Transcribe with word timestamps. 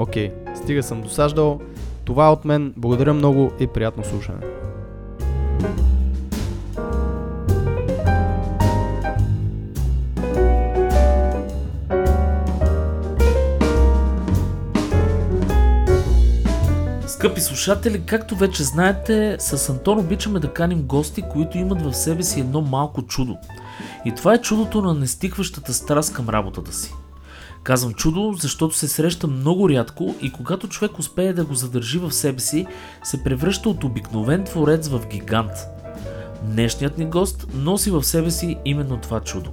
Окей, 0.00 0.32
стига 0.56 0.82
съм 0.82 1.02
досаждал. 1.02 1.60
Това 2.04 2.26
е 2.26 2.30
от 2.30 2.44
мен. 2.44 2.74
Благодаря 2.76 3.14
много 3.14 3.52
и 3.60 3.66
приятно 3.66 4.04
слушане. 4.04 4.38
Скъпи 17.06 17.40
слушатели, 17.40 18.02
както 18.06 18.36
вече 18.36 18.62
знаете, 18.62 19.36
с 19.38 19.68
Антон 19.68 19.98
обичаме 19.98 20.38
да 20.40 20.52
каним 20.52 20.82
гости, 20.82 21.22
които 21.32 21.58
имат 21.58 21.82
в 21.82 21.94
себе 21.94 22.22
си 22.22 22.40
едно 22.40 22.60
малко 22.60 23.02
чудо. 23.02 23.38
И 24.04 24.14
това 24.14 24.34
е 24.34 24.40
чудото 24.40 24.82
на 24.82 24.94
нестихващата 24.94 25.74
страст 25.74 26.14
към 26.14 26.28
работата 26.28 26.72
си. 26.72 26.94
Казвам 27.62 27.94
чудо, 27.94 28.34
защото 28.38 28.76
се 28.76 28.88
среща 28.88 29.26
много 29.26 29.68
рядко 29.68 30.14
и 30.22 30.32
когато 30.32 30.68
човек 30.68 30.98
успее 30.98 31.32
да 31.32 31.44
го 31.44 31.54
задържи 31.54 31.98
в 31.98 32.12
себе 32.12 32.40
си, 32.40 32.66
се 33.02 33.22
превръща 33.22 33.68
от 33.68 33.84
обикновен 33.84 34.44
творец 34.44 34.88
в 34.88 35.06
гигант. 35.10 35.52
Днешният 36.42 36.98
ни 36.98 37.04
гост 37.04 37.46
носи 37.54 37.90
в 37.90 38.02
себе 38.02 38.30
си 38.30 38.56
именно 38.64 38.96
това 38.96 39.20
чудо. 39.20 39.50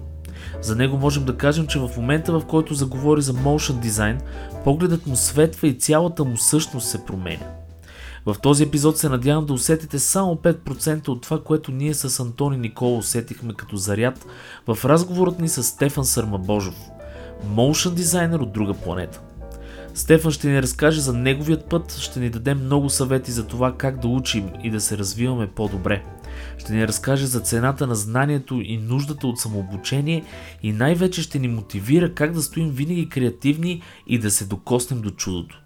За 0.61 0.75
него 0.75 0.97
можем 0.97 1.25
да 1.25 1.37
кажем, 1.37 1.67
че 1.67 1.79
в 1.79 1.89
момента 1.97 2.39
в 2.39 2.45
който 2.45 2.73
заговори 2.73 3.21
за 3.21 3.33
motion 3.33 3.79
дизайн, 3.79 4.21
погледът 4.63 5.07
му 5.07 5.15
светва 5.15 5.67
и 5.67 5.79
цялата 5.79 6.23
му 6.23 6.37
същност 6.37 6.87
се 6.87 7.05
променя. 7.05 7.45
В 8.25 8.35
този 8.41 8.63
епизод 8.63 8.97
се 8.97 9.09
надявам 9.09 9.45
да 9.45 9.53
усетите 9.53 9.99
само 9.99 10.35
5% 10.35 11.07
от 11.07 11.21
това, 11.21 11.43
което 11.43 11.71
ние 11.71 11.93
с 11.93 12.19
Антони 12.19 12.57
Никола 12.57 12.97
усетихме 12.97 13.53
като 13.53 13.75
заряд 13.75 14.25
в 14.67 14.85
разговорът 14.85 15.39
ни 15.39 15.49
с 15.49 15.63
Стефан 15.63 16.05
Сърмабожов, 16.05 16.75
моушен 17.45 17.95
дизайнер 17.95 18.39
от 18.39 18.51
друга 18.51 18.73
планета. 18.73 19.21
Стефан 19.93 20.31
ще 20.31 20.47
ни 20.49 20.61
разкаже 20.61 21.01
за 21.01 21.13
неговият 21.13 21.69
път, 21.69 21.97
ще 21.99 22.19
ни 22.19 22.29
даде 22.29 22.53
много 22.53 22.89
съвети 22.89 23.31
за 23.31 23.47
това 23.47 23.77
как 23.77 23.99
да 23.99 24.07
учим 24.07 24.49
и 24.63 24.71
да 24.71 24.81
се 24.81 24.97
развиваме 24.97 25.47
по-добре. 25.47 26.03
Ще 26.57 26.73
ни 26.73 26.87
разкаже 26.87 27.25
за 27.25 27.39
цената 27.39 27.87
на 27.87 27.95
знанието 27.95 28.61
и 28.63 28.77
нуждата 28.77 29.27
от 29.27 29.39
самообучение 29.39 30.23
и 30.63 30.71
най-вече 30.71 31.21
ще 31.21 31.39
ни 31.39 31.47
мотивира 31.47 32.13
как 32.13 32.33
да 32.33 32.41
стоим 32.41 32.69
винаги 32.69 33.09
креативни 33.09 33.81
и 34.07 34.19
да 34.19 34.31
се 34.31 34.45
докоснем 34.45 35.01
до 35.01 35.09
чудото. 35.09 35.61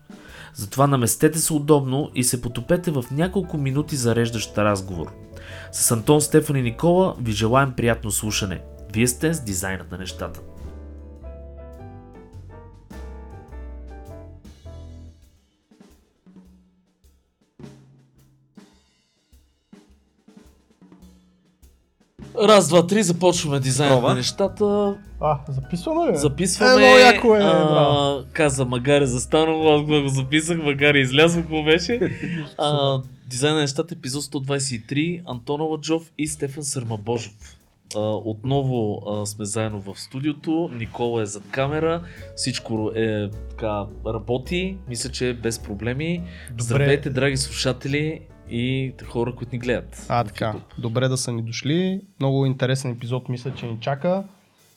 Затова 0.53 0.88
наместете 0.88 1.40
се 1.40 1.53
удобно 1.53 2.12
и 2.16 2.24
се 2.24 2.42
потопете 2.42 2.92
в 2.92 3.06
няколко 3.12 3.58
минути 3.58 3.96
зареждащ 3.96 4.58
разговор. 4.58 5.12
С 5.72 5.92
Антон, 5.92 6.22
Стефан 6.22 6.56
и 6.56 6.62
Никола 6.62 7.16
ви 7.22 7.32
желаем 7.32 7.72
приятно 7.72 8.12
слушане. 8.12 8.62
Вие 8.94 9.08
сте 9.08 9.34
с 9.34 9.44
дизайнът 9.44 9.92
на 9.92 9.98
нещата. 9.98 10.40
Раз, 22.36 22.69
два, 22.69 22.88
три, 22.88 23.03
започваме 23.03 23.62
Проба. 23.78 24.09
на 24.09 24.16
нещата. 24.16 24.96
А, 25.19 25.40
записваме 25.50 26.12
ли? 26.12 26.18
Записваме. 26.18 26.72
Е, 26.74 26.78
много 26.78 26.97
яко 26.97 27.36
е, 27.36 27.40
а, 27.42 28.24
каза 28.34 28.66
Магаре 28.66 29.06
застанало, 29.06 29.75
аз 29.75 29.81
го 29.81 30.08
записах, 30.08 30.58
Магаре 30.58 31.00
излязох, 31.00 31.41
какво 31.41 31.64
беше. 31.64 32.00
а, 32.58 33.02
дизайн 33.28 33.56
на 33.56 33.62
нещата, 33.62 33.96
епизод 33.96 34.24
123, 34.24 35.22
Антон 35.28 35.62
Ладжов 35.62 36.12
и 36.18 36.28
Стефан 36.28 36.64
Сърмабожов. 36.64 37.34
А, 37.96 38.00
отново 38.00 39.02
а, 39.09 39.25
сме 39.25 39.46
заедно 39.46 39.81
в 39.81 40.00
студиото, 40.00 40.70
Никола 40.74 41.22
е 41.22 41.25
зад 41.25 41.44
камера, 41.52 42.02
всичко 42.36 42.91
е 42.96 43.30
така 43.50 43.84
работи, 44.08 44.78
мисля, 44.90 45.09
че 45.09 45.30
е 45.30 45.34
без 45.34 45.59
проблеми. 45.59 46.24
Добре. 46.50 46.64
Здравейте, 46.64 47.09
драги 47.09 47.38
слушатели 47.38 48.20
и 48.52 48.94
хора, 49.10 49.36
които 49.36 49.56
ни 49.56 49.60
гледат. 49.60 50.06
А, 50.10 50.24
така. 50.24 50.54
Добре 50.78 51.08
да 51.08 51.18
са 51.18 51.32
ни 51.32 51.42
дошли. 51.42 52.02
Много 52.20 52.46
интересен 52.46 52.92
епизод 52.92 53.30
мисля, 53.30 53.54
че 53.56 53.66
ни 53.66 53.78
чака. 53.80 54.24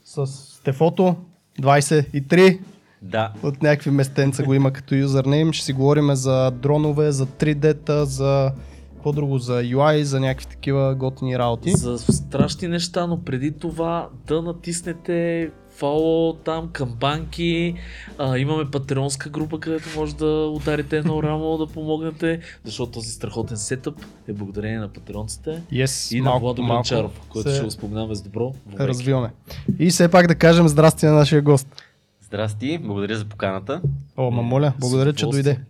С 0.05 0.27
Стефото 0.27 1.17
23 1.61 2.59
Да, 3.03 3.33
от 3.43 3.63
някакви 3.63 3.91
местенца 3.91 4.43
го 4.43 4.55
има 4.55 4.73
като 4.73 4.95
юзернейм. 4.95 5.53
Ще 5.53 5.65
си 5.65 5.73
говорим 5.73 6.15
за 6.15 6.51
дронове, 6.51 7.13
за 7.13 7.27
3D-та, 7.27 8.05
за 8.05 8.53
какво 8.95 9.13
друго, 9.13 9.39
за 9.39 9.53
UI, 9.53 10.03
за 10.03 10.21
някакви 10.21 10.47
такива 10.47 10.95
готини 10.95 11.39
работи. 11.39 11.71
За 11.71 11.99
страшни 11.99 12.69
неща, 12.69 13.07
но 13.07 13.25
преди 13.25 13.53
това 13.53 14.09
да 14.27 14.43
натиснете 14.43 15.51
follow 15.75 16.37
там, 16.37 16.69
камбанки, 16.69 17.75
а, 18.19 18.39
имаме 18.39 18.65
патреонска 18.67 19.31
група, 19.31 19.61
където 19.61 19.89
може 19.97 20.17
да 20.17 20.27
ударите 20.49 20.97
едно 20.97 21.23
рамо, 21.23 21.59
да 21.59 21.67
помогнете, 21.67 22.41
защото 22.65 22.93
този 22.93 23.11
страхотен 23.11 23.57
сетъп 23.57 23.95
е 24.29 24.33
благодарение 24.33 24.79
на 24.79 24.89
патреонците 24.89 25.63
Yes, 25.73 26.15
и 26.15 26.21
на 26.21 26.25
малко 26.25 26.41
Владо 26.41 26.57
по 26.57 26.63
малко 26.63 26.73
Гранчаров, 26.81 27.21
който 27.29 27.49
се 27.49 27.55
ще 27.55 27.65
го 27.65 27.71
споменаваме 27.71 28.15
с 28.15 28.23
добро. 28.23 28.53
вовеки. 28.67 28.89
развиваме. 28.89 29.31
И 29.79 29.91
все 29.91 30.11
пак 30.11 30.27
да 30.27 30.35
кажем 30.35 30.69
здрасти 30.69 31.07
на 31.07 31.13
нашия 31.13 31.43
гост. 31.43 31.83
здрасти, 32.21 32.79
благодаря 32.79 33.17
за 33.17 33.25
поканата. 33.25 33.83
О, 34.17 34.31
ма 34.31 34.43
моля, 34.43 34.73
благодаря, 34.79 35.13
С 35.13 35.17
че 35.17 35.27
дойде. 35.27 35.61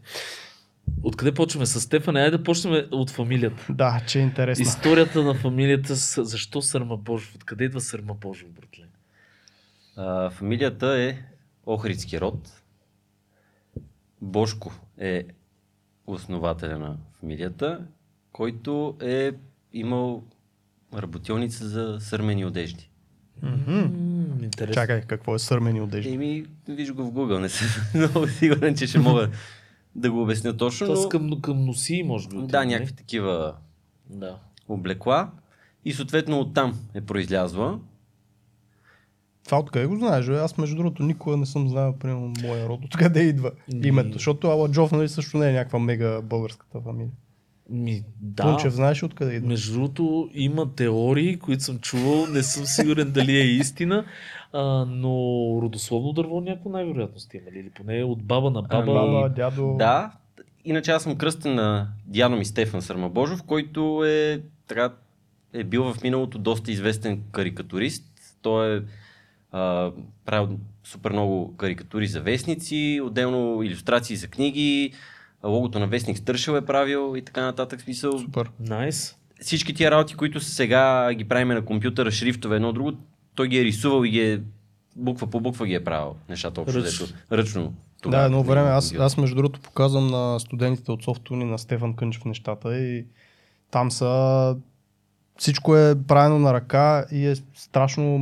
Откъде 1.02 1.32
почваме? 1.32 1.66
С 1.66 1.80
Стефан? 1.80 2.16
Айде 2.16 2.30
да 2.30 2.42
почнем 2.42 2.84
от 2.92 3.10
фамилията. 3.10 3.66
Да, 3.70 4.00
че 4.06 4.18
е 4.18 4.22
интересно. 4.22 4.62
Историята 4.62 5.22
на 5.22 5.34
фамилията, 5.34 5.96
с- 5.96 6.24
защо 6.24 6.62
Сърма 6.62 6.96
Божов? 6.96 7.32
Откъде 7.34 7.64
идва 7.64 7.80
Сърма 7.80 8.14
Божов, 8.14 8.48
братле? 8.50 8.83
А, 9.96 10.30
фамилията 10.30 10.98
е 10.98 11.16
Охридски 11.66 12.20
род. 12.20 12.62
Бошко 14.20 14.72
е 14.98 15.24
основателя 16.06 16.78
на 16.78 16.96
фамилията, 17.12 17.86
който 18.32 18.96
е 19.02 19.32
имал 19.72 20.22
работилница 20.94 21.68
за 21.68 21.96
сърмени 22.00 22.44
одежди. 22.44 22.90
М, 23.42 23.88
Интересно. 24.42 24.74
Чакай, 24.74 25.02
какво 25.02 25.34
е 25.34 25.38
сърмени 25.38 25.80
одежди? 25.80 26.14
Еми, 26.14 26.46
виж 26.68 26.92
го 26.92 27.04
в 27.04 27.12
Google, 27.12 27.38
не 27.38 27.48
съм 27.48 27.68
много 27.94 28.28
сигурен, 28.28 28.76
че 28.76 28.86
ще 28.86 28.98
мога 28.98 29.30
да 29.94 30.10
го 30.10 30.22
обясня 30.22 30.56
точно, 30.56 30.86
Това 30.86 31.00
но... 31.02 31.08
към, 31.08 31.40
към 31.40 31.64
носи, 31.64 32.02
може 32.02 32.28
би. 32.28 32.36
Да, 32.36 32.64
някакви 32.64 32.94
такива 32.94 33.54
Да. 34.10 34.38
облекла. 34.68 35.30
И 35.84 35.92
съответно 35.92 36.40
оттам 36.40 36.80
е 36.94 37.00
произлязла. 37.00 37.80
Това 39.44 39.58
откъде 39.58 39.86
го 39.86 39.96
знаеш? 39.96 40.26
бе? 40.26 40.38
Аз 40.38 40.58
между 40.58 40.76
другото 40.76 41.02
никога 41.02 41.36
не 41.36 41.46
съм 41.46 41.68
знал, 41.68 41.96
примерно, 41.98 42.32
моя 42.42 42.68
род. 42.68 42.84
Откъде 42.84 43.20
идва 43.22 43.50
Ми- 43.74 43.88
името? 43.88 44.12
Защото 44.12 44.48
Аладжов 44.48 44.92
нали, 44.92 45.08
също 45.08 45.38
не 45.38 45.48
е 45.50 45.52
някаква 45.52 45.78
мега 45.78 46.20
българската 46.22 46.80
фамилия. 46.80 47.12
Ми, 47.70 48.02
да. 48.20 48.42
Тунчев 48.42 48.72
знаеш 48.72 49.02
ли 49.02 49.06
откъде 49.06 49.34
идва? 49.34 49.48
Между 49.48 49.72
другото, 49.72 50.30
има 50.34 50.74
теории, 50.74 51.38
които 51.38 51.62
съм 51.62 51.78
чувал, 51.78 52.26
не 52.26 52.42
съм 52.42 52.66
сигурен 52.66 53.12
дали 53.12 53.36
е 53.36 53.44
истина, 53.44 54.04
а, 54.52 54.62
но 54.88 55.10
родословно 55.62 56.12
дърво 56.12 56.40
някой 56.40 56.72
най-вероятно 56.72 57.20
сте 57.20 57.36
имали, 57.36 57.58
или 57.58 57.70
поне 57.70 58.04
от 58.04 58.22
баба 58.22 58.50
на 58.50 58.62
баба. 58.62 58.92
Баба, 58.92 59.28
дядо. 59.28 59.74
Да, 59.78 60.12
иначе 60.64 60.90
аз 60.90 61.02
съм 61.02 61.16
кръстен 61.16 61.54
на 61.54 61.88
дядо 62.06 62.36
ми 62.36 62.44
Стефан 62.44 62.82
Сърмабожов, 62.82 63.42
който 63.42 64.04
е, 64.04 64.40
така, 64.68 64.92
е 65.52 65.64
бил 65.64 65.92
в 65.92 66.02
миналото 66.02 66.38
доста 66.38 66.72
известен 66.72 67.22
карикатурист. 67.32 68.04
Той 68.42 68.76
е 68.76 68.82
а, 69.54 69.92
правил 70.24 70.58
супер 70.84 71.12
много 71.12 71.56
карикатури 71.56 72.06
за 72.06 72.20
вестници, 72.20 73.00
отделно 73.04 73.62
иллюстрации 73.62 74.16
за 74.16 74.28
книги, 74.28 74.92
логото 75.44 75.78
на 75.78 75.86
Вестник 75.86 76.18
Стършел 76.18 76.52
е 76.52 76.64
правил 76.66 77.16
и 77.16 77.22
така 77.22 77.42
нататък. 77.42 77.80
Смисъл, 77.80 78.18
Супер. 78.18 78.50
Найс. 78.60 79.16
всички 79.40 79.74
тия 79.74 79.90
работи, 79.90 80.14
които 80.14 80.40
сега 80.40 81.14
ги 81.14 81.28
правиме 81.28 81.54
на 81.54 81.64
компютъра, 81.64 82.10
шрифтове, 82.10 82.56
едно 82.56 82.72
друго, 82.72 82.92
той 83.34 83.48
ги 83.48 83.58
е 83.58 83.64
рисувал 83.64 84.04
и 84.04 84.10
ги 84.10 84.20
е 84.32 84.40
буква 84.96 85.26
по 85.30 85.40
буква 85.40 85.66
ги 85.66 85.74
е 85.74 85.84
правил 85.84 86.16
нещата 86.28 86.60
общо 86.60 86.78
Ръчно. 86.78 87.06
взето. 87.06 87.18
Ръчно. 87.32 87.62
Да, 87.62 87.72
Тогава, 88.02 88.24
едно 88.24 88.42
време. 88.42 88.68
Аз, 88.68 88.94
аз 88.94 89.16
между 89.16 89.36
другото 89.36 89.60
показвам 89.60 90.06
на 90.06 90.40
студентите 90.40 90.92
от 90.92 91.02
Софтуни 91.04 91.44
на 91.44 91.58
Стефан 91.58 91.96
Кънчев 91.96 92.24
нещата 92.24 92.78
и 92.78 93.06
там 93.70 93.90
са 93.90 94.56
всичко 95.38 95.76
е 95.76 95.94
правено 96.08 96.38
на 96.38 96.52
ръка 96.52 97.04
и 97.12 97.26
е 97.26 97.34
страшно 97.54 98.18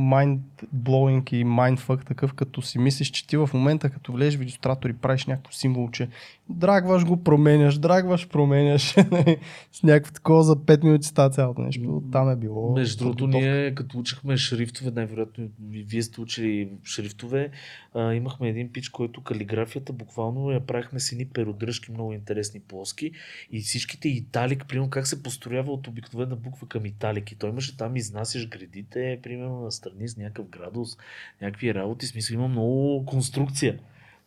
mind-blowing 0.63 1.33
и 1.33 1.45
mindfuck 1.45 2.05
такъв, 2.05 2.33
като 2.33 2.61
си 2.61 2.79
мислиш, 2.79 3.11
че 3.11 3.27
ти 3.27 3.37
в 3.37 3.49
момента, 3.53 3.89
като 3.89 4.11
влезеш 4.11 4.39
в 4.39 4.41
иллюстратор 4.41 4.89
и 4.89 4.93
правиш 4.93 5.25
някакво 5.25 5.51
символче, 5.51 6.07
драгваш 6.49 7.05
го, 7.05 7.23
променяш, 7.23 7.77
драгваш, 7.77 8.27
променяш. 8.27 8.81
с 9.71 9.83
някакво 9.83 10.13
такова 10.13 10.43
за 10.43 10.55
5 10.55 10.83
минути 10.83 11.07
става 11.07 11.29
цялото 11.29 11.61
нещо. 11.61 12.03
Там 12.11 12.29
е 12.29 12.35
било. 12.35 12.73
Между 12.73 13.03
другото, 13.03 13.27
ние 13.27 13.75
като 13.75 13.99
учихме 13.99 14.37
шрифтове, 14.37 14.91
най-вероятно 14.91 15.49
вие 15.71 16.01
сте 16.01 16.21
учили 16.21 16.69
шрифтове, 16.83 17.49
а, 17.93 18.13
имахме 18.13 18.49
един 18.49 18.71
пич, 18.71 18.89
който 18.89 19.23
калиграфията 19.23 19.93
буквално 19.93 20.51
я 20.51 20.65
правихме 20.65 20.99
с 20.99 21.11
едни 21.11 21.25
перодръжки, 21.25 21.91
много 21.91 22.13
интересни 22.13 22.59
плоски 22.59 23.11
и 23.51 23.61
всичките 23.61 24.09
италик, 24.09 24.65
примерно 24.67 24.89
как 24.89 25.07
се 25.07 25.23
построява 25.23 25.71
от 25.71 25.87
обикновена 25.87 26.35
буква 26.35 26.67
към 26.67 26.85
италик. 26.85 27.31
И 27.31 27.35
той 27.35 27.49
имаше 27.49 27.77
там, 27.77 27.95
изнасяш 27.95 28.47
гредите, 28.47 29.19
примерно 29.23 29.61
на 29.61 29.71
страни 29.71 30.07
с 30.07 30.17
някакъв 30.17 30.49
градус, 30.57 30.97
някакви 31.41 31.73
работи, 31.73 32.05
в 32.05 32.09
смисъл 32.09 32.33
има 32.33 32.47
много 32.47 33.05
конструкция 33.05 33.79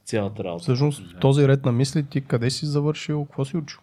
цялата 0.05 0.45
работа. 0.45 0.63
Всъщност, 0.63 1.03
в 1.13 1.19
този 1.21 1.49
ред 1.49 1.65
на 1.65 1.73
мисли 1.73 2.03
ти 2.03 2.21
къде 2.21 2.51
си 2.51 2.67
завършил, 2.67 3.25
какво 3.25 3.45
си 3.45 3.57
учил? 3.57 3.81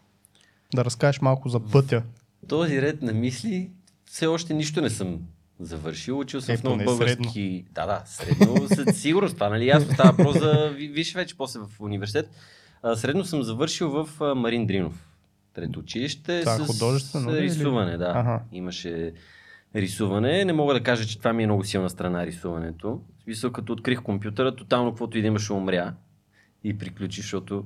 Да 0.75 0.85
разкажеш 0.85 1.21
малко 1.21 1.49
за 1.49 1.59
пътя. 1.59 2.03
Този 2.47 2.81
ред 2.81 3.01
на 3.01 3.13
мисли, 3.13 3.69
все 4.05 4.27
още 4.27 4.53
нищо 4.53 4.81
не 4.81 4.89
съм 4.89 5.19
завършил. 5.59 6.19
Учил 6.19 6.41
съм 6.41 6.53
Е, 6.55 6.57
в 6.57 6.63
нов 6.63 6.73
поне 6.73 6.85
български... 6.85 7.65
Да, 7.71 7.85
да, 7.85 8.03
средно, 8.05 8.67
със 8.67 9.01
сигурност. 9.01 9.33
Това, 9.33 9.49
нали, 9.49 9.67
ясно 9.67 9.93
става 9.93 10.11
въпрос 10.11 10.39
за... 10.39 10.69
ви- 10.69 10.87
Виж 10.87 11.13
вече 11.13 11.37
после 11.37 11.59
в 11.59 11.67
университет. 11.79 12.29
А, 12.83 12.95
средно 12.95 13.25
съм 13.25 13.43
завършил 13.43 13.89
в 13.89 14.09
Марин 14.35 14.65
Дринов. 14.65 15.07
Трето 15.53 15.79
училище 15.79 16.41
Това 16.41 16.57
с, 16.57 16.67
художествено 16.67 17.29
с 17.29 17.33
ли, 17.33 17.37
или? 17.37 17.43
рисуване, 17.45 17.97
да. 17.97 18.11
Аха. 18.15 18.41
Имаше 18.51 19.13
рисуване. 19.75 20.45
Не 20.45 20.53
мога 20.53 20.73
да 20.73 20.83
кажа, 20.83 21.05
че 21.05 21.17
това 21.17 21.33
ми 21.33 21.43
е 21.43 21.45
много 21.45 21.63
силна 21.63 21.89
страна 21.89 22.25
рисуването. 22.25 23.01
В 23.19 23.23
смисъл, 23.23 23.51
като 23.51 23.73
открих 23.73 24.01
компютъра, 24.01 24.55
тотално 24.55 24.91
каквото 24.91 25.17
и 25.17 25.21
да 25.21 25.27
имаше 25.27 25.53
умря 25.53 25.93
и 26.63 26.77
приключи, 26.77 27.21
защото 27.21 27.65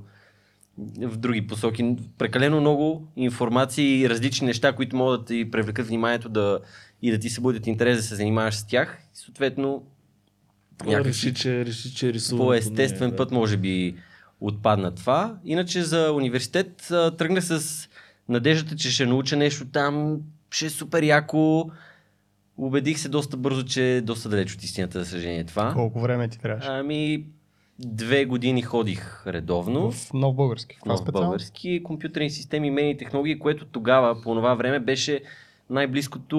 в 1.02 1.18
други 1.18 1.48
посоки. 1.48 1.96
Прекалено 2.18 2.62
много 2.62 3.08
информации 3.16 4.02
и 4.02 4.10
различни 4.10 4.48
неща, 4.48 4.74
които 4.74 4.96
могат 4.96 5.22
да 5.22 5.26
ти 5.26 5.52
привлекат 5.52 5.88
вниманието 5.88 6.30
да, 6.30 6.60
и 7.02 7.12
да 7.12 7.20
ти 7.20 7.30
събудят 7.30 7.68
интерес 7.68 7.98
да 7.98 8.04
се 8.04 8.16
занимаваш 8.16 8.56
с 8.56 8.68
тях. 8.68 9.00
И 9.14 9.18
съответно, 9.18 9.84
някакси 10.86 11.10
Реши, 11.10 11.34
че, 11.34 11.66
реши, 11.66 11.96
че 11.96 12.14
рисуването 12.14 12.46
по 12.46 12.54
естествен 12.54 13.10
е, 13.10 13.16
път 13.16 13.32
може 13.32 13.58
би 13.58 13.96
отпадна 14.42 14.96
това. 14.96 15.38
Иначе 15.46 15.84
за 15.84 16.12
университет 16.12 16.92
а, 16.92 17.12
тръгнах 17.12 17.44
с 17.46 17.88
надеждата, 18.30 18.76
че 18.76 18.92
ще 18.92 19.06
науча 19.06 19.36
нещо 19.36 19.66
там, 19.66 20.22
ще 20.52 20.66
е 20.66 20.70
супер 20.70 21.04
яко. 21.04 21.72
Убедих 22.58 23.00
се 23.00 23.10
доста 23.10 23.38
бързо, 23.38 23.64
че 23.64 23.96
е 23.96 24.02
доста 24.02 24.30
далеч 24.30 24.54
от 24.54 24.64
истината, 24.64 25.00
за 25.00 25.06
съжаление 25.06 25.44
това. 25.44 25.74
Колко 25.74 26.00
време 26.00 26.28
ти 26.28 26.40
трябваше? 26.40 26.68
Ами, 26.70 27.26
две 27.80 28.26
години 28.26 28.62
ходих 28.62 29.28
редовно. 29.28 29.92
В 29.92 30.14
нов 30.14 30.36
български. 30.36 30.76
В 30.76 30.78
каква 30.78 30.94
в 30.94 30.98
специалност? 30.98 31.28
български 31.28 31.84
компютърни 31.84 32.30
системи, 32.30 32.72
медийни 32.72 32.98
технологии, 32.98 33.40
което 33.40 33.66
тогава, 33.66 34.22
по 34.22 34.36
това 34.36 34.54
време, 34.54 34.80
беше 34.80 35.22
най-близкото 35.70 36.38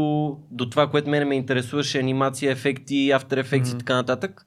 до 0.50 0.70
това, 0.70 0.91
което 0.91 1.11
мене 1.11 1.25
ме 1.25 1.35
интересуваше, 1.35 1.99
анимация, 1.99 2.53
ефекти, 2.53 2.94
After 2.94 3.44
Effects 3.44 3.75
и 3.75 3.79
така 3.79 3.94
нататък. 3.94 4.47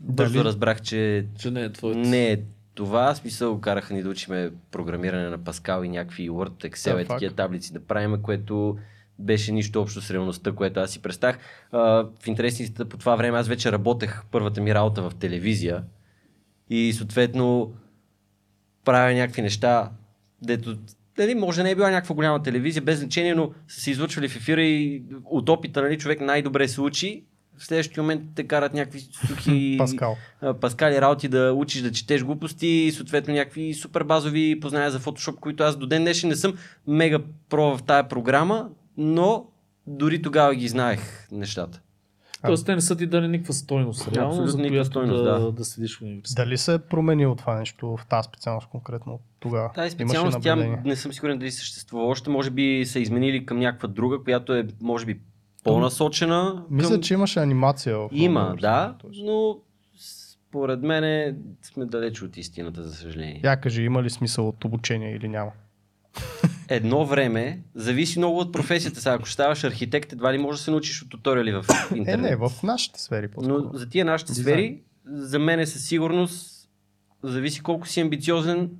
Бързо 0.00 0.32
Дали- 0.32 0.44
разбрах, 0.44 0.82
че 0.82 1.26
Че 1.38 1.50
не 1.50 1.62
е 1.62 1.72
твоето. 1.72 1.98
не 1.98 2.32
е 2.32 2.38
това. 2.74 3.14
В 3.14 3.16
Смисъл, 3.16 3.60
караха 3.60 3.94
ни 3.94 4.02
да 4.02 4.08
учиме 4.08 4.50
програмиране 4.70 5.28
на 5.28 5.38
Pascal 5.38 5.84
и 5.84 5.88
някакви 5.88 6.30
Word, 6.30 6.70
Excel 6.70 6.94
Да, 6.94 7.00
и 7.00 7.04
такива 7.04 7.34
таблици 7.34 7.72
да 7.72 7.80
правим, 7.80 8.22
което 8.22 8.78
беше 9.18 9.52
нищо 9.52 9.80
общо 9.80 10.00
с 10.00 10.10
реалността, 10.10 10.52
което 10.52 10.80
аз 10.80 10.90
си 10.90 11.02
представях. 11.02 11.38
В 11.72 12.26
интересните 12.26 12.84
по 12.84 12.96
това 12.96 13.16
време 13.16 13.38
аз 13.38 13.48
вече 13.48 13.72
работех 13.72 14.22
първата 14.30 14.60
ми 14.60 14.74
работа 14.74 15.10
в 15.10 15.14
телевизия 15.14 15.84
и 16.70 16.92
съответно 16.92 17.72
правя 18.84 19.14
някакви 19.14 19.42
неща, 19.42 19.90
дето 20.42 20.76
дали, 21.16 21.34
може 21.34 21.62
не 21.62 21.70
е 21.70 21.74
била 21.74 21.90
някаква 21.90 22.14
голяма 22.14 22.42
телевизия, 22.42 22.82
без 22.82 22.98
значение, 22.98 23.34
но 23.34 23.50
са 23.68 23.80
се 23.80 23.90
излъчвали 23.90 24.28
в 24.28 24.36
ефира 24.36 24.62
и 24.62 25.02
от 25.24 25.48
опита 25.48 25.82
нали, 25.82 25.98
човек 25.98 26.20
най-добре 26.20 26.68
се 26.68 26.80
учи. 26.80 27.24
В 27.58 27.64
следващия 27.64 28.02
момент 28.02 28.22
те 28.34 28.44
карат 28.44 28.74
някакви 28.74 29.00
сухи 29.00 29.76
Паскал. 29.78 30.16
Паскали 30.60 31.00
работи 31.00 31.28
да 31.28 31.52
учиш 31.52 31.82
да 31.82 31.92
четеш 31.92 32.24
глупости 32.24 32.66
и 32.66 32.92
съответно 32.92 33.34
някакви 33.34 33.74
супер 33.74 34.02
базови 34.02 34.60
познания 34.60 34.90
за 34.90 35.00
Photoshop, 35.00 35.34
които 35.34 35.62
аз 35.62 35.76
до 35.76 35.86
ден 35.86 36.02
днешен 36.02 36.28
не 36.28 36.36
съм 36.36 36.58
мега 36.86 37.18
про 37.48 37.76
в 37.76 37.82
тая 37.82 38.08
програма, 38.08 38.68
но 38.96 39.46
дори 39.86 40.22
тогава 40.22 40.54
ги 40.54 40.68
знаех 40.68 41.28
нещата. 41.32 41.80
Тоест 42.46 42.66
те 42.66 42.74
не 42.74 42.80
са 42.80 42.96
ти 42.96 43.06
дали 43.06 43.28
никаква 43.28 43.54
стойност, 43.54 44.08
реално, 44.12 44.30
Абсолютно 44.30 44.50
за 44.50 44.58
никаква 44.58 44.74
която 44.74 44.90
стойност, 44.90 45.24
да, 45.24 45.38
да. 45.40 45.52
да 45.52 45.64
седиш 45.64 45.98
в 45.98 46.02
университет. 46.02 46.44
Дали 46.44 46.58
се 46.58 46.74
е 46.74 46.78
променило 46.78 47.34
това 47.34 47.58
нещо 47.58 47.96
в 47.96 48.06
тази 48.06 48.26
специалност 48.26 48.68
конкретно 48.68 49.20
тогава? 49.40 49.72
Тази 49.72 49.90
специалност, 49.90 50.38
тя 50.42 50.56
не 50.84 50.96
съм 50.96 51.12
сигурен 51.12 51.38
дали 51.38 51.50
съществува 51.50 52.04
още, 52.04 52.30
може 52.30 52.50
би 52.50 52.84
са 52.86 52.98
изменили 52.98 53.46
към 53.46 53.58
някаква 53.58 53.88
друга, 53.88 54.18
която 54.24 54.54
е, 54.54 54.66
може 54.80 55.06
би, 55.06 55.20
по-насочена. 55.64 56.64
Мисля, 56.70 56.90
към... 56.90 57.02
че 57.02 57.14
имаше 57.14 57.40
анимация 57.40 57.98
в 57.98 58.08
Има, 58.12 58.56
да, 58.60 58.94
но 59.24 59.58
според 60.48 60.82
мен 60.82 61.36
сме 61.62 61.84
далеч 61.84 62.22
от 62.22 62.36
истината, 62.36 62.82
за 62.82 62.94
съжаление. 62.94 63.40
Я 63.44 63.60
кажи, 63.60 63.82
има 63.82 64.02
ли 64.02 64.10
смисъл 64.10 64.48
от 64.48 64.64
обучение 64.64 65.16
или 65.16 65.28
няма? 65.28 65.50
Едно 66.68 67.06
време, 67.06 67.60
зависи 67.74 68.18
много 68.18 68.38
от 68.38 68.52
професията. 68.52 69.00
Сега, 69.00 69.14
ако 69.14 69.28
ставаш 69.28 69.64
архитект, 69.64 70.12
едва 70.12 70.32
ли 70.32 70.38
можеш 70.38 70.60
да 70.60 70.64
се 70.64 70.70
научиш 70.70 71.02
от 71.02 71.10
туториали 71.10 71.52
в 71.52 71.64
Е, 71.94 71.98
интернет. 71.98 72.30
не, 72.30 72.36
в 72.38 72.52
нашите 72.62 73.00
сфери 73.00 73.28
по-скоро. 73.28 73.62
Но 73.64 73.78
за 73.78 73.88
тия 73.88 74.04
нашите 74.04 74.32
Дизайн. 74.32 74.54
сфери, 74.56 74.80
за 75.06 75.38
мен 75.38 75.60
е 75.60 75.66
със 75.66 75.84
сигурност, 75.84 76.68
зависи 77.22 77.60
колко 77.60 77.88
си 77.88 78.00
амбициозен, 78.00 78.70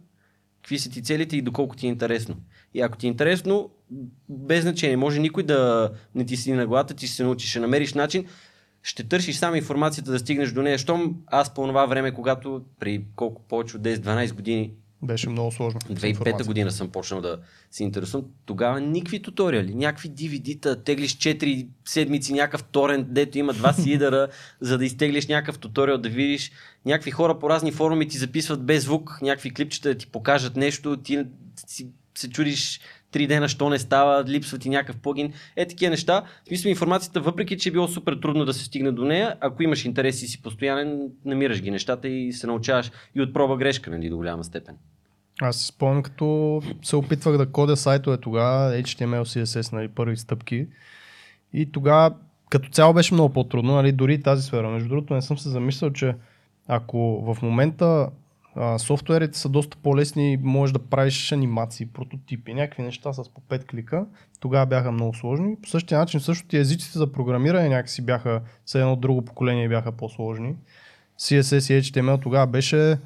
какви 0.56 0.78
са 0.78 0.90
ти 0.90 1.02
целите 1.02 1.36
и 1.36 1.42
доколко 1.42 1.76
ти 1.76 1.86
е 1.86 1.90
интересно. 1.90 2.36
И 2.74 2.80
ако 2.80 2.96
ти 2.96 3.06
е 3.06 3.10
интересно, 3.10 3.70
без 4.28 4.62
значение, 4.62 4.96
може 4.96 5.20
никой 5.20 5.42
да 5.42 5.90
не 6.14 6.26
ти 6.26 6.36
седи 6.36 6.52
на 6.52 6.66
главата, 6.66 6.94
ти 6.94 7.06
ще 7.06 7.16
се 7.16 7.24
научиш, 7.24 7.50
ще 7.50 7.60
намериш 7.60 7.94
начин, 7.94 8.26
ще 8.82 9.04
търсиш 9.04 9.36
сам 9.36 9.54
информацията 9.54 10.10
да 10.10 10.18
стигнеш 10.18 10.52
до 10.52 10.62
нея. 10.62 10.78
Щом 10.78 11.16
аз 11.26 11.54
по 11.54 11.66
това 11.66 11.86
време, 11.86 12.10
когато 12.12 12.62
при 12.80 13.04
колко 13.16 13.42
повече 13.42 13.76
от 13.76 13.82
10-12 13.82 14.32
години 14.32 14.72
Беше 15.06 15.28
много 15.28 15.52
сложно. 15.52 15.80
с 15.80 15.84
2005 15.84 16.06
информацията. 16.06 16.44
година 16.44 16.70
съм 16.70 16.90
почнал 16.90 17.20
да 17.20 17.38
се 17.70 17.84
интересувам. 17.84 18.26
Тогава 18.46 18.80
никакви 18.80 19.22
туториали, 19.22 19.74
някакви 19.74 20.10
DVD-та, 20.10 20.82
теглиш 20.82 21.16
4 21.16 21.68
седмици, 21.84 22.32
някакъв 22.32 22.64
торент, 22.64 23.14
дето 23.14 23.38
има 23.38 23.52
два 23.52 23.72
сидера, 23.72 24.28
за 24.60 24.78
да 24.78 24.84
изтеглиш 24.84 25.26
някакъв 25.26 25.58
туториал, 25.58 25.98
да 25.98 26.08
видиш. 26.08 26.52
Някакви 26.84 27.10
хора 27.10 27.38
по 27.38 27.50
разни 27.50 27.72
форуми 27.72 28.08
ти 28.08 28.18
записват 28.18 28.64
без 28.64 28.84
звук, 28.84 29.18
някакви 29.22 29.54
клипчета 29.54 29.88
да 29.88 29.94
ти 29.94 30.06
покажат 30.06 30.56
нещо, 30.56 30.96
ти 30.96 31.24
си, 31.66 31.88
се 32.14 32.30
чудиш 32.30 32.80
три 33.10 33.26
дена, 33.26 33.48
що 33.48 33.68
не 33.68 33.78
става, 33.78 34.24
липсва 34.24 34.58
ти 34.58 34.68
някакъв 34.68 34.96
плагин. 34.96 35.32
Е, 35.56 35.68
такива 35.68 35.90
неща. 35.90 36.22
В 36.44 36.48
смисъл 36.48 36.68
информацията, 36.68 37.20
въпреки 37.20 37.58
че 37.58 37.68
е 37.68 37.72
било 37.72 37.88
супер 37.88 38.18
трудно 38.22 38.44
да 38.44 38.54
се 38.54 38.64
стигне 38.64 38.92
до 38.92 39.04
нея, 39.04 39.36
ако 39.40 39.62
имаш 39.62 39.84
интерес 39.84 40.22
и 40.22 40.28
си 40.28 40.42
постоянен, 40.42 41.08
намираш 41.24 41.62
ги 41.62 41.70
нещата 41.70 42.08
и 42.08 42.32
се 42.32 42.46
научаваш 42.46 42.90
и 43.14 43.20
от 43.20 43.32
проба 43.32 43.56
грешка, 43.56 43.90
нали, 43.90 44.08
до 44.08 44.16
голяма 44.16 44.44
степен. 44.44 44.76
Аз 45.40 45.56
си 45.56 45.66
спомням, 45.66 46.02
като 46.02 46.62
се 46.82 46.96
опитвах 46.96 47.36
да 47.36 47.52
кодя 47.52 47.76
сайтове 47.76 48.16
тогава, 48.16 48.72
HTML, 48.72 49.22
CSS, 49.22 49.72
нали, 49.72 49.88
първи 49.88 50.16
стъпки. 50.16 50.66
И 51.52 51.72
тогава 51.72 52.14
като 52.50 52.70
цяло 52.70 52.94
беше 52.94 53.14
много 53.14 53.32
по-трудно, 53.32 53.74
нали, 53.74 53.92
дори 53.92 54.22
тази 54.22 54.42
сфера. 54.42 54.68
Между 54.68 54.88
другото, 54.88 55.14
не 55.14 55.22
съм 55.22 55.38
се 55.38 55.48
замислял, 55.48 55.92
че 55.92 56.14
ако 56.68 56.98
в 57.34 57.42
момента 57.42 58.10
а, 58.56 58.78
софтуерите 58.78 59.38
са 59.38 59.48
доста 59.48 59.76
по-лесни, 59.76 60.38
можеш 60.42 60.72
да 60.72 60.78
правиш 60.78 61.32
анимации, 61.32 61.86
прототипи, 61.86 62.54
някакви 62.54 62.82
неща 62.82 63.12
с 63.12 63.28
по 63.28 63.40
5 63.40 63.66
клика, 63.66 64.06
тогава 64.40 64.66
бяха 64.66 64.92
много 64.92 65.14
сложни. 65.14 65.56
По 65.62 65.68
същия 65.68 65.98
начин 65.98 66.20
също 66.20 66.56
и 66.56 66.58
езиците 66.58 66.98
за 66.98 67.12
програмиране 67.12 67.68
някакси 67.68 68.02
бяха, 68.02 68.40
все 68.64 68.80
едно 68.80 68.96
друго 68.96 69.24
поколение 69.24 69.68
бяха 69.68 69.92
по-сложни. 69.92 70.54
CSS 71.20 71.74
и 71.74 71.82
HTML 71.82 72.22
тогава 72.22 72.46
беше 72.46 72.98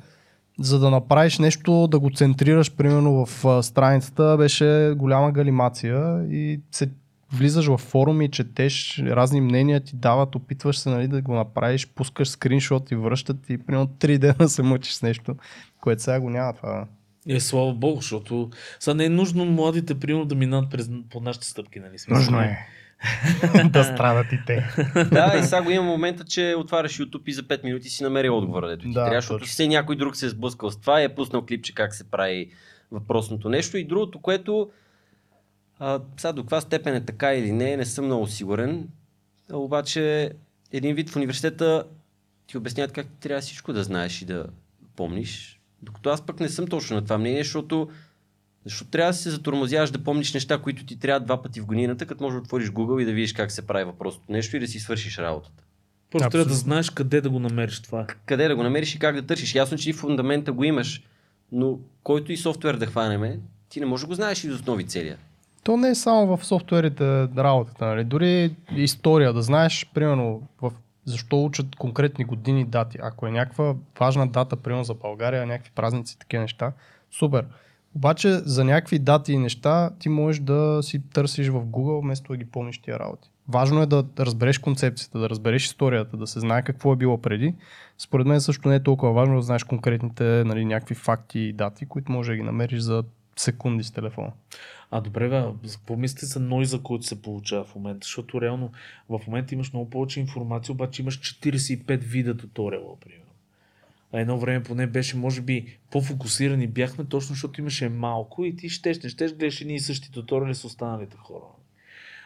за 0.58 0.78
да 0.78 0.90
направиш 0.90 1.38
нещо, 1.38 1.88
да 1.88 1.98
го 1.98 2.10
центрираш 2.10 2.72
примерно 2.72 3.26
в 3.26 3.62
страницата, 3.62 4.36
беше 4.38 4.92
голяма 4.96 5.32
галимация 5.32 6.26
и 6.30 6.60
се 6.70 6.90
влизаш 7.32 7.66
в 7.66 7.78
форуми, 7.78 8.30
четеш 8.30 8.98
разни 8.98 9.40
мнения, 9.40 9.80
ти 9.80 9.96
дават, 9.96 10.34
опитваш 10.34 10.78
се 10.78 10.90
нали, 10.90 11.08
да 11.08 11.22
го 11.22 11.34
направиш, 11.34 11.86
пускаш 11.86 12.28
скриншот 12.28 12.90
и 12.90 12.94
връщат 12.96 13.36
и 13.50 13.58
примерно 13.58 13.86
3 13.86 14.18
дена 14.36 14.48
се 14.48 14.62
мъчиш 14.62 14.92
с 14.92 15.02
нещо, 15.02 15.36
което 15.80 16.02
сега 16.02 16.20
го 16.20 16.30
няма 16.30 16.52
това. 16.52 16.86
Е, 17.28 17.40
слава 17.40 17.74
богу, 17.74 18.00
защото 18.00 18.50
сега 18.80 18.94
не 18.94 19.04
е 19.04 19.08
нужно 19.08 19.44
младите, 19.44 20.00
примерно, 20.00 20.24
да 20.24 20.34
минат 20.34 20.70
през, 20.70 20.90
по 21.10 21.20
нашите 21.20 21.46
стъпки, 21.46 21.80
нали? 21.80 21.98
Смисъл, 21.98 22.16
Нужно 22.16 22.40
е. 22.40 22.58
да 23.70 23.84
страдат 23.84 24.32
и 24.32 24.38
те. 24.46 24.68
Да, 25.12 25.38
и 25.38 25.42
сега 25.42 25.62
го 25.62 25.70
има 25.70 25.82
момента, 25.82 26.24
че 26.24 26.54
отваряш 26.58 26.98
YouTube 26.98 27.22
и 27.26 27.32
за 27.32 27.42
5 27.42 27.64
минути 27.64 27.88
си 27.88 28.02
намери 28.02 28.28
отговора, 28.28 28.68
дето 28.68 28.82
ти 28.82 28.92
Да, 28.92 29.04
трябва, 29.04 29.20
защото 29.20 29.44
все 29.44 29.68
някой 29.68 29.96
друг 29.96 30.16
се 30.16 30.26
е 30.26 30.28
сблъскал 30.28 30.70
с 30.70 30.80
това 30.80 31.00
и 31.00 31.04
е 31.04 31.14
пуснал 31.14 31.46
клипче 31.46 31.74
как 31.74 31.94
се 31.94 32.10
прави 32.10 32.50
въпросното 32.92 33.48
нещо. 33.48 33.76
И 33.76 33.84
другото, 33.84 34.18
което 34.18 34.70
а, 35.78 36.00
сега 36.16 36.32
до 36.32 36.42
каква 36.42 36.60
степен 36.60 36.94
е 36.94 37.04
така 37.04 37.34
или 37.34 37.52
не, 37.52 37.76
не 37.76 37.84
съм 37.84 38.04
много 38.04 38.26
сигурен. 38.26 38.88
А, 39.52 39.56
обаче 39.56 40.32
един 40.72 40.94
вид 40.94 41.10
в 41.10 41.16
университета 41.16 41.84
ти 42.46 42.58
обясняват 42.58 42.92
как 42.92 43.06
трябва 43.20 43.40
всичко 43.40 43.72
да 43.72 43.84
знаеш 43.84 44.22
и 44.22 44.24
да 44.24 44.46
помниш. 44.96 45.60
Докато 45.82 46.10
аз 46.10 46.26
пък 46.26 46.40
не 46.40 46.48
съм 46.48 46.66
точно 46.66 46.96
на 46.96 47.02
това 47.02 47.18
мнение, 47.18 47.42
защото 47.42 47.88
защото 48.64 48.90
трябва 48.90 49.12
да 49.12 49.16
се 49.18 49.30
затормозяваш 49.30 49.90
да 49.90 50.04
помниш 50.04 50.34
неща, 50.34 50.58
които 50.58 50.86
ти 50.86 50.98
трябва 50.98 51.20
два 51.20 51.42
пъти 51.42 51.60
в 51.60 51.66
годината, 51.66 52.06
като 52.06 52.24
можеш 52.24 52.34
да 52.34 52.42
отвориш 52.42 52.70
Google 52.70 53.02
и 53.02 53.04
да 53.04 53.12
видиш 53.12 53.32
как 53.32 53.52
се 53.52 53.66
прави 53.66 53.84
въпросното 53.84 54.32
нещо 54.32 54.56
и 54.56 54.60
да 54.60 54.66
си 54.66 54.80
свършиш 54.80 55.18
работата. 55.18 55.64
Просто 56.10 56.28
трябва 56.28 56.48
да 56.48 56.54
знаеш 56.54 56.90
къде 56.90 57.20
да 57.20 57.30
го 57.30 57.38
намериш 57.38 57.82
това. 57.82 58.06
Къде 58.26 58.48
да 58.48 58.56
го 58.56 58.62
намериш 58.62 58.94
и 58.94 58.98
как 58.98 59.14
да 59.14 59.26
търсиш. 59.26 59.54
Ясно, 59.54 59.78
че 59.78 59.90
и 59.90 59.92
фундамента 59.92 60.52
го 60.52 60.64
имаш, 60.64 61.02
но 61.52 61.78
който 62.02 62.32
и 62.32 62.36
софтуер 62.36 62.74
да 62.74 62.86
хванеме, 62.86 63.38
ти 63.68 63.80
не 63.80 63.86
можеш 63.86 64.04
да 64.04 64.08
го 64.08 64.14
знаеш 64.14 64.44
и 64.44 64.50
основи 64.50 64.86
целия. 64.86 65.16
То 65.64 65.76
не 65.76 65.88
е 65.88 65.94
само 65.94 66.36
в 66.36 66.46
софтуерите 66.46 67.28
работата, 67.36 67.86
нали? 67.86 68.04
Дори 68.04 68.56
история, 68.76 69.32
да 69.32 69.42
знаеш, 69.42 69.90
примерно, 69.94 70.42
в 70.62 70.72
защо 71.04 71.44
учат 71.44 71.76
конкретни 71.76 72.24
години 72.24 72.64
дати. 72.64 72.98
Ако 73.02 73.26
е 73.26 73.30
някаква 73.30 73.74
важна 74.00 74.28
дата, 74.28 74.56
примерно 74.56 74.84
за 74.84 74.94
България, 74.94 75.46
някакви 75.46 75.70
празници, 75.74 76.18
такива 76.18 76.42
неща, 76.42 76.72
супер. 77.18 77.44
Обаче 77.94 78.32
за 78.32 78.64
някакви 78.64 78.98
дати 78.98 79.32
и 79.32 79.38
неща 79.38 79.90
ти 79.98 80.08
можеш 80.08 80.42
да 80.42 80.78
си 80.82 81.02
търсиш 81.08 81.48
в 81.48 81.66
Google, 81.66 82.00
вместо 82.00 82.32
да 82.32 82.36
ги 82.36 82.44
помниш 82.44 82.78
тия 82.78 82.98
работи. 82.98 83.30
Важно 83.48 83.82
е 83.82 83.86
да 83.86 84.04
разбереш 84.18 84.58
концепцията, 84.58 85.18
да 85.18 85.30
разбереш 85.30 85.64
историята, 85.64 86.16
да 86.16 86.26
се 86.26 86.40
знае 86.40 86.62
какво 86.62 86.92
е 86.92 86.96
било 86.96 87.18
преди. 87.18 87.54
Според 87.98 88.26
мен 88.26 88.40
също 88.40 88.68
не 88.68 88.74
е 88.74 88.82
толкова 88.82 89.12
важно 89.12 89.36
да 89.36 89.42
знаеш 89.42 89.64
конкретните 89.64 90.24
нали, 90.24 90.64
някакви 90.64 90.94
факти 90.94 91.38
и 91.38 91.52
дати, 91.52 91.86
които 91.86 92.12
може 92.12 92.32
да 92.32 92.36
ги 92.36 92.42
намериш 92.42 92.80
за 92.80 93.04
секунди 93.36 93.84
с 93.84 93.90
телефона. 93.90 94.32
А 94.90 95.00
добре, 95.00 95.28
бе, 95.28 95.44
какво 95.72 95.96
мислите 95.96 96.26
за 96.26 96.40
нойза, 96.40 96.78
който 96.82 97.06
се 97.06 97.22
получава 97.22 97.64
в 97.64 97.74
момента? 97.74 98.04
Защото 98.04 98.40
реално 98.40 98.70
в 99.08 99.20
момента 99.26 99.54
имаш 99.54 99.72
много 99.72 99.90
повече 99.90 100.20
информация, 100.20 100.72
обаче 100.72 101.02
имаш 101.02 101.20
45 101.20 101.98
вида 101.98 102.36
туториала, 102.36 102.96
примерно. 103.00 103.29
А 104.12 104.20
едно 104.20 104.38
време 104.38 104.62
поне 104.62 104.86
беше, 104.86 105.16
може 105.16 105.40
би, 105.40 105.78
по-фокусирани 105.90 106.66
бяхме, 106.66 107.04
точно 107.04 107.34
защото 107.34 107.60
имаше 107.60 107.88
малко 107.88 108.44
и 108.44 108.56
ти 108.56 108.68
щеш, 108.68 109.02
не 109.02 109.08
щеш, 109.08 109.34
гледаш 109.34 109.60
едни 109.60 109.74
и 109.74 109.80
същи 109.80 110.12
туториали 110.12 110.54
с 110.54 110.64
останалите 110.64 111.16
хора. 111.16 111.44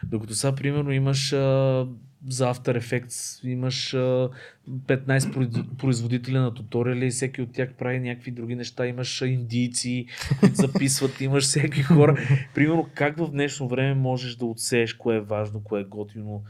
Докато 0.03 0.35
сега, 0.35 0.55
примерно, 0.55 0.91
имаш 0.91 1.33
а, 1.33 1.87
за 2.27 2.53
After 2.53 2.79
Effects, 2.79 3.47
имаш 3.47 3.93
а, 3.93 4.29
15 4.69 5.19
произ- 5.19 5.77
производителя 5.77 6.41
на 6.41 6.53
туториали 6.53 7.05
и 7.05 7.09
всеки 7.11 7.41
от 7.41 7.51
тях 7.51 7.73
прави 7.73 7.99
някакви 7.99 8.31
други 8.31 8.55
неща. 8.55 8.87
Имаш 8.87 9.21
индийци, 9.21 10.05
които 10.39 10.55
записват, 10.55 11.21
имаш 11.21 11.43
всеки 11.43 11.83
хора. 11.83 12.17
Примерно, 12.55 12.89
как 12.95 13.17
в 13.17 13.31
днешно 13.31 13.67
време 13.67 13.95
можеш 13.95 14.35
да 14.35 14.45
отсееш 14.45 14.93
кое 14.93 15.15
е 15.15 15.21
важно, 15.21 15.63
кое 15.63 15.81
е 15.81 15.83
готино? 15.83 16.43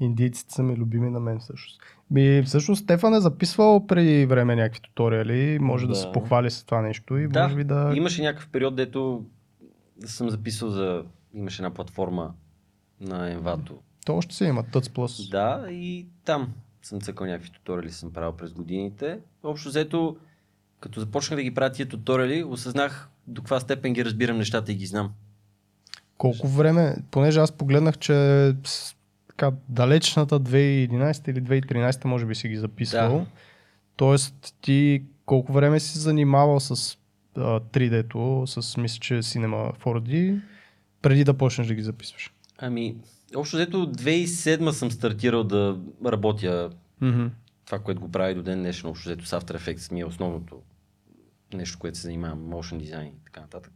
Индийците 0.00 0.54
са 0.54 0.62
ми 0.62 0.76
любими 0.76 1.10
на 1.10 1.20
мен 1.20 1.38
всъщност. 1.38 1.95
Ми, 2.10 2.42
всъщност 2.46 2.84
Стефан 2.84 3.14
е 3.14 3.20
записвал 3.20 3.86
преди 3.86 4.26
време 4.26 4.56
някакви 4.56 4.80
туториали, 4.80 5.58
може 5.58 5.86
да, 5.86 5.92
Да. 5.92 5.98
се 5.98 6.12
похвали 6.12 6.50
с 6.50 6.64
това 6.64 6.82
нещо 6.82 7.16
и 7.16 7.28
Да, 7.28 7.42
може 7.42 7.56
би 7.56 7.64
да... 7.64 7.92
Имаше 7.94 8.22
някакъв 8.22 8.48
период, 8.48 8.76
дето 8.76 9.24
съм 10.04 10.30
записал 10.30 10.70
за... 10.70 11.04
Имаше 11.34 11.62
една 11.62 11.74
платформа 11.74 12.34
на 13.00 13.36
Envato. 13.36 13.72
То 14.06 14.16
още 14.16 14.34
се 14.34 14.44
има, 14.44 14.64
Tuts 14.64 14.88
Plus. 14.88 15.30
Да, 15.30 15.70
и 15.70 16.06
там 16.24 16.52
съм 16.82 17.00
цъкал 17.00 17.26
някакви 17.26 17.50
туториали, 17.50 17.90
съм 17.90 18.12
правил 18.12 18.32
през 18.32 18.52
годините. 18.52 19.18
Общо 19.42 19.68
взето, 19.68 20.16
като 20.80 21.00
започнах 21.00 21.36
да 21.36 21.42
ги 21.42 21.54
правя 21.54 21.72
тия 21.72 21.88
туториали, 21.88 22.44
осъзнах 22.44 23.08
до 23.26 23.42
каква 23.42 23.60
степен 23.60 23.92
ги 23.92 24.04
разбирам 24.04 24.38
нещата 24.38 24.72
и 24.72 24.74
ги 24.74 24.86
знам. 24.86 25.12
Колко 26.18 26.48
време, 26.48 26.96
понеже 27.10 27.40
аз 27.40 27.52
погледнах, 27.52 27.98
че 27.98 28.54
така, 29.36 29.56
далечната 29.68 30.40
2011 30.40 31.30
или 31.30 31.42
2013 31.42 32.04
може 32.04 32.26
би 32.26 32.34
си 32.34 32.48
ги 32.48 32.56
записвал. 32.56 33.18
Да. 33.18 33.26
Тоест 33.96 34.54
ти 34.60 35.02
колко 35.26 35.52
време 35.52 35.80
си 35.80 35.98
занимавал 35.98 36.60
с 36.60 36.98
а, 37.36 37.60
3D-то, 37.60 38.46
с 38.46 38.76
мисля, 38.76 38.98
че 39.00 39.14
Cinema 39.14 39.78
4D, 39.78 40.40
преди 41.02 41.24
да 41.24 41.34
почнеш 41.34 41.66
да 41.66 41.74
ги 41.74 41.82
записваш? 41.82 42.32
Ами, 42.58 42.96
общо 43.36 43.56
взето 43.56 43.92
2007 43.92 44.70
съм 44.70 44.90
стартирал 44.90 45.44
да 45.44 45.78
работя 46.06 46.70
Mm-hmm. 47.02 47.30
това, 47.66 47.78
което 47.78 48.00
го 48.00 48.10
прави 48.10 48.34
до 48.34 48.42
ден 48.42 48.58
днешен, 48.58 48.90
общо 48.90 49.08
взето 49.08 49.26
с 49.26 49.40
After 49.40 49.58
Effects 49.58 49.92
ми 49.92 50.00
е 50.00 50.04
основното 50.04 50.62
нещо, 51.54 51.78
което 51.78 51.98
се 51.98 52.02
занимавам, 52.02 52.38
motion 52.38 52.78
дизайн 52.78 53.06
и 53.06 53.24
така 53.24 53.40
нататък. 53.40 53.75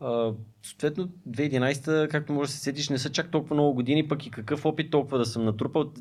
А, 0.00 0.32
съответно, 0.62 1.08
2011, 1.28 2.08
както 2.08 2.32
може 2.32 2.48
да 2.48 2.52
се 2.52 2.60
сетиш, 2.60 2.88
не 2.88 2.98
са 2.98 3.10
чак 3.10 3.30
толкова 3.30 3.54
много 3.54 3.74
години, 3.74 4.08
пък 4.08 4.26
и 4.26 4.30
какъв 4.30 4.64
опит 4.64 4.90
толкова 4.90 5.18
да 5.18 5.26
съм 5.26 5.44
натрупал. 5.44 5.92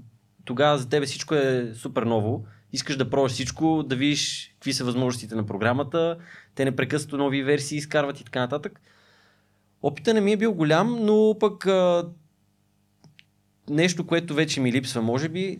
Тогава 0.45 0.77
за 0.77 0.89
тебе 0.89 1.05
всичко 1.05 1.35
е 1.35 1.71
супер 1.75 2.03
ново. 2.03 2.45
Искаш 2.73 2.97
да 2.97 3.09
пробваш 3.09 3.31
всичко, 3.31 3.83
да 3.83 3.95
видиш 3.95 4.53
какви 4.53 4.73
са 4.73 4.85
възможностите 4.85 5.35
на 5.35 5.45
програмата. 5.45 6.17
Те 6.55 6.65
непрекъснато 6.65 7.17
нови 7.17 7.43
версии 7.43 7.77
изкарват 7.77 8.19
и 8.19 8.23
така 8.23 8.39
нататък. 8.39 8.81
Опита 9.81 10.13
не 10.13 10.21
ми 10.21 10.31
е 10.31 10.37
бил 10.37 10.53
голям, 10.53 11.05
но 11.05 11.35
пък 11.39 11.65
а, 11.67 12.09
нещо, 13.69 14.07
което 14.07 14.33
вече 14.33 14.61
ми 14.61 14.71
липсва, 14.71 15.01
може 15.01 15.29
би, 15.29 15.59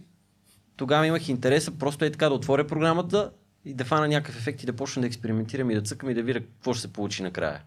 тогава 0.75 1.07
имах 1.07 1.29
интереса 1.29 1.77
просто 1.77 2.05
е 2.05 2.11
така 2.11 2.29
да 2.29 2.35
отворя 2.35 2.67
програмата 2.67 3.31
и 3.65 3.73
да 3.73 3.85
фана 3.85 4.07
някакъв 4.07 4.37
ефект 4.37 4.63
и 4.63 4.65
да 4.65 4.73
почна 4.73 5.01
да 5.01 5.07
експериментирам 5.07 5.71
и 5.71 5.75
да 5.75 5.81
цъкам 5.81 6.09
и 6.09 6.13
да 6.13 6.23
видя 6.23 6.39
какво 6.39 6.73
ще 6.73 6.81
се 6.81 6.93
получи 6.93 7.23
накрая. 7.23 7.61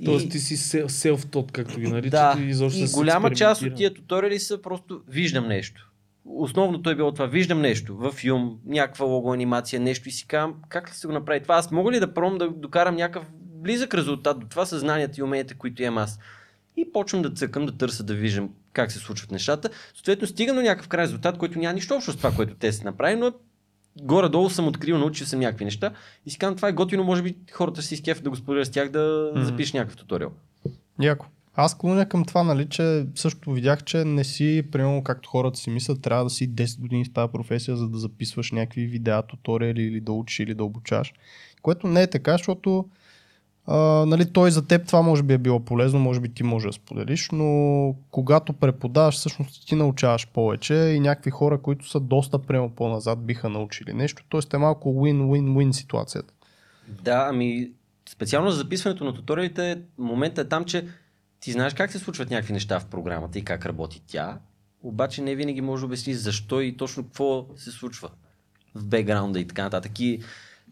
И- 0.00 0.04
Тоест 0.04 0.30
ти 0.30 0.38
си 0.38 0.56
сел- 0.56 0.88
self-taught, 0.88 1.52
както 1.52 1.80
ги 1.80 1.86
наричат. 1.88 2.10
да, 2.10 2.36
и, 2.40 2.44
изобщо 2.44 2.80
и 2.80 2.86
голяма 2.88 3.30
част 3.30 3.62
от 3.62 3.74
тия 3.74 3.94
туториали 3.94 4.38
са 4.38 4.62
просто 4.62 5.00
виждам 5.08 5.48
нещо. 5.48 5.84
Основното 6.24 6.90
е 6.90 6.94
било 6.94 7.12
това, 7.12 7.26
виждам 7.26 7.60
нещо 7.60 7.96
в 7.96 8.14
Юм, 8.24 8.58
някаква 8.66 9.06
лого 9.06 9.32
анимация, 9.32 9.80
нещо 9.80 10.08
и 10.08 10.12
си 10.12 10.26
казвам, 10.26 10.54
как 10.68 10.90
ли 10.90 10.94
се 10.94 11.06
го 11.06 11.12
направи 11.12 11.40
това? 11.42 11.54
Аз 11.54 11.70
мога 11.70 11.92
ли 11.92 12.00
да 12.00 12.14
пробвам 12.14 12.38
да 12.38 12.50
докарам 12.50 12.96
някакъв 12.96 13.26
близък 13.34 13.94
резултат 13.94 14.40
до 14.40 14.46
това 14.46 14.66
съзнанието 14.66 15.20
и 15.20 15.22
уменията, 15.22 15.54
които 15.54 15.82
имам 15.82 15.98
аз? 15.98 16.18
И 16.76 16.92
почвам 16.92 17.22
да 17.22 17.30
цъкам, 17.30 17.66
да 17.66 17.72
търся, 17.72 18.02
да 18.02 18.14
виждам 18.14 18.50
как 18.72 18.92
се 18.92 18.98
случват 18.98 19.30
нещата. 19.30 19.70
Съответно, 19.94 20.26
стигам 20.26 20.56
до 20.56 20.62
някакъв 20.62 20.88
край 20.88 21.02
резултат, 21.04 21.38
който 21.38 21.58
няма 21.58 21.74
нищо 21.74 21.94
общо 21.94 22.12
с 22.12 22.16
това, 22.16 22.32
което 22.32 22.54
те 22.54 22.72
са 22.72 22.84
направили, 22.84 23.20
но 23.20 23.32
горе-долу 24.02 24.50
съм 24.50 24.68
открил, 24.68 24.98
научил 24.98 25.26
съм 25.26 25.40
някакви 25.40 25.64
неща 25.64 25.90
и 26.26 26.30
си 26.30 26.38
казвам, 26.38 26.56
това 26.56 26.68
е 26.68 26.72
готино, 26.72 27.04
може 27.04 27.22
би 27.22 27.36
хората 27.52 27.82
си 27.82 27.94
изкефят 27.94 28.24
да 28.24 28.30
го 28.30 28.36
споделя 28.36 28.64
с 28.64 28.70
тях, 28.70 28.88
да 28.88 29.30
Мгм. 29.34 29.44
запишеш 29.44 29.72
някакъв 29.72 29.96
туториал. 29.96 30.30
Яко. 31.00 31.26
Аз 31.54 31.78
клоня 31.78 32.08
към 32.08 32.24
това, 32.24 32.42
нали, 32.42 32.68
че 32.68 33.06
също 33.14 33.52
видях, 33.52 33.84
че 33.84 34.04
не 34.04 34.24
си, 34.24 34.64
примерно 34.72 35.04
както 35.04 35.28
хората 35.28 35.58
си 35.58 35.70
мислят, 35.70 36.02
трябва 36.02 36.24
да 36.24 36.30
си 36.30 36.50
10 36.50 36.80
години 36.80 37.04
в 37.04 37.12
тази 37.12 37.32
професия, 37.32 37.76
за 37.76 37.88
да 37.88 37.98
записваш 37.98 38.52
някакви 38.52 38.86
видеа, 38.86 39.22
туториали 39.22 39.82
или 39.82 40.00
да 40.00 40.12
учиш 40.12 40.38
или 40.38 40.54
да 40.54 40.64
обучаш. 40.64 41.12
Което 41.62 41.86
не 41.86 42.02
е 42.02 42.10
така, 42.10 42.32
защото 42.32 42.84
нали, 44.06 44.32
той 44.32 44.50
за 44.50 44.66
теб 44.66 44.86
това 44.86 45.02
може 45.02 45.22
би 45.22 45.34
е 45.34 45.38
било 45.38 45.60
полезно, 45.60 46.00
може 46.00 46.20
би 46.20 46.34
ти 46.34 46.42
може 46.42 46.66
да 46.66 46.72
споделиш, 46.72 47.28
но 47.32 47.94
когато 48.10 48.52
преподаваш, 48.52 49.14
всъщност 49.14 49.66
ти 49.66 49.74
научаваш 49.74 50.28
повече 50.28 50.74
и 50.74 51.00
някакви 51.00 51.30
хора, 51.30 51.62
които 51.62 51.88
са 51.88 52.00
доста 52.00 52.38
прямо 52.38 52.70
по-назад, 52.70 53.26
биха 53.26 53.48
научили 53.48 53.92
нещо. 53.92 54.24
Тоест 54.28 54.54
е 54.54 54.58
малко 54.58 54.88
win-win-win 54.88 55.72
ситуацията. 55.72 56.34
Да, 56.88 57.26
ами 57.30 57.70
специално 58.08 58.50
за 58.50 58.56
записването 58.56 59.04
на 59.04 59.14
туториалите, 59.14 59.80
момента 59.98 60.40
е 60.40 60.48
там, 60.48 60.64
че 60.64 60.86
ти 61.40 61.52
знаеш 61.52 61.74
как 61.74 61.92
се 61.92 61.98
случват 61.98 62.30
някакви 62.30 62.52
неща 62.52 62.80
в 62.80 62.86
програмата 62.86 63.38
и 63.38 63.44
как 63.44 63.66
работи 63.66 64.02
тя, 64.06 64.38
обаче 64.82 65.22
не 65.22 65.34
винаги 65.34 65.60
можеш 65.60 65.80
да 65.80 65.86
обясниш 65.86 66.16
защо 66.16 66.60
и 66.60 66.76
точно 66.76 67.04
какво 67.04 67.46
се 67.56 67.70
случва 67.70 68.10
в 68.74 68.84
бекграунда 68.86 69.40
и 69.40 69.46
така 69.46 69.62
нататък. 69.62 70.00
И 70.00 70.20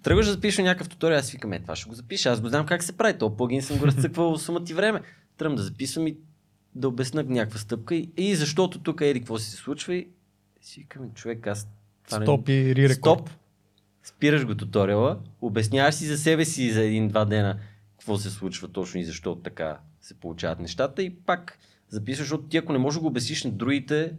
тръгваш 0.06 0.26
да 0.26 0.32
запишеш 0.32 0.58
някакъв 0.58 0.88
туториал, 0.88 1.18
аз 1.18 1.30
викам, 1.30 1.52
е, 1.52 1.60
това 1.60 1.76
ще 1.76 1.88
го 1.88 1.94
запиша, 1.94 2.30
аз 2.30 2.40
го 2.40 2.48
знам 2.48 2.66
как 2.66 2.82
се 2.82 2.96
прави, 2.96 3.18
то 3.18 3.36
плагин 3.36 3.62
съм 3.62 3.78
го 3.78 3.86
разцъквал 3.86 4.38
сума 4.38 4.64
ти 4.64 4.74
време. 4.74 5.00
Тръгвам 5.36 5.56
да 5.56 5.62
записвам 5.62 6.06
и 6.06 6.16
да 6.74 6.88
обясна 6.88 7.22
някаква 7.22 7.58
стъпка 7.58 7.94
и, 7.94 8.10
и 8.16 8.34
защото 8.34 8.82
тук 8.82 9.00
еди 9.00 9.20
какво 9.20 9.38
си 9.38 9.50
се 9.50 9.56
случва 9.56 9.94
и 9.94 10.08
си 10.60 10.80
викам, 10.80 11.10
човек, 11.14 11.46
аз 11.46 11.68
Стоп 12.08 12.48
и 12.48 12.74
ререкорд. 12.74 13.20
Стоп. 13.20 13.30
Спираш 14.02 14.46
го 14.46 14.54
туториала, 14.54 15.18
обясняваш 15.40 15.94
си 15.94 16.06
за 16.06 16.18
себе 16.18 16.44
си 16.44 16.70
за 16.70 16.82
един-два 16.82 17.24
дена 17.24 17.58
какво 17.90 18.16
се 18.16 18.30
случва 18.30 18.68
точно 18.68 19.00
и 19.00 19.04
защо 19.04 19.34
така 19.34 19.78
се 20.00 20.14
получават 20.14 20.60
нещата 20.60 21.02
и 21.02 21.14
пак 21.14 21.58
записваш, 21.88 22.26
защото 22.26 22.44
ти 22.44 22.56
ако 22.56 22.72
не 22.72 22.78
можеш 22.78 22.96
да 22.96 23.00
го 23.00 23.06
обясниш 23.06 23.44
на 23.44 23.50
другите, 23.50 24.12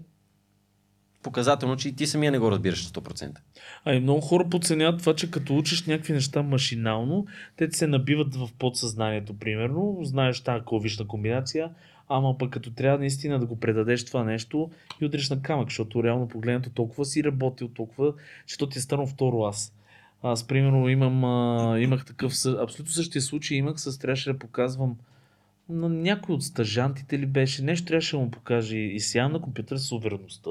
показателно, 1.24 1.76
че 1.76 1.90
и 1.90 1.96
ти 1.96 2.08
самия 2.08 2.32
не 2.32 2.40
го 2.40 2.52
разбираш 2.52 2.88
100%. 2.88 3.38
А 3.86 3.94
и 3.94 4.00
много 4.00 4.22
хора 4.22 4.50
подценяват 4.50 5.00
това, 5.00 5.16
че 5.16 5.32
като 5.32 5.58
учиш 5.58 5.86
някакви 5.86 6.14
неща 6.14 6.44
машинално, 6.44 7.26
те 7.58 7.70
ти 7.70 7.78
се 7.78 7.88
набиват 7.88 8.36
в 8.36 8.50
подсъзнанието, 8.60 9.34
примерно. 9.34 10.00
Знаеш 10.02 10.42
тази 10.42 10.66
клавишна 10.66 11.08
комбинация, 11.08 11.70
ама 12.10 12.38
пък 12.38 12.52
като 12.52 12.72
трябва 12.72 13.00
наистина 13.00 13.40
да 13.40 13.46
го 13.46 13.60
предадеш 13.60 14.06
това 14.06 14.24
нещо 14.24 14.70
и 15.02 15.06
удриш 15.06 15.30
на 15.30 15.42
камък, 15.42 15.70
защото 15.70 16.04
реално 16.04 16.28
погледнато 16.28 16.70
толкова 16.70 17.06
си 17.06 17.24
работил, 17.24 17.68
толкова, 17.68 18.14
че 18.46 18.58
то 18.58 18.70
ти 18.70 18.80
е 18.80 18.82
станало 18.82 19.08
второ 19.08 19.44
аз. 19.44 19.74
Аз, 20.24 20.48
примерно, 20.48 20.90
имам, 20.90 21.24
а, 21.24 21.80
имах 21.80 22.06
такъв, 22.06 22.32
абсолютно 22.62 22.94
същия 22.94 23.22
случай 23.22 23.58
имах, 23.58 23.80
с 23.80 24.00
трябваше 24.00 24.34
да 24.34 24.40
показвам 24.40 24.98
на 25.70 25.90
някой 25.90 26.36
от 26.36 26.44
стажантите 26.44 27.20
ли 27.20 27.26
беше, 27.26 27.64
нещо 27.64 27.88
трябваше 27.88 28.16
да 28.16 28.22
му 28.22 28.32
покаже 28.32 28.78
и 28.78 29.00
сядам 29.00 29.32
на 29.32 29.42
компютъра 29.42 29.80
с 29.80 29.92
увереността, 29.92 30.50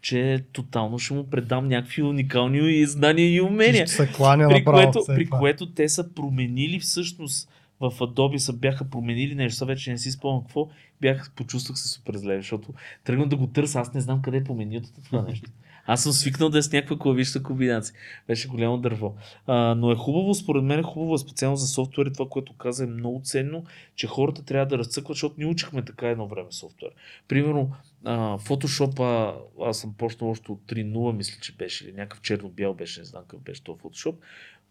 че 0.00 0.44
тотално 0.52 0.98
ще 0.98 1.14
му 1.14 1.30
предам 1.30 1.68
някакви 1.68 2.02
уникални 2.02 2.86
знания 2.86 3.34
и 3.34 3.40
умения. 3.40 3.86
Ще 3.86 3.96
се 3.96 4.12
кланя 4.12 4.48
При 4.48 4.58
направо. 4.58 4.92
което, 4.92 5.04
при 5.06 5.24
това. 5.24 5.38
което 5.38 5.72
те 5.72 5.88
са 5.88 6.14
променили 6.14 6.80
всъщност 6.80 7.48
в 7.80 7.90
Adobe 7.90 8.36
са 8.36 8.52
бяха 8.52 8.84
променили 8.84 9.34
нещо, 9.34 9.58
сега 9.58 9.66
вече 9.66 9.90
не 9.90 9.98
си 9.98 10.10
спомням 10.10 10.42
какво, 10.42 10.68
бях, 11.00 11.32
почувствах 11.36 11.78
се 11.78 11.88
супер 11.88 12.16
зле, 12.16 12.36
защото 12.36 12.74
тръгнах 13.04 13.28
да 13.28 13.36
го 13.36 13.46
търся, 13.46 13.80
аз 13.80 13.94
не 13.94 14.00
знам 14.00 14.22
къде 14.22 14.36
е 14.36 14.44
по 14.44 14.54
менюто 14.54 14.88
това 15.04 15.22
нещо. 15.22 15.50
Аз 15.90 16.02
съм 16.02 16.12
свикнал 16.12 16.48
да 16.48 16.58
е 16.58 16.62
с 16.62 16.72
някаква 16.72 16.98
клавишна 16.98 17.42
комбинация. 17.42 17.94
Беше 18.26 18.48
голямо 18.48 18.78
дърво. 18.78 19.14
А, 19.46 19.74
но 19.74 19.92
е 19.92 19.94
хубаво, 19.94 20.34
според 20.34 20.64
мен 20.64 20.78
е 20.78 20.82
хубаво, 20.82 21.18
специално 21.18 21.56
за 21.56 21.66
софтуер, 21.66 22.10
това, 22.14 22.28
което 22.28 22.52
каза 22.52 22.84
е 22.84 22.86
много 22.86 23.20
ценно, 23.24 23.64
че 23.94 24.06
хората 24.06 24.44
трябва 24.44 24.66
да 24.66 24.78
разцъкват, 24.78 25.14
защото 25.14 25.34
ни 25.38 25.46
учихме 25.46 25.84
така 25.84 26.08
едно 26.08 26.28
време 26.28 26.48
софтуер. 26.50 26.90
Примерно, 27.28 27.70
а, 28.04 28.38
Photoshop, 28.38 29.34
аз 29.62 29.78
съм 29.78 29.94
почнал 29.98 30.30
още 30.30 30.52
от 30.52 30.60
3.0, 30.66 31.16
мисля, 31.16 31.40
че 31.40 31.52
беше, 31.52 31.84
или 31.84 31.92
някакъв 31.92 32.20
черно-бял 32.20 32.74
беше, 32.74 33.00
не 33.00 33.06
знам 33.06 33.22
какъв 33.22 33.40
беше 33.40 33.64
този 33.64 33.78
Photoshop. 33.78 34.14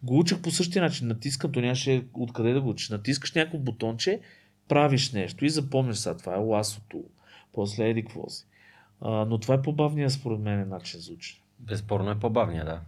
Го 0.02 0.18
учих 0.18 0.40
по 0.40 0.50
същия 0.50 0.82
начин. 0.82 1.08
Натискам, 1.08 1.52
то 1.52 1.60
нямаше 1.60 2.04
откъде 2.14 2.52
да 2.52 2.60
го 2.60 2.68
учиш. 2.68 2.88
Натискаш 2.88 3.32
някакво 3.32 3.58
бутонче, 3.58 4.20
правиш 4.68 5.12
нещо 5.12 5.44
и 5.44 5.50
запомняш 5.50 5.98
сега, 5.98 6.16
това 6.16 6.34
е 6.34 6.38
ласото. 6.38 7.04
После 7.52 7.88
еди 7.88 8.02
какво 8.02 8.30
си. 8.30 8.44
А, 9.00 9.10
но 9.10 9.38
това 9.38 9.54
е 9.54 9.62
по-бавният 9.62 10.12
според 10.12 10.40
мен 10.40 10.68
начин 10.68 11.00
за 11.00 11.12
учене. 11.12 11.40
Безспорно 11.58 12.10
е 12.10 12.18
по-бавния, 12.18 12.64
да. 12.64 12.80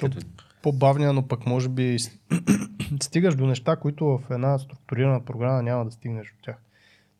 То- 0.00 0.06
Като... 0.10 0.26
По-бавния, 0.62 1.12
но 1.12 1.28
пък 1.28 1.46
може 1.46 1.68
би 1.68 1.96
стигаш 3.02 3.36
до 3.36 3.46
неща, 3.46 3.76
които 3.76 4.04
в 4.06 4.20
една 4.30 4.58
структурирана 4.58 5.24
програма 5.24 5.62
няма 5.62 5.84
да 5.84 5.90
стигнеш 5.90 6.32
от 6.32 6.42
тях. 6.42 6.56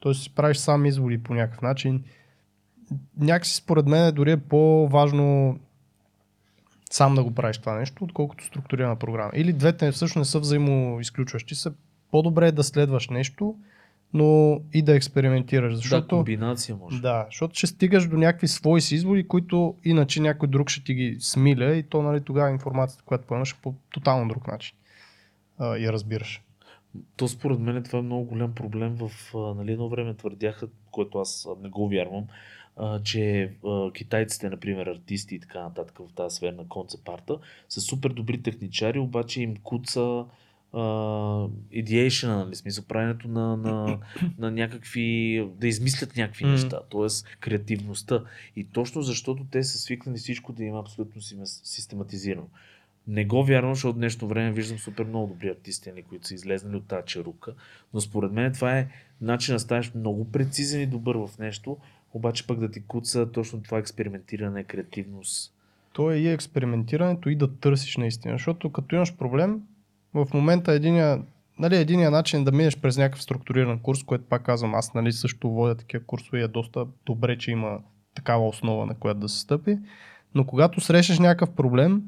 Тоест 0.00 0.22
си 0.22 0.34
правиш 0.34 0.56
сам 0.56 0.86
изводи 0.86 1.22
по 1.22 1.34
някакъв 1.34 1.62
начин. 1.62 2.04
Някакси 3.18 3.54
според 3.54 3.86
мен 3.86 4.14
дори 4.14 4.32
е 4.32 4.36
по-важно 4.36 5.58
сам 6.90 7.14
да 7.14 7.24
го 7.24 7.34
правиш 7.34 7.58
това 7.58 7.74
нещо, 7.78 8.04
отколкото 8.04 8.44
структурирана 8.44 8.96
програма. 8.96 9.30
Или 9.34 9.52
двете 9.52 9.92
всъщност 9.92 10.16
не 10.16 10.30
са 10.30 10.40
взаимоизключващи 10.40 11.54
се. 11.54 11.70
По-добре 12.10 12.48
е 12.48 12.52
да 12.52 12.64
следваш 12.64 13.08
нещо, 13.08 13.56
но 14.14 14.60
и 14.74 14.82
да 14.82 14.96
експериментираш. 14.96 15.72
Да, 15.72 15.76
Защото... 15.76 16.16
комбинация 16.16 16.76
може. 16.76 17.00
Да, 17.00 17.26
защото 17.26 17.54
ще 17.54 17.66
стигаш 17.66 18.08
до 18.08 18.16
някакви 18.16 18.48
свои 18.48 18.80
си 18.80 18.94
изводи, 18.94 19.28
които 19.28 19.74
иначе 19.84 20.20
някой 20.20 20.48
друг 20.48 20.70
ще 20.70 20.84
ти 20.84 20.94
ги 20.94 21.16
смиля 21.20 21.76
и 21.76 21.82
то 21.82 22.02
нали, 22.02 22.20
тогава 22.20 22.50
информацията, 22.50 23.04
която 23.04 23.26
поемаш 23.26 23.52
е 23.52 23.56
по 23.62 23.74
тотално 23.90 24.28
друг 24.28 24.46
начин. 24.46 24.76
А, 25.58 25.76
я 25.76 25.92
разбираш. 25.92 26.42
То 27.16 27.28
според 27.28 27.58
мен 27.58 27.82
това 27.82 27.98
е 27.98 28.02
много 28.02 28.24
голям 28.24 28.54
проблем 28.54 28.96
в 28.96 29.10
нали, 29.56 29.72
едно 29.72 29.88
време 29.88 30.14
твърдяха, 30.14 30.68
което 30.90 31.18
аз 31.18 31.48
не 31.62 31.68
го 31.68 31.88
вярвам, 31.88 32.24
а, 32.76 33.02
че 33.02 33.52
а, 33.66 33.92
китайците, 33.92 34.50
например, 34.50 34.86
артисти 34.86 35.34
и 35.34 35.40
така 35.40 35.62
нататък 35.62 35.98
в 35.98 36.14
тази 36.14 36.36
сфера 36.36 36.52
на 36.52 36.68
концепт 36.68 37.08
арта, 37.08 37.38
са 37.68 37.80
супер 37.80 38.10
добри 38.10 38.42
техничари, 38.42 38.98
обаче 38.98 39.42
им 39.42 39.56
куца 39.56 40.24
идеейшена, 41.72 42.44
нали, 42.44 42.54
смисъл, 42.54 42.84
правенето 42.84 43.28
на, 43.28 43.56
на, 43.56 43.98
на 44.38 44.50
някакви, 44.50 45.48
да 45.56 45.68
измислят 45.68 46.16
някакви 46.16 46.44
Мгм. 46.44 46.52
неща, 46.52 46.80
т.е. 46.90 47.36
креативността. 47.40 48.24
И 48.56 48.64
точно 48.64 49.02
защото 49.02 49.44
те 49.50 49.62
са 49.62 49.78
свикнали 49.78 50.18
всичко 50.18 50.52
да 50.52 50.64
има 50.64 50.80
абсолютно 50.80 51.22
симе- 51.22 51.44
систематизирано. 51.64 52.46
Не 53.06 53.24
го 53.24 53.44
вярвам, 53.44 53.74
защото 53.74 53.92
в 53.94 53.98
днешно 53.98 54.28
време 54.28 54.52
виждам 54.52 54.78
супер 54.78 55.04
много 55.04 55.26
добри 55.26 55.48
артисти, 55.48 55.90
нали, 55.90 56.02
които 56.02 56.26
са 56.26 56.34
излезнали 56.34 56.76
от 56.76 56.86
тази 56.86 57.06
черука. 57.06 57.54
Но 57.94 58.00
според 58.00 58.32
мен 58.32 58.52
това 58.52 58.78
е 58.78 58.88
начин 59.20 59.54
да 59.54 59.58
станеш 59.60 59.94
много 59.94 60.30
прецизен 60.32 60.80
и 60.80 60.86
добър 60.86 61.16
в 61.16 61.30
нещо, 61.38 61.76
обаче 62.14 62.46
пък 62.46 62.58
да 62.60 62.70
ти 62.70 62.82
куца 62.82 63.32
точно 63.32 63.62
това 63.62 63.78
експериментиране, 63.78 64.64
креативност. 64.64 65.54
То 65.92 66.10
е 66.10 66.16
и 66.16 66.28
експериментирането 66.28 67.28
и 67.28 67.36
да 67.36 67.54
търсиш 67.56 67.96
наистина. 67.96 68.34
Защото 68.34 68.72
като 68.72 68.94
имаш 68.94 69.16
проблем, 69.16 69.60
в 70.14 70.26
момента 70.34 70.72
единия, 70.72 71.22
нали, 71.58 71.76
единия 71.76 72.10
начин 72.10 72.40
е 72.40 72.44
да 72.44 72.52
минеш 72.52 72.76
през 72.76 72.96
някакъв 72.96 73.22
структуриран 73.22 73.78
курс, 73.78 74.02
което 74.02 74.24
пак 74.24 74.42
казвам, 74.42 74.74
аз 74.74 74.94
нали, 74.94 75.12
също 75.12 75.50
водя 75.50 75.74
такива 75.74 76.04
курсове 76.04 76.38
и 76.38 76.42
е 76.42 76.48
доста 76.48 76.86
добре, 77.06 77.38
че 77.38 77.50
има 77.50 77.78
такава 78.14 78.48
основа, 78.48 78.86
на 78.86 78.94
която 78.94 79.20
да 79.20 79.28
се 79.28 79.40
стъпи. 79.40 79.78
Но 80.34 80.46
когато 80.46 80.80
срещаш 80.80 81.18
някакъв 81.18 81.50
проблем, 81.50 82.02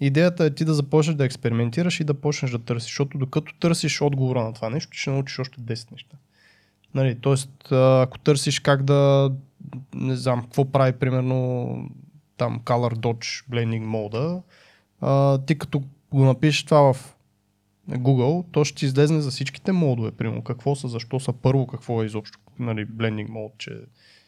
идеята 0.00 0.44
е 0.44 0.54
ти 0.54 0.64
да 0.64 0.74
започнеш 0.74 1.16
да 1.16 1.24
експериментираш 1.24 2.00
и 2.00 2.04
да 2.04 2.14
почнеш 2.14 2.50
да 2.50 2.58
търсиш, 2.58 2.90
защото 2.90 3.18
докато 3.18 3.54
търсиш 3.58 4.02
отговора 4.02 4.44
на 4.44 4.52
това 4.52 4.70
нещо, 4.70 4.92
ще 4.92 5.10
научиш 5.10 5.38
още 5.38 5.60
10 5.60 5.92
неща. 5.92 6.16
Нали, 6.94 7.18
тоест, 7.20 7.72
ако 7.72 8.18
търсиш 8.18 8.60
как 8.60 8.82
да, 8.82 9.32
не 9.94 10.16
знам, 10.16 10.42
какво 10.42 10.64
прави, 10.64 10.92
примерно, 10.92 11.90
там 12.36 12.60
Color 12.60 12.94
Dodge 12.94 13.50
Blending 13.50 14.42
а, 15.00 15.38
ти 15.38 15.58
като 15.58 15.82
го 16.12 16.24
напишеш 16.24 16.64
това 16.64 16.92
в 16.92 17.14
Google, 17.90 18.44
то 18.52 18.64
ще 18.64 18.76
ти 18.76 18.84
излезне 18.84 19.20
за 19.20 19.30
всичките 19.30 19.72
модове, 19.72 20.10
примерно 20.10 20.42
какво 20.42 20.74
са, 20.74 20.88
защо 20.88 21.20
са 21.20 21.32
първо, 21.32 21.66
какво 21.66 22.02
е 22.02 22.06
изобщо 22.06 22.38
нали, 22.58 22.86
Blending 22.86 23.28
мод, 23.28 23.52
че 23.58 23.70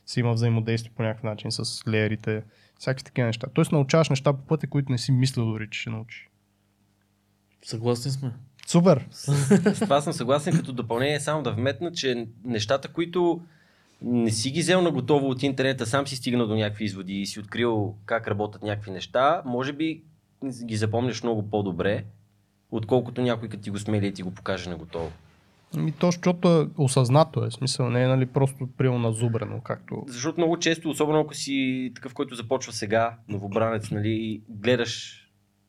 си 0.07 0.21
има 0.21 0.33
взаимодействие 0.33 0.93
по 0.97 1.03
някакъв 1.03 1.23
начин 1.23 1.53
с 1.53 1.88
леерите, 1.88 2.43
всякакви 2.79 3.05
такива 3.05 3.27
неща. 3.27 3.47
Тоест 3.55 3.73
научаваш 3.73 4.11
неща 4.11 4.33
по 4.33 4.43
пътя, 4.43 4.67
които 4.67 4.93
не 4.93 4.99
си 4.99 5.12
мислил 5.12 5.47
дори, 5.47 5.69
че 5.71 5.81
ще 5.81 5.90
научиш. 5.90 6.29
Съгласни 7.64 8.11
сме. 8.11 8.33
Супер! 8.67 9.07
С 9.11 9.81
това 9.81 10.01
съм 10.01 10.12
съгласен 10.12 10.57
като 10.57 10.73
допълнение 10.73 11.21
само 11.21 11.43
да 11.43 11.53
вметна, 11.53 11.93
че 11.93 12.27
нещата, 12.45 12.88
които 12.88 13.40
не 14.03 14.31
си 14.31 14.51
ги 14.51 14.61
взел 14.61 14.83
на 14.83 14.90
готово 14.90 15.29
от 15.29 15.43
интернета, 15.43 15.87
сам 15.87 16.07
си 16.07 16.17
стигнал 16.17 16.47
до 16.47 16.55
някакви 16.55 16.85
изводи 16.85 17.21
и 17.21 17.27
си 17.27 17.40
открил 17.40 17.95
как 18.07 18.29
работят 18.29 18.62
някакви 18.62 18.90
неща, 18.90 19.43
може 19.45 19.73
би 19.73 20.03
ги 20.64 20.77
запомняш 20.77 21.23
много 21.23 21.51
по-добре, 21.51 22.05
отколкото 22.77 23.23
някой 23.23 23.49
като 23.49 23.63
ти 23.63 23.71
го 23.71 23.79
смели 23.79 24.07
и 24.07 24.13
ти 24.13 24.23
го 24.23 24.31
покаже 24.31 24.71
на 24.71 24.77
готово. 24.77 25.13
Ами 25.77 25.93
то, 25.93 26.07
защото 26.07 26.49
е 26.49 26.67
осъзнато 26.79 27.45
е, 27.45 27.51
смисъл, 27.51 27.91
не 27.91 28.03
е 28.03 28.09
нали, 28.09 28.27
просто 28.27 28.69
приел 28.77 28.99
на 28.99 29.13
зубрено, 29.13 29.61
както... 29.61 30.05
Защото 30.09 30.41
много 30.41 30.59
често, 30.59 30.91
особено 30.91 31.21
ако 31.21 31.35
си 31.35 31.93
такъв, 31.95 32.15
който 32.15 32.35
започва 32.35 32.73
сега, 32.73 33.17
новобранец, 33.29 33.91
нали, 33.91 34.43
гледаш, 34.49 35.25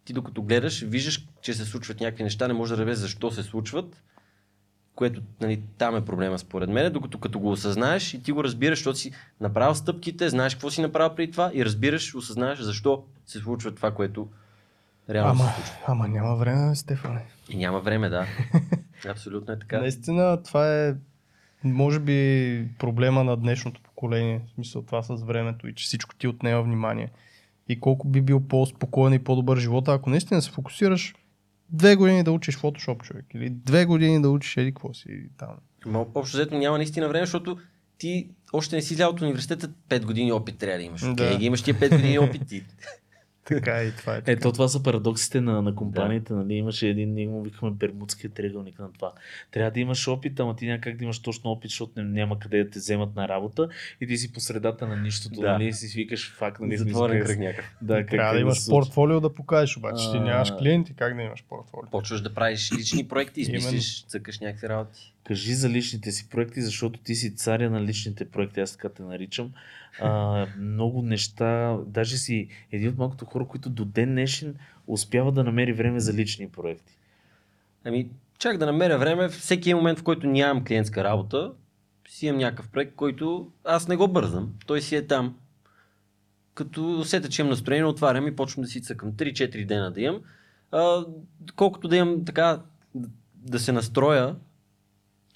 ти 0.05 0.13
докато 0.13 0.41
гледаш, 0.41 0.81
виждаш, 0.81 1.27
че 1.41 1.53
се 1.53 1.65
случват 1.65 1.99
някакви 1.99 2.23
неща, 2.23 2.47
не 2.47 2.53
можеш 2.53 2.69
да 2.69 2.77
разбереш 2.77 2.97
защо 2.97 3.31
се 3.31 3.43
случват, 3.43 4.03
което 4.95 5.21
нали, 5.41 5.61
там 5.77 5.95
е 5.95 6.05
проблема 6.05 6.39
според 6.39 6.69
мен, 6.69 6.93
докато 6.93 7.17
като 7.17 7.39
го 7.39 7.51
осъзнаеш 7.51 8.13
и 8.13 8.23
ти 8.23 8.31
го 8.31 8.43
разбираш, 8.43 8.79
защото 8.79 8.97
си 8.97 9.11
направил 9.41 9.75
стъпките, 9.75 10.29
знаеш 10.29 10.55
какво 10.55 10.69
си 10.69 10.81
направил 10.81 11.15
преди 11.15 11.31
това 11.31 11.51
и 11.53 11.65
разбираш, 11.65 12.15
осъзнаеш 12.15 12.59
защо 12.59 13.03
се 13.25 13.39
случва 13.39 13.75
това, 13.75 13.91
което 13.91 14.27
реално 15.09 15.43
Ама, 15.43 15.53
ама 15.87 16.07
няма 16.07 16.35
време, 16.35 16.75
Стефане. 16.75 17.21
И 17.49 17.57
няма 17.57 17.79
време, 17.79 18.09
да. 18.09 18.27
Абсолютно 19.09 19.53
е 19.53 19.59
така. 19.59 19.79
Наистина, 19.79 20.43
това 20.43 20.85
е, 20.87 20.95
може 21.63 21.99
би, 21.99 22.67
проблема 22.79 23.23
на 23.23 23.37
днешното 23.37 23.81
поколение. 23.81 24.41
В 24.47 24.49
смисъл 24.49 24.81
това 24.81 25.03
с 25.03 25.23
времето 25.23 25.67
и 25.67 25.75
че 25.75 25.85
всичко 25.85 26.15
ти 26.15 26.27
отнема 26.27 26.61
внимание. 26.61 27.11
И 27.69 27.79
колко 27.79 28.07
би 28.07 28.21
бил 28.21 28.39
по-спокоен 28.39 29.13
и 29.13 29.23
по-добър 29.23 29.57
живота, 29.57 29.93
ако 29.93 30.09
наистина 30.09 30.41
се 30.41 30.51
фокусираш 30.51 31.15
две 31.69 31.95
години 31.95 32.23
да 32.23 32.31
учиш 32.31 32.57
Photoshop, 32.57 33.03
човек. 33.03 33.25
Или 33.33 33.49
две 33.49 33.85
години 33.85 34.21
да 34.21 34.29
учиш 34.29 34.57
еди 34.57 34.71
какво 34.71 34.93
си 34.93 35.29
там. 35.37 35.49
Ма 35.85 36.05
общо 36.15 36.37
взето 36.37 36.57
няма 36.57 36.77
наистина 36.77 37.07
време, 37.07 37.25
защото 37.25 37.57
ти 37.97 38.29
още 38.53 38.75
не 38.75 38.81
си 38.81 38.93
излял 38.93 39.09
от 39.09 39.21
университета, 39.21 39.69
5 39.89 40.05
години 40.05 40.31
опит 40.31 40.57
трябва 40.57 40.77
да 40.77 40.83
имаш. 40.83 41.01
Да. 41.13 41.37
Ги 41.37 41.45
имаш 41.45 41.61
тия 41.61 41.75
5 41.75 41.89
години 41.89 42.19
опит. 42.19 42.41
Така 43.45 43.83
и 43.83 43.91
това 43.91 44.13
е. 44.15 44.19
Така. 44.21 44.31
Ето, 44.31 44.51
това 44.51 44.67
са 44.67 44.83
парадоксите 44.83 45.41
на, 45.41 45.61
на 45.61 45.75
компаниите. 45.75 46.33
Нали? 46.33 46.53
Имаше 46.53 46.87
един, 46.87 47.13
ние 47.13 47.27
му 47.27 47.43
викаме 47.43 47.71
Бермудския 47.71 48.29
триъгълник 48.29 48.79
на 48.79 48.93
това. 48.93 49.13
Трябва 49.51 49.71
да 49.71 49.79
имаш 49.79 50.07
опит, 50.07 50.39
ама 50.39 50.55
ти 50.55 50.67
някак 50.67 50.97
да 50.97 51.03
имаш 51.03 51.19
точно 51.19 51.51
опит, 51.51 51.69
защото 51.69 52.03
няма 52.03 52.39
къде 52.39 52.63
да 52.63 52.69
те 52.69 52.79
вземат 52.79 53.15
на 53.15 53.27
работа 53.27 53.69
и 54.01 54.07
ти 54.07 54.17
си 54.17 54.33
по 54.33 54.39
средата 54.39 54.87
на 54.87 54.97
нищото, 54.97 55.41
Да. 55.41 55.51
нали? 55.51 55.73
Си 55.73 55.87
свикаш 55.87 56.33
факт, 56.33 56.61
нали? 56.61 56.77
Затворен 56.77 57.25
кръг 57.25 57.39
някакъв. 57.39 57.75
Да, 57.81 58.05
Трябва 58.05 58.33
да 58.33 58.39
имаш 58.39 58.57
случва. 58.57 58.79
портфолио 58.79 59.19
да 59.21 59.33
покажеш, 59.33 59.77
обаче 59.77 60.11
ти 60.11 60.17
А. 60.17 60.21
нямаш 60.21 60.51
клиенти, 60.59 60.93
как 60.93 61.15
да 61.15 61.21
имаш 61.21 61.43
портфолио? 61.49 61.89
Почваш 61.91 62.21
да 62.21 62.33
правиш 62.33 62.71
лични 62.79 63.07
проекти, 63.07 63.41
измислиш, 63.41 64.05
цъкаш 64.05 64.39
някакви 64.39 64.69
работи. 64.69 65.13
Кажи 65.23 65.53
за 65.53 65.69
личните 65.69 66.11
си 66.11 66.29
проекти, 66.29 66.61
защото 66.61 66.99
ти 66.99 67.15
си 67.15 67.35
царя 67.35 67.69
на 67.69 67.81
личните 67.81 68.25
проекти, 68.25 68.59
аз 68.59 68.71
така 68.71 68.89
те 68.89 69.03
наричам. 69.03 69.51
А, 70.01 70.45
много 70.59 71.01
неща. 71.01 71.77
Даже 71.87 72.17
си 72.17 72.47
един 72.71 72.89
от 72.89 72.97
малкото 72.97 73.25
хора, 73.25 73.47
които 73.47 73.69
до 73.69 73.85
ден 73.85 74.09
днешен 74.09 74.55
успява 74.87 75.31
да 75.31 75.43
намери 75.43 75.73
време 75.73 75.99
за 75.99 76.13
лични 76.13 76.49
проекти. 76.49 76.97
Ами, 77.83 78.09
чак 78.37 78.57
да 78.57 78.65
намеря 78.65 78.97
време, 78.97 79.29
всеки 79.29 79.73
момент, 79.73 79.99
в 79.99 80.03
който 80.03 80.27
нямам 80.27 80.65
клиентска 80.65 81.03
работа, 81.03 81.53
си 82.07 82.27
имам 82.27 82.39
някакъв 82.39 82.69
проект, 82.69 82.95
който 82.95 83.51
аз 83.63 83.87
не 83.87 83.95
го 83.95 84.07
бързам. 84.07 84.53
Той 84.65 84.81
си 84.81 84.95
е 84.95 85.07
там. 85.07 85.35
Като 86.53 86.99
усета, 86.99 87.29
че 87.29 87.41
имам 87.41 87.49
настроение, 87.49 87.85
отварям 87.85 88.27
и 88.27 88.35
почвам 88.35 88.63
да 88.63 88.69
си 88.69 88.81
цъкам 88.81 89.13
3-4 89.13 89.65
дена 89.65 89.91
да 89.91 90.01
имам. 90.01 90.21
А, 90.71 91.05
колкото 91.55 91.87
да 91.87 91.95
имам 91.95 92.25
така, 92.25 92.61
да 93.35 93.59
се 93.59 93.71
настроя, 93.71 94.35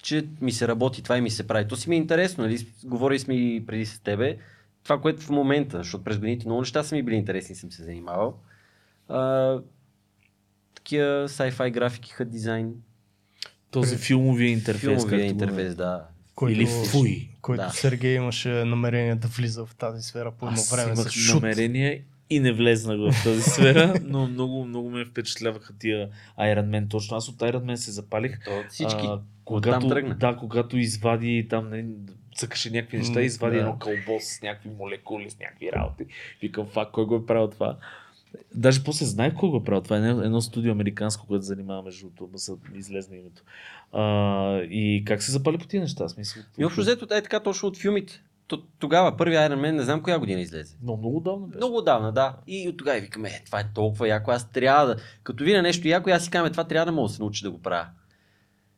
че 0.02 0.28
ми 0.40 0.52
се 0.52 0.68
работи 0.68 1.02
това 1.02 1.18
и 1.18 1.20
ми 1.20 1.30
се 1.30 1.46
прави. 1.46 1.68
То 1.68 1.76
си 1.76 1.88
ми 1.88 1.94
е 1.94 1.98
интересно, 1.98 2.44
нали? 2.44 2.66
Говорили 2.84 3.18
сме 3.18 3.34
и 3.34 3.66
преди 3.66 3.86
с 3.86 3.98
тебе. 3.98 4.36
Това, 4.84 5.00
което 5.00 5.22
в 5.22 5.30
момента, 5.30 5.78
защото 5.78 6.04
през 6.04 6.18
годините 6.18 6.46
много 6.46 6.60
неща 6.60 6.82
са 6.82 6.94
ми 6.94 7.02
били 7.02 7.14
интересни, 7.14 7.54
съм 7.54 7.72
се 7.72 7.82
занимавал. 7.82 8.38
А, 9.08 9.58
такива 10.74 11.04
sci-fi 11.28 11.70
графики, 11.70 12.10
хът 12.10 12.30
дизайн, 12.30 12.72
Този 13.70 13.96
филмовия 13.96 14.50
интерфейс. 14.50 14.80
филмовия 15.02 15.26
интерфейс, 15.26 15.74
да. 15.74 16.04
Който, 16.34 16.52
Или 16.52 16.66
фуй. 16.66 17.28
Който 17.42 17.62
Да. 17.62 17.70
Сергей 17.70 18.14
имаше 18.14 18.48
намерение 18.48 19.14
да 19.14 19.28
влиза 19.28 19.66
в 19.66 19.74
тази 19.74 20.02
сфера 20.02 20.32
по 20.32 20.46
едно 20.46 20.54
Аз 20.54 20.70
време. 20.72 20.92
имах 20.92 21.08
с 21.08 21.10
шут. 21.10 21.42
намерение 21.42 22.04
и 22.30 22.40
не 22.40 22.52
влезнах 22.52 22.98
в 22.98 23.24
тази 23.24 23.42
сфера, 23.42 23.94
но 24.04 24.26
много, 24.26 24.64
много 24.64 24.90
ме 24.90 25.04
впечатляваха 25.04 25.78
тия 25.78 26.08
Iron 26.38 26.66
Man. 26.66 26.90
Точно 26.90 27.16
аз 27.16 27.28
от 27.28 27.36
Iron 27.36 27.64
Man 27.64 27.74
се 27.74 27.90
запалих. 27.90 28.44
То 28.44 28.62
всички. 28.68 29.06
А, 29.06 29.20
когато, 29.44 29.88
тръгна. 29.88 30.14
да, 30.14 30.36
когато 30.36 30.78
извади 30.78 31.46
там, 31.50 31.70
не, 31.70 31.84
цъкаше 32.36 32.70
някакви 32.70 32.98
неща, 32.98 33.20
извади 33.20 33.56
да. 33.56 33.60
едно 33.60 33.78
кълбо 33.78 34.20
с 34.20 34.42
някакви 34.42 34.70
молекули, 34.78 35.30
с 35.30 35.38
някакви 35.38 35.72
работи. 35.72 36.04
Викам, 36.42 36.66
фак, 36.66 36.90
кой 36.90 37.04
го 37.04 37.16
е 37.16 37.26
правил 37.26 37.50
това? 37.50 37.76
Даже 38.54 38.84
после 38.84 39.06
знаех 39.06 39.34
кой 39.34 39.50
го 39.50 39.56
е 39.56 39.64
правил. 39.64 39.82
Това 39.82 39.96
е 39.96 40.00
едно, 40.00 40.22
едно 40.22 40.40
студио 40.40 40.72
американско, 40.72 41.26
което 41.26 41.44
занимава 41.44 41.82
между 41.82 42.06
ама 42.20 42.38
са 42.38 42.56
излезна 42.74 43.16
името. 43.16 43.42
А, 43.92 44.58
и 44.58 45.02
как 45.06 45.22
се 45.22 45.32
запали 45.32 45.58
по 45.58 45.66
тия 45.66 45.80
неща? 45.80 46.08
Смисъл, 46.08 46.42
И 46.58 46.64
общо 46.64 46.80
взето 46.80 47.14
е 47.14 47.22
така 47.22 47.40
точно 47.40 47.68
от 47.68 47.76
филмите. 47.76 48.22
То, 48.50 48.62
тогава, 48.78 49.16
първи 49.16 49.34
Iron 49.34 49.60
Man, 49.60 49.70
не 49.70 49.82
знам 49.82 50.02
коя 50.02 50.18
година 50.18 50.40
излезе. 50.40 50.76
Но 50.82 50.96
много 50.96 51.20
давно 51.20 51.46
беше. 51.46 51.56
Много 51.56 51.76
отдавна, 51.76 52.12
да. 52.12 52.36
И 52.46 52.68
от 52.68 52.76
тогава 52.76 53.00
викаме, 53.00 53.28
е, 53.28 53.42
това 53.46 53.60
е 53.60 53.70
толкова 53.74 54.08
яко, 54.08 54.30
аз 54.30 54.50
трябва 54.50 54.86
да... 54.86 54.96
Като 55.22 55.44
видя 55.44 55.62
нещо 55.62 55.88
яко, 55.88 56.10
аз 56.10 56.24
си 56.24 56.30
казвам, 56.30 56.48
«Е, 56.48 56.50
това 56.50 56.64
трябва 56.64 56.86
да 56.86 56.92
мога 56.92 57.08
да 57.08 57.14
се 57.14 57.22
науча 57.22 57.42
да 57.42 57.50
го 57.50 57.62
правя. 57.62 57.86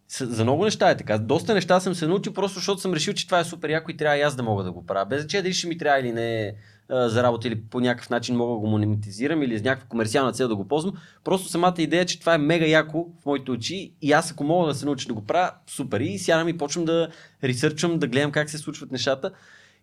За 0.08 0.44
много 0.44 0.64
неща 0.64 0.90
е 0.90 0.96
така. 0.96 1.18
Доста 1.18 1.54
неща 1.54 1.80
съм 1.80 1.94
се 1.94 2.06
научил, 2.06 2.32
просто 2.32 2.58
защото 2.58 2.80
съм 2.80 2.92
решил, 2.92 3.14
че 3.14 3.26
това 3.26 3.38
е 3.38 3.44
супер 3.44 3.70
яко 3.70 3.90
и 3.90 3.96
трябва 3.96 4.18
и 4.18 4.22
аз 4.22 4.36
да 4.36 4.42
мога 4.42 4.64
да 4.64 4.72
го 4.72 4.86
правя. 4.86 5.06
Без 5.06 5.20
значение 5.20 5.42
дали 5.42 5.54
ще 5.54 5.68
ми 5.68 5.78
трябва 5.78 6.00
или 6.00 6.12
не 6.12 6.54
за 6.90 7.22
работа 7.22 7.48
или 7.48 7.62
по 7.62 7.80
някакъв 7.80 8.10
начин 8.10 8.36
мога 8.36 8.52
да 8.52 8.58
го 8.58 8.66
монетизирам 8.66 9.42
или 9.42 9.58
с 9.58 9.62
някаква 9.62 9.88
комерциална 9.88 10.32
цел 10.32 10.48
да 10.48 10.56
го 10.56 10.68
ползвам. 10.68 10.94
Просто 11.24 11.48
самата 11.48 11.74
идея, 11.78 12.06
че 12.06 12.20
това 12.20 12.34
е 12.34 12.38
мега 12.38 12.66
яко 12.66 13.08
в 13.22 13.26
моите 13.26 13.50
очи 13.50 13.94
и 14.02 14.12
аз 14.12 14.32
ако 14.32 14.44
мога 14.44 14.68
да 14.68 14.74
се 14.74 14.86
науча 14.86 15.08
да 15.08 15.14
го 15.14 15.26
правя, 15.26 15.50
супер. 15.66 16.00
И 16.00 16.18
сядам 16.18 16.48
и 16.48 16.58
почвам 16.58 16.84
да 16.84 17.08
ресърчвам, 17.44 17.98
да 17.98 18.06
гледам 18.06 18.32
как 18.32 18.50
се 18.50 18.58
случват 18.58 18.92
нещата. 18.92 19.30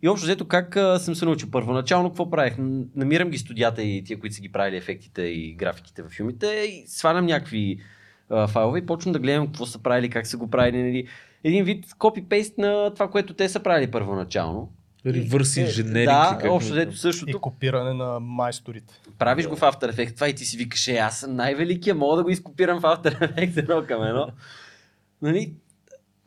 И 0.01 0.09
общо 0.09 0.25
взето 0.25 0.47
как 0.47 0.75
а, 0.75 0.99
съм 0.99 1.15
се 1.15 1.25
научил? 1.25 1.49
Първоначално 1.51 2.09
какво 2.09 2.29
правих? 2.29 2.55
Намирам 2.95 3.29
ги 3.29 3.38
студията 3.38 3.83
и 3.83 4.03
тия, 4.03 4.19
които 4.19 4.35
са 4.35 4.41
ги 4.41 4.51
правили 4.51 4.77
ефектите 4.77 5.21
и 5.21 5.53
графиките 5.53 6.03
в 6.03 6.09
филмите 6.09 6.47
и 6.47 6.83
свалям 6.88 7.25
някакви 7.25 7.79
а, 8.29 8.47
файлове 8.47 8.79
и 8.79 8.85
почвам 8.85 9.13
да 9.13 9.19
гледам 9.19 9.45
какво 9.45 9.65
са 9.65 9.79
правили, 9.79 10.09
как 10.09 10.27
са 10.27 10.38
го 10.38 10.49
правили. 10.49 10.83
Нали. 10.83 11.07
Един 11.43 11.63
вид 11.65 11.85
копипейст 11.97 12.57
на 12.57 12.93
това, 12.93 13.09
което 13.09 13.33
те 13.33 13.49
са 13.49 13.59
правили 13.59 13.91
първоначално. 13.91 14.71
Ревърс 15.05 15.57
Е, 15.57 15.62
инженеринг. 15.62 16.05
Да, 16.09 16.35
ли, 16.35 16.41
как 16.41 16.51
общо 16.51 16.73
взето 16.73 16.93
И 16.93 16.97
същото. 16.97 17.39
копиране 17.41 17.93
на 17.93 18.19
майсторите. 18.19 18.93
Правиш 19.19 19.47
го 19.47 19.55
в 19.55 19.62
After 19.62 19.91
Effects 19.93 20.15
това 20.15 20.29
и 20.29 20.33
ти 20.35 20.45
си 20.45 20.57
викаш, 20.57 20.88
е, 20.88 20.95
аз 20.97 21.19
съм 21.19 21.35
най-великия, 21.35 21.95
мога 21.95 22.17
да 22.17 22.23
го 22.23 22.29
изкопирам 22.29 22.79
в 22.79 22.83
After 22.83 23.19
Effects 23.19 23.57
едно 23.57 23.83
към 23.88 24.03
едно. 24.03 24.27
Нали, 25.21 25.53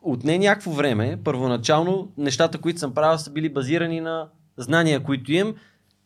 отне 0.03 0.37
някакво 0.37 0.71
време, 0.71 1.19
първоначално 1.23 2.11
нещата, 2.17 2.57
които 2.57 2.79
съм 2.79 2.93
правил, 2.93 3.17
са 3.17 3.31
били 3.31 3.49
базирани 3.49 4.01
на 4.01 4.27
знания, 4.57 5.03
които 5.03 5.31
имам 5.31 5.55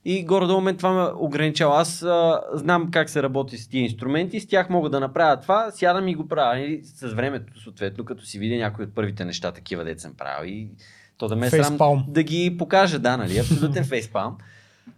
и 0.05 0.25
горе-долу 0.25 0.61
мен 0.61 0.77
това 0.77 0.91
ме 0.93 1.11
ограничава. 1.15 1.81
Аз 1.81 2.03
а, 2.03 2.41
знам 2.53 2.91
как 2.91 3.09
се 3.09 3.23
работи 3.23 3.57
с 3.57 3.67
тия 3.67 3.81
инструменти, 3.81 4.39
с 4.39 4.47
тях 4.47 4.69
мога 4.69 4.89
да 4.89 4.99
направя 4.99 5.39
това, 5.39 5.71
сядам 5.71 6.07
и 6.07 6.15
го 6.15 6.27
правя. 6.27 6.59
Нали, 6.59 6.81
с 6.83 7.13
времето, 7.13 7.61
съответно, 7.61 8.05
като 8.05 8.25
си 8.25 8.39
видя 8.39 8.55
някои 8.55 8.85
от 8.85 8.95
първите 8.95 9.25
неща, 9.25 9.51
такива 9.51 9.83
дет 9.83 9.99
съм 9.99 10.13
правил 10.13 10.49
и 10.49 10.69
то 11.17 11.27
да 11.27 11.35
ме 11.35 11.47
е 11.47 11.49
срам 11.49 12.05
да 12.07 12.23
ги 12.23 12.57
покажа, 12.57 12.99
да, 12.99 13.17
нали, 13.17 13.37
абсолютен 13.37 13.83
фейспалм. 13.89 14.37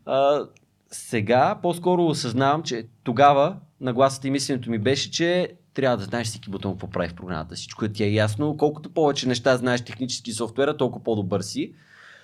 А, 0.06 0.46
сега 0.92 1.60
по-скоро 1.62 2.06
осъзнавам, 2.06 2.64
че 2.64 2.86
тогава 3.04 3.56
нагласата 3.82 4.28
и 4.28 4.32
мисленето 4.32 4.70
ми 4.70 4.78
беше, 4.78 5.12
че 5.12 5.54
трябва 5.82 5.98
да 5.98 6.04
знаеш 6.04 6.28
всеки 6.28 6.50
бутон 6.50 6.72
какво 6.72 6.90
прави 6.90 7.10
в 7.10 7.16
програмата. 7.16 7.56
Всичко 7.56 7.88
ти 7.88 8.04
е 8.04 8.12
ясно. 8.12 8.58
Колкото 8.58 8.90
повече 8.90 9.28
неща 9.28 9.58
знаеш 9.58 9.82
технически 9.82 10.34
софтуера, 10.34 10.78
толкова 10.78 11.04
по-добър 11.04 11.42
си. 11.42 11.74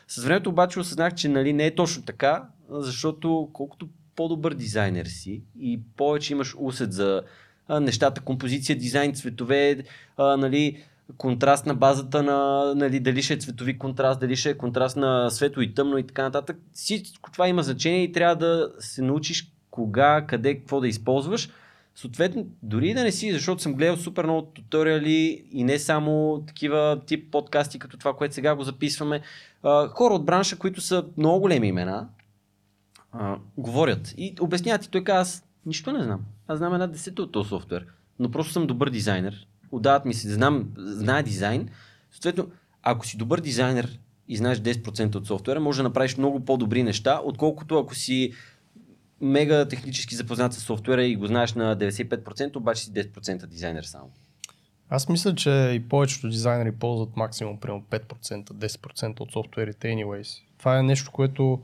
С 0.07 0.23
времето 0.23 0.49
обаче 0.49 0.79
осъзнах, 0.79 1.15
че 1.15 1.29
нали, 1.29 1.53
не 1.53 1.65
е 1.65 1.75
точно 1.75 2.03
така, 2.03 2.43
защото 2.69 3.49
колкото 3.53 3.87
по-добър 4.15 4.53
дизайнер 4.53 5.05
си 5.05 5.41
и 5.59 5.79
повече 5.97 6.33
имаш 6.33 6.55
усет 6.59 6.93
за 6.93 7.21
нещата, 7.69 8.21
композиция, 8.21 8.77
дизайн, 8.77 9.13
цветове, 9.13 9.83
а, 10.17 10.37
нали, 10.37 10.83
контраст 11.17 11.65
на 11.65 11.75
базата 11.75 12.23
на 12.23 12.73
нали, 12.75 12.99
дали 12.99 13.23
ще 13.23 13.33
е 13.33 13.37
цветови 13.37 13.77
контраст, 13.77 14.19
дали 14.19 14.35
ще 14.35 14.49
е 14.49 14.57
контраст 14.57 14.97
на 14.97 15.29
светло 15.29 15.61
и 15.61 15.73
тъмно 15.73 15.97
и 15.97 16.07
така 16.07 16.23
нататък. 16.23 16.57
Всичко 16.73 17.31
това 17.31 17.47
има 17.47 17.63
значение 17.63 18.03
и 18.03 18.11
трябва 18.11 18.35
да 18.35 18.71
се 18.79 19.01
научиш 19.01 19.51
кога, 19.71 20.25
къде, 20.27 20.55
какво 20.55 20.79
да 20.79 20.87
използваш. 20.87 21.49
Съответно, 21.95 22.47
дори 22.63 22.93
да 22.93 23.03
не 23.03 23.11
си, 23.11 23.33
защото 23.33 23.61
съм 23.61 23.73
гледал 23.73 23.97
супер 23.97 24.23
много 24.23 24.41
туториали 24.41 25.47
и 25.51 25.63
не 25.63 25.79
само 25.79 26.43
такива 26.47 27.01
тип 27.05 27.31
подкасти, 27.31 27.79
като 27.79 27.97
това, 27.97 28.13
което 28.13 28.33
сега 28.33 28.55
го 28.55 28.63
записваме. 28.63 29.21
Хора 29.89 30.13
от 30.13 30.25
бранша, 30.25 30.57
които 30.57 30.81
са 30.81 31.05
много 31.17 31.39
големи 31.39 31.67
имена, 31.67 32.07
говорят 33.57 34.13
и 34.17 34.35
обясняват 34.39 34.85
и 34.85 34.89
той 34.89 35.03
казва, 35.03 35.21
аз 35.21 35.45
нищо 35.65 35.91
не 35.91 36.03
знам. 36.03 36.21
Аз 36.47 36.57
знам 36.57 36.73
една 36.73 36.87
десета 36.87 37.21
от 37.21 37.31
този 37.31 37.49
софтуер, 37.49 37.85
но 38.19 38.31
просто 38.31 38.53
съм 38.53 38.67
добър 38.67 38.89
дизайнер. 38.89 39.47
Отдават 39.71 40.05
ми 40.05 40.13
се, 40.13 40.33
знам, 40.33 40.67
знае 40.77 41.23
дизайн. 41.23 41.69
Съответно, 42.11 42.47
ако 42.83 43.05
си 43.05 43.17
добър 43.17 43.41
дизайнер 43.41 43.99
и 44.27 44.37
знаеш 44.37 44.59
10% 44.59 45.15
от 45.15 45.27
софтуера, 45.27 45.59
може 45.59 45.77
да 45.77 45.83
направиш 45.83 46.17
много 46.17 46.45
по-добри 46.45 46.83
неща, 46.83 47.21
отколкото 47.23 47.79
ако 47.79 47.95
си 47.95 48.33
мега 49.21 49.67
технически 49.67 50.15
запознат 50.15 50.53
с 50.53 50.59
софтуера 50.59 51.03
и 51.03 51.15
го 51.15 51.27
знаеш 51.27 51.53
на 51.53 51.77
95%, 51.77 52.55
обаче 52.55 52.83
си 52.83 52.91
10% 52.91 53.45
дизайнер 53.45 53.83
само. 53.83 54.11
Аз 54.89 55.09
мисля, 55.09 55.35
че 55.35 55.71
и 55.75 55.79
повечето 55.89 56.29
дизайнери 56.29 56.71
ползват 56.71 57.17
максимум 57.17 57.59
примерно 57.59 57.83
5%, 57.89 58.51
10% 58.51 59.19
от 59.19 59.31
софтуерите 59.31 59.87
anyways. 59.87 60.41
Това 60.57 60.79
е 60.79 60.83
нещо, 60.83 61.11
което 61.11 61.61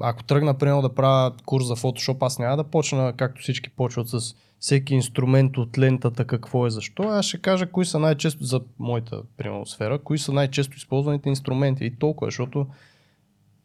ако 0.00 0.24
тръгна 0.24 0.58
примерно 0.58 0.82
да 0.82 0.94
правя 0.94 1.32
курс 1.46 1.66
за 1.66 1.76
Photoshop, 1.76 2.26
аз 2.26 2.38
няма 2.38 2.56
да 2.56 2.64
почна 2.64 3.12
както 3.16 3.42
всички 3.42 3.70
почват 3.70 4.08
с 4.08 4.34
всеки 4.60 4.94
инструмент 4.94 5.56
от 5.56 5.78
лентата, 5.78 6.24
какво 6.24 6.66
е, 6.66 6.70
защо. 6.70 7.02
Аз 7.02 7.26
ще 7.26 7.38
кажа 7.38 7.70
кои 7.70 7.84
са 7.84 7.98
най-често 7.98 8.44
за 8.44 8.60
моята 8.78 9.22
примерно 9.36 9.66
сфера, 9.66 9.98
кои 9.98 10.18
са 10.18 10.32
най-често 10.32 10.76
използваните 10.76 11.28
инструменти 11.28 11.84
и 11.84 11.96
толкова, 11.96 12.26
защото 12.26 12.66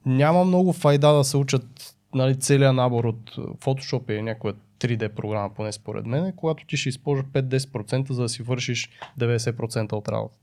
няма 0.05 0.45
много 0.45 0.73
файда 0.73 1.13
да 1.13 1.23
се 1.23 1.37
учат 1.37 1.92
нали, 2.15 2.39
целият 2.39 2.75
набор 2.75 3.03
от 3.03 3.31
а, 3.37 3.41
Photoshop 3.41 4.11
или 4.11 4.21
някоя 4.21 4.53
3D 4.79 5.09
програма, 5.09 5.53
поне 5.53 5.71
според 5.71 6.05
мен, 6.05 6.33
когато 6.35 6.65
ти 6.65 6.77
ще 6.77 6.89
използваш 6.89 7.25
5-10%, 7.25 8.11
за 8.11 8.21
да 8.21 8.29
си 8.29 8.43
вършиш 8.43 8.89
90% 9.19 9.93
от 9.93 10.09
работа. 10.09 10.35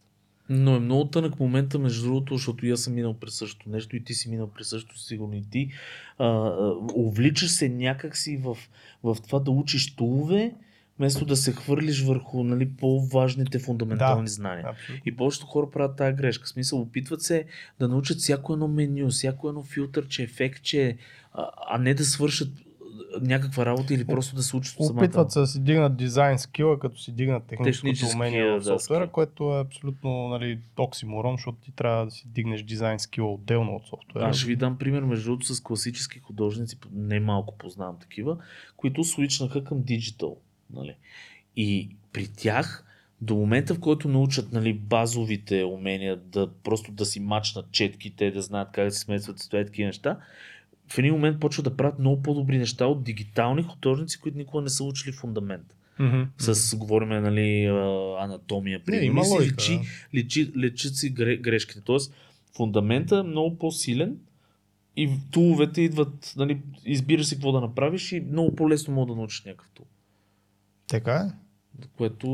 Но 0.52 0.76
е 0.76 0.80
много 0.80 1.04
тънък 1.04 1.40
момента, 1.40 1.78
между 1.78 2.04
другото, 2.04 2.35
защото 2.35 2.66
и 2.66 2.70
аз 2.70 2.80
съм 2.80 2.94
минал 2.94 3.14
през 3.14 3.35
същото 3.35 3.70
нещо 3.70 3.96
и 3.96 4.04
ти 4.04 4.14
си 4.14 4.30
минал 4.30 4.50
през 4.50 4.68
същото, 4.68 5.00
сигурно 5.00 5.35
и 5.35 5.42
ти. 5.50 5.70
А, 6.18 6.50
увличаш 6.94 7.50
се 7.50 7.68
някакси 7.68 8.37
в, 8.37 8.56
в 9.02 9.16
това 9.26 9.38
да 9.38 9.50
учиш 9.50 9.96
тулове, 9.96 10.54
вместо 11.00 11.24
да 11.24 11.36
се 11.36 11.52
хвърлиш 11.52 12.04
върху 12.04 12.44
нали, 12.44 12.70
по-важните 12.76 13.58
фундаментални 13.58 14.24
Да. 14.24 14.30
знания. 14.30 14.64
Абсолютно. 14.68 15.02
И 15.06 15.16
повечето 15.16 15.46
хора 15.46 15.70
правят 15.70 15.96
тази 15.96 16.16
грешка. 16.16 16.44
В 16.44 16.48
смисъл, 16.48 16.80
опитват 16.80 17.22
се 17.22 17.44
да 17.78 17.88
научат 17.88 18.18
всяко 18.18 18.52
едно 18.52 18.68
меню, 18.68 19.08
всяко 19.08 19.48
едно 19.48 19.62
филтърче, 19.62 20.22
ефектче, 20.22 20.96
а, 21.32 21.50
а 21.68 21.78
не 21.78 21.94
да 21.94 22.04
свършат 22.04 22.48
някаква 23.20 23.66
работа 23.66 23.94
или 23.94 24.04
просто 24.04 24.36
да 24.36 24.42
се 24.42 24.56
учат 24.56 24.76
самата. 24.84 25.04
Опитват 25.04 25.32
се 25.32 25.40
да 25.40 25.46
си 25.46 25.60
дигнат 25.60 25.96
дизайн 25.96 26.38
скила, 26.38 26.78
като 26.78 26.98
си 26.98 27.12
дигнат 27.12 27.42
техническото 27.44 28.16
умение 28.16 28.44
в 28.44 28.58
да, 28.58 28.64
софтуера, 28.64 29.04
скил. 29.04 29.12
което 29.12 29.56
е 29.56 29.60
абсолютно 29.60 30.28
нали, 30.28 30.58
оксиморон, 30.78 31.36
защото 31.36 31.58
ти 31.58 31.72
трябва 31.72 32.04
да 32.04 32.10
си 32.10 32.24
дигнеш 32.28 32.62
дизайн 32.62 32.98
скила 32.98 33.32
отделно 33.32 33.76
от 33.76 33.86
софтуера. 33.86 34.28
Аз 34.28 34.36
ще 34.36 34.46
ви 34.46 34.56
дам 34.56 34.78
пример, 34.78 35.02
между 35.02 35.24
другото, 35.24 35.54
с 35.54 35.60
класически 35.60 36.18
художници, 36.18 36.78
не 36.92 37.20
малко 37.20 37.58
познавам 37.58 37.96
такива, 38.00 38.36
които 38.76 39.04
свичнаха 39.04 39.64
към 39.64 39.82
диджитал. 39.82 40.36
Нали? 40.74 40.94
И 41.56 41.88
при 42.12 42.28
тях 42.37 42.85
до 43.20 43.35
момента, 43.35 43.74
в 43.74 43.80
който 43.80 44.09
научат 44.09 44.52
нали, 44.52 44.72
базовите 44.72 45.64
умения 45.64 46.16
да 46.16 46.50
просто 46.64 46.92
да 46.92 47.04
си 47.04 47.20
мачнат 47.20 47.72
четките, 47.72 48.30
да 48.30 48.42
знаят 48.42 48.68
как 48.72 48.85
да 48.85 48.90
се 48.90 49.00
смесват 49.00 49.38
стоят 49.38 49.66
такива 49.66 49.87
неща, 49.87 50.18
в 50.88 50.98
един 50.98 51.12
момент 51.12 51.40
почват 51.40 51.64
да 51.64 51.76
правят 51.76 51.98
много 51.98 52.22
по-добри 52.22 52.59
неща 52.59 52.87
от 52.87 53.04
дигитални 53.04 53.62
художници, 53.62 54.20
които 54.20 54.38
никога 54.38 54.62
не 54.62 54.68
са 54.68 54.85
учили 54.85 55.12
фундамент. 55.12 55.74
Мгм. 55.98 56.22
С, 56.38 56.76
говориме, 56.76 57.20
нали, 57.20 57.64
анатомия. 58.20 58.80
Се 59.24 59.30
логика, 59.30 59.54
лечи, 59.54 59.80
лечи, 60.14 60.52
лечат 60.56 60.96
си 60.96 61.14
гре- 61.14 61.40
грешките. 61.40 61.80
Тоест, 61.80 62.14
фундамента 62.56 63.16
е 63.16 63.22
много 63.22 63.59
по-силен 63.59 64.16
и 64.96 65.11
туловете 65.30 65.83
идват, 65.83 66.35
нали, 66.37 66.61
избираш 66.85 67.26
си 67.26 67.35
какво 67.35 67.52
да 67.52 67.61
направиш 67.61 68.12
и 68.12 68.20
много 68.20 68.54
по-лесно 68.54 68.94
мога 68.94 69.12
да 69.12 69.16
научиш 69.16 69.44
някакъв 69.44 69.68
тул. 69.74 69.87
Така 70.90 71.14
е. 71.14 71.33
Което 71.96 72.29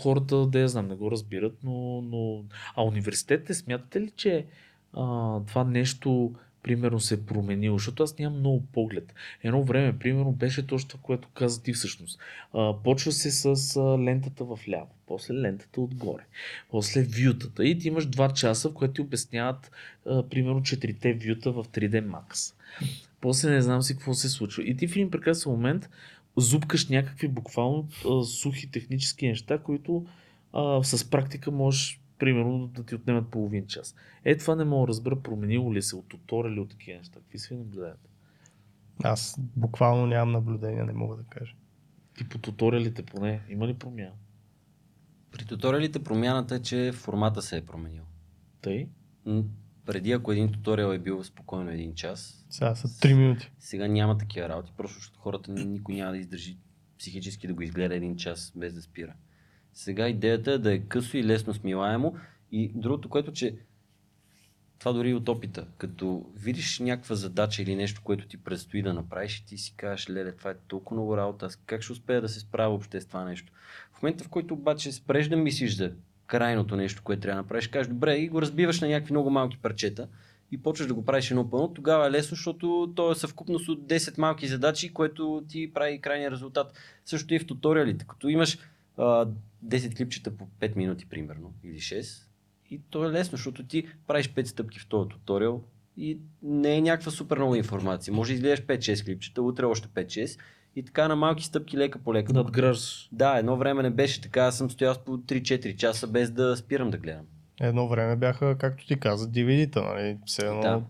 хората, 0.00 0.46
да 0.46 0.60
я 0.60 0.68
знам, 0.68 0.88
не 0.88 0.94
го 0.94 1.10
разбират, 1.10 1.58
но... 1.64 2.02
но... 2.02 2.44
А 2.76 2.82
университетите, 2.82 3.54
смятате 3.54 4.00
ли, 4.00 4.10
че 4.16 4.46
а, 4.92 5.40
това 5.46 5.64
нещо 5.64 6.34
примерно 6.62 7.00
се 7.00 7.14
е 7.14 7.20
променило? 7.20 7.78
Защото 7.78 8.02
аз 8.02 8.18
нямам 8.18 8.38
много 8.38 8.62
поглед. 8.72 9.14
Едно 9.42 9.64
време, 9.64 9.98
примерно, 9.98 10.32
беше 10.32 10.66
точно 10.66 10.88
това, 10.88 11.00
което 11.02 11.28
каза 11.34 11.62
ти 11.62 11.72
всъщност. 11.72 12.18
А, 12.52 12.74
почва 12.84 13.12
се 13.12 13.30
с 13.30 13.76
а, 13.76 13.80
лентата 13.80 14.44
в 14.44 14.58
ляво, 14.68 14.90
после 15.06 15.34
лентата 15.34 15.80
отгоре, 15.80 16.22
после 16.70 17.02
вютата 17.02 17.64
и 17.64 17.78
ти 17.78 17.88
имаш 17.88 18.06
два 18.06 18.32
часа, 18.32 18.68
в 18.68 18.74
което 18.74 18.94
ти 18.94 19.00
обясняват 19.00 19.70
а, 20.06 20.28
примерно 20.28 20.62
четирите 20.62 21.12
вюта 21.12 21.52
в 21.52 21.64
3D 21.64 22.06
Max. 22.06 22.54
После 23.20 23.50
не 23.50 23.62
знам 23.62 23.82
си 23.82 23.94
какво 23.94 24.14
се 24.14 24.28
случва. 24.28 24.62
И 24.62 24.76
ти 24.76 24.88
в 24.88 24.96
един 24.96 25.10
прекрасен 25.10 25.52
момент 25.52 25.90
зубкаш 26.36 26.88
някакви 26.88 27.28
буквално 27.28 27.88
а, 28.10 28.22
сухи 28.24 28.70
технически 28.70 29.28
неща, 29.28 29.58
които 29.58 30.06
а, 30.52 30.82
с 30.82 31.10
практика 31.10 31.50
можеш 31.50 32.00
примерно 32.18 32.66
да 32.66 32.84
ти 32.84 32.94
отнемат 32.94 33.30
половин 33.30 33.66
час. 33.66 33.94
Е, 34.24 34.36
това 34.36 34.54
не 34.54 34.64
мога 34.64 34.86
да 34.86 34.88
разбера, 34.88 35.22
променило 35.22 35.74
ли 35.74 35.82
се 35.82 35.96
от 35.96 36.08
туториали 36.08 36.60
от 36.60 36.70
такива 36.70 36.98
неща. 36.98 37.20
Какви 37.20 37.38
си 37.38 37.48
ви 37.54 37.58
наблюдаете? 37.58 38.08
Аз 39.02 39.36
буквално 39.56 40.06
нямам 40.06 40.32
наблюдение, 40.32 40.84
не 40.84 40.92
мога 40.92 41.16
да 41.16 41.24
кажа. 41.24 41.54
И 42.20 42.28
по 42.28 42.38
туториалите 42.38 43.02
поне, 43.02 43.42
има 43.48 43.68
ли 43.68 43.74
промяна? 43.74 44.14
При 45.30 45.44
туториалите 45.44 46.04
промяната 46.04 46.54
е, 46.54 46.62
че 46.62 46.92
формата 46.92 47.42
се 47.42 47.56
е 47.56 47.64
променил. 47.64 48.02
Тъй? 48.60 48.88
Преди, 49.86 50.12
ако 50.12 50.32
един 50.32 50.52
туториал 50.52 50.92
е 50.92 50.98
бил 50.98 51.24
спокойно 51.24 51.70
един 51.70 51.94
час, 51.94 52.46
Сега 52.50 52.74
са 52.74 52.88
3 52.88 53.14
минути. 53.14 53.50
сега 53.58 53.86
няма 53.86 54.18
такива 54.18 54.48
работи, 54.48 54.72
просто 54.76 54.98
защото 54.98 55.18
хората 55.18 55.52
никой 55.52 55.94
няма 55.94 56.10
да 56.10 56.18
издържи 56.18 56.58
психически 56.98 57.46
да 57.46 57.54
го 57.54 57.62
изгледа 57.62 57.94
един 57.94 58.16
час 58.16 58.52
без 58.56 58.74
да 58.74 58.82
спира. 58.82 59.14
Сега 59.72 60.08
идеята 60.08 60.52
е 60.52 60.58
да 60.58 60.72
е 60.72 60.78
късо 60.78 61.16
и 61.16 61.24
лесно 61.24 61.54
смилаемо 61.54 62.14
и 62.52 62.72
другото, 62.74 63.08
което, 63.08 63.32
че 63.32 63.56
това 64.78 64.92
дори 64.92 65.10
и 65.10 65.14
от 65.14 65.28
опита. 65.28 65.66
Като 65.78 66.26
видиш 66.36 66.78
някаква 66.78 67.14
задача 67.14 67.62
или 67.62 67.74
нещо, 67.74 68.00
което 68.04 68.28
ти 68.28 68.36
предстои 68.44 68.82
да 68.82 68.94
направиш 68.94 69.38
и 69.38 69.46
ти 69.46 69.58
си 69.58 69.74
кажеш, 69.76 70.10
леле, 70.10 70.32
това 70.36 70.50
е 70.50 70.54
толкова 70.68 70.96
много 70.96 71.16
работа, 71.16 71.46
аз 71.46 71.56
как 71.56 71.82
ще 71.82 71.92
успея 71.92 72.20
да 72.20 72.28
се 72.28 72.40
справя 72.40 72.68
въобще 72.68 73.00
с 73.00 73.06
това 73.06 73.24
нещо. 73.24 73.52
В 73.92 74.02
момента, 74.02 74.24
в 74.24 74.28
който 74.28 74.54
обаче 74.54 74.92
спреш 74.92 75.28
да 75.28 75.36
мислиш 75.36 75.76
за 75.76 75.92
крайното 76.26 76.76
нещо, 76.76 77.02
което 77.04 77.22
трябва 77.22 77.36
да 77.36 77.42
направиш, 77.42 77.68
кажеш, 77.68 77.88
добре, 77.88 78.16
и 78.16 78.28
го 78.28 78.42
разбиваш 78.42 78.80
на 78.80 78.88
някакви 78.88 79.12
много 79.12 79.30
малки 79.30 79.58
парчета 79.62 80.08
и 80.52 80.62
почваш 80.62 80.88
да 80.88 80.94
го 80.94 81.04
правиш 81.04 81.30
едно 81.30 81.50
пълно, 81.50 81.74
тогава 81.74 82.06
е 82.06 82.10
лесно, 82.10 82.34
защото 82.34 82.92
то 82.96 83.12
е 83.12 83.14
съвкупност 83.14 83.68
от 83.68 83.86
10 83.86 84.18
малки 84.18 84.48
задачи, 84.48 84.92
което 84.92 85.44
ти 85.48 85.72
прави 85.74 86.00
крайния 86.00 86.30
резултат. 86.30 86.72
Също 87.04 87.34
и 87.34 87.38
в 87.38 87.46
туториалите. 87.46 88.04
Като 88.08 88.28
имаш 88.28 88.58
а, 88.96 89.26
10 89.66 89.96
клипчета 89.96 90.36
по 90.36 90.48
5 90.60 90.76
минути, 90.76 91.06
примерно, 91.06 91.52
или 91.64 91.78
6, 91.78 92.22
и 92.70 92.80
то 92.90 93.04
е 93.04 93.12
лесно, 93.12 93.36
защото 93.36 93.66
ти 93.66 93.86
правиш 94.06 94.28
5 94.28 94.44
стъпки 94.44 94.78
в 94.78 94.88
този 94.88 95.08
туториал 95.08 95.62
и 95.96 96.18
не 96.42 96.76
е 96.76 96.80
някаква 96.80 97.10
супер 97.10 97.36
много 97.36 97.54
информация. 97.54 98.14
Може 98.14 98.32
да 98.32 98.34
изгледаш 98.34 98.62
5-6 98.62 99.04
клипчета, 99.04 99.42
утре 99.42 99.64
още 99.64 99.88
5-6 99.88 100.40
и 100.76 100.84
така 100.84 101.08
на 101.08 101.16
малки 101.16 101.44
стъпки 101.44 101.78
лека 101.78 101.98
по 101.98 102.14
лека. 102.14 102.32
Надграждаш. 102.32 103.08
Да, 103.12 103.38
едно 103.38 103.56
време 103.56 103.82
не 103.82 103.90
беше 103.90 104.20
така, 104.20 104.40
аз 104.40 104.58
съм 104.58 104.70
стоял 104.70 104.94
по 105.06 105.12
3-4 105.18 105.76
часа 105.76 106.06
без 106.06 106.30
да 106.30 106.56
спирам 106.56 106.90
да 106.90 106.98
гледам. 106.98 107.24
Едно 107.60 107.88
време 107.88 108.16
бяха, 108.16 108.56
както 108.58 108.86
ти 108.86 108.96
каза, 109.00 109.28
DVD-та, 109.28 109.82
нали? 109.82 110.16
Все 110.26 110.46
едно 110.46 110.60
Да. 110.60 110.82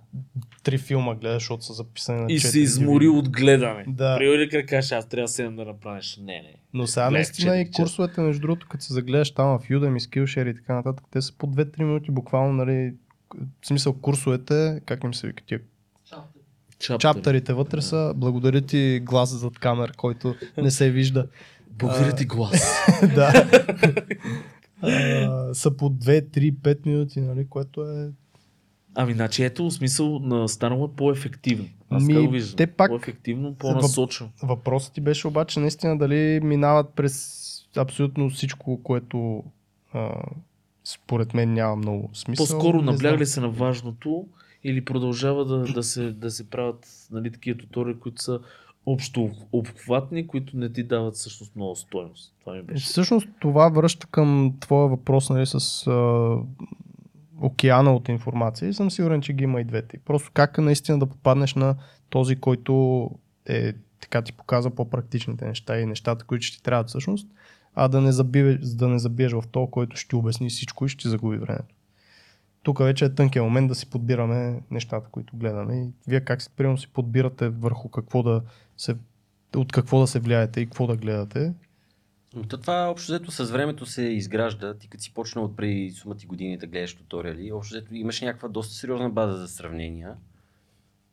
три 0.63 0.79
филма 0.79 1.15
гледаш, 1.15 1.43
защото 1.43 1.65
са 1.65 1.73
записани 1.73 2.21
на 2.21 2.33
И 2.33 2.37
4 2.37 2.39
се 2.39 2.61
измори 2.61 3.07
DVD. 3.07 3.19
от 3.19 3.31
гледане. 3.31 3.85
Да. 3.89 4.17
Приори 4.19 4.49
как 4.49 4.69
кажеш, 4.69 4.93
аз 4.93 5.09
трябва 5.09 5.25
да 5.25 5.29
седем 5.29 5.57
да 5.57 5.65
направиш. 5.65 6.17
Не, 6.17 6.25
не. 6.25 6.55
Но 6.75 6.87
сега 6.87 7.11
наистина 7.11 7.61
и 7.61 7.71
курсовете, 7.71 8.21
между 8.21 8.41
другото, 8.41 8.67
като 8.71 8.85
се 8.85 8.93
загледаш 8.93 9.31
там 9.31 9.59
в 9.59 9.69
Udemy, 9.69 9.99
Skillshare 9.99 10.51
и 10.51 10.55
така 10.55 10.75
нататък, 10.75 11.07
те 11.11 11.23
са 11.23 11.33
по 11.39 11.47
2-3 11.47 11.79
минути 11.83 12.11
буквално, 12.11 12.53
нали, 12.53 12.95
в 13.61 13.67
смисъл 13.67 13.93
курсовете, 13.93 14.81
как 14.87 15.05
им 15.05 15.15
се 15.15 15.27
вика 15.27 15.45
тия 15.47 15.61
Чаптери. 16.79 16.99
чаптерите 16.99 17.53
вътре 17.53 17.83
са, 17.83 18.13
благодаря 18.17 18.61
ти 18.61 19.01
глас 19.03 19.31
зад 19.31 19.59
камера, 19.59 19.93
който 19.97 20.35
не 20.57 20.71
се 20.71 20.91
вижда. 20.91 21.27
Благодаря 21.71 22.15
ти 22.15 22.25
глас. 22.25 22.75
да. 23.15 23.49
А, 24.83 25.55
са 25.55 25.77
по 25.77 25.91
2-3-5 25.91 26.87
минути, 26.87 27.21
нали, 27.21 27.47
което 27.49 27.83
е... 27.83 28.11
Ами, 28.95 29.13
значи 29.13 29.45
ето, 29.45 29.71
смисъл 29.71 30.19
на 30.19 30.49
станало 30.49 30.85
е 30.85 30.97
по-ефективно. 30.97 31.69
Аз 31.91 32.05
Ми, 32.05 32.29
виждам. 32.29 32.57
те 32.57 32.67
пак- 32.67 32.91
По-ефективно, 32.91 33.55
по-насочено. 33.55 34.31
Въпросът 34.43 34.93
ти 34.93 35.01
беше 35.01 35.29
обаче 35.29 35.61
наистина 35.61 35.99
дали 35.99 36.41
минават 36.43 36.91
през 36.97 37.45
абсолютно 37.77 38.31
всичко, 38.31 38.81
което 38.83 39.45
а, 39.93 40.11
според 40.85 41.35
мен 41.35 41.53
няма 41.53 41.77
много 41.77 42.11
смисъл. 42.15 42.47
По-скоро 42.47 42.83
наблягали 42.83 43.27
се 43.27 43.41
на 43.41 43.49
важното 43.49 44.27
или 44.65 44.85
продължава 44.85 45.45
да, 45.45 45.73
да, 45.73 45.83
се, 45.83 46.13
да 46.13 46.31
се 46.31 46.51
правят 46.51 47.09
нали, 47.11 47.33
такива 47.33 47.59
туториали, 47.59 47.99
които 47.99 48.23
са 48.23 48.41
общо 48.87 49.31
обхватни, 49.53 50.27
които 50.27 50.57
не 50.57 50.73
ти 50.73 50.83
дават 50.83 51.15
всъщност 51.15 51.57
много 51.57 51.77
стойност. 51.77 52.35
Това 52.41 52.53
ми 52.53 52.63
беше. 52.63 52.87
Всъщност 52.87 53.29
това 53.41 53.69
връща 53.69 54.07
към 54.07 54.55
твоя 54.61 54.89
въпрос 54.89 55.31
нали, 55.31 55.47
с 55.47 55.87
а, 55.87 56.37
океана 57.41 57.95
от 57.95 58.09
информация 58.09 58.69
и 58.69 58.75
съм 58.75 58.91
сигурен, 58.91 59.23
че 59.23 59.33
ги 59.33 59.45
има 59.45 59.61
и 59.61 59.65
двете. 59.65 59.99
Просто 60.05 60.31
как 60.35 60.59
наистина 60.59 60.99
да 60.99 61.07
попаднеш 61.07 61.55
на 61.55 61.77
този, 62.11 62.37
който 62.37 63.11
е, 63.47 63.73
така 64.01 64.23
ти 64.23 64.33
показва 64.33 64.71
по-практичните 64.71 65.47
неща 65.47 65.81
и 65.81 65.87
нещата, 65.87 66.25
които 66.25 66.45
ще 66.45 66.57
ти 66.57 66.63
трябват 66.63 66.89
всъщност, 66.89 67.29
а 67.75 67.89
да 67.89 68.01
не, 68.01 68.13
забиеш, 68.13 68.61
да 68.61 68.89
не 68.89 68.99
забиеш 68.99 69.33
в 69.33 69.43
то, 69.53 69.67
който 69.67 69.97
ще 69.97 70.09
ти 70.09 70.17
обясни 70.17 70.49
всичко 70.49 70.87
и 70.87 70.89
ще 70.89 71.03
ти 71.03 71.09
загуби 71.09 71.37
времето. 71.37 71.74
Тук 72.65 72.79
вече 72.79 73.05
е 73.05 73.15
тънкият 73.15 73.45
момент 73.45 73.69
да 73.69 73.75
си 73.75 73.91
подбираме 73.91 74.63
нещата, 74.71 75.09
които 75.11 75.37
гледаме. 75.37 75.83
И 75.83 75.91
вие 76.09 76.21
как 76.21 76.43
си, 76.43 76.51
примерно, 76.57 76.79
си 76.79 76.89
подбирате 76.89 77.49
върху 77.49 77.89
какво 77.89 78.23
да 78.23 78.43
се, 78.77 78.97
от 79.57 79.73
какво 79.73 80.01
да 80.01 80.07
се 80.07 80.21
влияете 80.21 80.61
и 80.61 80.67
какво 80.67 80.87
да 80.87 80.97
гледате. 80.97 81.55
Но 82.37 82.43
то 82.43 82.59
това 82.59 82.91
общо 82.91 83.13
взето 83.13 83.31
с 83.31 83.51
времето 83.51 83.87
се 83.87 84.03
изгражда. 84.03 84.75
Ти 84.75 84.89
като 84.89 85.05
си 85.05 85.15
почнал 85.15 85.45
от 85.45 85.57
преди 85.57 85.91
сума 85.91 86.17
ти 86.17 86.27
години 86.27 86.59
да 86.59 86.67
гледаш 86.67 86.95
туториали, 86.95 87.53
общо 87.53 87.75
взето 87.75 87.95
имаш 87.95 88.21
някаква 88.21 88.49
доста 88.49 88.75
сериозна 88.75 89.11
база 89.11 89.37
за 89.37 89.49
сравнения. 89.49 90.15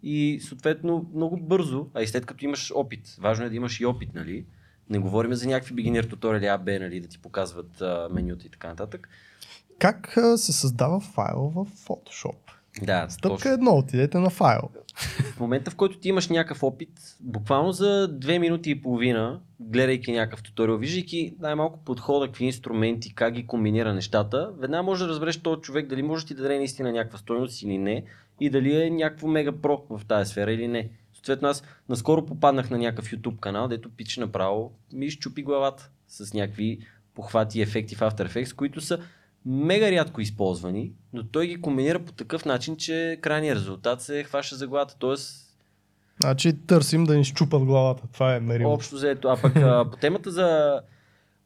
И 0.03 0.39
съответно 0.41 1.09
много 1.15 1.37
бързо, 1.37 1.89
а 1.93 2.01
и 2.01 2.07
след 2.07 2.25
като 2.25 2.45
имаш 2.45 2.71
опит, 2.75 3.15
важно 3.19 3.45
е 3.45 3.49
да 3.49 3.55
имаш 3.55 3.79
и 3.79 3.85
опит, 3.85 4.13
нали? 4.13 4.45
Не 4.89 4.99
говорим 4.99 5.33
за 5.33 5.47
някакви 5.47 5.75
бигинер 5.75 6.03
туториали 6.03 6.45
А, 6.45 6.57
Б, 6.57 6.79
нали, 6.79 6.99
да 6.99 7.07
ти 7.07 7.19
показват 7.19 7.81
а, 7.81 8.09
менюта 8.11 8.47
и 8.47 8.49
така 8.49 8.67
нататък. 8.67 9.09
Как 9.81 10.17
се 10.35 10.53
създава 10.53 10.99
файл 10.99 11.51
в 11.55 11.65
Photoshop? 11.65 12.35
Да, 12.81 13.09
Стъпка 13.09 13.37
точно. 13.37 13.51
едно, 13.51 13.71
отидете 13.71 14.17
на 14.17 14.29
файл. 14.29 14.69
В 15.35 15.39
момента, 15.39 15.71
в 15.71 15.75
който 15.75 15.99
ти 15.99 16.09
имаш 16.09 16.29
някакъв 16.29 16.63
опит, 16.63 16.89
буквално 17.19 17.71
за 17.71 18.07
две 18.07 18.39
минути 18.39 18.71
и 18.71 18.81
половина, 18.81 19.39
гледайки 19.59 20.11
някакъв 20.11 20.43
туториал, 20.43 20.77
виждайки 20.77 21.35
най-малко 21.39 21.79
подхода, 21.79 22.25
какви 22.25 22.45
инструменти, 22.45 23.15
как 23.15 23.33
ги 23.33 23.47
комбинира 23.47 23.93
нещата, 23.93 24.51
веднага 24.57 24.83
може 24.83 25.03
да 25.03 25.09
разбереш 25.09 25.37
този 25.37 25.61
човек 25.61 25.87
дали 25.87 26.03
може 26.03 26.23
да 26.23 26.27
ти 26.27 26.41
даде 26.41 26.57
наистина 26.57 26.91
някаква 26.91 27.17
стойност 27.17 27.61
или 27.61 27.77
не 27.77 28.03
и 28.39 28.49
дали 28.49 28.81
е 28.81 28.89
някакво 28.89 29.27
мега 29.27 29.51
про 29.51 29.85
в 29.89 30.01
тази 30.07 30.31
сфера 30.31 30.51
или 30.51 30.67
не. 30.67 30.89
Съответно 31.13 31.47
аз 31.47 31.63
наскоро 31.89 32.25
попаднах 32.25 32.69
на 32.69 32.77
някакъв 32.77 33.11
YouTube 33.11 33.39
канал, 33.39 33.67
дето 33.67 33.89
пич 33.89 34.17
направо 34.17 34.71
ми 34.93 35.05
изчупи 35.05 35.43
главата 35.43 35.89
с 36.07 36.33
някакви 36.33 36.79
похвати 37.15 37.59
и 37.59 37.61
ефекти 37.61 37.95
в 37.95 37.99
After 37.99 38.29
Effects, 38.29 38.55
които 38.55 38.81
са 38.81 38.99
мега 39.45 39.91
рядко 39.91 40.21
използвани, 40.21 40.91
но 41.13 41.23
той 41.23 41.47
ги 41.47 41.61
комбинира 41.61 41.99
по 41.99 42.11
такъв 42.11 42.45
начин, 42.45 42.77
че 42.77 43.17
крайният 43.21 43.57
резултат 43.57 44.01
се 44.01 44.23
хваща 44.23 44.55
за 44.55 44.67
главата. 44.67 44.95
Тоест, 44.99 45.47
Значи 46.19 46.53
търсим 46.67 47.03
да 47.03 47.15
ни 47.17 47.23
щупат 47.23 47.63
главата. 47.63 48.03
Това 48.13 48.35
е 48.35 48.39
мерило. 48.39 48.73
общо 48.73 48.95
взето. 48.95 49.27
А 49.27 49.41
пък 49.41 49.55
а, 49.55 49.89
по 49.91 49.97
темата 49.97 50.31
за 50.31 50.79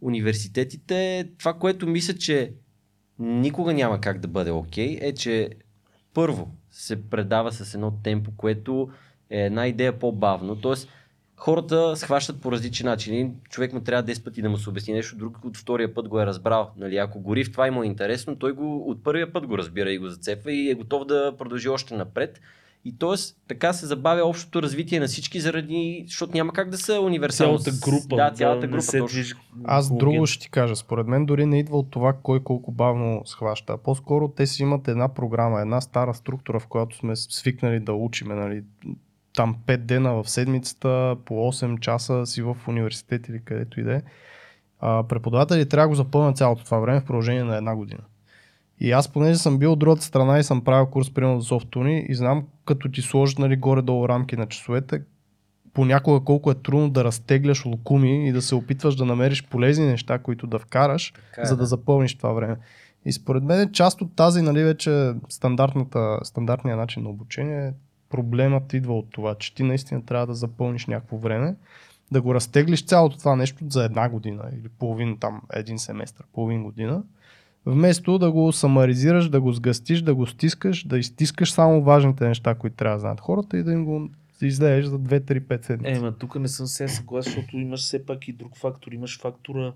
университетите, 0.02 1.30
това, 1.40 1.54
което 1.54 1.88
мисля, 1.88 2.14
че 2.14 2.54
никога 3.20 3.74
няма 3.74 4.02
как 4.02 4.20
да 4.20 4.28
бъде 4.28 4.52
окей, 4.52 4.98
е, 5.02 5.14
че 5.14 5.50
първо 6.14 6.52
се 6.72 7.10
предава 7.10 7.52
с 7.52 7.74
едно 7.74 7.92
темпо, 8.04 8.32
което 8.38 8.90
е 9.30 9.42
една 9.42 9.68
идея 9.68 10.00
по-бавно. 10.00 10.56
Тоест, 10.56 10.90
хората 11.38 11.96
схващат 11.96 12.42
по 12.42 12.52
различен 12.52 12.86
начин. 12.86 13.14
Един 13.14 13.36
човек 13.50 13.74
му 13.74 13.80
трябва 13.80 14.14
10 14.14 14.24
пъти 14.24 14.42
да 14.42 14.50
му 14.50 14.58
се 14.58 14.70
обясни 14.70 14.94
нещо, 14.94 15.16
друг 15.16 15.38
от 15.46 15.58
втория 15.58 15.94
път 15.94 16.08
го 16.08 16.20
е 16.20 16.26
разбрал. 16.26 16.72
Нали, 16.78 16.98
ако 16.98 17.20
гори 17.20 17.44
в 17.44 17.52
това 17.52 17.68
и 17.68 17.72
му 17.72 17.84
е 17.84 17.88
интересно, 17.88 18.36
той 18.36 18.52
го 18.52 18.90
от 18.90 19.04
първия 19.04 19.34
път 19.34 19.48
го 19.48 19.58
разбира 19.58 19.92
и 19.92 19.98
го 19.98 20.10
зацепва 20.10 20.52
и 20.52 20.70
е 20.70 20.76
готов 20.76 21.06
да 21.06 21.34
продължи 21.38 21.70
още 21.70 21.96
напред. 21.96 22.42
И 22.88 22.98
т.е. 22.98 23.16
така 23.48 23.74
се 23.74 23.86
забавя 23.86 24.26
общото 24.26 24.62
развитие 24.62 25.00
на 25.00 25.08
всички, 25.08 25.40
заради, 25.40 26.04
защото 26.08 26.34
няма 26.34 26.54
как 26.54 26.70
да 26.70 26.78
са 26.78 27.02
универсални. 27.02 27.60
Цялата 27.60 27.90
група. 27.90 28.16
Да, 28.16 28.32
цялата 28.32 28.62
не 28.62 28.68
група. 28.68 28.82
се 28.82 29.00
точно. 29.00 29.40
Аз 29.64 29.86
около 29.86 30.00
друго 30.00 30.26
ще 30.26 30.44
ти 30.44 30.50
кажа. 30.50 30.76
Според 30.76 31.08
мен 31.08 31.26
дори 31.26 31.46
не 31.46 31.60
идва 31.60 31.78
от 31.78 31.92
това 31.92 32.14
кой 32.24 32.44
колко 32.44 32.72
бавно 32.72 33.22
схваща. 33.26 33.74
а 33.74 33.78
По-скоро 33.78 34.28
те 34.28 34.48
си 34.48 34.64
имат 34.64 34.88
една 34.88 35.14
програма, 35.14 35.62
една 35.62 35.82
стара 35.82 36.14
структура, 36.14 36.60
в 36.60 36.68
която 36.68 36.98
сме 36.98 37.16
свикнали 37.16 37.80
да 37.80 37.94
учиме. 37.94 38.36
Нали. 38.36 38.64
Там 39.36 39.56
5 39.68 39.78
дена 39.78 40.14
в 40.14 40.30
седмицата, 40.30 41.16
по 41.26 41.34
8 41.34 41.80
часа 41.80 42.26
си 42.26 42.42
в 42.42 42.58
университет 42.68 43.28
или 43.28 43.42
където 43.46 43.80
и 43.80 43.84
да 43.84 43.96
е. 43.96 44.02
Преподаватели 44.82 45.70
трябва 45.70 45.86
да 45.86 45.90
го 45.90 45.96
запълнят 45.96 46.38
цялото 46.38 46.66
това 46.66 46.80
време 46.80 47.00
в 47.00 47.06
продължение 47.06 47.44
на 47.44 47.58
една 47.58 47.76
година. 47.76 48.02
И 48.80 48.92
аз, 48.92 49.08
понеже 49.08 49.40
съм 49.40 49.60
бил 49.60 49.72
от 49.72 49.80
другата 49.80 50.04
страна 50.04 50.40
и 50.40 50.44
съм 50.44 50.64
правил 50.64 50.86
курс 50.86 51.14
примерно 51.14 51.42
за 51.42 51.48
софтуни 51.48 52.06
и 52.10 52.16
знам, 52.16 52.44
като 52.66 52.92
ти 52.92 53.02
сложат 53.02 53.40
нали, 53.40 53.56
горе-долу 53.56 54.10
рамки 54.10 54.38
на 54.38 54.48
часовете, 54.48 55.02
понякога 55.74 56.26
колко 56.26 56.52
е 56.52 56.56
трудно 56.56 56.90
да 56.90 57.04
разтегляш 57.04 57.66
лукуми 57.66 58.30
и 58.30 58.32
да 58.32 58.42
се 58.42 58.56
опитваш 58.56 58.96
да 58.96 59.06
намериш 59.06 59.48
полезни 59.48 59.86
неща, 59.86 60.20
които 60.20 60.48
да 60.48 60.60
вкараш, 60.60 61.14
Така 61.30 61.42
е, 61.42 61.46
за 61.46 61.56
да 61.56 61.62
да. 61.62 61.66
запълниш 61.66 62.18
това 62.18 62.34
време. 62.34 62.58
И 63.06 63.14
според 63.14 63.44
мен 63.44 63.72
част 63.72 64.02
от 64.02 64.16
тази, 64.16 64.42
нали, 64.42 64.64
вече 64.64 65.14
стандартната, 65.30 66.20
стандартния 66.24 66.78
начин 66.78 67.04
на 67.04 67.10
обучение, 67.10 67.74
проблемът 68.16 68.74
идва 68.74 68.98
от 68.98 69.08
това, 69.12 69.36
че 69.36 69.56
ти 69.56 69.64
наистина 69.64 70.06
трябва 70.06 70.28
да 70.28 70.34
запълниш 70.34 70.86
някакво 70.86 71.18
време, 71.18 71.56
да 72.12 72.22
го 72.22 72.36
разтеглиш 72.36 72.86
цялото 72.86 73.18
това 73.18 73.36
нещо 73.36 73.66
за 73.70 73.84
една 73.84 74.10
година 74.10 74.44
или 74.54 74.70
половин 74.80 75.18
там, 75.20 75.42
един 75.54 75.80
семестър, 75.80 76.26
половин 76.34 76.64
година, 76.64 77.04
вместо 77.66 78.18
да 78.18 78.32
го 78.32 78.52
самаризираш, 78.52 79.30
да 79.30 79.42
го 79.42 79.52
сгъстиш, 79.52 80.02
да 80.02 80.16
го 80.16 80.26
стискаш, 80.26 80.88
да 80.88 80.98
изтискаш 80.98 81.52
само 81.52 81.84
важните 81.84 82.28
неща, 82.28 82.56
които 82.56 82.76
трябва 82.76 82.96
да 82.96 83.00
знаят 83.00 83.22
хората 83.22 83.58
и 83.58 83.64
да 83.64 83.72
им 83.72 83.86
го 83.86 84.10
излееш 84.42 84.86
за 84.86 85.00
2-3-5 85.00 85.66
седмици. 85.66 85.92
Е, 85.92 86.00
ма 86.00 86.12
тук 86.12 86.36
не 86.36 86.48
съм 86.48 86.68
се 86.68 86.88
съгласен, 86.88 87.34
защото 87.34 87.58
имаш 87.58 87.82
все 87.82 88.06
пак 88.06 88.28
и 88.28 88.34
друг 88.34 88.58
фактор. 88.58 88.92
Имаш 88.92 89.22
фактора, 89.22 89.74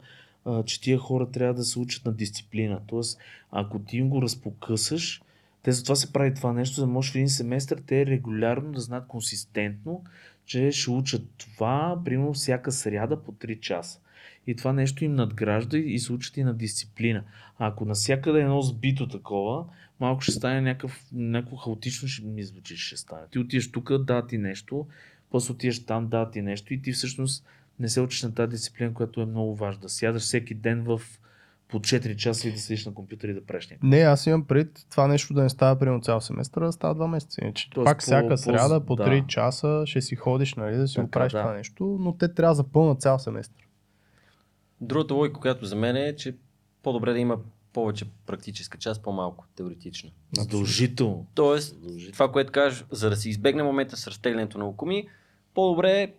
че 0.66 0.82
тия 0.82 0.98
хора 0.98 1.32
трябва 1.32 1.54
да 1.54 1.64
се 1.64 1.80
учат 1.80 2.06
на 2.06 2.14
дисциплина. 2.14 2.80
Тоест, 2.88 3.20
ако 3.52 3.80
ти 3.80 3.98
им 3.98 4.10
го 4.10 4.22
разпокъсаш, 4.22 5.22
те 5.64 5.72
затова 5.72 5.96
се 5.96 6.14
прави 6.14 6.34
това 6.34 6.54
нещо, 6.54 6.76
за 6.76 6.82
да 6.82 6.88
може 6.88 7.12
в 7.12 7.16
един 7.16 7.30
семестър 7.30 7.82
те 7.88 8.06
регулярно 8.06 8.72
да 8.72 8.82
знаят 8.82 9.08
консистентно, 9.08 10.04
че 10.46 10.72
ще 10.72 10.92
учат 10.92 11.28
това, 11.38 12.02
примерно 12.06 12.34
всяка 12.34 12.72
сряда 12.72 13.24
по 13.24 13.32
3 13.32 13.60
часа. 13.60 14.00
И 14.48 14.56
това 14.56 14.74
нещо 14.74 15.06
им 15.06 15.16
надгражда 15.16 15.78
и 15.78 16.00
се 16.00 16.14
учат 16.14 16.38
и 16.38 16.44
на 16.44 16.54
дисциплина. 16.54 17.24
А 17.58 17.68
ако 17.68 17.86
навсякъде 17.86 18.40
е 18.40 18.42
едно 18.42 18.62
сбито 18.62 19.08
такова, 19.08 19.66
малко 20.00 20.22
ще 20.22 20.32
стане 20.32 20.62
някакъв, 20.62 21.06
някакво 21.12 21.58
хаотично, 21.58 22.08
ще 22.08 22.26
ми 22.26 22.44
звучи, 22.44 22.78
ще 22.78 22.98
стане. 22.98 23.22
Ти 23.32 23.40
отиваш 23.40 23.72
тук, 23.72 23.98
да 23.98 24.28
ти 24.28 24.38
нещо, 24.38 24.88
после 25.32 25.54
отиваш 25.54 25.86
там, 25.86 26.08
да 26.08 26.32
ти 26.32 26.42
нещо 26.42 26.74
и 26.74 26.82
ти 26.82 26.92
всъщност 26.92 27.46
не 27.80 27.90
се 27.90 28.02
учиш 28.02 28.24
на 28.24 28.34
тази 28.34 28.52
дисциплина, 28.52 28.94
която 28.94 29.22
е 29.22 29.26
много 29.26 29.56
важна. 29.56 29.82
Да 29.82 29.90
сядаш 29.90 30.22
всеки 30.22 30.54
ден 30.54 30.84
в 30.84 31.02
по 31.70 31.80
4 31.80 32.16
часа 32.16 32.48
и 32.48 32.52
да 32.52 32.60
седиш 32.60 32.86
на 32.86 32.94
компютъра 32.94 33.32
и 33.32 33.36
да 33.36 33.46
правиш 33.46 33.68
някакво. 33.68 33.88
Не, 33.88 33.98
аз 33.98 34.26
имам 34.26 34.44
пред 34.44 34.86
това 34.90 35.08
нещо 35.08 35.34
да 35.34 35.44
не 35.44 35.50
става 35.50 35.80
примерно 35.80 36.02
цял 36.02 36.22
семестър, 36.22 36.62
а 36.62 36.66
да 36.66 36.72
става 36.72 36.96
два 36.96 37.08
месеца. 37.08 37.42
Иначе 37.42 37.70
Тоест 37.70 37.86
пак 37.86 37.98
по- 37.98 38.02
всяка 38.02 38.28
по- 38.28 38.38
сряда 38.38 38.86
по 38.86 38.96
да. 38.96 39.04
3 39.04 39.28
часа 39.28 39.84
ще 39.86 40.02
си 40.02 40.16
ходиш, 40.16 40.54
нали, 40.54 40.76
да 40.76 40.88
си 40.88 41.00
го 41.00 41.04
Така, 41.04 41.12
правиш 41.12 41.32
да. 41.32 41.42
това 41.42 41.54
нещо, 41.54 41.98
но 42.00 42.14
те 42.14 42.34
трябва 42.34 42.52
да 42.52 42.56
запълнат 42.56 43.02
цял 43.02 43.20
семестър. 43.20 43.68
Другата 44.82 45.14
логика, 45.14 45.40
която 45.40 45.66
за 45.66 45.76
мен 45.76 45.96
е, 45.96 46.16
че 46.16 46.36
по-добре 46.84 47.14
да 47.14 47.20
има 47.20 47.38
повече 47.74 48.06
практическа 48.26 48.78
част, 48.78 49.04
по-малко 49.04 49.46
теоретична. 49.56 50.10
Задължително. 50.38 51.26
Тоест, 51.36 51.74
Задължително. 51.74 52.14
това, 52.14 52.32
което 52.32 52.52
кажеш, 52.52 52.86
за 52.92 53.10
да 53.10 53.16
се 53.16 53.30
избегне 53.30 53.64
момента 53.64 53.98
с 53.98 54.08
разтеглянето 54.08 54.58
на 54.58 54.66
лукуми, 54.66 55.08
по-добре 55.54 56.14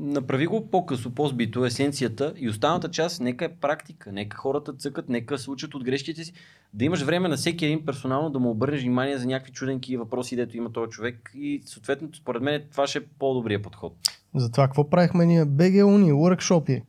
направи 0.00 0.46
го 0.46 0.70
по-късо, 0.70 1.14
по-збито, 1.14 1.64
есенцията 1.64 2.34
и 2.36 2.48
останалата 2.48 2.90
част, 2.90 3.20
нека 3.20 3.44
е 3.44 3.54
практика, 3.54 4.12
нека 4.12 4.36
хората 4.36 4.72
цъкат, 4.72 5.08
нека 5.08 5.38
се 5.38 5.50
учат 5.50 5.74
от 5.74 5.84
грешките 5.84 6.24
си, 6.24 6.32
да 6.74 6.84
имаш 6.84 7.02
време 7.02 7.28
на 7.28 7.36
всеки 7.36 7.66
един 7.66 7.84
персонално 7.84 8.30
да 8.30 8.38
му 8.38 8.50
обърнеш 8.50 8.80
внимание 8.80 9.18
за 9.18 9.26
някакви 9.26 9.52
чуденки 9.52 9.96
въпроси, 9.96 10.36
дето 10.36 10.56
има 10.56 10.72
този 10.72 10.90
човек 10.90 11.30
и 11.34 11.62
съответно, 11.64 12.08
според 12.14 12.42
мен, 12.42 12.62
това 12.70 12.86
ще 12.86 12.98
е 12.98 13.02
по-добрия 13.18 13.62
подход. 13.62 13.94
Затова 14.34 14.66
какво 14.66 14.90
правихме 14.90 15.26
ние? 15.26 15.44
БГ 15.44 15.74
Уни, 15.86 16.12
workshopи. 16.12 16.82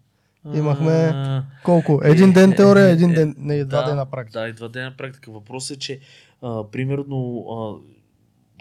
Имахме 0.54 0.92
А, 0.92 1.44
колко? 1.64 2.02
Един 2.04 2.34
ден 2.34 2.54
теория, 2.56 2.90
един 2.90 3.12
е, 3.12 3.14
ден, 3.14 3.36
не, 3.38 3.66
два 3.66 3.82
да, 3.82 3.90
дена 3.90 4.06
практика. 4.06 4.40
Да, 4.40 4.48
и 4.48 4.54
два 4.54 4.68
дена 4.68 4.94
практика. 4.98 5.32
Въпросът 5.32 5.78
е, 5.78 5.80
че 5.80 6.00
а, 6.42 6.72
примерно 6.72 7.46
а, 7.50 7.76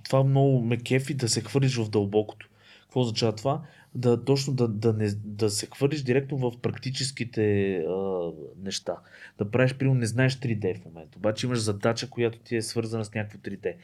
това 0.04 0.24
много 0.24 0.62
ме 0.62 0.76
кефи 0.76 1.14
да 1.14 1.28
се 1.28 1.40
хвърлиш 1.40 1.76
в 1.76 1.90
дълбокото. 1.90 2.48
Какво 2.82 3.00
означава 3.00 3.32
това? 3.32 3.60
Да, 3.94 4.24
точно 4.24 4.54
да, 4.54 4.68
да, 4.68 4.92
не, 4.92 5.08
да 5.24 5.50
се 5.50 5.66
хвърлиш 5.66 6.02
директно 6.02 6.38
в 6.38 6.60
практическите 6.62 7.76
а, 7.76 8.30
неща. 8.62 8.96
Да 9.38 9.50
правиш, 9.50 9.74
примерно, 9.74 10.00
не 10.00 10.06
знаеш 10.06 10.36
3D 10.36 10.80
в 10.80 10.84
момента, 10.84 11.18
обаче 11.18 11.46
имаш 11.46 11.58
задача, 11.58 12.10
която 12.10 12.38
ти 12.38 12.56
е 12.56 12.62
свързана 12.62 13.04
с 13.04 13.14
някакво 13.14 13.38
3D. 13.38 13.74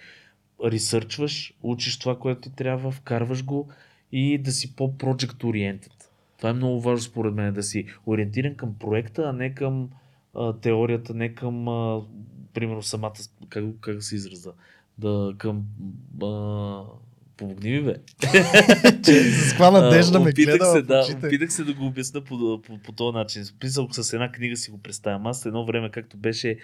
Ресърчваш, 0.64 1.54
учиш 1.62 1.98
това, 1.98 2.18
което 2.18 2.40
ти 2.40 2.56
трябва, 2.56 2.90
вкарваш 2.90 3.44
го 3.44 3.68
и 4.12 4.38
да 4.38 4.52
си 4.52 4.76
по-project 4.76 5.44
oriented. 5.44 6.08
Това 6.36 6.50
е 6.50 6.52
много 6.52 6.80
важно 6.80 7.02
според 7.02 7.34
мен, 7.34 7.54
да 7.54 7.62
си 7.62 7.86
ориентиран 8.06 8.54
към 8.54 8.74
проекта, 8.78 9.22
а 9.22 9.32
не 9.32 9.54
към 9.54 9.90
а, 10.34 10.52
теорията, 10.52 11.14
не 11.14 11.34
към, 11.34 11.68
а, 11.68 12.02
примерно, 12.54 12.82
самата, 12.82 13.12
как, 13.48 13.64
как 13.80 14.02
се 14.02 14.14
израза, 14.14 14.52
да 14.98 15.34
към, 15.38 15.64
а, 16.22 16.82
помогни 17.38 17.70
ми, 17.70 17.82
бе. 17.82 17.94
С 19.02 19.50
каква 19.50 19.70
надежда 19.70 20.20
ме 20.20 20.32
гледа 20.32 20.66
се, 20.66 20.82
да, 20.82 21.06
опитах 21.24 21.52
се 21.52 21.64
да 21.64 21.74
го 21.74 21.86
обясна 21.86 22.20
по, 22.20 22.62
по, 22.62 22.78
по 22.78 22.92
този 22.92 23.14
начин. 23.14 23.42
Писал 23.60 23.88
с 23.92 24.12
една 24.12 24.32
книга 24.32 24.56
си 24.56 24.70
го 24.70 24.78
представям. 24.78 25.26
Аз 25.26 25.46
едно 25.46 25.66
време, 25.66 25.90
както 25.90 26.16
беше 26.16 26.58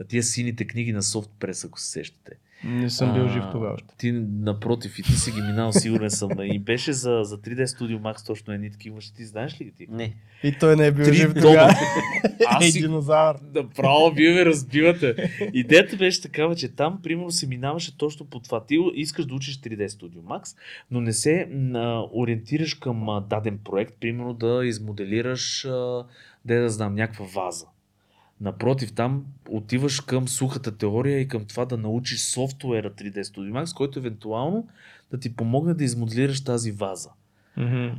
на 0.00 0.06
тия 0.06 0.22
сините 0.22 0.66
книги 0.66 0.92
на 0.92 1.02
софтпрес, 1.02 1.64
ако 1.64 1.80
се 1.80 1.90
сещате. 1.90 2.32
Не 2.64 2.90
съм 2.90 3.14
бил 3.14 3.24
А, 3.24 3.28
жив 3.28 3.42
тогава 3.52 3.74
още. 3.74 3.94
Ти 3.98 4.12
напротив 4.40 4.98
и 4.98 5.02
ти 5.02 5.12
си 5.12 5.30
ги 5.30 5.40
минал, 5.40 5.72
сигурен 5.72 6.10
съм. 6.10 6.30
И 6.42 6.58
беше 6.58 6.92
за, 6.92 7.20
за 7.22 7.38
3D 7.38 7.64
Studio 7.64 8.00
Max 8.00 8.26
точно 8.26 8.54
едни 8.54 8.70
такива. 8.70 9.00
Ще 9.00 9.14
ти 9.14 9.24
знаеш 9.24 9.60
ли 9.60 9.64
ги 9.64 9.72
ти? 9.72 9.86
Не. 9.90 10.14
И 10.42 10.58
той 10.58 10.76
не 10.76 10.86
е 10.86 10.92
бил 10.92 11.04
Три 11.04 11.14
жив 11.14 11.34
тогава. 11.34 11.72
Аз 12.46 12.64
Ей, 12.64 12.70
си 12.70 12.80
динозавър. 12.80 13.36
Направо 13.54 14.10
вие 14.10 14.34
ме 14.34 14.44
разбивате. 14.44 15.14
Идеята 15.54 15.96
беше 15.96 16.22
такава, 16.22 16.56
че 16.56 16.68
там, 16.68 17.00
примерно, 17.02 17.30
се 17.30 17.46
минаваше 17.46 17.98
точно 17.98 18.26
по 18.26 18.40
това. 18.40 18.64
Ти 18.64 18.78
искаш 18.94 19.26
да 19.26 19.34
учиш 19.34 19.60
3D 19.60 19.88
Studio 19.88 20.20
Max, 20.20 20.56
но 20.90 21.00
не 21.00 21.12
се 21.12 21.48
м, 21.52 22.08
ориентираш 22.14 22.74
към 22.74 23.08
а, 23.08 23.20
даден 23.20 23.58
проект, 23.64 23.94
примерно 24.00 24.34
да 24.34 24.60
измоделираш, 24.64 25.64
а, 25.64 26.04
да 26.44 26.68
знам, 26.68 26.94
някаква 26.94 27.26
ваза. 27.34 27.66
Напротив, 28.40 28.92
там 28.92 29.24
отиваш 29.48 30.00
към 30.00 30.28
сухата 30.28 30.76
теория 30.76 31.20
и 31.20 31.28
към 31.28 31.44
това 31.44 31.64
да 31.64 31.76
научиш 31.76 32.20
софтуера 32.20 32.90
3D 32.90 33.22
Studio 33.22 33.52
Max, 33.52 33.76
който 33.76 33.98
евентуално 33.98 34.66
да 35.10 35.18
ти 35.18 35.36
помогне 35.36 35.74
да 35.74 35.84
измоделираш 35.84 36.44
тази 36.44 36.72
ваза. 36.72 37.10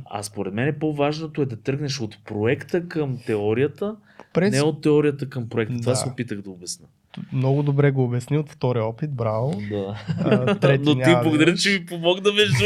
А 0.04 0.22
според 0.22 0.54
мен 0.54 0.76
по-важното 0.80 1.42
е 1.42 1.46
да 1.46 1.56
тръгнеш 1.56 2.00
от 2.00 2.18
проекта 2.24 2.88
към 2.88 3.18
теорията, 3.26 3.96
През... 4.32 4.52
не 4.52 4.62
от 4.62 4.82
теорията 4.82 5.28
към 5.28 5.48
проекта. 5.48 5.80
Това 5.80 5.92
Да. 5.92 5.96
се 5.96 6.08
опитах 6.08 6.40
да 6.40 6.50
обясна. 6.50 6.86
Много 7.32 7.62
добре 7.62 7.90
го 7.90 8.04
обясни 8.04 8.38
от 8.38 8.50
втория 8.50 8.84
опит, 8.84 9.10
браво. 9.14 9.62
Да. 9.70 10.04
А, 10.18 10.54
трети 10.60 10.84
Но 10.84 10.94
ти 10.94 11.10
благодаря, 11.22 11.54
че 11.54 11.70
ми 11.70 11.86
помогна 11.86 12.32
между. 12.32 12.64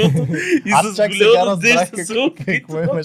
И 0.66 0.70
Аз 0.70 0.86
с 0.96 1.08
голяма 1.08 1.50
надежда 1.50 2.04
се 2.04 2.18
опитвам. 2.18 3.02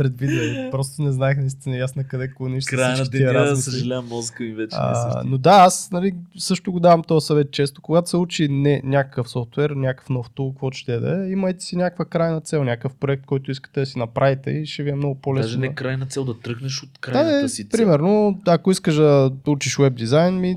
Имаше 0.00 0.16
предвид. 0.16 0.30
бе. 0.54 0.70
Просто 0.70 1.02
не 1.02 1.12
знаех 1.12 1.38
наистина 1.38 1.76
ясно 1.76 2.02
къде 2.08 2.30
клониш 2.30 2.64
Края 2.64 2.98
на 2.98 3.04
деня, 3.04 3.56
съжалявам, 3.56 4.06
мозъка 4.06 4.42
ми 4.42 4.52
вече 4.52 4.76
не 4.76 4.82
А, 4.82 4.94
същи. 4.94 5.28
но 5.28 5.38
да, 5.38 5.50
аз 5.50 5.90
нали, 5.92 6.14
също 6.38 6.72
го 6.72 6.80
давам 6.80 7.02
този 7.02 7.26
съвет 7.26 7.50
често. 7.50 7.82
Когато 7.82 8.10
се 8.10 8.16
учи 8.16 8.48
не, 8.48 8.80
някакъв 8.84 9.30
софтуер, 9.30 9.70
някакъв 9.70 10.08
нов 10.08 10.30
тул, 10.30 10.52
каквото 10.52 10.76
ще 10.78 10.98
да 10.98 11.24
е, 11.24 11.30
имайте 11.30 11.64
си 11.64 11.76
някаква 11.76 12.04
крайна 12.04 12.40
цел, 12.40 12.64
някакъв 12.64 12.94
проект, 12.94 13.26
който 13.26 13.50
искате 13.50 13.80
да 13.80 13.86
си 13.86 13.98
направите 13.98 14.50
и 14.50 14.66
ще 14.66 14.82
ви 14.82 14.90
е 14.90 14.94
много 14.94 15.14
по-лесно. 15.14 15.42
Даже 15.42 15.58
не 15.58 15.68
да- 15.68 15.74
крайна 15.74 16.06
цел 16.06 16.24
да 16.24 16.40
тръгнеш 16.40 16.82
от 16.82 16.90
Да, 16.92 16.98
крайната 17.00 17.44
е, 17.44 17.48
си 17.48 17.64
цел. 17.64 17.78
примерно, 17.78 18.40
ако 18.46 18.70
искаш 18.70 18.94
да 18.94 19.30
учиш 19.46 19.78
веб 19.78 19.94
дизайн, 19.94 20.34
ми 20.34 20.56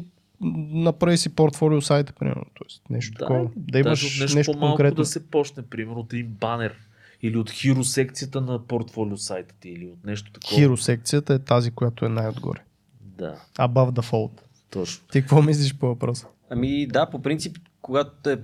направи 0.74 1.18
си 1.18 1.30
портфолио 1.30 1.82
сайта, 1.82 2.14
примерно. 2.14 2.44
Тоест, 2.54 2.82
нещо 2.90 3.14
Да, 3.14 3.18
такова. 3.20 3.50
Да 3.58 3.80
имаш 3.80 4.20
нещо, 4.20 4.36
нещо 4.38 4.52
по-малко 4.52 4.76
конкретно. 4.78 4.96
да 4.96 5.06
се 5.06 5.28
почне, 5.28 5.64
примерно 5.64 6.00
от 6.00 6.14
един 6.14 6.28
банер 6.28 6.74
или 7.22 7.38
от 7.38 7.52
хиро 7.52 7.84
секцията 7.84 8.42
на 8.42 8.68
портфолио 8.68 9.18
сайта 9.18 9.56
ти 9.60 9.70
или 9.70 9.88
от 9.88 10.06
нещо 10.06 10.32
такова. 10.32 10.56
Хиро 10.56 10.78
секцията 10.78 11.34
е 11.34 11.40
тази, 11.40 11.72
която 11.72 12.06
е 12.06 12.10
най-отгоре. 12.10 12.60
Да, 13.02 13.36
Above 13.56 13.92
the 13.92 14.12
fold. 14.12 14.42
точно. 14.70 15.08
Ти 15.12 15.22
какво 15.22 15.42
мислиш 15.42 15.76
по 15.76 15.88
въпроса? 15.88 16.28
Ами 16.50 16.88
да, 16.88 17.10
по 17.10 17.22
принцип, 17.22 17.58
когато 17.82 18.30
е 18.30 18.40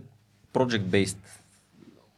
project-based 0.54 1.18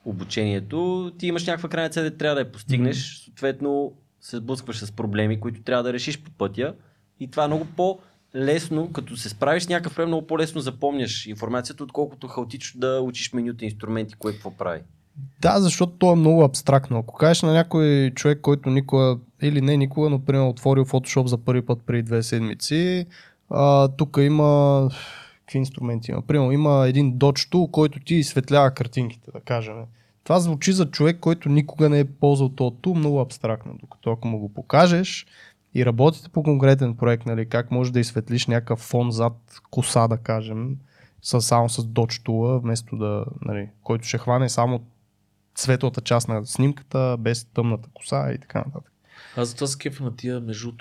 обучението, 0.05 1.11
ти 1.19 1.27
имаш 1.27 1.47
някаква 1.47 1.69
крайна 1.69 1.89
цел, 1.89 2.03
да 2.03 2.17
трябва 2.17 2.35
да 2.35 2.41
я 2.41 2.51
постигнеш, 2.51 2.97
mm-hmm. 2.97 3.25
съответно 3.25 3.93
се 4.21 4.37
сблъскваш 4.37 4.79
с 4.79 4.91
проблеми, 4.91 5.39
които 5.39 5.61
трябва 5.61 5.83
да 5.83 5.93
решиш 5.93 6.21
по 6.21 6.31
пътя 6.31 6.75
и 7.19 7.31
това 7.31 7.43
е 7.43 7.47
много 7.47 7.65
по- 7.65 7.99
лесно, 8.35 8.91
като 8.91 9.17
се 9.17 9.29
справиш 9.29 9.63
с 9.63 9.69
някакъв 9.69 9.95
проблем, 9.95 10.07
много 10.07 10.27
по-лесно 10.27 10.61
запомняш 10.61 11.25
информацията, 11.25 11.83
отколкото 11.83 12.27
хаотично 12.27 12.79
да 12.79 13.01
учиш 13.01 13.33
менюта 13.33 13.65
инструменти, 13.65 14.15
кое 14.15 14.33
какво 14.33 14.57
прави. 14.57 14.81
Да, 15.41 15.59
защото 15.59 15.91
то 15.91 16.11
е 16.11 16.15
много 16.15 16.43
абстрактно. 16.43 16.99
Ако 16.99 17.15
кажеш 17.15 17.41
на 17.41 17.53
някой 17.53 18.11
човек, 18.15 18.41
който 18.41 18.69
никога, 18.69 19.17
или 19.41 19.61
не 19.61 19.77
никога, 19.77 20.09
но 20.09 20.19
примерно 20.19 20.49
отворил 20.49 20.85
Photoshop 20.85 21.25
за 21.25 21.37
първи 21.37 21.61
път 21.61 21.79
преди 21.85 22.03
две 22.03 22.23
седмици, 22.23 23.05
тук 23.97 24.17
има 24.19 24.89
какви 25.39 25.59
инструменти 25.59 26.11
има? 26.11 26.21
Примерно 26.21 26.51
има 26.51 26.87
един 26.87 27.13
Dodge 27.13 27.51
Tool, 27.53 27.71
който 27.71 27.99
ти 27.99 28.15
изсветлява 28.15 28.71
картинките, 28.71 29.31
да 29.31 29.39
кажем. 29.39 29.75
Това 30.23 30.39
звучи 30.39 30.71
за 30.71 30.91
човек, 30.91 31.17
който 31.19 31.49
никога 31.49 31.89
не 31.89 31.99
е 31.99 32.05
ползвал 32.05 32.49
този 32.49 32.75
тул 32.81 32.95
много 32.95 33.19
абстрактно, 33.19 33.73
докато 33.81 34.11
ако 34.11 34.27
му 34.27 34.39
го 34.39 34.53
покажеш 34.53 35.25
и 35.75 35.85
работите 35.85 36.29
по 36.29 36.43
конкретен 36.43 36.95
проект, 36.95 37.25
нали, 37.25 37.49
как 37.49 37.71
можеш 37.71 37.91
да 37.91 37.99
изсветлиш 37.99 38.47
някакъв 38.47 38.79
фон 38.79 39.11
зад 39.11 39.61
коса, 39.71 40.07
да 40.07 40.17
кажем, 40.17 40.77
само 41.21 41.69
с 41.69 41.81
Dodge 41.81 42.25
Tool, 42.27 42.61
вместо 42.61 42.97
да, 42.97 43.25
нали, 43.45 43.69
който 43.83 44.07
ще 44.07 44.17
хване 44.17 44.49
само 44.49 44.81
светлата 45.59 46.01
част 46.01 46.27
на 46.27 46.45
снимката, 46.45 47.15
без 47.19 47.45
тъмната 47.45 47.89
коса 47.93 48.31
и 48.35 48.37
така 48.37 48.59
нататък. 48.59 48.93
Аз 49.35 49.49
затова 49.49 49.67
се 49.67 49.77
кефа 49.77 50.03
на 50.03 50.15
тия 50.15 50.39
между 50.39 50.71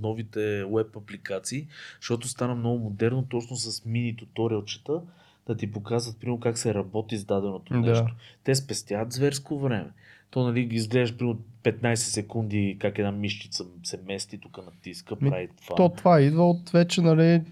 новите 0.00 0.64
веб 0.64 0.96
апликации, 0.96 1.66
защото 2.00 2.28
стана 2.28 2.54
много 2.54 2.78
модерно 2.78 3.22
точно 3.22 3.56
с 3.56 3.84
мини 3.84 4.16
туториалчета 4.16 5.00
да 5.46 5.56
ти 5.56 5.72
показват 5.72 6.20
примерно 6.20 6.40
как 6.40 6.58
се 6.58 6.74
работи 6.74 7.16
с 7.16 7.24
даденото 7.24 7.72
Да. 7.72 7.80
нещо. 7.80 8.14
Те 8.44 8.54
спестяват 8.54 9.12
зверско 9.12 9.58
време. 9.58 9.90
То 10.30 10.44
нали 10.44 10.64
ги 10.64 10.76
изглеждаш 10.76 11.18
примерно 11.18 11.40
15 11.62 11.94
секунди 11.94 12.76
как 12.80 12.98
една 12.98 13.12
мишчица 13.12 13.64
се 13.84 14.00
мести, 14.06 14.38
тук 14.38 14.58
натиска, 14.64 15.16
Ми, 15.20 15.30
прави 15.30 15.48
това. 15.64 15.76
То 15.76 15.88
това 15.88 16.20
идва 16.20 16.50
от 16.50 16.70
вече, 16.70 17.00
нали, 17.00 17.42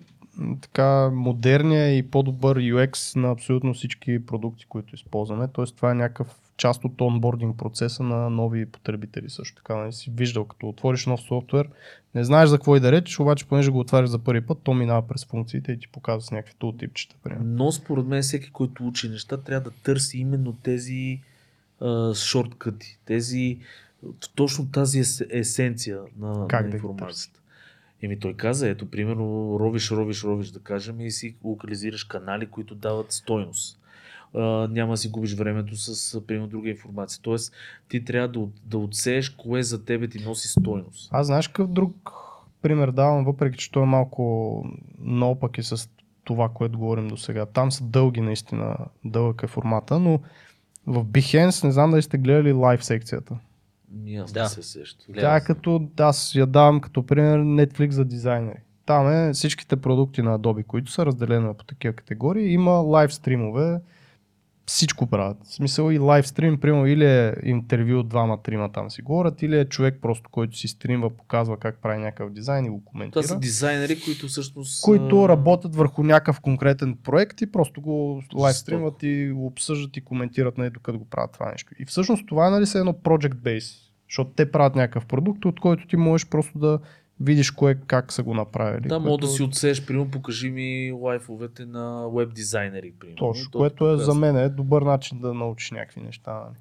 така 0.60 1.10
модерния 1.10 1.96
и 1.98 2.02
по-добър 2.02 2.58
UX 2.58 3.16
на 3.16 3.30
абсолютно 3.30 3.74
всички 3.74 4.26
продукти, 4.26 4.66
които 4.68 4.94
използваме. 4.94 5.48
Тоест 5.52 5.76
това 5.76 5.90
е 5.90 5.94
някакъв 5.94 6.40
част 6.56 6.84
от 6.84 7.00
онбординг 7.00 7.58
процеса 7.58 8.02
на 8.02 8.30
нови 8.30 8.66
потребители 8.66 9.30
също 9.30 9.56
така. 9.56 9.76
Нали, 9.76 9.92
си 9.92 10.12
виждал, 10.16 10.44
като 10.44 10.68
отвориш 10.68 11.06
нов 11.06 11.20
софтуер, 11.20 11.68
не 12.14 12.24
знаеш 12.24 12.48
за 12.48 12.56
какво 12.56 12.76
и 12.76 12.80
да 12.80 12.92
речеш, 12.92 13.20
обаче 13.20 13.46
понеже 13.46 13.70
го 13.70 13.78
отваряш 13.78 14.08
за 14.08 14.18
първи 14.18 14.40
път, 14.40 14.58
то 14.62 14.74
минава 14.74 15.08
през 15.08 15.24
функциите 15.24 15.72
и 15.72 15.78
ти 15.78 15.88
показва 15.88 16.20
с 16.20 16.30
някакви 16.30 16.54
тултипчета. 16.58 17.16
Но 17.44 17.72
според 17.72 18.06
мен 18.06 18.22
всеки, 18.22 18.50
който 18.50 18.86
учи 18.86 19.08
неща, 19.08 19.36
трябва 19.36 19.70
да 19.70 19.76
търси 19.76 20.18
именно 20.18 20.52
тези 20.52 21.20
а, 21.80 22.14
шорткъти, 22.14 22.98
тези, 23.04 23.58
точно 24.34 24.70
тази 24.70 24.98
ес, 24.98 25.24
есенция 25.30 25.98
на, 26.18 26.48
Как 26.48 26.64
на 26.64 26.70
да 26.70 26.76
информацията. 26.76 27.39
Еми 28.02 28.18
той 28.18 28.34
каза, 28.34 28.68
ето 28.68 28.90
примерно 28.90 29.56
ровиш, 29.60 29.90
ровиш, 29.90 30.24
ровиш 30.24 30.50
да 30.50 30.60
кажем 30.60 31.00
и 31.00 31.10
си 31.10 31.36
локализираш 31.44 32.04
канали, 32.04 32.46
които 32.46 32.74
дават 32.74 33.12
стойност. 33.12 33.80
А, 34.34 34.40
няма 34.70 34.92
да 34.92 34.96
си 34.96 35.08
губиш 35.08 35.34
времето 35.34 35.76
с 35.76 36.20
примерно 36.26 36.48
друга 36.48 36.68
информация. 36.68 37.20
Тоест 37.22 37.52
ти 37.88 38.04
трябва 38.04 38.28
да, 38.28 38.48
да 38.64 38.78
отсееш 38.78 39.28
кое 39.28 39.62
за 39.62 39.84
тебе 39.84 40.08
ти 40.08 40.24
носи 40.24 40.48
стойност. 40.48 41.08
Аз 41.12 41.26
знаеш 41.26 41.48
какъв 41.48 41.68
друг 41.68 42.10
пример 42.62 42.90
давам, 42.90 43.24
въпреки 43.24 43.58
че 43.58 43.72
той 43.72 43.82
е 43.82 43.86
малко 43.86 44.64
наопаки 44.98 45.62
с 45.62 45.90
това, 46.24 46.48
което 46.48 46.78
говорим 46.78 47.08
до 47.08 47.16
сега. 47.16 47.46
Там 47.46 47.72
са 47.72 47.84
дълги 47.84 48.20
наистина, 48.20 48.76
дълъг 49.04 49.42
е 49.42 49.46
формата, 49.46 49.98
но 49.98 50.20
в 50.86 51.04
Behance 51.04 51.64
не 51.64 51.72
знам 51.72 51.90
дали 51.90 52.02
сте 52.02 52.18
гледали 52.18 52.52
лайв 52.52 52.84
секцията. 52.84 53.38
Аз 54.22 54.32
Да. 54.32 54.42
не 54.42 54.48
се 54.48 54.62
сещам. 54.62 55.14
Тя 55.14 55.36
е 55.36 55.40
като, 55.40 55.88
аз 56.00 56.34
я 56.34 56.46
давам 56.46 56.80
като 56.80 57.06
пример 57.06 57.38
Netflix 57.40 57.90
за 57.90 58.04
дизайнери. 58.04 58.58
Там 58.86 59.08
е 59.12 59.32
всичките 59.32 59.76
продукти 59.76 60.22
на 60.22 60.38
Adobe, 60.38 60.66
които 60.66 60.90
са 60.90 61.06
разделени 61.06 61.54
по 61.58 61.64
такива 61.64 61.94
категории. 61.94 62.52
Има 62.52 62.70
лайв 62.70 63.14
стримове, 63.14 63.80
всичко 64.70 65.06
правят. 65.06 65.36
В 65.44 65.54
смисъл 65.54 65.90
и 65.90 65.98
лайв 65.98 66.28
стрим, 66.28 66.60
примерно 66.60 66.86
или 66.86 67.04
е 67.04 67.34
интервю 67.42 67.98
от 67.98 68.08
двама-трима 68.08 68.72
там 68.72 68.90
си 68.90 69.02
говорят, 69.02 69.42
или 69.42 69.58
е 69.58 69.64
човек 69.64 69.98
просто, 70.02 70.30
който 70.30 70.56
си 70.56 70.68
стримва, 70.68 71.10
показва 71.10 71.56
как 71.56 71.82
прави 71.82 71.98
някакъв 71.98 72.32
дизайн 72.32 72.64
и 72.64 72.70
го 72.70 72.84
коментира. 72.84 73.22
Това 73.22 73.34
са 73.34 73.40
дизайнери, 73.40 74.00
които 74.00 74.26
всъщност... 74.28 74.82
които 74.84 75.28
работят 75.28 75.76
върху 75.76 76.02
някакъв 76.02 76.40
конкретен 76.40 76.96
проект 77.04 77.40
и 77.40 77.52
просто 77.52 77.80
го 77.80 78.22
лайв 78.34 78.56
стримват 78.56 79.02
и 79.02 79.30
го 79.30 79.46
обсъждат 79.46 79.96
и 79.96 80.04
коментират 80.04 80.58
нали, 80.58 80.70
докато 80.70 80.98
го 80.98 81.04
правят 81.04 81.32
това 81.32 81.50
нещо. 81.50 81.72
И 81.78 81.84
всъщност 81.84 82.26
това 82.26 82.46
е 82.46 82.50
нали, 82.50 82.66
са 82.66 82.78
едно 82.78 82.92
project 82.92 83.34
base, 83.34 83.92
защото 84.08 84.30
те 84.30 84.52
правят 84.52 84.74
някакъв 84.74 85.06
продукт, 85.06 85.44
от 85.44 85.60
който 85.60 85.86
ти 85.86 85.96
можеш 85.96 86.28
просто 86.28 86.58
да 86.58 86.78
видиш 87.20 87.50
кое 87.50 87.74
как 87.86 88.12
са 88.12 88.22
го 88.22 88.34
направили. 88.34 88.88
Да, 88.88 88.98
мога 88.98 89.18
да 89.18 89.26
си 89.26 89.42
отсееш, 89.42 89.86
примерно, 89.86 90.10
покажи 90.10 90.50
ми 90.50 90.92
лайфовете 90.92 91.66
на 91.66 92.08
веб 92.14 92.34
дизайнери, 92.34 92.92
примерно. 93.00 93.16
Точно, 93.16 93.50
То 93.50 93.58
което 93.58 93.90
е 93.90 93.96
за 93.96 94.14
мен 94.14 94.36
е 94.36 94.48
добър 94.48 94.82
начин 94.82 95.20
да 95.20 95.34
научиш 95.34 95.70
някакви 95.70 96.00
неща. 96.00 96.32
Нали. 96.32 96.56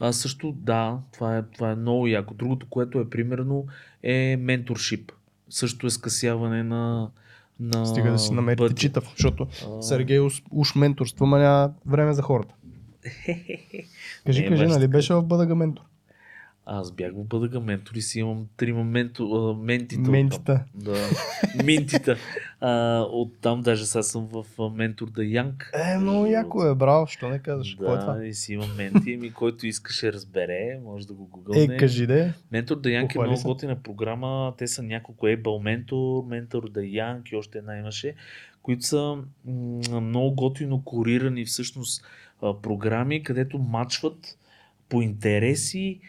Аз 0.00 0.16
също, 0.16 0.52
да, 0.52 0.98
това 1.12 1.38
е, 1.38 1.42
това 1.42 1.70
е 1.70 1.74
много 1.74 2.06
яко. 2.06 2.34
Другото, 2.34 2.66
което 2.70 3.00
е 3.00 3.10
примерно, 3.10 3.66
е 4.02 4.36
менторшип. 4.40 5.12
Също 5.50 5.86
е 5.86 5.90
скъсяване 5.90 6.62
на, 6.62 7.10
на 7.60 7.86
Стига 7.86 8.10
да 8.10 8.18
си 8.18 8.32
намерите 8.32 8.62
пътя. 8.62 8.74
читав, 8.74 9.04
защото 9.16 9.46
А, 9.78 9.82
Сергей 9.82 10.20
уж, 10.20 10.42
уж 10.50 10.74
менторства, 10.74 11.26
ма 11.26 11.38
няма 11.38 11.72
време 11.86 12.12
за 12.12 12.22
хората. 12.22 12.54
Кажи, 14.26 14.46
кажи, 14.48 14.66
нали 14.66 14.88
беше 14.88 15.14
в 15.14 15.22
бъдъга 15.22 15.54
ментор? 15.54 15.82
Аз 16.66 16.92
бях 16.92 17.12
в 17.12 17.24
бъдъга 17.24 17.60
ментор 17.60 17.94
и 17.94 18.02
си 18.02 18.20
имам 18.20 18.46
трима 18.56 18.84
менто, 18.84 19.56
ментита. 19.62 20.10
Ментита. 20.10 20.64
Да, 20.74 20.96
минтита. 21.64 22.16
А, 22.60 23.00
оттам 23.10 23.60
даже 23.60 23.86
сега 23.86 24.02
съм 24.02 24.28
в 24.32 24.44
ментор 24.70 25.10
да 25.10 25.24
Янг. 25.24 25.70
Е, 25.74 25.98
много 25.98 26.26
яко 26.26 26.64
е, 26.64 26.74
браво, 26.74 27.06
що 27.06 27.28
не 27.28 27.38
казваш? 27.38 27.74
Какво 27.74 27.94
е 27.94 27.98
това? 27.98 28.14
Да, 28.14 28.26
и 28.26 28.34
си 28.34 28.52
имам 28.52 28.76
менти, 28.76 29.16
ми, 29.16 29.32
който 29.32 29.66
искаше 29.66 30.12
разбере, 30.12 30.80
може 30.84 31.06
да 31.06 31.14
го 31.14 31.26
гугълне. 31.26 31.74
Е, 31.74 31.76
кажи 31.76 32.06
де. 32.06 32.32
Ментор 32.52 32.80
да 32.80 32.90
Янг 32.90 33.14
е 33.14 33.18
много 33.18 33.42
готина 33.44 33.76
програма. 33.82 34.54
Те 34.58 34.66
са 34.66 34.82
няколко 34.82 35.26
Able 35.26 35.42
Mentor, 35.42 36.28
Ментор 36.28 36.70
да 36.70 36.84
Янг 36.86 37.30
и 37.30 37.36
още 37.36 37.58
една 37.58 37.78
имаше, 37.78 38.14
които 38.62 38.86
са 38.86 39.16
много 39.90 40.34
готино 40.34 40.84
корирани 40.84 41.44
всъщност 41.44 42.04
програми, 42.62 43.22
където 43.22 43.58
мачват 43.58 44.38
по 44.88 45.02
интереси 45.02 46.00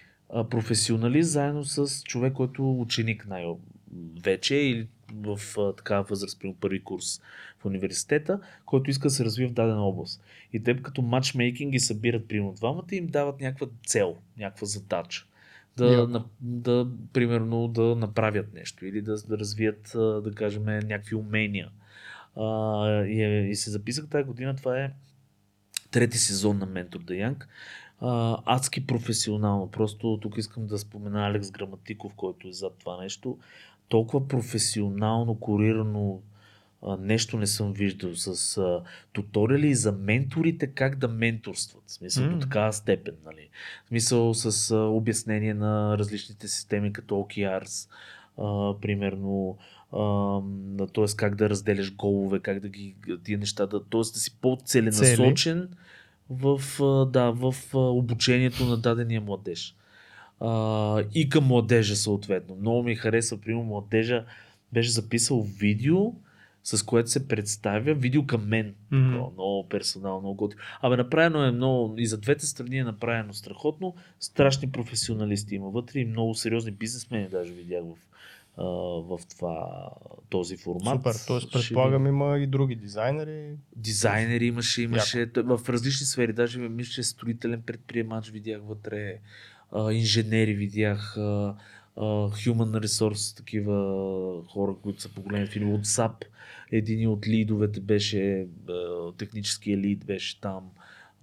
професионалист 0.50 1.32
заедно 1.32 1.66
с 1.66 2.04
човек, 2.04 2.34
който 2.34 2.62
е 2.62 2.66
ученик 2.66 3.26
най-вече 3.28 4.56
или 4.56 4.88
в 5.14 5.40
такава 5.78 6.04
възраст, 6.04 6.40
примерно 6.40 6.60
първи 6.60 6.84
курс 6.84 7.22
в 7.60 7.66
университета, 7.66 8.40
който 8.66 8.90
иска 8.90 9.08
да 9.08 9.10
се 9.10 9.26
развие 9.26 9.48
в 9.48 9.54
дадена 9.54 9.84
област. 9.84 10.24
И 10.54 10.64
те 10.64 10.82
като 10.82 11.02
матчмейкинг 11.02 11.72
ги 11.72 11.80
събират 11.80 12.28
примерно 12.28 12.54
двамата 12.54 12.86
и 12.92 12.96
им 12.96 13.08
дават 13.08 13.42
някаква 13.42 13.68
цел, 13.86 14.18
някаква 14.38 14.68
задача. 14.68 15.26
Да, 15.78 16.08
на, 16.08 16.26
да, 16.42 16.88
примерно, 17.14 17.68
да 17.68 17.96
направят 17.96 18.54
нещо 18.54 18.86
или 18.86 19.02
да, 19.02 19.16
да 19.22 19.38
развият, 19.38 19.92
да 19.96 20.32
кажем, 20.36 20.64
някакви 20.66 21.16
умения. 21.16 21.70
А, 22.36 23.04
и, 23.06 23.24
е- 23.24 23.50
и 23.50 23.56
се 23.56 23.72
записах 23.72 24.08
тази 24.08 24.24
година, 24.24 24.56
това 24.56 24.80
е 24.80 24.92
трети 25.92 26.18
сезон 26.18 26.58
на 26.58 26.66
Ментор 26.66 27.00
да 27.00 27.16
Янг. 27.16 27.48
А, 28.04 28.38
адски 28.46 28.88
професионално. 28.88 29.72
Просто 29.72 30.20
тук 30.22 30.38
искам 30.38 30.68
да 30.68 30.78
спомена 30.78 31.28
Алекс 31.28 31.52
Граматиков, 31.52 32.14
който 32.16 32.48
е 32.48 32.54
зад 32.54 32.74
това 32.80 33.02
нещо. 33.02 33.38
Толкова 33.88 34.28
професионално, 34.28 35.36
корирано 35.36 36.20
а, 36.86 36.98
нещо 36.98 37.38
не 37.38 37.48
съм 37.48 37.74
виждал 37.74 38.16
с 38.16 38.58
а, 38.58 38.82
туториали 39.14 39.76
за 39.76 39.92
менторите 39.92 40.68
как 40.68 40.98
да 40.98 41.08
менторстват. 41.08 41.84
В 41.88 41.92
смисъл 41.92 42.26
М. 42.26 42.32
до 42.32 42.40
такава 42.40 42.74
степен. 42.74 43.16
Нали? 43.26 43.50
В 43.86 43.88
смисъл 43.88 44.34
с 44.34 44.72
а, 44.72 44.78
обяснение 44.78 45.54
на 45.54 45.98
различните 45.98 46.48
системи 46.48 46.94
като 46.94 47.16
OKRs, 47.16 47.90
а, 48.38 48.74
примерно 48.82 49.58
т.е. 50.94 51.16
как 51.18 51.36
да 51.36 51.50
разделяш 51.50 51.96
голове, 51.96 52.40
как 52.40 52.60
да 52.60 52.70
ги 52.70 52.96
тия 53.24 53.38
неща, 53.38 53.66
да, 53.66 53.84
т.е. 53.84 53.98
да 53.98 54.04
си 54.04 54.38
по-целенасочен 54.42 55.70
в, 56.30 56.62
да, 57.12 57.32
в 57.32 57.56
обучението 57.74 58.66
на 58.66 58.78
дадения 58.78 59.22
младеж. 59.22 59.76
А, 60.40 61.04
и 61.14 61.30
към 61.30 61.44
младежа 61.44 61.96
съответно. 61.96 62.56
Много 62.56 62.84
ми 62.84 62.96
харесва, 62.96 63.38
примерно 63.38 63.64
младежа 63.64 64.26
беше 64.74 64.92
записал 64.92 65.42
видео, 65.42 66.14
с 66.64 66.86
което 66.86 67.10
се 67.10 67.28
представя 67.28 67.94
видео 67.94 68.26
към 68.26 68.48
мен. 68.48 68.76
Мгм. 68.92 69.12
Такова, 69.12 69.32
много 69.32 69.70
персонално, 69.70 70.20
много 70.20 70.36
готино. 70.36 70.62
Абе, 70.82 70.98
направено 70.98 71.44
е 71.44 71.52
много, 71.52 71.96
и 71.98 72.06
за 72.06 72.18
двете 72.18 72.46
страни 72.46 72.78
е 72.78 72.84
направено 72.84 73.34
страхотно. 73.34 73.96
Страшни 74.20 74.72
професионалисти 74.72 75.56
има 75.56 75.70
вътре 75.70 76.00
и 76.00 76.06
много 76.06 76.36
сериозни 76.36 76.72
бизнесмени 76.72 77.30
даже 77.30 77.54
видях 77.54 77.84
в 77.84 78.13
а, 78.58 78.64
в 79.02 79.20
това, 79.30 79.90
този 80.30 80.58
формат. 80.58 80.98
Супер, 80.98 81.14
т.е. 81.28 81.50
Предполагам 81.52 82.08
има 82.08 82.40
и 82.40 82.48
други 82.48 82.76
дизайнери. 82.76 83.56
Дизайнери 83.76 84.46
имаше, 84.46 84.82
имаше 84.82 85.32
в 85.36 85.62
различни 85.70 86.06
сфери. 86.06 86.34
Даже 86.34 86.60
мисля, 86.60 86.92
че 86.92 87.04
строителен 87.04 87.62
предприемач 87.62 88.30
видях 88.30 88.62
вътре, 88.64 89.20
а, 89.72 89.94
инженери 89.94 90.54
видях, 90.54 91.18
а, 91.18 91.56
а, 91.96 92.04
human 92.30 92.86
resource, 92.86 93.38
такива 93.38 93.76
хора, 94.48 94.76
които 94.84 95.02
са 95.02 95.10
по-големи 95.10 95.48
фирми. 95.48 95.74
От 95.74 95.86
SAP, 95.86 96.24
един 96.72 97.10
от 97.10 97.28
лидовете 97.28 97.80
беше, 97.80 98.48
техническия 99.18 99.78
лид 99.78 100.06
беше 100.06 100.42
там 100.42 100.70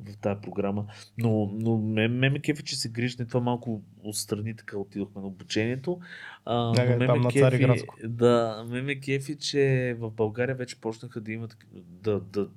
в 0.07 0.17
тази 0.17 0.41
програма. 0.41 0.87
Но, 1.19 1.51
но 1.55 1.79
ме, 1.79 2.09
ме, 2.09 2.31
ме 2.31 2.39
кефи, 2.39 2.63
че 2.63 2.77
се 2.77 2.89
грижне 2.89 3.27
това 3.27 3.41
малко 3.41 3.83
отстрани, 4.03 4.57
така 4.57 4.79
отидохме 4.79 5.21
на 5.21 5.27
обучението. 5.27 6.01
А, 6.45 6.55
Някъде 6.55 6.93
но 6.93 6.99
ме 6.99 7.07
там 7.07 7.19
ме 7.19 7.25
на 7.25 7.31
кефи, 7.31 7.85
да, 8.05 8.65
ме 8.69 8.83
ме 8.83 9.01
кефи, 9.01 9.39
че 9.39 9.97
в 9.99 10.11
България 10.11 10.55
вече 10.55 10.81
почнаха 10.81 11.21
да 11.21 11.33
имат 11.33 11.57
да, 11.75 12.21
да 12.21 12.49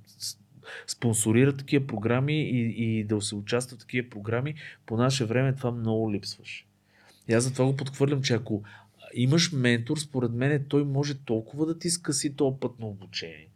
спонсорират 0.88 1.58
такива 1.58 1.88
програми 1.88 2.42
и, 2.42 3.00
и 3.00 3.04
да 3.04 3.22
се 3.22 3.36
участват 3.36 3.80
в 3.80 3.82
такива 3.82 4.10
програми. 4.10 4.56
По 4.86 4.98
наше 4.98 5.26
време 5.26 5.56
това 5.56 5.72
много 5.72 6.12
липсваше. 6.14 6.66
И 7.28 7.34
аз 7.34 7.44
затова 7.44 7.66
го 7.66 7.76
подхвърлям, 7.76 8.22
че 8.22 8.34
ако 8.34 8.64
имаш 9.14 9.52
ментор, 9.52 9.98
според 9.98 10.32
мен 10.32 10.66
той 10.70 10.84
може 10.84 11.14
толкова 11.14 11.66
да 11.66 11.80
ти 11.80 11.90
скъси 11.90 12.36
този 12.36 12.58
път 12.60 12.80
на 12.80 12.88
обучение 12.88 13.48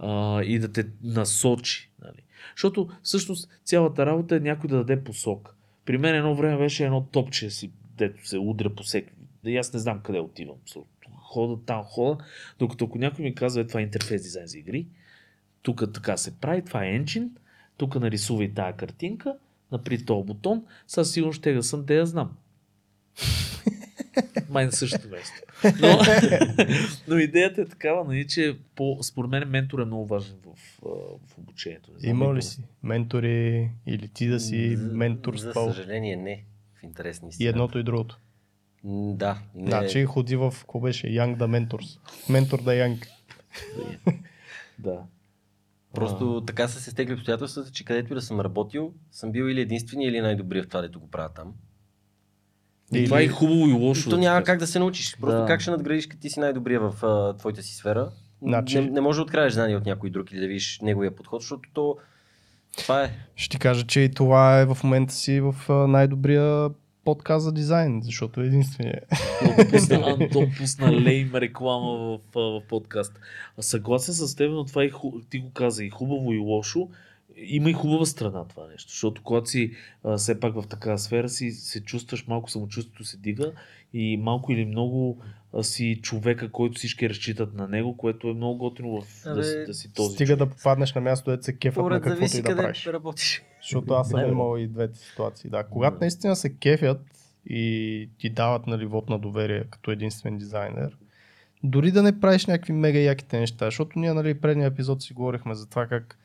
а, 0.00 0.42
и 0.42 0.58
да 0.58 0.72
те 0.72 0.86
насочи. 1.02 1.90
Нали? 2.02 2.22
Защото 2.56 2.88
всъщност 3.02 3.48
цялата 3.64 4.06
работа 4.06 4.36
е 4.36 4.40
някой 4.40 4.68
да 4.68 4.76
даде 4.76 5.04
посок. 5.04 5.56
При 5.84 5.98
мен 5.98 6.14
едно 6.14 6.34
време 6.34 6.58
беше 6.58 6.84
едно 6.84 7.04
топче 7.04 7.50
си, 7.50 7.72
дето 7.96 8.28
се 8.28 8.38
удря 8.38 8.74
по 8.74 8.82
всеки. 8.82 9.12
Да 9.44 9.50
и 9.50 9.56
аз 9.56 9.72
не 9.72 9.80
знам 9.80 10.00
къде 10.00 10.20
отивам. 10.20 10.56
Хода 11.16 11.64
там, 11.66 11.82
хода. 11.84 12.24
Докато 12.58 12.84
ако 12.84 12.98
някой 12.98 13.24
ми 13.24 13.34
казва, 13.34 13.60
е, 13.60 13.66
това 13.66 13.80
е 13.80 13.82
интерфейс 13.82 14.22
дизайн 14.22 14.46
за 14.46 14.58
игри, 14.58 14.86
тук 15.62 15.92
така 15.94 16.16
се 16.16 16.40
прави, 16.40 16.64
това 16.64 16.84
е 16.84 16.94
енчин, 16.94 17.30
тук 17.76 17.94
нарисувай 17.94 18.54
тая 18.54 18.76
картинка, 18.76 19.36
напри 19.72 20.04
този 20.04 20.26
бутон, 20.26 20.64
със 20.86 21.12
сигурно 21.12 21.32
ще 21.32 21.52
да 21.52 21.62
съм, 21.62 21.86
те 21.86 21.94
я 21.94 22.06
знам. 22.06 22.36
Май 24.48 24.66
на 24.66 24.72
същото 24.72 25.08
место. 25.08 25.34
Но, 25.80 25.98
но 27.08 27.18
идеята 27.18 27.62
е 27.62 27.64
такава, 27.64 28.04
нали, 28.04 28.26
че 28.26 28.58
по, 28.74 28.98
според 29.02 29.30
мен 29.30 29.48
ментор 29.48 29.78
е 29.78 29.84
много 29.84 30.06
важен 30.06 30.36
в, 30.46 30.78
а, 30.86 30.88
в 31.26 31.38
обучението. 31.38 31.90
Знам 31.96 32.10
Има 32.10 32.34
ли 32.34 32.42
си 32.42 32.62
ментори 32.82 33.70
или 33.86 34.08
ти 34.08 34.26
да 34.26 34.40
си 34.40 34.76
За- 34.76 34.92
менторствал? 34.92 35.68
За 35.68 35.74
съжаление 35.74 36.16
не. 36.16 36.44
В 36.74 36.82
интерес 36.82 37.22
на 37.22 37.28
И 37.40 37.46
едното 37.46 37.78
и 37.78 37.82
другото. 37.82 38.18
Да. 38.84 39.38
Не, 39.54 39.70
Значи 39.70 40.04
ходи 40.04 40.36
в, 40.36 40.54
какво 40.60 40.80
беше, 40.80 41.06
Young 41.06 41.36
the 41.36 41.68
Mentors. 41.68 41.98
Ментор 42.28 42.62
да 42.62 42.70
Young. 42.70 43.06
Да. 44.78 45.02
Просто 45.94 46.44
така 46.46 46.68
са 46.68 46.80
се 46.80 46.90
стегли 46.90 47.14
обстоятелствата, 47.14 47.70
че 47.70 47.84
където 47.84 48.12
и 48.12 48.14
да 48.14 48.22
съм 48.22 48.40
работил, 48.40 48.92
съм 49.10 49.32
бил 49.32 49.44
или 49.44 49.60
единствения, 49.60 50.08
или 50.08 50.20
най-добрия 50.20 50.62
в 50.62 50.68
това, 50.68 50.80
дето 50.80 51.00
го 51.00 51.10
правя 51.10 51.28
там. 51.34 51.54
И 52.92 53.04
това 53.04 53.20
е 53.20 53.28
хубаво 53.28 53.68
и 53.68 53.72
лошо. 53.72 54.10
То 54.10 54.16
няма 54.16 54.42
как 54.42 54.58
да 54.58 54.66
се 54.66 54.78
научиш. 54.78 55.16
Просто 55.20 55.40
Да. 55.40 55.46
как 55.46 55.60
ще 55.60 55.70
надградиш, 55.70 56.06
като 56.06 56.20
ти 56.22 56.30
си 56.30 56.40
най-добрия 56.40 56.80
в 56.80 57.04
а, 57.04 57.36
твоята 57.36 57.62
си 57.62 57.74
сфера. 57.74 58.10
Значи- 58.42 58.80
Не, 58.80 58.90
не 58.90 59.00
може 59.00 59.16
да 59.16 59.22
открадеш 59.22 59.52
знания 59.52 59.78
от 59.78 59.86
някой 59.86 60.10
друг 60.10 60.32
или 60.32 60.40
да 60.40 60.46
видиш 60.46 60.78
неговия 60.82 61.16
подход, 61.16 61.40
защото 61.42 61.70
то 61.74 61.96
това 62.78 63.02
е. 63.04 63.10
Ще 63.36 63.48
ти 63.48 63.58
кажа, 63.58 63.86
че 63.86 64.00
и 64.00 64.08
това 64.10 64.60
е 64.60 64.66
в 64.66 64.78
момента 64.84 65.14
си 65.14 65.40
в 65.40 65.54
а, 65.68 65.72
най-добрия 65.72 66.70
подкаст 67.04 67.44
за 67.44 67.52
дизайн, 67.52 68.00
защото 68.04 68.40
е 68.40 68.46
единствения. 68.46 69.00
кажа. 69.56 69.70
Пусна, 69.70 69.96
Антон 70.20 70.50
пусна 70.58 70.92
лейм 70.92 71.30
реклама 71.34 71.92
в, 71.92 72.38
а, 72.38 72.40
в 72.40 72.62
подкаст. 72.68 73.12
А 73.58 73.62
съгласен 73.62 74.14
с 74.14 74.34
теб, 74.36 74.50
но 74.50 74.64
това 74.64 74.88
ху... 74.92 75.12
ти 75.30 75.38
го 75.38 75.50
каза 75.50 75.84
и 75.84 75.90
хубаво 75.90 76.32
и 76.32 76.38
лошо. 76.38 76.88
Има 77.36 77.70
и 77.70 77.74
хубава 77.74 78.06
страна 78.06 78.44
това 78.44 78.66
нещо, 78.66 78.90
защото 78.90 79.22
когато 79.22 79.46
си 79.46 79.72
а, 80.04 80.16
все 80.16 80.40
пак 80.40 80.54
в 80.54 80.64
такава 80.68 80.98
сфера 80.98 81.28
си 81.28 81.50
се 81.50 81.80
чувстваш, 81.80 82.26
малко 82.26 82.50
самочувствието 82.50 83.04
се 83.04 83.16
дига 83.16 83.52
и 83.92 84.16
малко 84.16 84.52
или 84.52 84.64
много 84.64 85.22
а, 85.52 85.62
си 85.62 85.98
човека, 86.02 86.50
който 86.50 86.74
всички 86.74 87.08
разчитат 87.08 87.54
на 87.54 87.68
него, 87.68 87.96
което 87.96 88.28
е 88.28 88.34
много 88.34 88.58
готино 88.58 88.90
в, 88.92 89.04
да, 89.24 89.44
си- 89.44 89.50
Абе, 89.50 89.64
да 89.64 89.74
си 89.74 89.92
този 89.92 90.14
Стига 90.14 90.26
човек. 90.28 90.38
да 90.38 90.56
попаднеш 90.56 90.94
на 90.94 91.00
място, 91.00 91.30
дето 91.30 91.44
се 91.44 91.56
кефат 91.56 91.84
на 91.84 91.90
каквото 91.90 92.16
зависи 92.16 92.38
и 92.38 92.42
да 92.42 92.48
къде 92.48 92.62
правиш. 92.62 92.86
работиш. 92.86 93.42
Защото 93.62 93.94
аз 93.94 94.08
съм 94.08 94.28
имал 94.28 94.58
и 94.58 94.66
двете 94.66 94.98
ситуации. 94.98 95.50
Да, 95.50 95.64
когато 95.64 95.94
Да. 95.94 96.00
наистина 96.00 96.36
се 96.36 96.54
кефят 96.54 97.00
и 97.46 98.08
ти 98.18 98.30
дават 98.30 98.66
нали, 98.66 98.86
вод 98.86 99.08
на 99.08 99.18
доверие 99.18 99.64
като 99.64 99.90
единствен 99.90 100.38
дизайнер, 100.38 100.96
дори 101.62 101.90
да 101.90 102.02
не 102.02 102.20
правиш 102.20 102.46
някакви 102.46 102.72
мега 102.72 102.98
яките 102.98 103.40
неща, 103.40 103.64
защото 103.64 103.98
ние 103.98 104.12
нали, 104.12 104.34
предния 104.34 104.66
епизод 104.66 105.02
си 105.02 105.12
говорихме 105.12 105.54
за 105.54 105.66
това 105.68 105.86
как 105.86 106.16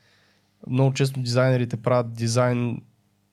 много 0.70 0.92
често 0.92 1.20
дизайнерите 1.20 1.76
правят 1.76 2.12
дизайн 2.14 2.80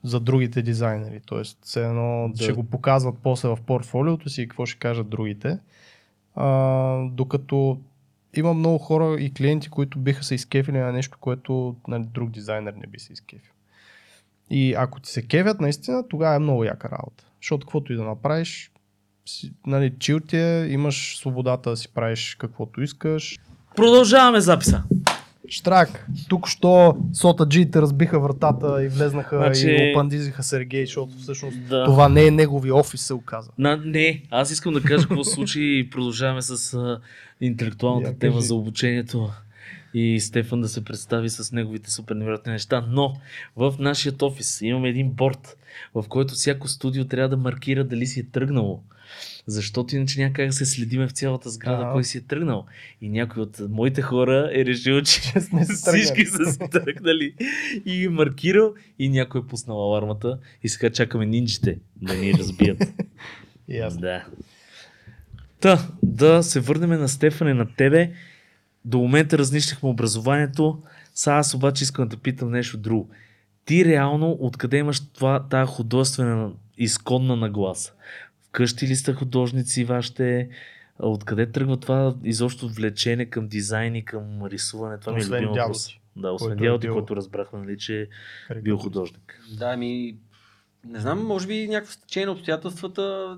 за 0.04 0.20
другите 0.20 0.62
дизайнери. 0.62 1.20
Тоест, 1.26 1.58
все 1.62 1.84
едно 1.86 2.28
Да. 2.34 2.42
ще 2.42 2.52
го 2.52 2.64
показват 2.64 3.14
после 3.22 3.48
в 3.48 3.58
портфолиото 3.66 4.28
си 4.28 4.42
и 4.42 4.48
какво 4.48 4.66
ще 4.66 4.78
кажат 4.78 5.08
другите. 5.08 5.58
А, 6.34 6.48
докато 7.10 7.80
има 8.36 8.54
много 8.54 8.78
хора 8.78 9.20
и 9.20 9.34
клиенти, 9.34 9.68
които 9.68 9.98
биха 9.98 10.24
се 10.24 10.34
изкефили 10.34 10.78
на 10.78 10.92
нещо, 10.92 11.18
което 11.20 11.76
нали, 11.88 12.04
друг 12.04 12.30
дизайнер 12.30 12.72
не 12.72 12.86
би 12.86 12.98
се 12.98 13.12
изкефил. 13.12 13.52
И 14.50 14.74
ако 14.74 15.00
ти 15.00 15.10
се 15.10 15.26
кевят, 15.26 15.60
наистина, 15.60 16.08
тогава 16.08 16.34
е 16.34 16.38
много 16.38 16.64
яка 16.64 16.88
работа. 16.90 17.24
Защото 17.42 17.66
каквото 17.66 17.92
и 17.92 17.96
да 17.96 18.04
направиш, 18.04 18.70
си, 19.26 19.52
нали, 19.66 19.94
чил 19.98 20.20
ти 20.20 20.36
е, 20.36 20.66
имаш 20.66 21.18
свободата 21.18 21.70
да 21.70 21.76
си 21.76 21.88
правиш 21.94 22.34
каквото 22.34 22.82
искаш. 22.82 23.38
Продължаваме 23.76 24.40
записа. 24.40 24.82
Штрак, 25.48 26.06
тук 26.28 26.48
що 26.48 26.96
сота 27.12 27.46
джиите 27.46 27.80
разбиха 27.80 28.20
вратата 28.20 28.84
и 28.84 28.88
влезнаха 28.88 29.36
Значи- 29.38 29.66
и 29.70 29.90
опандизиха 29.90 30.42
Сергей, 30.42 30.86
защото 30.86 31.12
всъщност 31.18 31.56
Да. 31.60 31.84
това 31.84 32.08
не 32.08 32.26
е 32.26 32.30
негови 32.30 32.72
офис, 32.72 33.00
се 33.00 33.14
оказа. 33.14 33.50
На, 33.58 33.76
не, 33.76 34.22
аз 34.30 34.50
искам 34.50 34.74
да 34.74 34.82
кажа 34.82 35.08
какво 35.08 35.24
случи 35.24 35.78
и 35.78 35.90
продължаваме 35.90 36.42
с 36.42 36.74
а, 36.74 37.00
интелектуалната 37.40 38.08
Я 38.08 38.18
тема 38.18 38.34
кажи. 38.34 38.46
за 38.46 38.54
обучението 38.54 39.30
и 39.94 40.20
Стефан 40.20 40.60
да 40.60 40.68
се 40.68 40.84
представи 40.84 41.30
с 41.30 41.52
неговите 41.52 41.90
супер 41.90 42.14
невероятни 42.14 42.52
неща. 42.52 42.86
Но 42.88 43.16
в 43.56 43.74
нашия 43.78 44.14
офис 44.22 44.60
имаме 44.60 44.88
един 44.88 45.10
борт, 45.10 45.56
в 45.94 46.04
който 46.08 46.34
всяко 46.34 46.68
студио 46.68 47.04
трябва 47.04 47.28
да 47.28 47.36
маркира 47.36 47.84
дали 47.84 48.06
си 48.06 48.20
е 48.20 48.26
тръгнало. 48.32 48.82
Защото 49.46 49.96
иначе 49.96 50.20
няма 50.20 50.32
как 50.32 50.46
да 50.46 50.52
се 50.52 50.66
следиме 50.66 51.06
в 51.08 51.12
цялата 51.12 51.50
сграда, 51.50 51.90
кой 51.92 52.04
си 52.04 52.18
е 52.18 52.20
тръгнал. 52.20 52.66
И 53.00 53.08
някой 53.08 53.42
от 53.42 53.60
моите 53.70 54.02
хора 54.02 54.50
е 54.54 54.64
решил, 54.64 55.02
че 55.02 55.40
сме 55.40 55.64
си 55.64 55.72
всички 55.72 56.26
са 56.26 56.52
си 56.52 56.58
тръгнали 56.70 57.34
и 57.84 57.96
ги 57.96 58.04
е 58.04 58.08
маркирал 58.08 58.74
и 58.98 59.08
някой 59.08 59.40
е 59.40 59.46
пуснал 59.46 59.84
алармата 59.84 60.38
и 60.62 60.68
сега 60.68 60.90
чакаме 60.90 61.26
нинджите 61.26 61.78
да 61.96 62.14
ни 62.14 62.34
разбият. 62.34 62.82
Аз. 63.82 63.98
Да. 63.98 64.26
Та, 65.60 65.88
да 66.02 66.42
се 66.42 66.60
върнем 66.60 66.90
на 66.90 67.08
Стефане, 67.08 67.54
на 67.54 67.74
тебе. 67.76 68.12
До 68.84 68.98
момента 68.98 69.38
разнищихме 69.38 69.88
образованието. 69.88 70.82
Сега 71.14 71.36
аз 71.36 71.54
обаче 71.54 71.84
искам 71.84 72.08
да 72.08 72.16
питам 72.16 72.50
нещо 72.50 72.78
друго. 72.78 73.10
Ти 73.64 73.84
реално 73.84 74.36
откъде 74.40 74.76
имаш 74.76 75.00
това, 75.12 75.46
тая 75.50 75.66
художествена 75.66 76.52
изконна 76.78 77.36
нагласа? 77.36 77.92
Вкъщи 78.48 78.86
ли 78.86 78.96
сте 78.96 79.12
художници 79.12 79.84
вашите? 79.84 80.48
Откъде 80.98 81.50
тръгва 81.50 81.76
това 81.76 82.14
изобщо 82.24 82.68
влечение 82.68 83.26
към 83.26 83.48
дизайн 83.48 83.94
и 83.94 84.04
към 84.04 84.44
рисуване? 84.46 84.98
Това 84.98 85.12
ми 85.12 85.20
е 85.20 85.24
любим 85.24 85.48
въпрос. 85.48 85.90
Да, 86.16 86.32
освен 86.32 86.52
е 86.52 86.78
бил- 86.78 86.92
който 86.92 87.16
разбрахме, 87.16 87.58
нали, 87.58 87.78
че 87.78 88.08
е 88.50 88.60
бил 88.60 88.76
художник. 88.78 89.40
Да, 89.58 89.76
ми. 89.76 90.16
Не 90.86 91.00
знам, 91.00 91.26
може 91.26 91.46
би 91.46 91.68
някакво 91.68 91.92
стечение 91.92 92.26
на 92.26 92.32
обстоятелствата, 92.32 93.36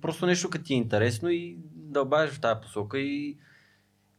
просто 0.00 0.26
нещо 0.26 0.50
като 0.50 0.64
ти 0.64 0.74
е 0.74 0.76
интересно 0.76 1.30
и 1.30 1.56
дълбаеш 1.74 2.30
в 2.30 2.40
тази 2.40 2.60
посока 2.60 2.98
и 2.98 3.36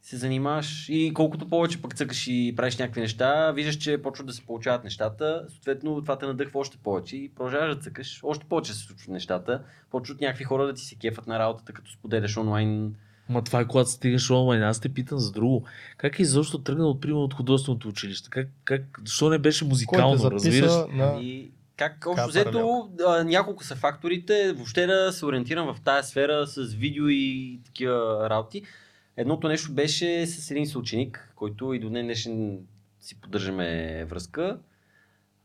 се 0.09 0.17
занимаваш 0.17 0.89
и 0.89 1.11
колкото 1.13 1.49
повече 1.49 1.81
пък 1.81 1.95
цъкаш 1.95 2.27
и 2.27 2.53
правиш 2.57 2.77
някакви 2.77 3.01
неща, 3.01 3.51
виждаш, 3.51 3.75
че 3.75 4.01
почват 4.01 4.27
да 4.27 4.33
се 4.33 4.45
получават 4.45 4.83
нещата, 4.83 5.45
съответно 5.49 6.01
това 6.01 6.17
те 6.17 6.25
надъхва 6.25 6.59
още 6.59 6.77
повече 6.77 7.17
и 7.17 7.31
продължаваш 7.35 7.75
да 7.75 7.81
цъкаш, 7.81 8.19
още 8.23 8.45
повече 8.49 8.73
се 8.73 8.79
случват 8.79 9.07
нещата, 9.07 9.61
почват 9.91 10.21
някакви 10.21 10.43
хора 10.43 10.65
да 10.65 10.73
ти 10.73 10.81
се 10.81 10.95
кефат 10.95 11.27
на 11.27 11.39
работата, 11.39 11.73
като 11.73 11.91
споделяш 11.91 12.37
онлайн. 12.37 12.95
Ма 13.29 13.43
това 13.43 13.59
е 13.59 13.67
когато 13.67 13.89
стигаш 13.89 14.31
онлайн. 14.31 14.63
Аз 14.63 14.79
те 14.79 14.89
питам 14.89 15.19
за 15.19 15.31
друго. 15.31 15.65
Как 15.97 16.19
е 16.19 16.21
изобщо 16.21 16.63
тръгнал 16.63 16.89
от 16.89 17.01
примерно 17.01 17.23
от 17.23 17.33
художественото 17.33 17.87
училище? 17.87 18.29
Как, 18.29 18.47
как, 18.63 18.99
защо 19.05 19.29
не 19.29 19.37
беше 19.37 19.65
музикално, 19.65 20.17
Който 20.17 20.31
разбираш? 20.31 20.71
записа 20.71 20.87
на... 20.91 21.19
И 21.21 21.51
как 21.77 22.05
общо 22.07 22.27
взето, 22.27 22.89
няколко 23.25 23.63
са 23.63 23.75
факторите, 23.75 24.53
въобще 24.53 24.87
да 24.87 25.11
се 25.11 25.25
ориентирам 25.25 25.73
в 25.73 25.81
тази 25.81 26.09
сфера 26.09 26.47
с 26.47 26.73
видео 26.73 27.09
и 27.09 27.59
такива 27.65 28.27
работи. 28.29 28.63
Едното 29.19 29.47
нещо 29.47 29.71
беше 29.73 30.27
с 30.27 30.51
един 30.51 30.67
съученик, 30.67 31.31
който 31.35 31.73
и 31.73 31.79
до 31.79 31.89
днес 31.89 32.03
днешен 32.03 32.59
си 32.99 33.21
поддържаме 33.21 34.05
връзка. 34.05 34.59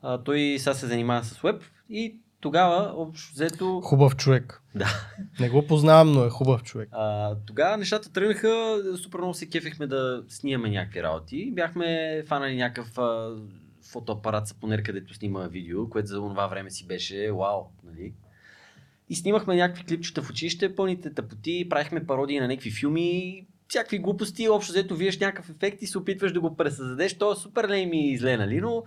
А, 0.03 0.23
той 0.23 0.57
сега 0.59 0.75
се 0.75 0.87
занимава 0.87 1.25
с 1.25 1.41
веб 1.41 1.63
и 1.91 2.17
тогава, 2.41 2.93
общо 2.97 3.33
взето, 3.35 3.81
Хубав 3.81 4.17
човек. 4.17 4.63
Да. 4.75 4.87
Не 5.41 5.51
го 5.51 5.67
познавам, 5.67 6.13
но 6.13 6.25
е 6.25 6.31
хубав 6.31 6.63
човек. 6.63 6.89
а, 6.93 7.35
тогава 7.47 7.77
нещата 7.77 8.13
тръгнаха, 8.13 8.83
супер 9.03 9.19
много 9.19 9.35
се 9.35 9.49
кефихме 9.49 9.87
да 9.87 10.25
снимаме 10.29 10.71
някакви 10.71 11.03
работи. 11.03 11.51
Бяхме 11.55 12.23
фанали 12.27 12.57
някакъв 12.57 12.99
а, 12.99 13.37
фотоапарат 13.93 14.49
сапонер, 14.49 14.83
където 14.83 15.15
снима 15.15 15.47
видео, 15.47 15.91
което 15.91 16.09
за 16.09 16.17
това 16.17 16.47
време 16.47 16.71
си 16.71 16.87
беше 16.87 17.33
вау, 17.33 17.63
нали? 17.85 18.13
И 19.09 19.15
снимахме 19.15 19.57
някакви 19.57 19.85
клипчета 19.85 20.23
в 20.23 20.31
училище, 20.31 20.75
пълните 20.75 21.15
тъпоти, 21.15 21.67
правихме 21.71 22.07
пародии 22.07 22.41
на 22.41 22.49
някакви 22.49 22.71
филми, 22.71 23.47
всякакви 23.75 23.99
глупости, 23.99 24.49
общо 24.49 24.73
взето 24.73 24.97
виеш 24.97 25.19
някакъв 25.19 25.51
ефект 25.51 25.83
и 25.83 25.87
се 25.87 25.99
опитваш 25.99 26.33
да 26.33 26.41
го 26.41 26.57
пресъздадеш. 26.57 27.19
То 27.19 27.33
е 27.33 27.37
супер 27.37 27.69
лейм 27.69 27.93
и 27.93 28.19
зле, 28.19 28.37
нали? 28.37 28.61
Но 28.61 28.85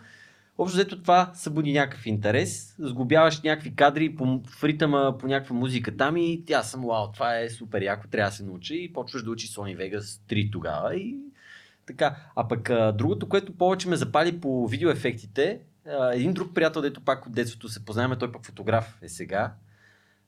общо 0.57 0.75
взето 0.77 1.01
това 1.01 1.31
събуди 1.33 1.73
някакъв 1.73 2.05
интерес, 2.05 2.75
сглобяваш 2.79 3.41
някакви 3.41 3.75
кадри 3.75 4.15
по, 4.15 4.41
в 4.47 4.63
ритъма 4.63 5.17
по 5.17 5.27
някаква 5.27 5.55
музика 5.55 5.97
там 5.97 6.17
и 6.17 6.43
тя 6.45 6.63
съм, 6.63 6.85
вау, 6.85 7.11
това 7.11 7.39
е 7.39 7.49
супер 7.49 7.81
яко, 7.81 8.07
трябва 8.07 8.29
да 8.29 8.35
се 8.35 8.43
научи 8.43 8.75
и 8.75 8.93
почваш 8.93 9.23
да 9.23 9.31
учи 9.31 9.47
Sony 9.47 9.77
Vegas 9.77 10.21
3 10.29 10.51
тогава 10.51 10.95
и 10.95 11.15
така. 11.87 12.15
А 12.35 12.47
пък 12.47 12.69
а, 12.69 12.91
другото, 12.91 13.29
което 13.29 13.57
повече 13.57 13.89
ме 13.89 13.95
запали 13.95 14.39
по 14.39 14.67
видеоефектите, 14.67 15.59
а, 15.87 16.13
един 16.13 16.33
друг 16.33 16.53
приятел, 16.53 16.81
дето 16.81 17.01
пак 17.01 17.25
от 17.25 17.33
детството 17.33 17.69
се 17.69 17.85
познаваме, 17.85 18.17
той 18.17 18.31
пък 18.31 18.45
фотограф 18.45 18.97
е 19.01 19.09
сега. 19.09 19.53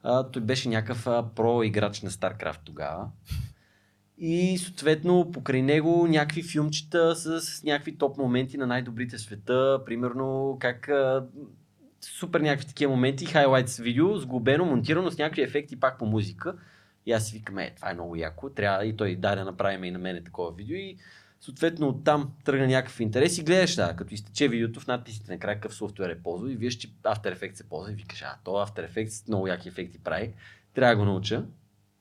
А, 0.03 0.23
той 0.23 0.41
беше 0.41 0.69
някакъв 0.69 1.05
про 1.35 1.63
играч 1.63 2.01
на 2.01 2.09
StarCraft 2.09 2.59
тогава. 2.65 3.07
И 4.19 4.57
съответно 4.57 5.31
покрай 5.31 5.61
него 5.61 6.07
някакви 6.07 6.43
филмчета 6.43 7.15
с, 7.15 7.63
някакви 7.63 7.97
топ 7.97 8.17
моменти 8.17 8.57
на 8.57 8.67
най-добрите 8.67 9.17
света. 9.17 9.81
Примерно 9.85 10.57
как 10.59 10.89
супер 12.01 12.39
някакви 12.39 12.67
такива 12.67 12.91
моменти, 12.91 13.25
хайлайтс 13.25 13.77
видео, 13.77 14.17
сглобено, 14.17 14.65
монтирано 14.65 15.11
с 15.11 15.17
някакви 15.17 15.41
ефекти 15.41 15.79
пак 15.79 15.99
по 15.99 16.05
музика. 16.05 16.55
И 17.05 17.11
аз 17.11 17.27
си 17.27 17.37
викам, 17.37 17.57
е, 17.57 17.73
това 17.75 17.91
е 17.91 17.93
много 17.93 18.15
яко, 18.15 18.49
трябва 18.49 18.85
и 18.85 18.97
той 18.97 19.15
дай 19.15 19.35
да 19.35 19.45
направим 19.45 19.83
и 19.83 19.91
на 19.91 19.99
мене 19.99 20.23
такова 20.23 20.51
видео. 20.51 20.77
И 20.77 20.97
съответно 21.41 21.87
оттам 21.87 22.31
тръгна 22.45 22.67
някакъв 22.67 22.99
интерес 22.99 23.37
и 23.37 23.43
гледаш, 23.43 23.75
да, 23.75 23.95
като 23.95 24.13
изтече 24.13 24.47
видеото 24.47 24.79
в 24.79 24.87
надписите 24.87 25.31
накрая 25.31 25.55
какъв 25.55 25.75
софтуер 25.75 26.09
е 26.09 26.23
ползвал 26.23 26.49
и 26.49 26.55
виж, 26.55 26.73
че 26.73 26.87
After 26.87 27.37
Effects 27.37 27.55
се 27.55 27.69
ползва 27.69 27.91
и 27.91 27.95
викаш, 27.95 28.21
а, 28.21 28.37
то 28.43 28.51
After 28.51 28.89
Effects 28.89 29.27
много 29.27 29.47
яки 29.47 29.69
ефекти 29.69 29.99
прави, 29.99 30.33
трябва 30.73 30.95
да 30.95 30.99
го 30.99 31.05
науча. 31.05 31.45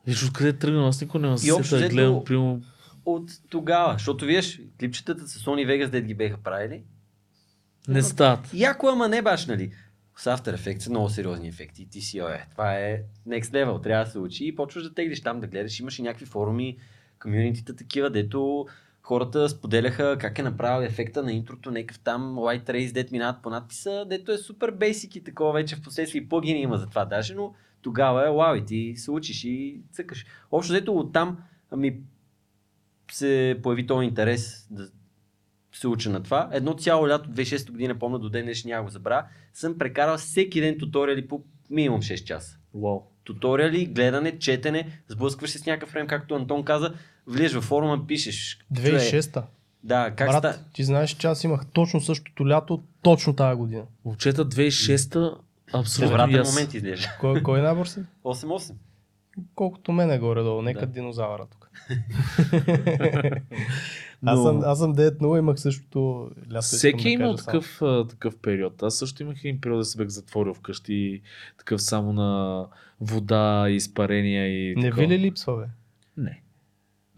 Виж 0.09 0.25
откъде 0.25 0.49
е 0.49 0.53
тръгнал, 0.53 0.89
аз 0.89 1.01
никога 1.01 1.29
не 1.29 1.39
се 1.39 1.79
да 1.79 1.89
гледам, 1.89 2.25
примерно, 2.25 2.63
От 3.05 3.31
тогава, 3.49 3.93
защото 3.93 4.25
виж, 4.25 4.61
клипчетата 4.81 5.29
с 5.29 5.45
Sony 5.45 5.67
Vegas, 5.67 5.89
дед 5.89 6.05
ги 6.05 6.15
беха 6.15 6.37
правили, 6.37 6.83
не 7.89 8.03
стават. 8.03 8.55
Яко, 8.55 8.89
ама 8.89 9.09
не 9.09 9.23
баш, 9.23 9.47
нали? 9.47 9.73
С 10.17 10.25
After 10.25 10.57
Effects 10.57 10.79
са 10.79 10.91
много 10.91 11.09
сериозни 11.09 11.49
ефекти. 11.49 11.89
Ти 11.91 12.01
си, 12.01 12.19
е, 12.19 12.47
това 12.51 12.75
е 12.75 13.03
next 13.29 13.43
level, 13.43 13.83
трябва 13.83 14.05
да 14.05 14.11
се 14.11 14.19
учи 14.19 14.47
и 14.47 14.57
почваш 14.57 14.85
да 14.85 14.95
теглиш 14.95 15.23
там 15.23 15.41
да 15.41 15.47
гледаш. 15.47 15.81
Имаш 15.81 15.99
и 15.99 16.03
някакви 16.03 16.27
форуми, 16.27 16.79
комюнитита 17.23 17.77
такива, 17.77 18.11
дето 18.11 18.67
хората 19.03 19.49
споделяха 19.49 20.17
как 20.21 20.39
е 20.39 20.43
направил 20.43 20.87
ефекта 20.87 21.23
на 21.23 21.33
интрото, 21.33 21.71
някакъв 21.71 21.99
там 21.99 22.37
White 22.37 22.71
Race, 22.71 22.93
дет 22.93 23.13
минават 23.13 23.43
по 23.43 23.51
надписа, 23.51 24.07
дето 24.11 24.33
е 24.33 24.39
супер 24.39 24.71
бейсик 24.71 25.17
и 25.17 25.25
такова 25.25 25.53
вече 25.53 25.77
в 25.77 25.83
последствие 25.83 26.23
и 26.23 26.29
плагини 26.29 26.61
има 26.61 26.79
за 26.79 26.87
това 26.87 27.05
даже, 27.05 27.35
но 27.35 27.55
тогава 27.83 28.29
е 28.29 28.31
вау 28.31 28.57
и 28.57 28.65
ти 28.65 28.95
се 28.97 29.11
учиш 29.11 29.45
и 29.45 29.81
цъкаш. 29.93 30.27
Общо 30.53 30.73
взето 30.73 30.99
оттам 30.99 31.39
ми 31.77 32.01
се 33.13 33.61
появи 33.63 33.87
този 33.87 34.07
интерес 34.07 34.67
да 34.71 34.89
се 35.73 35.89
уча 35.89 36.11
на 36.11 36.23
това. 36.23 36.49
Едно 36.53 36.75
цяло 36.75 37.09
лято 37.09 37.31
2006 37.31 37.71
година, 37.71 37.99
помня 37.99 38.19
до 38.19 38.29
ден 38.29 38.45
днешен, 38.45 38.69
няма 38.69 38.85
го 38.85 38.91
забравя, 38.91 39.25
съм 39.55 39.79
прекарал 39.79 40.19
всеки 40.19 40.61
ден 40.61 40.79
туториали 40.79 41.29
по 41.29 41.43
минимум 41.71 42.03
6 42.03 42.25
часа. 42.25 42.59
Вау. 42.75 43.03
Туториали, 43.25 43.87
гледане, 43.87 44.39
четене, 44.39 45.01
сблъскваш 45.09 45.51
се 45.51 45.59
с 45.59 45.67
някакъв 45.67 45.93
време, 45.93 46.07
както 46.07 46.35
Антон 46.35 46.65
каза, 46.65 46.95
влизаш 47.27 47.55
във 47.55 47.65
форума, 47.65 48.07
пишеш. 48.07 48.59
човек, 48.77 49.03
2006-та. 49.03 49.47
Да, 49.85 50.15
как 50.17 50.29
Брат, 50.31 50.55
ста... 50.55 50.65
ти 50.73 50.85
знаеш, 50.85 51.11
че 51.11 51.27
аз 51.27 51.45
имах 51.45 51.67
точно 51.67 52.01
същото 52.01 52.49
лято, 52.49 52.83
точно 53.03 53.37
тази 53.37 53.57
година. 53.57 53.83
Момчета 54.05 54.49
2006-та, 54.49 55.35
абсолютно 55.73 56.41
аз. 56.41 56.55
момент 56.55 56.75
изглежда. 56.75 57.17
Кой, 57.21 57.43
кой 57.43 57.63
набор 57.63 57.87
си? 57.87 58.01
8-8. 58.25 58.75
Колкото 59.55 59.93
мене 59.93 60.19
горе-долу, 60.19 60.63
нека 60.63 60.81
Да. 60.81 60.87
динозавъра 60.87 61.47
тук. 61.47 61.71
Но... 64.23 64.33
Аз 64.33 64.43
съм, 64.43 64.61
аз 64.65 64.79
съм 64.79 64.95
9-0, 64.95 65.39
имах 65.39 65.61
същото 65.61 66.31
лято. 66.53 66.63
Всеки 66.63 67.09
е 67.09 67.17
да 67.17 67.23
имал 67.23 67.37
такъв, 67.37 67.83
а, 67.83 68.07
такъв 68.07 68.37
период. 68.43 68.83
Аз 68.83 68.95
също 68.95 69.23
имах 69.23 69.45
един 69.45 69.61
период 69.61 69.81
да 69.81 69.85
се 69.85 69.99
бях 69.99 70.09
затворил 70.09 70.55
вкъщи, 70.55 71.23
такъв 71.59 71.83
само 71.83 72.13
на 72.13 72.67
вода, 73.01 73.67
изпарения 73.71 74.47
и 74.49 74.75
Не 74.77 74.91
ви 74.91 75.09
ли 75.09 75.19
липсва, 75.19 75.57
бе? 75.57 75.65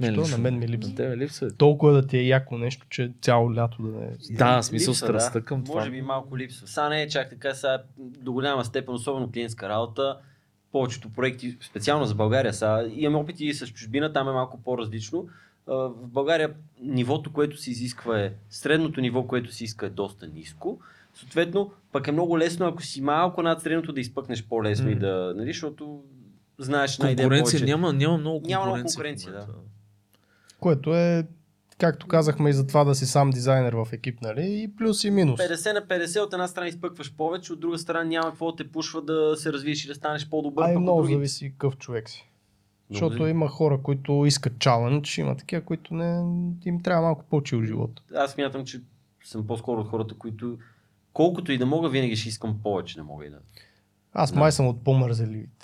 Не. 0.00 0.12
Що? 0.12 0.20
липсва. 0.20 0.38
На 0.38 0.42
мен 0.42 0.58
ми 0.58 0.68
липсва. 0.68 0.90
На 0.90 0.96
тебе 0.96 1.16
липсва. 1.16 1.50
Толкова 1.50 1.92
да 1.92 2.06
ти 2.06 2.18
е 2.18 2.22
яко 2.26 2.58
нещо, 2.58 2.86
че 2.90 3.12
цяло 3.22 3.54
лято 3.54 3.82
да 3.82 3.98
не 3.98 4.06
е. 4.06 4.10
Да, 4.30 4.62
в 4.62 4.64
смисъл 4.64 4.92
Липсва, 4.92 5.06
страстта 5.06 5.40
към 5.40 5.64
това. 5.64 5.74
Може 5.74 5.90
би 5.90 6.02
малко 6.02 6.38
липсва. 6.38 6.66
Сега 6.66 6.88
не 6.88 7.02
е 7.02 7.08
чак 7.08 7.30
така, 7.30 7.54
сега 7.54 7.82
до 7.98 8.32
голяма 8.32 8.64
степен, 8.64 8.94
особено 8.94 9.32
клиентска 9.32 9.68
работа, 9.68 10.18
повечето 10.72 11.08
проекти, 11.08 11.56
специално 11.60 12.04
за 12.04 12.14
България, 12.14 12.54
сега 12.54 12.84
имаме 12.94 13.18
опити 13.22 13.44
и 13.46 13.54
с 13.54 13.66
чужбина, 13.66 14.12
там 14.12 14.28
е 14.28 14.32
малко 14.32 14.62
по-различно. 14.62 15.26
В 15.66 16.08
България 16.08 16.50
нивото, 16.82 17.32
което 17.32 17.56
се 17.56 17.70
изисква 17.70 18.20
е, 18.20 18.32
средното 18.50 19.00
ниво, 19.00 19.22
което 19.26 19.52
се 19.54 19.64
иска 19.64 19.86
е 19.86 19.90
доста 19.90 20.26
ниско. 20.26 20.78
Съответно, 21.14 21.72
пък 21.92 22.08
е 22.08 22.12
много 22.12 22.38
лесно, 22.38 22.66
ако 22.66 22.82
си 22.82 23.00
малко 23.00 23.42
над 23.42 23.62
средното, 23.62 23.92
да 23.92 24.00
изпъкнеш 24.00 24.44
по-лесно 24.44 24.90
и 24.90 24.94
М. 24.94 25.00
да, 25.00 25.32
нали, 25.36 25.52
защото 25.52 26.02
знаеш 26.58 26.98
идея 26.98 27.16
Конкуренция 27.16 27.58
повече. 27.58 27.64
няма, 27.64 27.92
няма 27.92 28.18
много 28.18 28.36
конкуренция. 28.36 28.58
Няма 28.58 28.76
много 28.76 28.86
конкуренция, 28.88 29.32
момента. 29.32 29.52
Което 30.60 30.94
е, 30.94 31.26
както 31.78 32.06
казахме 32.06 32.50
и 32.50 32.52
за 32.52 32.66
това 32.66 32.84
да 32.84 32.94
си 32.94 33.06
сам 33.06 33.30
дизайнер 33.30 33.72
в 33.74 33.88
екип, 33.92 34.22
нали? 34.22 34.62
И 34.62 34.76
плюс 34.76 35.04
и 35.04 35.10
минус. 35.10 35.40
50 35.40 35.74
на 35.74 35.82
50 35.82 36.20
от 36.20 36.32
една 36.32 36.48
страна 36.48 36.68
изпъкваш 36.68 37.14
повече, 37.14 37.52
от 37.52 37.60
друга 37.60 37.78
страна 37.78 38.04
няма 38.04 38.30
какво 38.30 38.50
да 38.52 38.56
те 38.56 38.72
пушва 38.72 39.02
да 39.02 39.36
се 39.36 39.52
развиеш 39.52 39.84
и 39.84 39.88
да 39.88 39.94
станеш 39.94 40.28
по-добър. 40.28 40.64
А 40.64 40.66
и 40.66 40.70
пък 40.70 40.76
от 40.76 40.82
много 40.82 41.00
другите- 41.00 41.16
зависи 41.16 41.50
какъв 41.50 41.76
човек 41.76 42.10
си. 42.10 42.30
Много 42.90 43.04
Защото 43.08 43.26
има 43.26 43.48
хора, 43.48 43.78
които 43.82 44.26
искат 44.26 44.58
чалендж, 44.58 45.18
има 45.18 45.36
такива, 45.36 45.62
които 45.62 45.94
не, 45.94 46.22
им 46.64 46.82
трябва 46.82 47.02
малко 47.02 47.24
по-чил 47.30 47.62
живот. 47.62 48.02
Аз 48.14 48.30
смятам, 48.32 48.64
че 48.64 48.80
съм 49.24 49.46
по-скоро 49.46 49.80
от 49.80 49.88
хората, 49.88 50.14
които 50.14 50.58
колкото 51.12 51.52
и 51.52 51.58
да 51.58 51.66
мога, 51.66 51.88
винаги 51.88 52.16
ще 52.16 52.28
искам 52.28 52.58
повече, 52.62 52.98
не 52.98 53.02
мога 53.02 53.26
и 53.26 53.30
да. 53.30 53.38
Аз 54.12 54.32
Да. 54.32 54.38
май 54.38 54.52
съм 54.52 54.66
от 54.66 54.84
по-мързеливите. 54.84 55.59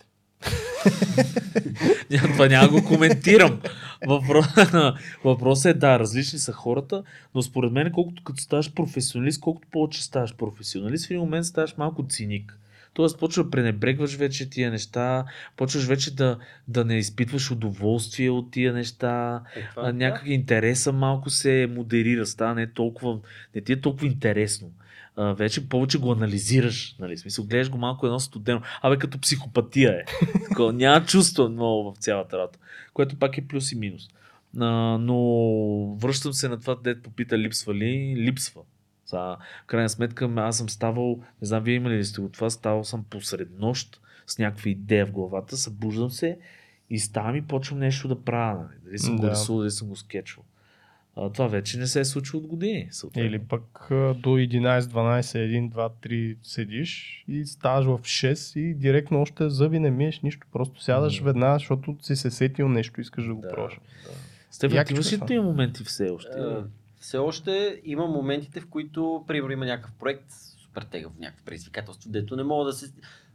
Това 2.23 2.49
няма 2.49 2.69
го 2.69 2.85
коментирам. 2.85 3.61
Въпрос, 4.07 4.47
въпросът 5.25 5.77
е 5.77 5.79
да, 5.79 5.99
различни 5.99 6.39
са 6.39 6.53
хората, 6.53 7.03
но 7.35 7.43
според 7.43 7.73
мен 7.73 7.93
колкото 7.93 8.25
като 8.25 8.43
ставаш 8.43 8.73
професионалист, 8.73 9.41
колкото 9.41 9.69
повече 9.69 10.05
ставаш 10.05 10.35
професионалист, 10.35 11.07
в 11.07 11.11
един 11.11 11.21
момент 11.21 11.47
ставаш 11.47 11.77
малко 11.77 12.07
циник. 12.09 12.59
Тоест 12.95 13.19
почва 13.19 13.45
да 13.45 13.51
пренебрегваш 13.51 14.15
вече 14.15 14.51
тия 14.51 14.71
неща, 14.71 15.25
почваш 15.57 15.85
вече 15.85 16.15
да, 16.15 16.39
да 16.69 16.85
не 16.85 16.99
изпитваш 16.99 17.51
удоволствие 17.51 18.31
от 18.31 18.51
тия 18.51 18.73
неща, 18.73 19.43
Е, 19.89 19.93
някак 19.93 20.27
интереса 20.27 20.93
малко 20.93 21.31
се 21.31 21.69
модерира, 21.75 22.27
става 22.27 22.55
не, 22.55 22.67
толкова, 22.67 23.19
не 23.55 23.61
ти 23.61 23.73
е 23.73 23.81
толкова 23.81 24.07
интересно. 24.07 24.71
А, 25.17 25.33
вече 25.33 25.69
повече 25.69 25.99
го 25.99 26.13
анализираш, 26.13 26.97
нали, 26.99 27.17
смисъл, 27.17 27.45
гледаш 27.47 27.71
го 27.71 27.79
малко 27.79 28.07
едно 28.07 28.21
студено. 28.21 28.61
Абе, 28.83 28.97
като 28.99 29.19
психопатия 29.21 29.93
е. 29.93 30.05
Такова, 30.49 30.73
няма 30.73 31.07
чувство 31.07 31.49
много 31.49 31.93
в 31.93 31.97
цялата 31.99 32.39
работа, 32.39 32.59
което 32.95 33.17
пак 33.19 33.39
е 33.39 33.49
плюс 33.49 33.73
и 33.73 33.77
минус. 33.77 34.09
А, 34.61 34.67
но 34.99 35.17
връщам 35.95 36.33
се 36.33 36.49
на 36.49 36.61
това, 36.61 36.77
дед 36.85 37.03
попита 37.03 37.39
липсва 37.39 37.75
ли, 37.75 38.15
липсва. 38.17 38.63
За, 39.07 39.37
в 39.63 39.67
крайна 39.67 39.89
сметка, 39.89 40.31
аз 40.37 40.59
съм 40.59 40.69
ставал, 40.69 41.21
не 41.43 41.47
знам, 41.47 41.63
вие 41.63 41.75
имали 41.75 41.97
ли 41.97 42.05
сте 42.05 42.21
го 42.21 42.29
това, 42.29 42.51
ставал 42.51 42.85
съм 42.85 43.05
посред 43.11 43.49
нощ 43.59 44.01
с 44.27 44.39
някаква 44.39 44.71
идея 44.71 45.07
в 45.07 45.13
главата, 45.13 45.57
събуждам 45.57 46.11
се 46.11 46.39
и 46.91 46.99
ставам 46.99 47.37
и 47.37 47.43
почвам 47.43 47.79
нещо 47.79 48.09
да 48.09 48.25
правя. 48.25 48.63
Нали? 48.63 48.79
Дали 48.85 48.99
съм 48.99 49.17
го 49.17 49.23
Да. 49.23 49.31
рисувал, 49.31 49.61
дали 49.61 49.71
съм 49.71 49.89
го 49.89 49.97
скетчвал. 49.97 50.45
А, 51.17 51.31
това 51.31 51.47
вече 51.47 51.79
не 51.79 51.87
се 51.87 52.01
е 52.01 52.05
случило 52.05 52.43
от 52.43 52.49
години. 52.49 52.89
съответно. 52.91 53.29
Или 53.29 53.39
пък 53.39 53.63
до 53.91 54.29
11, 54.31 54.81
12, 54.81 55.21
1, 55.21 55.71
2, 55.71 55.91
3 56.03 56.37
седиш 56.43 57.25
и 57.29 57.45
ставаш 57.45 57.85
в 57.87 57.99
6 57.99 58.61
и 58.61 58.75
директно 58.75 59.21
още 59.21 59.51
зъби 59.51 59.79
не 59.79 59.91
миеш 59.91 60.21
нищо. 60.21 60.47
Просто 60.53 60.83
сядаш 60.83 61.21
М. 61.21 61.25
веднага, 61.27 61.55
защото 61.55 61.97
си 62.03 62.17
се 62.17 62.31
сетил 62.31 62.69
нещо, 62.69 63.01
искаш 63.01 63.25
да 63.27 63.35
го 63.35 63.41
Да, 63.41 63.49
пробваш. 63.49 63.75
да. 64.05 64.11
Стефан, 64.51 64.85
ти 64.85 64.93
имаш 64.93 65.13
ли 65.13 65.21
тия 65.27 65.43
моменти 65.43 65.85
все 65.85 66.11
още? 66.11 66.31
Е, 66.39 66.57
все 67.01 67.19
още 67.19 67.81
има 67.85 68.07
моментите, 68.07 68.61
в 68.61 68.67
които, 68.67 69.25
примерно, 69.27 69.53
има 69.53 69.67
някакъв 69.67 69.93
проект, 69.95 70.25
супер 70.59 70.83
тегъв, 70.83 71.13
някакво 71.19 71.45
предизвикателство, 71.45 72.11
дето 72.11 72.37
не 72.37 72.43
мога 72.43 72.65
да 72.65 72.73
се... 72.73 72.93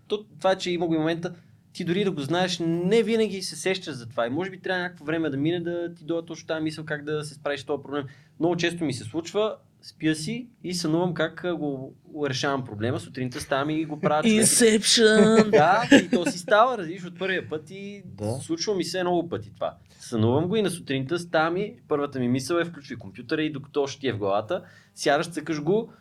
То, 0.07 0.23
това, 0.39 0.55
че 0.55 0.71
има 0.71 0.87
го 0.87 0.95
и 0.95 0.97
момента, 0.97 1.33
ти 1.73 1.83
дори 1.85 2.03
да 2.03 2.11
го 2.11 2.21
знаеш, 2.21 2.59
не 2.59 3.03
винаги 3.03 3.41
се 3.41 3.55
сещаш 3.55 3.93
за 3.93 4.09
това. 4.09 4.27
И 4.27 4.29
може 4.29 4.49
би 4.49 4.61
трябва 4.61 4.83
някакво 4.83 5.05
време 5.05 5.29
да 5.29 5.37
мине 5.37 5.59
да 5.59 5.93
ти 5.93 6.05
дойде 6.05 6.25
точно 6.25 6.47
тази 6.47 6.63
мисъл 6.63 6.85
как 6.85 7.03
да 7.03 7.23
се 7.23 7.33
справиш 7.33 7.59
с 7.59 7.65
този 7.65 7.83
проблем. 7.83 8.05
Много 8.39 8.55
често 8.55 8.83
ми 8.83 8.93
се 8.93 9.03
случва, 9.03 9.55
спя 9.81 10.15
си 10.15 10.47
и 10.63 10.73
сънувам 10.73 11.13
как 11.13 11.45
го, 11.57 11.95
решавам 12.29 12.63
проблема. 12.65 12.99
Сутринта 12.99 13.41
ставам 13.41 13.69
и 13.69 13.85
го 13.85 13.99
правя. 13.99 14.23
Inception! 14.23 15.49
Да, 15.49 15.89
и 16.05 16.09
то 16.09 16.25
си 16.25 16.39
става, 16.39 16.77
разбираш, 16.77 17.05
от 17.05 17.19
първия 17.19 17.49
път 17.49 17.71
и 17.71 18.03
Да. 18.05 18.31
случва 18.31 18.75
ми 18.75 18.83
се 18.83 19.03
много 19.03 19.29
пъти 19.29 19.53
това. 19.53 19.77
Сънувам 19.99 20.47
го 20.47 20.55
и 20.55 20.61
на 20.61 20.69
сутринта 20.69 21.19
ставам 21.19 21.57
и 21.57 21.75
първата 21.87 22.19
ми 22.19 22.27
мисъл 22.27 22.57
е 22.57 22.65
включвай 22.65 22.97
компютъра 22.97 23.43
и 23.43 23.51
докато 23.51 23.81
още 23.83 23.99
ти 23.99 24.07
е 24.07 24.13
в 24.13 24.17
главата, 24.17 24.63
сядаш, 24.95 25.29
цъкаш 25.29 25.61
го 25.61 25.93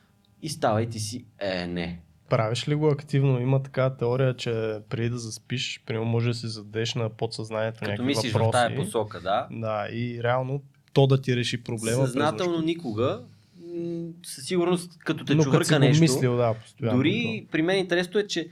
и 0.43 0.49
става 0.49 0.83
и 0.83 0.89
ти 0.89 0.99
си, 0.99 1.27
е, 1.39 1.66
не. 1.66 2.01
Правиш 2.31 2.68
ли 2.68 2.74
го 2.74 2.89
активно? 2.89 3.41
Има 3.41 3.62
такава 3.62 3.97
теория, 3.97 4.37
че 4.37 4.78
преди 4.89 5.09
да 5.11 5.18
заспиш, 5.18 5.83
примерно 5.87 6.07
може 6.07 6.28
да 6.28 6.35
си 6.35 6.49
задеш 6.49 6.95
на 6.95 7.09
подсъзнанието 7.09 7.78
Като 7.78 7.91
някакви 7.91 8.07
мислиш 8.07 8.33
въпроси. 8.33 8.49
в 8.49 8.53
тая 8.53 8.76
посока, 8.76 9.20
да. 9.20 9.49
Да, 9.51 9.89
и 9.93 10.22
реално 10.22 10.62
то 10.93 11.07
да 11.07 11.20
ти 11.20 11.37
реши 11.37 11.62
проблема. 11.62 12.07
Съзнателно 12.07 12.61
никога, 12.61 13.22
със 14.26 14.45
сигурност, 14.45 14.99
като 14.99 15.24
те 15.24 15.35
Но 15.35 15.43
като 15.43 15.53
чувърка 15.53 15.74
го 15.74 15.81
нещо, 15.81 16.03
мислил, 16.03 16.37
да, 16.37 16.55
постоянно. 16.55 16.99
дори 16.99 17.47
при 17.53 17.62
мен 17.62 17.78
интересното 17.78 18.18
е, 18.18 18.26
че 18.26 18.49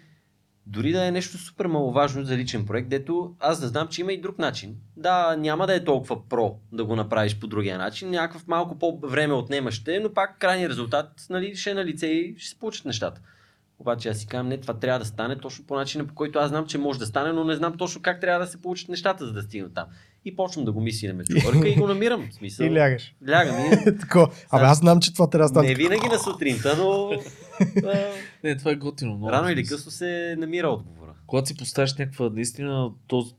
дори 0.66 0.92
да 0.92 1.06
е 1.06 1.10
нещо 1.10 1.38
супер 1.38 1.66
маловажно 1.66 2.24
за 2.24 2.36
личен 2.36 2.66
проект, 2.66 2.88
дето 2.88 3.34
аз 3.40 3.60
да 3.60 3.68
знам, 3.68 3.88
че 3.88 4.00
има 4.00 4.12
и 4.12 4.20
друг 4.20 4.38
начин. 4.38 4.76
Да, 4.96 5.36
няма 5.36 5.66
да 5.66 5.74
е 5.74 5.84
толкова 5.84 6.28
про 6.28 6.56
да 6.72 6.84
го 6.84 6.96
направиш 6.96 7.38
по 7.38 7.46
другия 7.46 7.78
начин, 7.78 8.10
някакъв 8.10 8.46
малко 8.46 8.78
по-време 8.78 9.34
отнема 9.34 9.70
ще, 9.70 10.00
но 10.00 10.12
пак 10.12 10.38
крайният 10.38 10.70
резултат 10.70 11.26
нали, 11.30 11.56
ще 11.56 11.70
е 11.70 11.74
на 11.74 11.84
лице 11.84 12.06
и 12.06 12.34
ще 12.38 12.48
се 12.48 12.58
получат 12.58 12.84
нещата. 12.84 13.20
Обаче 13.80 14.08
аз 14.08 14.18
си 14.18 14.26
казвам, 14.26 14.48
не, 14.48 14.58
това 14.58 14.74
трябва 14.74 14.98
да 14.98 15.04
стане 15.04 15.38
точно 15.38 15.64
по 15.66 15.76
начина, 15.76 16.06
по 16.06 16.14
който 16.14 16.38
аз 16.38 16.48
знам, 16.48 16.66
че 16.66 16.78
може 16.78 16.98
да 16.98 17.06
стане, 17.06 17.32
но 17.32 17.44
не 17.44 17.54
знам 17.54 17.76
точно 17.76 18.02
как 18.02 18.20
трябва 18.20 18.40
да 18.40 18.50
се 18.50 18.62
получат 18.62 18.88
нещата, 18.88 19.26
за 19.26 19.32
да 19.32 19.42
стигна 19.42 19.68
там. 19.70 19.84
И 20.24 20.36
почвам 20.36 20.64
да 20.64 20.72
го 20.72 20.80
мисля 20.80 21.08
на 21.08 21.14
мечовърка 21.14 21.68
и 21.68 21.74
го 21.74 21.86
намирам. 21.86 22.28
В 22.30 22.34
смисъл. 22.34 22.64
И 22.66 22.70
лягаш. 22.70 23.14
Лягам 23.28 23.56
и 23.66 23.98
Тако. 24.00 24.18
Абе, 24.50 24.64
аз 24.64 24.78
знам, 24.78 25.00
че 25.00 25.12
това 25.12 25.30
трябва 25.30 25.44
да 25.44 25.48
стане. 25.48 25.68
не 25.68 25.74
винаги 25.74 26.08
на 26.08 26.18
сутринта, 26.18 26.76
но 26.78 27.10
Не, 28.44 28.56
това 28.56 28.70
е 28.70 28.76
готино. 28.76 29.10
Много 29.10 29.32
рано 29.32 29.48
или 29.48 29.64
късно 29.64 29.90
се 29.90 30.34
намира 30.38 30.68
отговора. 30.68 31.12
Когато 31.26 31.48
си 31.48 31.56
поставиш 31.56 31.94
някаква 31.94 32.30
наистина 32.30 32.90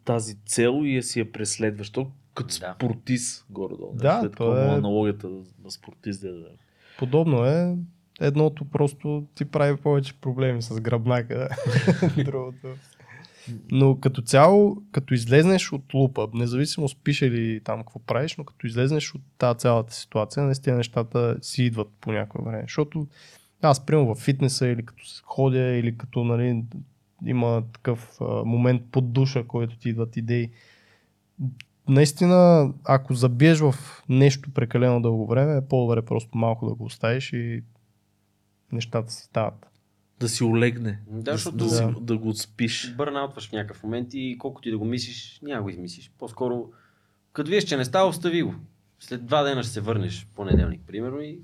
тази 0.06 0.36
цел 0.46 0.82
и 0.84 0.96
я 0.96 1.04
си 1.04 1.20
я 1.20 1.32
преследваш, 1.32 1.90
то 1.90 2.08
като 2.36 2.60
Да. 2.60 2.74
спортист 2.76 3.46
горе-долу. 3.50 3.94
Да, 3.96 4.20
След 4.22 4.32
то 4.32 4.38
това 4.38 4.66
е- 4.66 4.68
аналогията 4.68 5.28
на 5.64 5.72
спортист 5.72 6.22
да 6.22 6.28
е. 6.28 6.32
Подобно 7.00 7.46
е. 7.46 7.76
Едното 8.20 8.66
просто 8.66 9.26
ти 9.36 9.46
прави 9.46 9.78
повече 9.78 10.14
проблеми 10.14 10.62
с 10.62 10.82
гръбнака. 10.82 11.50
Другото. 12.26 12.68
Но 13.72 14.00
като 14.00 14.22
цяло, 14.22 14.78
като 14.92 15.14
излезнеш 15.14 15.72
от 15.72 15.94
лупа, 15.94 16.28
независимо 16.34 16.90
спиш 16.90 17.22
или 17.22 17.62
там 17.64 17.80
какво 17.80 18.00
правиш, 18.00 18.38
но 18.38 18.44
като 18.44 18.68
излезнеш 18.68 19.16
от 19.16 19.22
тази 19.38 19.60
цялата 19.60 19.94
ситуация, 19.94 20.44
наистина 20.44 20.78
нещата 20.78 21.38
си 21.42 21.64
идват 21.64 21.88
по 22.02 22.12
някое 22.12 22.46
време. 22.46 22.62
Защото 22.62 23.08
аз, 23.62 23.86
примерно 23.86 24.16
в 24.16 24.20
фитнеса 24.20 24.68
или 24.68 24.86
като 24.86 25.04
ходя, 25.24 25.76
или 25.76 25.98
като 25.98 26.24
нали, 26.24 26.64
има 27.26 27.64
такъв 27.74 28.18
а, 28.22 28.26
момент 28.46 28.82
под 28.92 29.14
душа, 29.14 29.44
който 29.44 29.78
ти 29.78 29.90
идват 29.90 30.18
идеи. 30.18 30.50
Наистина, 31.88 32.72
ако 32.84 33.14
забиеш 33.14 33.60
в 33.60 33.76
нещо 34.10 34.54
прекалено 34.54 35.02
дълго 35.02 35.28
време, 35.28 35.58
е 35.58 35.68
по-добре 35.68 36.02
просто 36.02 36.38
малко 36.38 36.70
да 36.70 36.74
го 36.74 36.86
оставиш 36.86 37.34
и 37.34 37.64
нещата 38.72 39.12
си 39.12 39.24
стават. 39.24 39.66
Да 40.20 40.30
си 40.30 40.44
олегне. 40.44 41.00
Да, 41.08 41.32
защото- 41.32 41.58
да, 41.58 41.66
Да. 41.88 42.00
да 42.02 42.18
го 42.18 42.34
спиш. 42.34 42.94
Бърнаутваш 42.96 43.50
в 43.50 43.52
някакъв 43.52 43.84
момент 43.84 44.10
и 44.14 44.36
колкото 44.40 44.64
ти 44.64 44.72
да 44.72 44.78
го 44.78 44.86
мислиш, 44.86 45.40
няма 45.44 45.64
го 45.64 45.70
измислиш. 45.70 46.12
По-скоро, 46.18 46.70
като 47.34 47.50
виеш, 47.50 47.64
че 47.64 47.78
не 47.78 47.86
става, 47.86 48.10
остави 48.10 48.44
го. 48.44 48.56
След 49.00 49.26
два 49.26 49.44
дена 49.44 49.64
ще 49.64 49.72
се 49.72 49.82
върнеш, 49.82 50.28
понеделник, 50.36 50.82
примерно, 50.88 51.22
и 51.22 51.40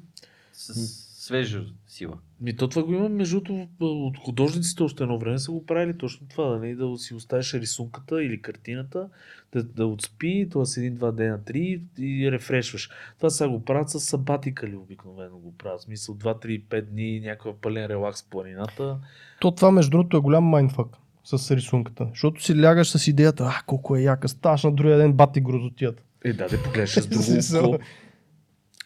с 0.54 1.05
свежа 1.26 1.64
сила. 1.88 2.18
Ми 2.42 2.56
то 2.56 2.68
това 2.68 2.84
го 2.84 2.94
има, 2.94 3.10
между 3.10 3.42
от 3.80 4.18
художниците 4.18 4.84
още 4.84 5.04
едно 5.04 5.20
време 5.20 5.40
са 5.40 5.52
го 5.52 5.66
правили 5.66 5.98
точно 5.98 6.28
това, 6.28 6.46
да, 6.46 6.60
не, 6.60 6.76
да 6.76 6.98
си 6.98 7.14
оставиш 7.14 7.54
рисунката 7.54 8.24
или 8.24 8.42
картината, 8.42 9.10
да, 9.54 9.64
да 9.64 9.86
отспи, 9.86 10.48
това 10.52 10.66
с 10.66 10.78
един-два 10.78 11.12
дена, 11.12 11.44
три 11.44 11.82
и 12.00 12.32
рефрешваш. 12.32 12.90
Това 13.18 13.30
сега 13.30 13.50
го 13.50 13.66
правят 13.66 13.90
с 13.90 14.00
сабатикали 14.00 14.76
обикновено 14.76 15.38
го 15.38 15.54
правят. 15.58 15.80
В 15.80 15.84
смисъл 15.84 16.16
2-3-5 16.16 16.82
дни, 16.82 17.20
някакъв 17.20 17.56
пълен 17.62 17.86
релакс 17.86 18.24
в 18.24 18.30
планината. 18.30 18.98
То 19.42 19.52
това, 19.52 19.72
между 19.72 19.92
другото, 19.92 20.18
е 20.18 20.20
голям 20.20 20.44
майнфак 20.44 20.88
с 21.24 21.56
рисунката. 21.56 22.08
Защото 22.10 22.44
си 22.44 22.62
лягаш 22.62 22.90
с 22.90 23.08
идеята, 23.08 23.44
а, 23.44 23.64
колко 23.66 23.96
е 23.96 24.02
яка, 24.02 24.28
ставаш 24.28 24.64
на 24.64 24.72
другия 24.72 24.98
ден, 24.98 25.14
бати 25.14 25.42
грозотията. 25.42 26.04
Е, 26.24 26.34
да, 26.34 26.48
да 26.48 26.64
погледнеш 26.64 26.90
с 26.90 27.52
друго 27.52 27.74
око. 27.76 27.84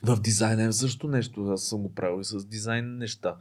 В 0.04 0.20
дизайна 0.22 0.64
е 0.64 0.72
също 0.72 1.08
нещо. 1.08 1.41
Аз 1.52 1.62
съм 1.62 1.82
го 1.82 1.93
правил 1.95 2.22
и 2.22 2.24
с 2.24 2.45
дизайн 2.45 2.97
неща. 2.97 3.36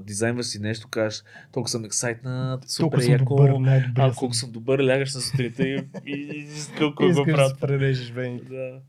Дизайнваш 0.00 0.46
си 0.46 0.58
нещо, 0.58 0.88
кажеш, 0.88 1.22
толкова 1.52 1.70
съм 1.70 1.84
ексайтнат, 1.84 2.70
супер 2.70 2.98
съм 3.00 3.12
яко. 3.12 3.36
добър, 3.36 3.84
А 3.98 4.12
колко 4.14 4.34
съм 4.34 4.52
добър, 4.52 4.86
лягаш 4.86 5.14
на 5.14 5.20
сутринта 5.20 5.62
и, 5.62 5.74
и, 6.06 6.12
и, 6.12 6.38
и 6.38 6.78
колко 6.78 7.02
го 7.02 7.08
Искаш 7.10 7.48
да 7.48 7.56
прережеш 7.60 8.10
вените. 8.10 8.48
Да. 8.48 8.80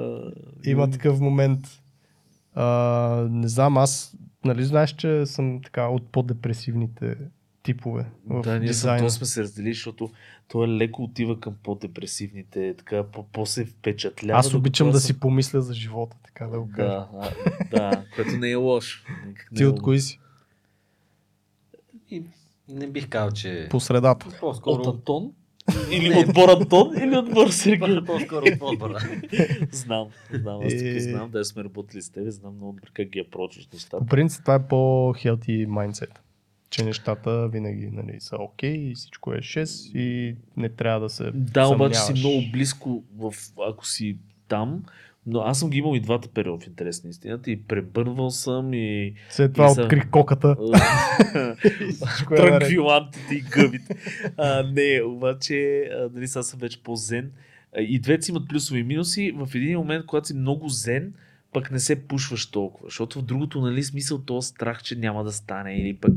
А, 0.00 0.32
Има 0.64 0.90
такъв 0.90 1.20
момент. 1.20 1.60
А, 2.54 3.26
не 3.30 3.48
знам, 3.48 3.76
аз, 3.78 4.16
нали 4.44 4.64
знаеш, 4.64 4.94
че 4.94 5.26
съм 5.26 5.60
така 5.62 5.86
от 5.88 6.12
по-депресивните 6.12 7.16
типове 7.66 8.06
в 8.26 8.42
Да, 8.42 8.50
ние 8.50 8.68
дизайна. 8.68 8.96
Антон 8.96 9.10
сме 9.10 9.26
се 9.26 9.42
разделили, 9.42 9.72
защото 9.72 10.10
той 10.48 10.68
леко 10.68 11.02
отива 11.02 11.40
към 11.40 11.54
по-депресивните, 11.62 12.74
така 12.74 13.04
по- 13.04 13.22
по-се 13.24 13.64
впечатлява. 13.64 14.38
Аз 14.40 14.54
обичам 14.54 14.90
да 14.90 15.00
съм- 15.00 15.06
си 15.06 15.20
помисля 15.20 15.60
за 15.62 15.74
живота, 15.74 16.16
така 16.24 16.46
да 16.46 16.60
го 16.60 16.68
кажа. 16.68 16.88
Да, 16.88 17.08
а, 17.14 17.30
да, 17.70 18.04
което 18.14 18.30
не 18.30 18.50
е 18.50 18.54
лошо. 18.54 19.04
Ти 19.56 19.62
е 19.62 19.66
от 19.66 19.82
кои 19.82 20.00
си? 20.00 20.20
И 22.10 22.22
не 22.68 22.86
бих 22.86 23.08
казал, 23.08 23.30
че... 23.30 23.66
По 23.70 23.80
средата. 23.80 24.26
По-скоро... 24.40 24.74
От 24.74 24.86
Антон? 24.86 25.32
Или 25.90 26.08
Не. 26.08 26.18
отбор 26.18 26.48
Антон, 26.50 26.92
или 26.98 27.16
отбор 27.16 27.48
Сергей? 27.48 28.00
По-скоро 28.06 28.44
от 28.46 28.58
по-добър. 28.58 29.02
знам, 29.72 30.08
знам, 30.32 30.60
аз 30.62 30.72
Е. 30.72 30.78
така 30.78 31.00
знам, 31.00 31.30
да 31.30 31.44
сме 31.44 31.64
работили 31.64 32.02
с 32.02 32.10
тебе, 32.10 32.30
знам 32.30 32.54
много 32.54 32.72
добре 32.72 32.88
как 32.94 33.08
ги 33.08 33.18
апрочваш 33.20 33.68
нещата. 33.68 33.98
По 33.98 34.06
принцип 34.06 34.40
това 34.40 34.54
е 34.54 34.62
по-хелти 34.62 35.66
майндсет. 35.68 36.20
Че 36.76 36.84
нещата 36.84 37.48
винаги 37.48 37.88
нали, 37.92 38.16
са 38.20 38.36
окей 38.36 38.72
и 38.72 38.94
всичко 38.94 39.32
е 39.32 39.38
6 39.38 39.92
и 39.92 40.36
не 40.56 40.68
трябва 40.68 41.00
да 41.00 41.08
се 41.08 41.30
Да, 41.34 41.66
обаче 41.66 41.94
си 41.94 42.00
съмняваш. 42.00 42.20
много 42.20 42.42
близко, 42.52 43.04
в, 43.16 43.34
ако 43.68 43.86
си 43.86 44.16
там, 44.48 44.82
но 45.26 45.40
аз 45.40 45.58
съм 45.58 45.70
ги 45.70 45.78
имал 45.78 45.96
и 45.96 46.00
двата 46.00 46.28
периода 46.28 46.64
в 46.64 46.66
интерес 46.66 47.04
на 47.04 47.10
истината 47.10 47.50
и 47.50 47.62
пребървал 47.62 48.30
съм 48.30 48.74
и 48.74 49.14
След 49.30 49.52
това 49.52 49.66
и 49.66 49.70
са- 49.70 49.82
открих 49.82 50.10
коката. 50.10 50.56
е 52.32 52.36
транквилантите 52.36 53.34
и 53.34 53.40
гъбите. 53.40 53.96
А, 54.36 54.62
не, 54.62 55.02
обаче, 55.02 55.56
а, 55.92 56.08
нали, 56.14 56.28
сега 56.28 56.42
съм 56.42 56.60
вече 56.60 56.82
по-зен. 56.82 57.32
И 57.78 57.98
двете 57.98 58.22
си 58.22 58.30
имат 58.30 58.48
плюсови 58.48 58.80
и 58.80 58.84
минуси. 58.84 59.32
В 59.36 59.54
един 59.54 59.78
момент, 59.78 60.06
когато 60.06 60.26
си 60.26 60.34
много 60.34 60.68
зен, 60.68 61.12
пък 61.56 61.70
не 61.70 61.80
се 61.80 62.08
пушваш 62.08 62.46
толкова. 62.46 62.86
Защото 62.86 63.18
в 63.18 63.22
другото, 63.22 63.60
нали, 63.60 63.82
смисъл 63.82 64.18
този 64.18 64.48
страх, 64.48 64.82
че 64.82 64.96
няма 64.96 65.24
да 65.24 65.32
стане 65.32 65.76
или 65.76 65.96
пък... 65.96 66.12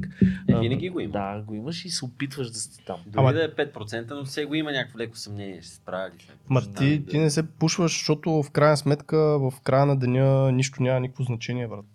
Е, 0.49 0.53
а, 0.53 0.59
винаги 0.59 0.89
го 0.89 0.99
има. 0.99 1.11
Да, 1.11 1.43
го 1.47 1.55
имаш 1.55 1.85
и 1.85 1.89
се 1.89 2.05
опитваш 2.05 2.49
да 2.49 2.59
си 2.59 2.85
там. 2.85 2.99
Дори 3.05 3.19
Ама- 3.19 3.33
да 3.33 3.43
е 3.43 3.49
5%, 3.49 4.13
но 4.13 4.25
все 4.25 4.45
го 4.45 4.55
има 4.55 4.71
някакво 4.71 4.99
леко 4.99 5.17
съмнение, 5.17 5.61
ще 5.61 5.69
се 5.69 5.75
справя 5.75 6.09
ли. 6.09 6.27
Ма 6.49 6.61
ти, 6.61 6.67
знам 6.67 7.05
ти 7.05 7.17
не 7.17 7.29
се 7.29 7.47
пушваш, 7.47 7.91
защото 7.91 8.43
в 8.43 8.51
крайна 8.51 8.77
сметка 8.77 9.17
в 9.17 9.53
края 9.63 9.85
на 9.85 9.99
деня 9.99 10.51
нищо 10.51 10.83
няма 10.83 10.99
никакво 10.99 11.23
значение, 11.23 11.67
брат. 11.67 11.85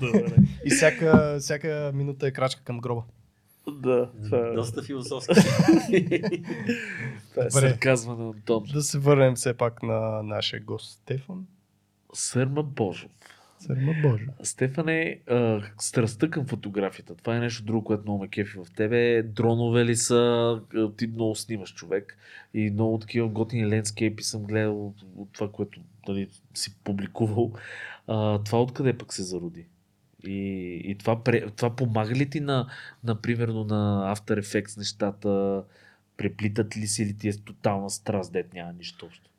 Добре. 0.00 0.32
И 0.64 0.70
всяка, 0.70 1.36
всяка 1.40 1.90
минута 1.94 2.26
е 2.26 2.30
крачка 2.30 2.62
към 2.64 2.80
гроба. 2.80 3.02
Да, 3.72 4.10
това 4.24 4.38
е, 4.38 4.54
Доста 4.54 4.82
философски. 4.82 5.34
това 7.30 7.46
е 7.46 7.50
сарказма 7.50 8.16
на 8.16 8.24
Антон. 8.24 8.64
Да 8.72 8.82
се 8.82 8.98
върнем 8.98 9.34
все 9.34 9.54
пак 9.54 9.82
на 9.82 10.22
нашия 10.22 10.60
гост 10.60 10.92
Стефан. 10.92 11.46
Сърма 12.12 12.62
Божов. 12.62 13.10
Сърма 13.58 13.94
Боже. 14.02 14.26
Стефане, 14.42 15.20
а, 15.30 15.62
страстта 15.78 16.30
към 16.30 16.46
фотографията. 16.46 17.14
Това 17.14 17.36
е 17.36 17.40
нещо 17.40 17.64
друго, 17.64 17.84
което 17.84 18.02
много 18.02 18.22
ме 18.22 18.28
кефи 18.28 18.58
в 18.58 18.66
тебе. 18.76 19.22
Дронове 19.22 19.84
ли 19.84 19.96
са? 19.96 20.60
Ти 20.96 21.06
много 21.06 21.34
снимаш 21.34 21.74
човек. 21.74 22.18
И 22.54 22.70
много 22.70 22.98
такива 22.98 23.28
готини 23.28 23.68
лендскейпи 23.68 24.22
съм 24.22 24.42
гледал 24.42 24.86
от, 24.86 24.96
от 25.16 25.32
това, 25.32 25.50
което 25.50 25.80
нали, 26.08 26.28
си 26.54 26.74
публикувал. 26.84 27.52
А, 28.06 28.38
това 28.38 28.62
откъде 28.62 28.98
пък 28.98 29.12
се 29.12 29.22
зароди? 29.22 29.66
И, 30.26 30.80
и 30.84 30.98
това, 30.98 31.22
това 31.56 31.76
помага 31.76 32.14
ли 32.14 32.30
ти 32.30 32.40
на, 32.40 32.66
на, 33.04 33.14
примерно, 33.20 33.64
на 33.64 34.14
After 34.16 34.40
Effects 34.40 34.78
нещата? 34.78 35.62
Преплитат 36.16 36.76
ли 36.76 36.86
си 36.86 37.02
или 37.02 37.16
ти 37.16 37.28
е 37.28 37.32
тотална 37.32 37.90
страст, 37.90 38.32
дет 38.32 38.54
няма 38.54 38.72
нищо 38.72 39.06
общо? 39.06 39.30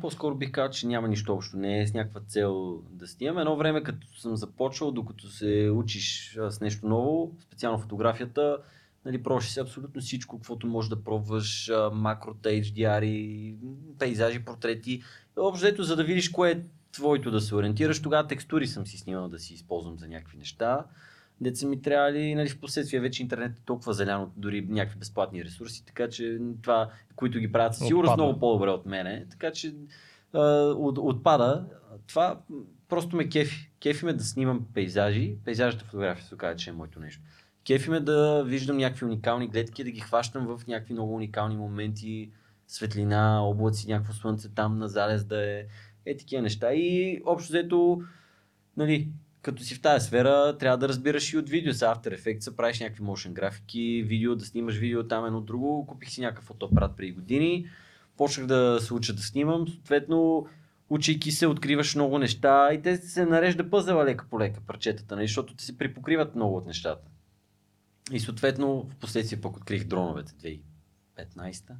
По-скоро 0.00 0.34
бих 0.34 0.50
казал, 0.50 0.70
че 0.70 0.86
няма 0.86 1.08
нищо 1.08 1.34
общо. 1.34 1.56
Не 1.56 1.80
е 1.80 1.86
с 1.86 1.94
някаква 1.94 2.20
цел 2.20 2.82
да 2.90 3.08
снимам. 3.08 3.38
Едно 3.38 3.56
време, 3.56 3.82
като 3.82 4.18
съм 4.18 4.36
започвал, 4.36 4.90
докато 4.90 5.28
се 5.28 5.70
учиш 5.74 6.36
с 6.50 6.60
нещо 6.60 6.88
ново, 6.88 7.32
специално 7.40 7.78
фотографията, 7.78 8.58
нали, 9.04 9.22
пробваш 9.22 9.50
си 9.50 9.60
абсолютно 9.60 10.00
всичко, 10.00 10.36
каквото 10.36 10.66
можеш 10.66 10.88
да 10.88 11.04
пробваш, 11.04 11.70
макрота, 11.92 12.48
HDR, 12.48 13.54
пейзажи, 13.98 14.44
портрети. 14.44 15.02
Общо 15.36 15.82
за 15.82 15.96
да 15.96 16.04
видиш 16.04 16.28
кое 16.28 16.62
твоето 16.92 17.30
да 17.30 17.40
се 17.40 17.54
ориентираш. 17.54 18.02
Тогава 18.02 18.26
текстури 18.26 18.66
съм 18.66 18.86
си 18.86 18.98
снимал 18.98 19.28
да 19.28 19.38
си 19.38 19.54
използвам 19.54 19.98
за 19.98 20.08
някакви 20.08 20.38
неща. 20.38 20.84
Деца 21.40 21.66
ми 21.66 21.82
трябвали, 21.82 22.34
нали, 22.34 22.48
в 22.48 22.60
последствие 22.60 23.00
вече 23.00 23.22
интернет 23.22 23.58
е 23.58 23.62
толкова 23.64 23.92
залян 23.92 24.22
от 24.22 24.32
дори 24.36 24.66
някакви 24.68 24.98
безплатни 24.98 25.44
ресурси, 25.44 25.84
така 25.86 26.08
че 26.08 26.38
това, 26.62 26.90
които 27.16 27.38
ги 27.38 27.52
правят 27.52 27.74
със 27.74 27.86
сигурност 27.86 28.16
много 28.16 28.40
по-добре 28.40 28.70
от 28.70 28.86
мене, 28.86 29.26
така 29.30 29.52
че 29.52 29.74
от, 30.34 30.98
отпада. 30.98 31.64
Това 32.06 32.40
просто 32.88 33.16
ме 33.16 33.28
кефи. 33.28 33.70
Кефи 33.80 34.04
ме 34.04 34.12
да 34.12 34.24
снимам 34.24 34.66
пейзажи, 34.74 35.36
пейзажната 35.44 35.84
фотография 35.84 36.24
се 36.24 36.34
оказа, 36.34 36.56
че 36.56 36.70
е 36.70 36.72
моето 36.72 37.00
нещо. 37.00 37.22
Кефи 37.66 37.90
ме 37.90 38.00
да 38.00 38.44
виждам 38.46 38.76
някакви 38.76 39.06
уникални 39.06 39.48
гледки, 39.48 39.84
да 39.84 39.90
ги 39.90 40.00
хващам 40.00 40.46
в 40.46 40.66
някакви 40.66 40.92
много 40.92 41.14
уникални 41.14 41.56
моменти, 41.56 42.30
светлина, 42.66 43.44
облаци, 43.44 43.88
някакво 43.88 44.12
слънце 44.12 44.54
там 44.54 44.78
на 44.78 44.88
залез 44.88 45.24
да 45.24 45.50
е, 45.50 45.64
е 46.06 46.16
такива 46.16 46.42
неща. 46.42 46.72
И 46.74 47.20
общо 47.24 47.52
взето, 47.52 48.02
нали, 48.76 49.08
като 49.42 49.62
си 49.62 49.74
в 49.74 49.80
тази 49.80 50.06
сфера, 50.06 50.56
трябва 50.58 50.78
да 50.78 50.88
разбираш 50.88 51.32
и 51.32 51.38
от 51.38 51.48
видео. 51.48 51.72
С 51.72 51.80
After 51.80 52.18
Effects 52.18 52.56
правиш 52.56 52.80
някакви 52.80 53.04
motion 53.04 53.32
графики, 53.32 54.04
видео, 54.06 54.36
да 54.36 54.44
снимаш 54.44 54.76
видео 54.76 55.08
там 55.08 55.26
едно 55.26 55.40
друго. 55.40 55.86
Купих 55.86 56.10
си 56.10 56.20
някакъв 56.20 56.44
фотоапарат 56.44 56.96
преди 56.96 57.12
години. 57.12 57.66
Почнах 58.16 58.46
да 58.46 58.78
се 58.80 58.94
уча 58.94 59.12
да 59.12 59.22
снимам. 59.22 59.68
Съответно, 59.68 60.46
учейки 60.88 61.32
се, 61.32 61.46
откриваш 61.46 61.94
много 61.94 62.18
неща 62.18 62.74
и 62.74 62.82
те 62.82 62.96
се 62.96 63.26
нарежда 63.26 63.70
пъзела 63.70 64.04
лека 64.04 64.26
по 64.30 64.40
лека 64.40 64.60
парчетата, 64.60 65.16
нали, 65.16 65.26
защото 65.26 65.56
те 65.56 65.64
се 65.64 65.78
припокриват 65.78 66.34
много 66.34 66.56
от 66.56 66.66
нещата. 66.66 67.08
И 68.12 68.20
съответно, 68.20 68.88
в 68.90 68.96
последствие 68.96 69.40
пък 69.40 69.56
открих 69.56 69.84
дроновете 69.84 70.32
2015 71.18 71.72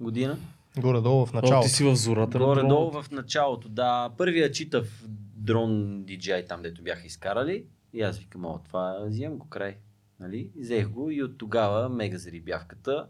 година. 0.00 0.38
Горе-долу 0.78 1.26
в 1.26 1.32
О, 1.32 1.36
началото. 1.36 1.66
ти 1.66 1.74
си 1.74 1.84
в 1.84 1.94
зората 1.96 2.38
Горе-долу 2.38 3.02
в 3.02 3.10
началото, 3.10 3.68
да. 3.68 4.10
Първия 4.18 4.52
читав 4.52 5.04
дрон 5.36 6.04
DJI 6.04 6.48
там, 6.48 6.62
дето 6.62 6.82
бяха 6.82 7.06
изкарали. 7.06 7.64
И 7.92 8.02
аз 8.02 8.18
викам, 8.18 8.44
о, 8.44 8.60
това 8.64 9.04
взимам 9.06 9.38
го 9.38 9.48
край. 9.48 9.76
Нали? 10.20 10.50
Взех 10.60 10.88
го 10.88 11.10
и 11.10 11.22
от 11.22 11.38
тогава 11.38 11.88
мега 11.88 12.18
зарибявката. 12.18 13.06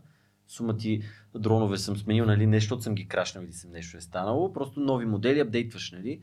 Сума 0.49 0.77
ти 0.77 1.03
дронове 1.35 1.79
съм 1.79 1.97
сменил, 1.97 2.25
нали, 2.25 2.47
не 2.47 2.61
защото 2.61 2.83
съм 2.83 2.95
ги 2.95 3.09
крашнал 3.09 3.45
или 3.45 3.53
съм 3.53 3.71
нещо 3.71 3.97
е 3.97 4.01
станало, 4.01 4.53
просто 4.53 4.81
нови 4.81 5.07
модели, 5.07 5.41
апдейтваш, 5.41 5.93
нали. 5.93 6.21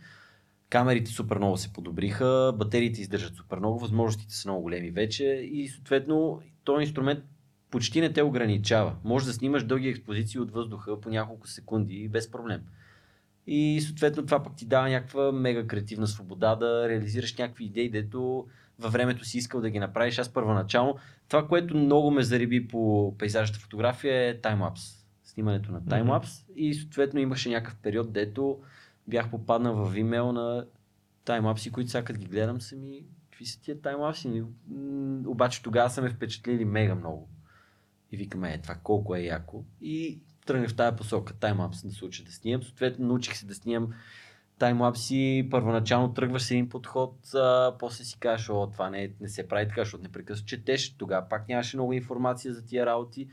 Камерите 0.70 1.12
супер 1.12 1.38
много 1.38 1.58
се 1.58 1.74
подобриха, 1.74 2.54
батериите 2.58 3.02
издържат 3.02 3.36
супер 3.36 3.58
много, 3.58 3.80
възможностите 3.80 4.36
са 4.36 4.50
много 4.50 4.62
големи 4.62 4.92
вече 4.92 5.26
и 5.26 5.68
съответно 5.68 6.42
този 6.64 6.82
инструмент 6.82 7.24
почти 7.72 8.02
не 8.02 8.14
те 8.14 8.24
ограничава. 8.24 8.96
Може 9.04 9.26
да 9.26 9.34
снимаш 9.34 9.64
дълги 9.64 9.88
експозиции 9.88 10.40
от 10.40 10.52
въздуха 10.52 11.02
по 11.02 11.10
няколко 11.10 11.48
секунди 11.48 12.08
без 12.08 12.32
проблем. 12.32 12.62
И 13.48 13.82
съответно 13.82 14.26
това 14.26 14.44
пък 14.44 14.56
ти 14.56 14.66
дава 14.66 14.90
някаква 14.90 15.32
мега 15.32 15.68
креативна 15.68 16.08
свобода 16.08 16.56
да 16.56 16.90
реализираш 16.90 17.38
някакви 17.38 17.66
идеи, 17.66 17.90
дето 17.90 18.48
във 18.80 18.94
времето 18.94 19.26
си 19.26 19.38
искал 19.38 19.62
да 19.62 19.70
ги 19.70 19.80
направиш. 19.80 20.20
Аз 20.20 20.34
първоначално, 20.34 20.96
това, 21.28 21.48
което 21.48 21.78
много 21.78 22.12
ме 22.12 22.24
зариби 22.24 22.68
по 22.68 23.16
пейзажната 23.18 23.60
фотография 23.60 24.30
е 24.30 24.42
таймлапс. 24.42 24.82
Снимането 25.24 25.72
на 25.72 25.86
таймлапс 25.86 26.46
и 26.56 26.74
съответно 26.74 27.20
имаше 27.20 27.50
някакъв 27.50 27.76
период, 27.76 28.14
дето 28.14 28.60
бях 29.08 29.30
попаднал 29.30 29.76
в 29.76 29.96
Vimeo 29.96 30.32
на 30.32 30.66
таймлапси, 31.26 31.72
които 31.72 31.90
сега 31.90 32.04
като 32.04 32.20
ги 32.20 32.26
гледам 32.26 32.62
са 32.62 32.76
ми, 32.76 33.06
какви 33.30 33.46
са 33.46 33.62
тия 33.62 33.82
таймлапси? 33.82 34.44
М, 34.68 35.30
Обаче 35.30 35.64
тогава 35.64 35.90
са 35.90 36.02
ме 36.02 36.10
впечатлили 36.10 36.66
мега 36.66 36.96
много. 36.96 37.30
И 38.12 38.18
викаме, 38.18 38.54
е, 38.54 38.62
това 38.62 38.76
колко 38.76 39.16
е 39.16 39.22
яко. 39.22 39.64
И 39.82 40.22
тръгнах 40.46 40.70
в 40.70 40.76
тази 40.76 40.96
посока, 40.96 41.34
таймлапс 41.34 41.88
да 41.88 41.94
се 41.94 42.06
уча 42.06 42.24
да 42.24 42.32
снимам. 42.32 42.64
Съответно, 42.64 43.08
научих 43.08 43.36
се 43.36 43.46
да 43.46 43.56
снимам 43.56 43.94
таймлапси. 44.60 45.48
Първоначално 45.52 46.14
тръгваш 46.14 46.42
с 46.42 46.52
един 46.52 46.70
подход, 46.70 47.34
а, 47.34 47.76
после 47.80 48.04
си 48.04 48.20
кажеш, 48.20 48.50
о, 48.50 48.70
това 48.72 48.90
не, 48.90 49.12
не 49.22 49.30
се 49.30 49.48
прави 49.48 49.68
така, 49.68 49.82
защото 49.82 50.04
непрекъснато 50.04 50.50
четеш. 50.50 50.98
Тогава 50.98 51.30
пак 51.30 51.48
нямаше 51.50 51.78
много 51.78 51.94
информация 51.94 52.54
за 52.54 52.66
тия 52.66 52.86
работи. 52.86 53.28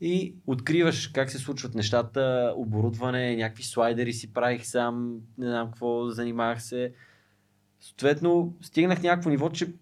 И 0.00 0.34
откриваш 0.46 1.08
как 1.08 1.30
се 1.30 1.38
случват 1.38 1.74
нещата, 1.74 2.54
оборудване, 2.56 3.36
някакви 3.36 3.62
слайдери 3.62 4.12
си 4.12 4.32
правих 4.32 4.66
сам, 4.66 5.20
не 5.38 5.46
знам 5.46 5.66
какво, 5.66 6.10
занимавах 6.10 6.62
се. 6.62 6.92
Съответно, 7.80 8.56
стигнах 8.62 9.02
някакво 9.02 9.30
ниво, 9.30 9.50
че 9.50 9.72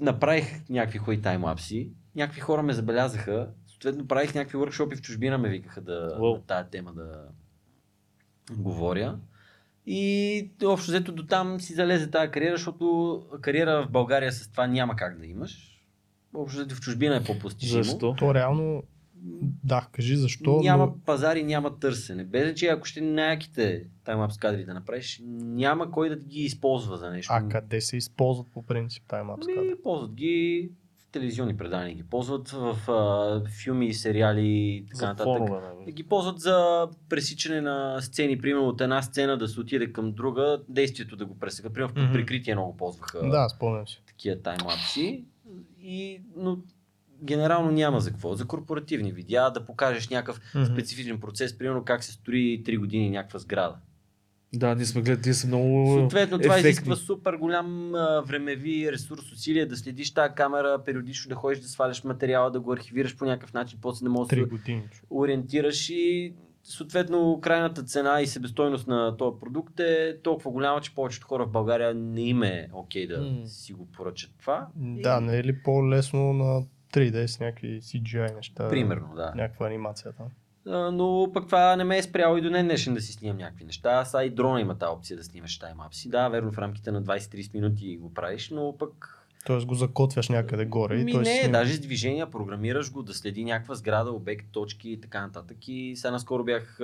направих 0.00 0.68
някакви 0.68 0.98
хубави 0.98 1.22
таймлапси, 1.22 1.90
някакви 2.16 2.40
хора 2.40 2.62
ме 2.62 2.72
забелязаха, 2.72 3.48
съответно 3.66 4.08
правих 4.08 4.34
някакви 4.34 4.58
workshopи 4.58 4.96
в 4.96 5.00
чужбина, 5.00 5.38
ме 5.38 5.48
викаха 5.48 5.80
да, 5.80 6.16
Уау. 6.20 6.34
на 6.34 6.42
тая 6.42 6.70
тема 6.70 6.92
да 6.92 7.28
говоря. 8.52 9.18
И 9.86 10.50
общо 10.64 10.90
взето 10.90 11.12
до 11.12 11.26
там 11.26 11.60
си 11.60 11.74
залезе 11.74 12.10
тази 12.10 12.30
кариера, 12.30 12.56
защото 12.56 13.22
кариера 13.40 13.86
в 13.86 13.90
България 13.90 14.32
с 14.32 14.50
това 14.50 14.66
няма 14.66 14.96
как 14.96 15.18
да 15.18 15.26
имаш. 15.26 15.82
Общо 16.34 16.58
взето 16.58 16.74
в 16.74 16.80
чужбина 16.80 17.16
е 17.16 17.24
по-постижимо. 17.24 17.82
Защо? 17.82 18.14
То 18.18 18.34
реално, 18.34 18.82
да, 19.64 19.88
кажи 19.92 20.16
защо, 20.16 20.60
няма 20.62 20.86
но 20.86 20.98
пазари, 21.06 21.42
няма 21.42 21.78
търсене. 21.78 22.24
Без 22.24 22.54
че 22.54 22.66
ако 22.66 22.84
ще 22.86 23.00
най-яките 23.00 23.84
таймлапс 24.04 24.38
кадри 24.38 24.64
да 24.64 24.74
направиш, 24.74 25.20
няма 25.40 25.90
кой 25.90 26.08
да 26.08 26.16
ги 26.16 26.40
използва 26.40 26.96
за 26.96 27.10
нещо. 27.10 27.32
а 27.34 27.48
къде 27.48 27.80
се 27.80 27.96
използват 27.96 28.46
по 28.52 28.62
принцип 28.62 29.04
таймлапс 29.08 29.46
кадри? 29.46 29.60
Ами, 29.60 29.82
ползват 29.82 30.14
ги 30.14 30.70
телевизионни 31.16 31.56
предания, 31.56 31.94
ги 31.94 32.02
ползват 32.02 32.48
в 32.50 32.90
а, 32.90 33.50
филми, 33.52 33.94
сериали 33.94 34.46
и 34.46 34.84
така 34.86 34.96
За 34.96 35.06
нататък. 35.06 35.24
фонове, 35.26 35.60
нали? 35.60 35.92
Ги 35.92 36.02
ползват 36.02 36.40
за 36.40 36.56
пресичане 37.08 37.60
на 37.60 38.02
сцени, 38.02 38.38
примерно 38.38 38.68
от 38.68 38.80
една 38.80 39.02
сцена 39.02 39.38
да 39.38 39.48
се 39.48 39.60
отиде 39.60 39.92
към 39.92 40.12
друга, 40.12 40.60
действието 40.68 41.16
да 41.16 41.26
го 41.26 41.38
пресека. 41.38 41.72
Примерно 41.72 41.94
в 41.94 41.98
Мгм. 41.98 42.12
прикритие 42.12 42.54
много 42.54 42.76
ползваха 42.76 43.18
Да, 43.20 43.48
спомням 43.48 43.88
си. 43.88 44.02
такива 44.06 44.36
таймлапси. 44.38 45.24
И, 45.80 46.20
но 46.36 46.58
генерално 47.22 47.70
няма 47.70 48.00
за 48.00 48.10
какво. 48.10 48.34
За 48.34 48.46
корпоративни 48.46 49.12
видеа, 49.12 49.50
да 49.50 49.66
покажеш 49.66 50.08
някакъв 50.08 50.40
Мгм. 50.54 50.64
специфичен 50.64 51.20
процес, 51.20 51.58
примерно 51.58 51.84
как 51.84 52.04
се 52.04 52.12
строи 52.12 52.62
3 52.62 52.78
години 52.78 53.10
някаква 53.10 53.38
сграда. 53.38 53.76
Да, 54.54 54.74
ние 54.74 54.84
сме 54.84 55.02
гледали, 55.02 55.34
са 55.34 55.46
много 55.46 55.96
Съответно, 55.98 56.38
това 56.38 56.54
ефектни. 56.54 56.70
изисква 56.70 56.96
супер 56.96 57.34
голям 57.34 57.94
а, 57.94 58.22
времеви 58.26 58.92
ресурс, 58.92 59.32
усилия 59.32 59.68
да 59.68 59.76
следиш 59.76 60.14
тази 60.14 60.34
камера, 60.34 60.82
периодично 60.84 61.28
да 61.28 61.34
ходиш 61.34 61.58
да 61.60 61.68
сваляш 61.68 62.04
материала, 62.04 62.50
да 62.50 62.60
го 62.60 62.72
архивираш 62.72 63.16
по 63.16 63.24
някакъв 63.24 63.52
начин, 63.52 63.78
после 63.82 64.04
да 64.04 64.10
можеш 64.10 64.28
да 64.38 64.58
се 64.58 64.82
ориентираш 65.10 65.90
и 65.90 66.34
съответно 66.62 67.38
крайната 67.42 67.82
цена 67.82 68.20
и 68.20 68.26
себестойност 68.26 68.86
на 68.86 69.16
този 69.16 69.40
продукт 69.40 69.80
е 69.80 70.16
толкова 70.22 70.50
голяма, 70.50 70.80
че 70.80 70.94
повечето 70.94 71.26
хора 71.26 71.46
в 71.46 71.50
България 71.50 71.94
не 71.94 72.20
им 72.20 72.42
е 72.42 72.68
окей 72.72 73.06
да 73.06 73.18
М. 73.20 73.46
си 73.46 73.72
го 73.72 73.86
поръчат 73.86 74.30
това. 74.40 74.66
Да, 74.76 75.20
не 75.20 75.38
е 75.38 75.44
ли 75.44 75.62
по-лесно 75.62 76.32
на 76.32 76.62
3D 76.92 77.26
с 77.26 77.40
някакви 77.40 77.80
CGI 77.82 78.34
неща? 78.36 78.68
Примерно, 78.68 79.08
да. 79.16 79.32
Някаква 79.36 79.66
анимация 79.66 80.12
там. 80.12 80.26
А, 80.26 80.30
но 80.66 81.30
пък 81.34 81.46
това 81.46 81.76
не 81.76 81.84
ме 81.84 81.98
е 81.98 82.02
спряло 82.02 82.36
и 82.36 82.40
до 82.40 82.50
ден 82.50 82.66
днешен 82.66 82.94
да 82.94 83.00
си 83.00 83.12
снимам 83.12 83.36
някакви 83.36 83.64
неща. 83.64 84.04
Сега 84.04 84.24
и 84.24 84.30
дрона 84.30 84.60
има 84.60 84.78
тази 84.78 84.90
опция 84.90 85.16
да 85.16 85.24
снимаш 85.24 85.58
таймапси. 85.58 86.08
Да, 86.08 86.28
верно 86.28 86.52
в 86.52 86.58
рамките 86.58 86.90
на 86.90 87.02
20-30 87.02 87.54
минути 87.54 87.96
го 87.96 88.14
правиш, 88.14 88.50
но 88.50 88.74
пък 88.78 89.22
Тоест 89.46 89.66
го 89.66 89.74
закотвяш 89.74 90.28
някъде 90.28 90.64
горе 90.64 91.00
и 91.00 91.04
Ми 91.04 91.12
той 91.12 91.24
си 91.24 91.30
не, 91.30 91.40
снима. 91.40 91.58
даже 91.58 91.74
с 91.74 91.80
движения, 91.80 92.30
програмираш 92.30 92.92
го, 92.92 93.02
да 93.02 93.14
следи 93.14 93.44
някаква 93.44 93.74
сграда, 93.74 94.10
обект, 94.10 94.46
точки 94.52 94.90
и 94.90 95.00
така 95.00 95.20
нататък. 95.20 95.68
И 95.68 95.94
сега 95.96 96.10
наскоро 96.10 96.44
бях 96.44 96.80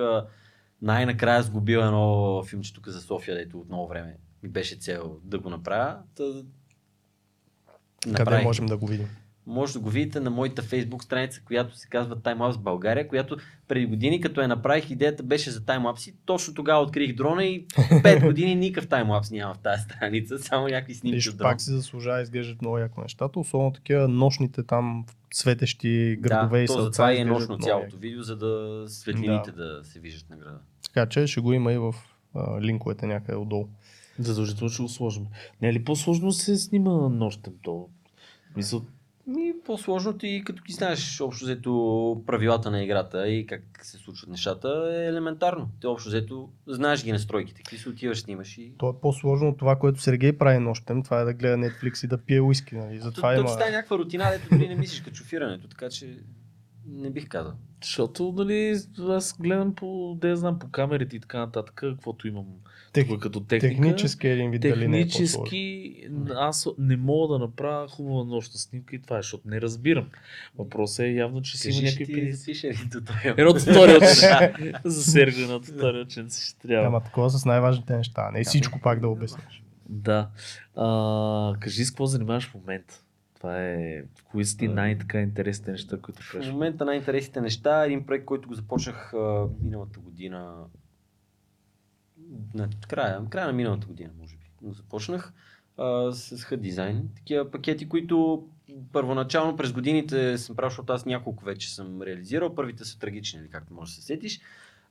най-накрая 0.81 1.43
сгубил 1.43 1.79
едно 1.79 2.43
филмче 2.43 2.73
тук 2.73 2.87
за 2.87 3.01
София, 3.01 3.37
дето 3.37 3.59
от 3.59 3.67
много 3.67 3.87
време 3.87 4.17
ми 4.43 4.49
беше 4.49 4.75
цел 4.75 5.17
да 5.23 5.39
го 5.39 5.49
направя. 5.49 5.97
Та... 6.15 6.23
Къде 8.03 8.19
направих. 8.19 8.43
можем 8.43 8.65
да 8.65 8.77
го 8.77 8.87
видим? 8.87 9.07
Може 9.47 9.73
да 9.73 9.79
го 9.79 9.89
видите 9.89 10.19
на 10.19 10.29
моята 10.29 10.61
фейсбук 10.61 11.03
страница, 11.03 11.41
която 11.45 11.77
се 11.77 11.87
казва 11.87 12.15
Timelapse 12.15 12.57
България, 12.57 13.07
която 13.07 13.37
преди 13.67 13.85
години, 13.85 14.21
като 14.21 14.41
я 14.41 14.47
направих, 14.47 14.89
идеята 14.89 15.23
беше 15.23 15.51
за 15.51 15.65
таймлапси. 15.65 16.15
Точно 16.25 16.53
тогава 16.53 16.81
открих 16.81 17.15
дрона 17.15 17.43
и 17.43 17.67
5 17.67 18.21
години 18.25 18.55
никакъв 18.55 18.89
таймлапс 18.89 19.31
няма 19.31 19.53
в 19.53 19.57
тази 19.57 19.83
страница, 19.83 20.39
само 20.39 20.67
някакви 20.67 20.95
снимки 20.95 21.15
Виж, 21.15 21.29
от 21.29 21.37
дрон. 21.37 21.49
пак 21.49 21.61
си 21.61 21.71
заслужава, 21.71 22.21
изглеждат 22.21 22.61
много 22.61 22.77
яко 22.77 23.01
нещата, 23.01 23.39
особено 23.39 23.71
такива 23.71 24.07
нощните 24.07 24.63
там 24.63 25.05
светещи 25.33 26.17
градове 26.19 26.57
да, 26.57 26.63
и 26.63 26.67
то 26.67 26.73
сълца. 26.73 26.85
затова 26.85 27.13
и 27.13 27.17
е 27.17 27.25
нощно 27.25 27.57
цялото 27.57 27.97
видео, 27.97 28.23
за 28.23 28.35
да 28.35 28.83
светлините 28.87 29.51
да. 29.51 29.77
да 29.77 29.83
се 29.83 29.99
виждат 29.99 30.29
на 30.29 30.37
града. 30.37 30.59
Така 30.83 31.05
че 31.05 31.27
ще 31.27 31.41
го 31.41 31.53
има 31.53 31.73
и 31.73 31.77
в 31.77 31.95
а, 32.35 32.61
линковете 32.61 33.05
някъде 33.05 33.37
отдолу. 33.37 33.67
Задължително 34.19 34.69
ще 34.69 34.83
го 34.83 34.89
сложим. 34.89 35.25
Не 35.61 35.69
е 35.69 35.73
ли 35.73 35.83
по-сложно 35.83 36.27
да 36.27 36.33
се 36.33 36.57
снима 36.57 36.91
нощем 36.91 37.53
то? 37.61 37.89
Мисъл, 38.55 38.85
Ми, 39.27 39.53
по-сложното 39.65 40.25
и 40.25 40.43
като 40.43 40.63
ги 40.63 40.73
знаеш 40.73 41.21
общо 41.21 41.45
взето 41.45 42.23
правилата 42.25 42.71
на 42.71 42.83
играта 42.83 43.27
и 43.27 43.45
как 43.45 43.63
се 43.81 43.97
случват 43.97 44.29
нещата 44.29 44.93
е 44.93 45.07
елементарно. 45.07 45.69
Те 45.81 45.87
общо 45.87 46.09
взето 46.09 46.49
знаеш 46.67 47.03
ги 47.03 47.11
настройките, 47.11 47.63
какви 47.63 47.77
се 47.77 47.89
отиваш, 47.89 48.21
снимаш 48.21 48.57
и... 48.57 48.73
То 48.77 48.89
е 48.89 49.01
по-сложно 49.01 49.49
от 49.49 49.57
това, 49.57 49.75
което 49.75 50.01
Сергей 50.01 50.37
прави 50.37 50.59
нощем. 50.59 51.03
Това 51.03 51.21
е 51.21 51.25
да 51.25 51.33
гледа 51.33 51.57
Netflix 51.57 52.05
и 52.05 52.07
да 52.07 52.17
пие 52.17 52.41
уиски. 52.41 52.75
Нали? 52.75 52.97
То, 52.97 53.03
Затова 53.03 53.33
то, 53.33 53.39
има... 53.39 53.47
ти 53.47 53.53
става 53.53 53.71
някаква 53.71 53.97
рутина, 53.97 54.31
дето 54.31 54.55
дори 54.55 54.67
не 54.67 54.75
мислиш 54.75 55.01
като 55.01 55.15
шофирането, 55.15 55.67
така 55.67 55.89
че 55.89 56.17
не 56.85 57.09
бих 57.09 57.27
казал. 57.27 57.53
Защото, 57.83 58.33
нали, 58.37 58.79
аз 59.09 59.37
гледам 59.39 59.75
по, 59.75 60.17
да 60.21 60.29
я 60.29 60.35
знам, 60.35 60.59
по 60.59 60.69
камерите 60.69 61.15
и 61.15 61.19
така 61.19 61.39
нататък, 61.39 61.73
каквото 61.75 62.27
имам 62.27 62.45
Тех, 62.93 63.07
тук 63.07 63.21
като 63.21 63.39
техника. 63.39 63.75
технически 63.75 64.27
един 64.27 64.51
вид 64.51 64.61
дали 64.61 64.87
не 64.87 64.99
е. 64.99 65.01
Технически 65.07 65.95
аз 66.35 66.67
не 66.77 66.97
мога 66.97 67.33
да 67.33 67.39
направя 67.39 67.87
хубава 67.87 68.23
нощна 68.23 68.59
снимка 68.59 68.95
и 68.95 69.01
това 69.01 69.17
е, 69.17 69.21
защото 69.21 69.49
не 69.49 69.61
разбирам. 69.61 70.09
Въпросът 70.57 70.99
е 70.99 71.09
явно, 71.09 71.41
че 71.41 71.57
си 71.57 71.69
има 71.69 71.81
някакви 71.81 72.05
ти 72.05 72.67
един 72.67 72.89
туториал. 72.89 73.35
Едно 73.37 73.53
туториалче. 73.53 74.53
За 74.85 75.03
Серго 75.03 75.39
едно 75.41 75.59
туториалче 75.59 76.25
ще 76.29 76.67
трябва. 76.67 76.87
Ама 76.87 77.03
такова 77.03 77.29
с 77.29 77.45
най-важните 77.45 77.97
неща. 77.97 78.31
Не 78.31 78.43
всичко 78.43 78.79
пак 78.79 78.99
да 78.99 79.07
обясниш. 79.07 79.63
Да. 79.89 80.29
А, 80.75 81.55
кажи 81.59 81.85
с 81.85 81.91
какво 81.91 82.05
занимаваш 82.05 82.49
в 82.49 82.53
момента. 82.53 83.02
Това 83.43 83.63
е... 83.63 84.03
Кои 84.31 84.45
са 84.45 84.57
ти 84.57 84.67
най-така 84.67 85.21
интересните 85.21 85.71
неща, 85.71 85.97
които 86.01 86.21
В 86.21 86.31
правиш? 86.31 86.47
момента 86.47 86.85
най-интересните 86.85 87.41
неща, 87.41 87.85
един 87.85 88.05
проект, 88.05 88.25
който 88.25 88.47
го 88.47 88.53
започнах 88.53 89.13
а, 89.13 89.47
миналата 89.61 89.99
година, 89.99 90.55
на 92.53 92.69
края, 92.87 93.25
края 93.29 93.47
на 93.47 93.53
миналата 93.53 93.87
година, 93.87 94.09
може 94.19 94.35
би, 94.35 94.45
го 94.61 94.73
започнах 94.73 95.33
а, 95.77 96.11
с 96.11 96.57
дизайн. 96.57 97.09
Такива 97.15 97.51
пакети, 97.51 97.89
които 97.89 98.47
първоначално 98.91 99.57
през 99.57 99.73
годините 99.73 100.37
съм 100.37 100.55
правил, 100.55 100.69
защото 100.69 100.93
аз 100.93 101.05
няколко 101.05 101.45
вече 101.45 101.75
съм 101.75 102.01
реализирал. 102.01 102.55
Първите 102.55 102.85
са 102.85 102.99
трагични, 102.99 103.39
нали, 103.39 103.49
както 103.49 103.73
можеш 103.73 103.95
да 103.95 104.01
се 104.01 104.07
сетиш. 104.07 104.41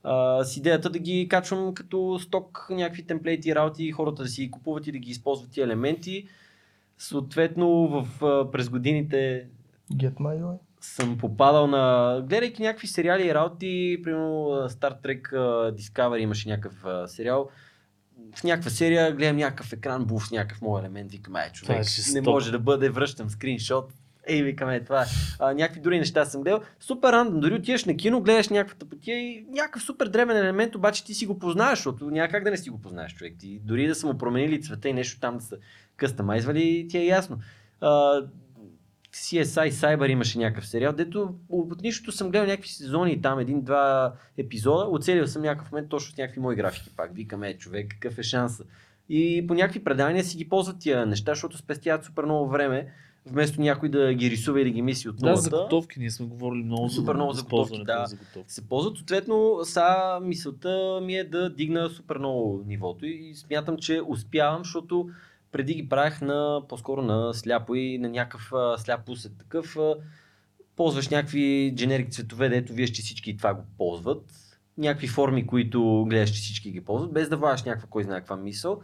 А, 0.02 0.44
с 0.44 0.56
идеята 0.56 0.90
да 0.90 0.98
ги 0.98 1.28
качвам 1.30 1.74
като 1.74 2.18
сток, 2.18 2.66
някакви 2.70 3.02
темплейти 3.02 3.50
и 3.50 3.54
работи, 3.54 3.92
хората 3.92 4.22
да 4.22 4.28
си 4.28 4.42
ги 4.42 4.50
купуват 4.50 4.86
и 4.86 4.92
да 4.92 4.98
ги 4.98 5.10
използват 5.10 5.50
тия 5.50 5.64
елементи. 5.64 6.28
Съответно, 7.02 7.88
в, 7.88 8.06
през 8.52 8.68
годините 8.68 9.46
Get 9.92 10.14
my 10.14 10.42
way. 10.42 10.58
съм 10.80 11.18
попадал 11.18 11.66
на... 11.66 12.20
Гледайки 12.28 12.62
някакви 12.62 12.86
сериали 12.86 13.26
и 13.26 13.34
работи, 13.34 14.00
примерно 14.04 14.46
Star 14.68 15.02
Trek 15.02 15.30
Discovery 15.76 16.18
имаше 16.18 16.48
някакъв 16.48 17.10
сериал. 17.10 17.48
В 18.36 18.44
някаква 18.44 18.70
серия 18.70 19.12
гледам 19.12 19.36
някакъв 19.36 19.72
екран, 19.72 20.04
буф 20.04 20.26
с 20.26 20.30
някакъв 20.30 20.62
мой 20.62 20.80
елемент, 20.80 21.12
викам, 21.12 21.36
е 21.36 21.50
човек, 21.52 21.84
не 22.14 22.20
може 22.20 22.50
да 22.50 22.58
бъде, 22.58 22.88
връщам 22.88 23.30
скриншот. 23.30 23.92
Ей, 24.26 24.42
викаме, 24.42 24.84
това 24.84 25.02
е. 25.02 25.06
А, 25.38 25.54
някакви 25.54 25.80
други 25.80 25.98
неща 25.98 26.24
съм 26.24 26.42
гледал. 26.42 26.60
Супер 26.80 27.12
рандом, 27.12 27.40
дори 27.40 27.54
отиваш 27.54 27.84
на 27.84 27.96
кино, 27.96 28.20
гледаш 28.20 28.48
някаква 28.48 28.78
тъпотия 28.78 29.18
и 29.18 29.46
някакъв 29.50 29.82
супер 29.82 30.08
древен 30.08 30.36
елемент, 30.36 30.74
обаче 30.74 31.04
ти 31.04 31.14
си 31.14 31.26
го 31.26 31.38
познаеш, 31.38 31.78
защото 31.78 32.10
няма 32.10 32.28
как 32.28 32.44
да 32.44 32.50
не 32.50 32.56
си 32.56 32.70
го 32.70 32.80
познаеш, 32.80 33.14
човек. 33.14 33.34
Ти, 33.38 33.60
дори 33.64 33.86
да 33.86 33.94
са 33.94 34.06
му 34.06 34.18
променили 34.18 34.62
цвета 34.62 34.88
и 34.88 34.92
нещо 34.92 35.20
там 35.20 35.36
да 35.36 35.44
са 35.44 35.56
къстамайзвали, 35.96 36.86
ти 36.88 36.98
е 36.98 37.04
ясно. 37.06 37.38
А, 37.80 38.22
CSI 39.12 39.70
Cyber 39.70 40.10
имаше 40.10 40.38
някакъв 40.38 40.66
сериал, 40.66 40.92
дето 40.92 41.34
от 41.48 41.82
нищото 41.82 42.12
съм 42.12 42.30
гледал 42.30 42.46
някакви 42.46 42.68
сезони, 42.68 43.22
там 43.22 43.38
един-два 43.38 44.12
епизода, 44.38 44.84
оцелил 44.84 45.26
съм 45.26 45.42
някакъв 45.42 45.72
момент 45.72 45.88
точно 45.88 46.14
с 46.14 46.16
някакви 46.16 46.40
мои 46.40 46.56
графики 46.56 46.90
пак. 46.96 47.14
Викаме, 47.14 47.58
човек, 47.58 47.90
какъв 47.90 48.18
е 48.18 48.22
шанса. 48.22 48.64
И 49.08 49.44
по 49.48 49.54
някакви 49.54 49.84
предания 49.84 50.24
си 50.24 50.36
ги 50.36 50.48
ползват 50.48 50.78
тия 50.78 51.06
неща, 51.06 51.32
защото 51.32 51.56
спестяват 51.58 52.04
супер 52.04 52.24
много 52.24 52.50
време, 52.50 52.92
вместо 53.26 53.60
някой 53.60 53.88
да 53.88 54.14
ги 54.14 54.30
рисува 54.30 54.60
и 54.60 54.64
да 54.64 54.70
ги 54.70 54.82
мисли 54.82 55.08
от 55.08 55.16
Да, 55.16 55.26
нулата. 55.26 55.42
заготовки, 55.42 55.98
ние 56.00 56.10
сме 56.10 56.26
говорили 56.26 56.62
много 56.64 56.88
Супер 56.88 57.14
много 57.14 57.32
заготовки, 57.32 57.84
да. 57.84 58.04
заготовки. 58.06 58.52
се 58.52 58.68
ползват. 58.68 58.96
Съответно, 58.96 59.58
са 59.62 60.18
мисълта 60.22 61.00
ми 61.02 61.16
е 61.16 61.24
да 61.24 61.50
дигна 61.50 61.90
супер 61.90 62.18
много 62.18 62.64
нивото 62.66 63.06
и 63.06 63.34
смятам, 63.34 63.76
че 63.76 64.00
успявам, 64.08 64.64
защото 64.64 65.08
преди 65.52 65.74
ги 65.74 65.88
правих 65.88 66.20
на, 66.20 66.62
по-скоро 66.68 67.02
на 67.02 67.34
сляпо 67.34 67.74
и 67.74 67.98
на 67.98 68.08
някакъв 68.08 68.52
сляп 68.80 69.08
усет 69.08 69.38
такъв. 69.38 69.76
Ползваш 70.76 71.08
някакви 71.08 71.72
дженерик 71.76 72.12
цветове, 72.12 72.48
дето 72.48 72.72
вие 72.72 72.86
ще 72.86 73.02
всички 73.02 73.36
това 73.36 73.54
го 73.54 73.62
ползват. 73.78 74.24
Някакви 74.78 75.06
форми, 75.08 75.46
които 75.46 76.06
гледаш, 76.08 76.30
че 76.30 76.40
всички 76.40 76.70
ги 76.70 76.84
ползват, 76.84 77.12
без 77.12 77.28
да 77.28 77.36
влагаш 77.36 77.62
някаква 77.62 77.88
кой 77.90 78.04
знае 78.04 78.18
каква 78.18 78.36
мисъл. 78.36 78.82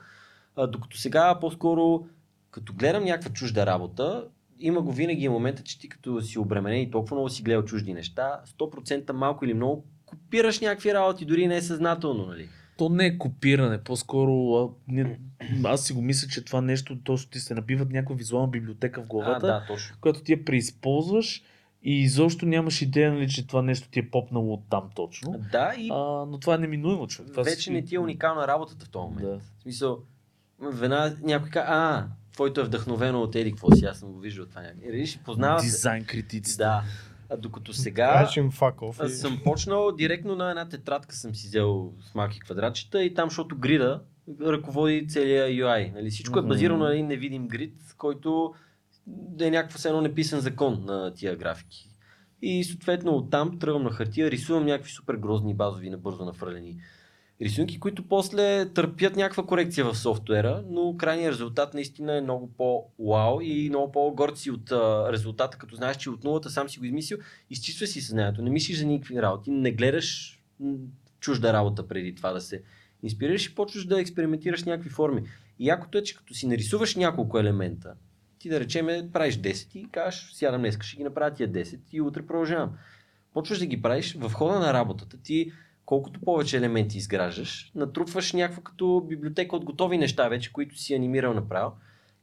А, 0.57 0.67
докато 0.67 0.99
сега 0.99 1.39
по-скоро, 1.41 2.07
като 2.51 2.73
гледам 2.73 3.05
някаква 3.05 3.33
чужда 3.33 3.67
работа, 3.67 4.29
има 4.59 4.83
го 4.83 4.93
винаги 4.93 5.29
момента, 5.29 5.63
че 5.63 5.79
ти 5.79 5.89
като 5.89 6.23
си 6.23 6.39
обременен 6.39 6.81
и 6.81 6.91
толкова 6.91 7.17
много 7.17 7.29
си 7.29 7.43
гледал 7.43 7.65
чужди 7.65 7.95
неща, 7.95 8.41
100% 8.59 9.13
малко 9.13 9.45
или 9.45 9.55
много 9.55 9.85
копираш 10.07 10.61
някакви 10.61 10.95
работи, 10.95 11.25
дори 11.25 11.47
не 11.47 11.57
е 11.57 11.63
съзнателно, 11.63 12.27
нали? 12.27 12.49
То 12.79 12.89
не 12.89 13.07
е 13.07 13.19
копиране, 13.19 13.79
по-скоро 13.79 14.55
а, 14.55 14.69
не, 14.89 15.19
аз 15.65 15.85
си 15.85 15.93
го 15.93 16.03
мисля, 16.03 16.29
че 16.29 16.45
това 16.45 16.61
нещо, 16.61 16.99
точно 16.99 17.31
ти 17.31 17.41
се 17.41 17.55
набиват 17.55 17.91
някаква 17.91 18.15
визуална 18.15 18.49
библиотека 18.49 19.01
в 19.01 19.05
А, 19.05 19.07
главата, 19.07 19.47
да, 19.47 19.65
точно. 19.67 19.97
която 20.01 20.23
ти 20.23 20.33
я 20.33 20.45
преизползваш 20.45 21.43
и 21.83 21.93
изобщо 21.95 22.47
нямаш 22.47 22.83
идея, 22.83 23.13
нали, 23.13 23.29
че 23.29 23.47
това 23.47 23.63
нещо 23.63 23.89
ти 23.89 23.99
е 23.99 24.11
попнало 24.11 24.53
от 24.53 24.63
там 24.71 24.91
точно. 24.95 25.41
Да, 25.53 25.75
и 25.79 25.89
А, 25.91 25.95
но 26.27 26.39
това 26.41 26.55
е 26.55 26.59
неминуемо, 26.59 27.07
човек. 27.07 27.31
Това 27.31 27.43
вече 27.43 27.63
си- 27.63 27.71
не 27.71 27.85
ти 27.85 27.95
е 27.95 27.99
уникална 27.99 28.49
работата 28.49 28.85
в 28.85 28.91
този 28.91 29.05
момент. 29.05 29.29
Да. 29.29 29.39
В 29.39 29.63
смисъл, 29.63 29.99
веднага 30.63 31.17
някой 31.23 31.51
казва, 31.51 31.69
а, 31.69 32.07
твоето 32.33 32.61
е 32.61 32.65
вдъхновено 32.65 33.21
от 33.21 33.35
Еди, 33.35 33.51
какво 33.51 33.71
си, 33.71 33.85
аз 33.85 33.99
съм 33.99 34.13
го 34.13 34.19
виждал 34.19 34.47
това 34.47 34.63
някъде. 34.63 35.05
Познава. 35.25 35.61
Дизайн 35.61 36.05
критиците. 36.05 36.63
Да. 36.65 36.83
А 37.31 37.37
докато 37.37 37.73
сега... 37.73 38.27
Аз 39.05 39.13
съм 39.13 39.41
почнал 39.45 39.93
директно 39.93 40.37
на 40.37 40.51
една 40.51 40.69
тетрадка 40.69 41.15
съм 41.15 41.35
си 41.35 41.47
взел 41.47 41.93
с 42.11 42.15
малки 42.15 42.41
квадратчета 42.41 43.05
и 43.05 43.15
там, 43.15 43.29
защото 43.29 43.57
грида 43.57 44.03
ръководи 44.41 45.09
целия 45.09 45.47
UI. 45.47 45.95
Нали? 45.95 46.11
Всичко 46.11 46.39
е 46.39 46.43
базирано 46.43 46.85
на 46.85 46.93
един 46.93 47.07
невидим 47.07 47.49
грид, 47.49 47.75
който 47.99 48.55
да 49.07 49.47
е 49.47 49.51
някакво 49.51 49.89
едно 49.89 50.01
неписан 50.01 50.41
закон 50.41 50.85
на 50.85 51.15
тия 51.15 51.37
графики. 51.37 51.89
И 52.43 52.65
съответно 52.65 53.17
оттам 53.17 53.59
тръгвам 53.59 53.83
на 53.83 53.91
хартия, 53.91 54.31
рисувам 54.31 54.67
някакви 54.67 54.91
супер 54.91 55.15
грозни 55.15 55.55
базови, 55.55 55.91
набързо 55.91 56.25
нафралени 56.25 56.77
рисунки, 57.43 57.81
които 57.81 58.09
после 58.09 58.73
търпят 58.75 59.17
някаква 59.17 59.47
корекция 59.47 59.85
в 59.85 59.99
софтуера, 59.99 60.65
но 60.71 60.97
крайният 60.97 61.33
резултат 61.33 61.75
наистина 61.75 62.17
е 62.17 62.21
много 62.21 62.53
по-вау 62.57 63.41
и 63.43 63.69
много 63.69 63.93
по-горд 63.93 64.39
си 64.39 64.51
от 64.51 64.73
а, 64.73 65.13
резултата, 65.13 65.59
като 65.59 65.77
знаеш, 65.77 65.97
че 65.97 66.11
от 66.11 66.25
нулата 66.25 66.51
сам 66.51 66.69
си 66.69 66.79
го 66.79 66.85
измислил, 66.85 67.19
изчиства 67.51 67.87
си 67.87 68.01
съзнанието, 68.01 68.43
не 68.43 68.51
мислиш 68.51 68.79
за 68.79 68.87
никакви 68.87 69.23
работи, 69.23 69.51
не 69.51 69.73
гледаш 69.73 70.39
чужда 71.21 71.53
работа 71.53 71.89
преди 71.89 72.15
това 72.15 72.33
да 72.33 72.41
се 72.41 72.63
инспирираш 73.03 73.47
и 73.47 73.55
почваш 73.55 73.85
да 73.85 74.01
експериментираш 74.01 74.65
някакви 74.65 74.91
форми. 74.91 75.23
И 75.59 75.67
якото 75.67 75.99
е, 75.99 76.03
че 76.03 76.17
като 76.17 76.35
си 76.35 76.47
нарисуваш 76.47 76.97
няколко 76.97 77.39
елемента, 77.39 77.95
ти 78.39 78.49
да 78.49 78.61
речеме 78.61 79.09
правиш 79.13 79.37
10 79.37 79.77
и 79.77 79.89
кажеш, 79.91 80.33
сядам 80.33 80.61
днес, 80.61 80.79
ще 80.81 80.97
ги 80.97 81.05
направя 81.05 81.35
тия 81.35 81.49
10 81.49 81.81
и 81.93 82.01
утре 82.01 82.27
продължавам. 82.27 82.73
Почваш 83.35 83.59
да 83.59 83.67
ги 83.67 83.83
правиш 83.83 84.15
в 84.15 84.33
хода 84.33 84.59
на 84.59 84.73
работата 84.73 85.17
ти, 85.23 85.53
колкото 85.89 86.21
повече 86.21 86.57
елементи 86.57 86.99
изграждаш, 86.99 87.73
натрупваш 87.75 88.33
някаква 88.33 88.63
като 88.63 89.07
библиотека 89.09 89.57
от 89.57 89.65
готови 89.65 89.99
неща 89.99 90.29
вече, 90.29 90.53
които 90.53 90.79
си 90.79 90.95
анимирал 90.95 91.35
направо. 91.35 91.73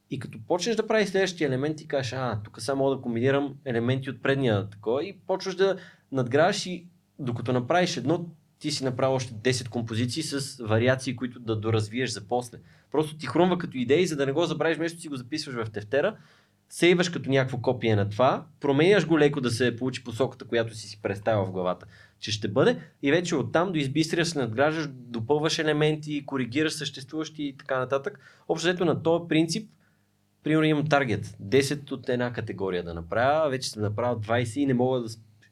И 0.09 0.19
като 0.19 0.39
почнеш 0.47 0.75
да 0.75 0.87
правиш 0.87 1.09
следващия 1.09 1.47
елемент 1.47 1.81
и 1.81 1.87
кажеш, 1.87 2.13
а, 2.13 2.39
тук 2.43 2.61
само 2.61 2.83
мога 2.83 2.95
да 2.95 3.01
комбинирам 3.01 3.55
елементи 3.65 4.09
от 4.09 4.21
предния 4.21 4.69
такова 4.69 5.03
и 5.03 5.17
почваш 5.27 5.55
да 5.55 5.77
надграждаш 6.11 6.65
и 6.65 6.87
докато 7.19 7.53
направиш 7.53 7.97
едно, 7.97 8.25
ти 8.59 8.71
си 8.71 8.83
направил 8.83 9.15
още 9.15 9.33
10 9.33 9.69
композиции 9.69 10.23
с 10.23 10.63
вариации, 10.63 11.15
които 11.15 11.39
да 11.39 11.55
доразвиеш 11.55 12.09
за 12.09 12.27
после. 12.27 12.57
Просто 12.91 13.17
ти 13.17 13.27
хрумва 13.27 13.57
като 13.57 13.77
идеи, 13.77 14.07
за 14.07 14.15
да 14.15 14.25
не 14.25 14.31
го 14.31 14.45
забравиш, 14.45 14.77
вместо 14.77 15.01
си 15.01 15.07
го 15.07 15.15
записваш 15.15 15.55
в 15.55 15.71
тефтера, 15.71 16.17
сейваш 16.69 17.09
като 17.09 17.29
някакво 17.29 17.57
копие 17.57 17.95
на 17.95 18.09
това, 18.09 18.45
променяш 18.59 19.07
го 19.07 19.19
леко 19.19 19.41
да 19.41 19.51
се 19.51 19.75
получи 19.75 20.03
посоката, 20.03 20.45
която 20.45 20.75
си 20.75 20.87
си 20.87 21.01
представил 21.01 21.45
в 21.45 21.51
главата, 21.51 21.85
че 22.25 22.31
ще 22.31 22.47
бъде 22.47 22.79
и 23.03 23.11
вече 23.11 23.35
оттам 23.35 23.71
до 23.71 23.79
избистрия 23.79 24.25
се 24.25 24.39
надграждаш, 24.39 24.87
допълваш 24.91 25.59
елементи, 25.59 26.25
коригираш 26.25 26.73
съществуващи 26.73 27.43
и 27.43 27.57
така 27.57 27.79
нататък. 27.79 28.19
Общо 28.47 28.67
взето 28.67 28.85
на 28.85 29.03
този 29.03 29.27
принцип, 29.29 29.69
примерно 30.43 30.65
имам 30.65 30.87
таргет, 30.87 31.25
10 31.25 31.91
от 31.91 32.09
една 32.09 32.33
категория 32.33 32.83
да 32.83 32.93
направя, 32.93 33.49
вече 33.49 33.69
съм 33.69 33.81
направил 33.81 34.19
20 34.19 34.59
и 34.59 34.65
не 34.65 34.73
мога 34.73 35.01
да... 35.01 35.07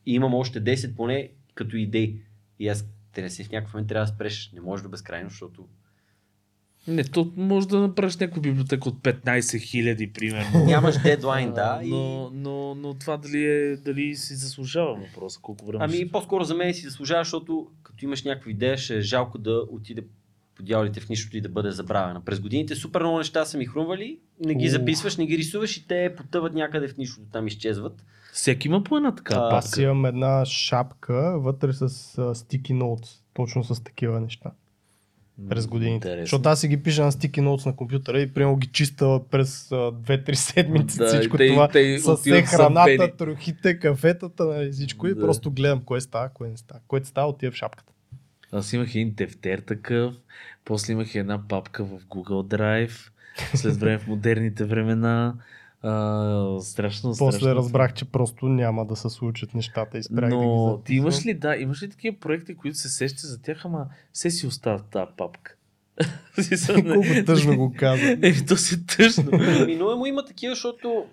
И 0.06 0.14
имам 0.14 0.34
още 0.34 0.64
10 0.64 0.96
поне 0.96 1.32
като 1.56 1.78
идеи. 1.78 2.22
И 2.60 2.68
аз 2.68 2.86
трябва 3.14 3.30
си 3.30 3.44
в 3.44 3.52
някакъв 3.52 3.74
момент 3.74 3.90
трябва 3.90 4.06
да 4.06 4.12
спреш. 4.12 4.52
Не 4.54 4.62
може 4.62 4.84
до 4.84 4.90
безкрайно, 4.90 5.30
защото 5.30 5.68
Не, 6.88 7.04
то 7.04 7.32
може 7.38 7.68
да 7.68 7.80
направиш 7.80 8.18
някаква 8.18 8.42
библиотека 8.42 8.90
от 8.90 8.96
15 8.96 9.62
хиляди, 9.62 10.14
примерно. 10.14 10.66
нямаш 10.66 11.02
дедлайн, 11.02 11.54
да. 11.54 11.82
но, 11.86 12.32
И... 12.34 12.38
но, 12.38 12.76
но 12.76 12.94
това 12.94 13.18
дали, 13.18 13.46
е, 13.46 13.78
дали 13.78 14.16
си 14.16 14.36
заслужава 14.36 14.96
въпроса, 14.96 15.40
колко 15.42 15.66
време 15.66 15.86
Ами 15.86 15.96
ще- 15.96 16.12
по-скоро 16.12 16.44
за 16.44 16.56
мен 16.56 16.74
си 16.74 16.82
заслужава, 16.82 17.24
защото 17.24 17.68
като 17.84 18.06
имаш 18.06 18.24
някаква 18.24 18.52
идея, 18.52 18.78
ще 18.78 18.98
е 18.98 19.02
жалко 19.02 19.38
да 19.38 19.64
отиде 19.72 20.02
по 20.56 20.64
дяволите 20.64 21.00
в 21.00 21.10
нищото 21.10 21.38
и 21.38 21.42
да 21.42 21.50
бъде 21.50 21.72
забравена. 21.72 22.22
През 22.26 22.40
годините 22.40 22.76
супер 22.76 23.02
много 23.02 23.18
неща 23.18 23.46
са 23.46 23.58
ми 23.58 23.66
хрумвали, 23.66 24.20
не 24.46 24.56
ги 24.56 24.70
записваш, 24.70 25.18
не 25.18 25.26
ги 25.26 25.38
рисуваш 25.38 25.78
и 25.78 25.88
те 25.88 26.14
потъват 26.18 26.54
някъде 26.54 26.88
в 26.88 26.98
нищото, 26.98 27.28
там 27.32 27.48
изчезват. 27.48 28.06
Всеки 28.34 28.68
има 28.68 28.84
по 28.84 28.98
една 28.98 29.16
така 29.16 29.34
А, 29.34 29.40
папка. 29.40 29.58
Аз 29.58 29.78
имам 29.78 30.06
една 30.06 30.46
шапка 30.46 31.40
вътре 31.40 31.74
с 31.74 31.90
uh, 31.90 32.34
sticky 32.34 32.74
notes, 32.74 33.10
точно 33.34 33.64
с 33.64 33.84
такива 33.84 34.20
неща. 34.20 34.52
През 35.50 35.68
годините. 35.68 36.08
Интересно. 36.08 36.24
Защото 36.24 36.50
аз 36.50 36.62
си 36.62 36.68
ги 36.68 36.84
пиша 36.84 37.04
на 37.04 37.12
стики 37.12 37.42
ноутс 37.42 37.66
на 37.66 37.76
компютъра 37.76 38.20
и 38.20 38.34
примерно 38.34 38.58
ги 38.58 38.68
чиста 38.68 39.20
през 39.32 39.72
а, 39.72 39.76
2-3 39.76 40.34
седмици 40.34 40.98
Да, 40.98 41.08
всичко 41.08 41.36
и 41.36 41.38
те- 41.38 41.48
това. 41.48 41.68
те 41.68 42.00
с 42.00 42.16
все 42.18 42.42
храната, 42.42 43.16
трохите, 43.18 43.80
кафетата, 43.80 44.46
нали, 44.46 44.72
всичко 44.72 45.08
и 45.08 45.14
Да. 45.14 45.20
просто 45.22 45.52
гледам 45.52 45.82
кое 45.82 46.02
става, 46.02 46.30
кое 46.30 46.50
не 46.50 46.58
става. 46.58 46.80
Което 46.88 47.08
става, 47.08 47.30
отива 47.30 47.52
в 47.52 47.56
шапката. 47.56 47.94
Аз 48.52 48.74
имах 48.74 48.96
един 48.96 49.16
тефтер 49.16 49.60
такъв, 49.60 50.14
после 50.66 50.94
имах 50.94 51.16
една 51.16 51.48
папка 51.48 51.84
в 51.84 52.00
Google 52.02 52.58
Drive, 52.58 53.10
след 53.56 53.76
време 53.76 53.98
в 54.00 54.08
модерните 54.08 54.64
времена. 54.64 55.34
А, 55.84 56.60
страшно, 56.62 57.10
После 57.10 57.38
страшно. 57.38 57.56
разбрах, 57.56 57.94
че 57.94 58.06
просто 58.06 58.46
няма 58.46 58.86
да 58.86 58.96
се 58.96 59.10
случат 59.10 59.54
нещата 59.54 59.98
и 59.98 60.04
спрях 60.04 60.30
да 60.30 60.36
ги 60.36 60.42
Но 60.42 60.68
записвам. 60.68 60.84
ти 60.84 60.94
имаш 60.96 61.26
ли, 61.26 61.34
да, 61.34 61.56
имаш 61.56 61.84
ли 61.84 61.90
такива 61.90 62.18
проекти, 62.20 62.56
които 62.56 62.78
се 62.78 62.90
сещаш 62.90 63.26
за 63.26 63.42
тях, 63.42 63.66
ама 63.66 63.86
все 64.14 64.30
си 64.30 64.48
остават 64.48 64.82
в 64.82 64.90
тази 64.90 65.12
папка? 65.18 65.56
Колко 66.94 67.26
тъжно 67.26 67.58
го 67.58 67.74
каза. 67.78 68.02
Еми, 68.22 68.46
то 68.48 68.58
си 68.58 68.86
тъжно. 68.86 69.32
Неминуемо 69.32 70.06
има 70.06 70.26
такива, 70.26 70.56
защото 70.56 71.06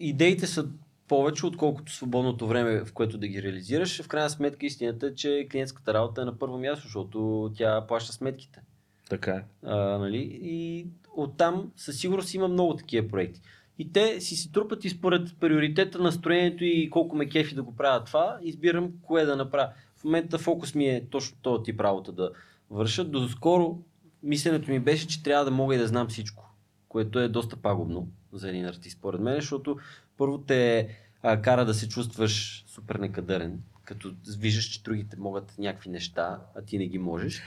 идеите 0.00 0.46
са 0.46 0.68
повече, 1.08 1.46
отколкото 1.46 1.92
свободното 1.92 2.46
време, 2.46 2.84
в 2.84 2.92
което 2.92 3.18
да 3.18 3.28
ги 3.28 3.42
реализираш. 3.42 4.02
В 4.02 4.08
крайна 4.08 4.30
сметка 4.30 4.66
истината 4.66 5.06
е, 5.06 5.14
че 5.14 5.46
клиентската 5.52 5.94
работа 5.94 6.22
е 6.22 6.24
на 6.24 6.38
първо 6.38 6.58
място, 6.58 6.84
защото 6.84 7.50
тя 7.56 7.86
плаща 7.88 8.12
сметките. 8.12 8.60
така 9.08 9.30
е. 9.32 9.42
А, 9.62 9.76
нали? 9.98 10.38
И 10.42 10.86
оттам 11.16 11.70
със 11.76 11.98
сигурност 12.00 12.34
има 12.34 12.48
много 12.48 12.76
такива 12.76 13.08
проекти. 13.08 13.40
И 13.78 13.92
те 13.92 14.20
си 14.20 14.36
се 14.36 14.52
трупат 14.52 14.84
и 14.84 14.90
според 14.90 15.36
приоритета, 15.40 15.98
настроението 15.98 16.64
и 16.64 16.90
колко 16.90 17.16
ме 17.16 17.28
кефи 17.28 17.54
да 17.54 17.62
го 17.62 17.76
правя 17.76 18.04
това, 18.04 18.38
избирам 18.42 18.92
кое 19.02 19.24
да 19.24 19.36
направя. 19.36 19.72
В 19.96 20.04
момента 20.04 20.38
фокус 20.38 20.74
ми 20.74 20.88
е 20.88 21.06
точно 21.10 21.36
този 21.42 21.62
тип 21.62 21.80
работа 21.80 22.12
да 22.12 22.30
върша. 22.70 23.04
Доскоро 23.04 23.78
мисленето 24.22 24.70
ми 24.70 24.80
беше, 24.80 25.06
че 25.06 25.22
трябва 25.22 25.44
да 25.44 25.50
мога 25.50 25.74
и 25.74 25.78
да 25.78 25.86
знам 25.86 26.08
всичко, 26.08 26.54
което 26.88 27.18
е 27.18 27.28
доста 27.28 27.56
пагубно 27.56 28.08
за 28.32 28.48
един 28.48 28.66
артист, 28.66 28.98
според 28.98 29.20
мен, 29.20 29.34
защото 29.34 29.76
първо 30.16 30.38
те 30.38 30.88
а, 31.22 31.42
кара 31.42 31.64
да 31.64 31.74
се 31.74 31.88
чувстваш 31.88 32.64
супер 32.66 32.94
некадърен, 32.96 33.60
като 33.84 34.14
виждаш, 34.38 34.64
че 34.64 34.82
другите 34.82 35.16
могат 35.16 35.54
някакви 35.58 35.90
неща, 35.90 36.38
а 36.56 36.62
ти 36.62 36.78
не 36.78 36.86
ги 36.86 36.98
можеш. 36.98 37.42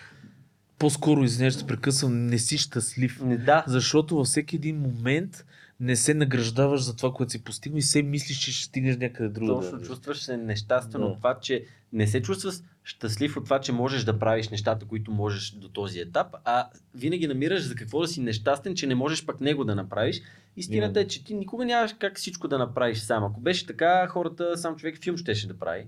По-скоро, 0.79 1.23
извинявай, 1.23 1.51
ще 1.51 1.67
прекъсвам, 1.67 2.25
не 2.25 2.38
си 2.38 2.57
щастлив. 2.57 3.21
Не, 3.21 3.38
да, 3.38 3.63
Защото 3.67 4.15
във 4.15 4.27
всеки 4.27 4.55
един 4.55 4.79
момент 4.79 5.45
не 5.82 5.95
се 5.95 6.13
награждаваш 6.13 6.82
за 6.82 6.95
това, 6.95 7.13
което 7.13 7.32
си 7.32 7.43
постигнал 7.43 7.77
и 7.77 7.82
се 7.82 8.01
мислиш, 8.01 8.38
че 8.38 8.51
ще 8.51 8.63
стигнеш 8.65 8.97
някъде 8.97 9.29
друго. 9.29 9.61
Точно, 9.61 9.82
чувстваш 9.82 10.21
се 10.21 10.38
нещастен 10.38 11.01
Да. 11.01 11.07
от 11.07 11.17
това, 11.17 11.39
че 11.39 11.65
не 11.93 12.07
се 12.07 12.21
чувстваш 12.21 12.55
щастлив 12.84 13.38
от 13.38 13.43
това, 13.43 13.59
че 13.59 13.71
можеш 13.71 14.03
да 14.03 14.19
правиш 14.19 14.49
нещата, 14.49 14.86
които 14.86 15.11
можеш 15.11 15.51
до 15.51 15.69
този 15.69 15.99
етап, 15.99 16.27
а 16.45 16.67
винаги 16.95 17.27
намираш 17.27 17.61
за 17.61 17.75
какво 17.75 18.01
да 18.01 18.07
си 18.07 18.21
нещастен, 18.21 18.75
че 18.75 18.88
не 18.88 18.95
можеш 18.95 19.25
пък 19.25 19.41
него 19.41 19.63
да 19.63 19.75
направиш. 19.75 20.21
Истината 20.57 20.99
е, 20.99 21.07
че 21.07 21.23
ти 21.23 21.34
никога 21.34 21.65
нямаш 21.65 21.95
как 21.99 22.17
всичко 22.17 22.47
да 22.47 22.57
направиш 22.57 22.99
сам. 22.99 23.23
Ако 23.23 23.39
беше 23.41 23.65
така, 23.65 24.07
хората, 24.07 24.57
сам 24.57 24.75
човек 24.75 25.03
филм 25.03 25.17
щеше 25.17 25.47
да 25.47 25.59
прави. 25.59 25.88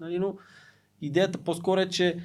Нали, 0.00 0.18
но 0.18 0.36
идеята 1.02 1.38
по-скоро 1.38 1.80
е, 1.80 1.88
че 1.88 2.16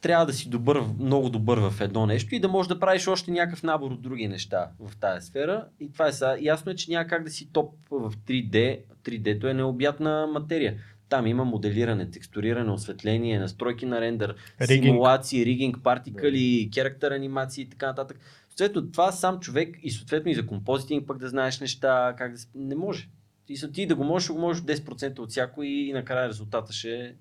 трябва 0.00 0.26
да 0.26 0.32
си 0.32 0.48
добър, 0.48 0.82
много 0.98 1.30
добър 1.30 1.58
в 1.58 1.80
едно 1.80 2.06
нещо 2.06 2.34
и 2.34 2.40
да 2.40 2.48
можеш 2.48 2.68
да 2.68 2.80
правиш 2.80 3.08
още 3.08 3.30
някакъв 3.30 3.62
набор 3.62 3.90
от 3.90 4.02
други 4.02 4.28
неща 4.28 4.70
в 4.80 4.96
тази 4.96 5.26
сфера. 5.26 5.66
И 5.80 5.92
това 5.92 6.06
е 6.06 6.12
сега. 6.12 6.36
Ясно 6.40 6.72
е, 6.72 6.76
че 6.76 6.90
няма 6.90 7.06
как 7.06 7.24
да 7.24 7.30
си 7.30 7.52
топ 7.52 7.74
в 7.90 8.12
3D. 8.26 8.80
3D-то 9.04 9.48
е 9.48 9.54
необятна 9.54 10.26
материя. 10.32 10.74
Там 11.08 11.26
има 11.26 11.44
моделиране, 11.44 12.10
текстуриране, 12.10 12.70
осветление, 12.70 13.38
настройки 13.38 13.86
на 13.86 14.00
рендър, 14.00 14.34
Ригинг. 14.60 14.84
симулации, 14.84 15.44
ригинг, 15.44 15.78
партикали, 15.82 16.70
керактер 16.74 17.10
анимации 17.10 17.62
и 17.62 17.68
така 17.68 17.86
нататък. 17.86 18.20
Съответно, 18.48 18.90
това 18.92 19.12
сам 19.12 19.40
човек 19.40 19.78
и 19.82 19.90
съответно 19.90 20.30
и 20.30 20.34
за 20.34 20.46
композитинг 20.46 21.06
пък 21.06 21.18
да 21.18 21.28
знаеш 21.28 21.60
неща, 21.60 22.14
как 22.18 22.32
да... 22.32 22.38
Не 22.54 22.74
може. 22.74 23.08
Ти, 23.46 23.56
са- 23.56 23.72
ти 23.72 23.86
да 23.86 23.94
го 23.94 24.04
можеш, 24.04 24.30
го 24.30 24.38
можеш 24.38 24.62
10% 24.62 25.18
от 25.18 25.30
всяко 25.30 25.62
и 25.62 25.92
накрая 25.92 26.28
резултата 26.28 26.72
ще 26.72 26.94
е 26.94 27.12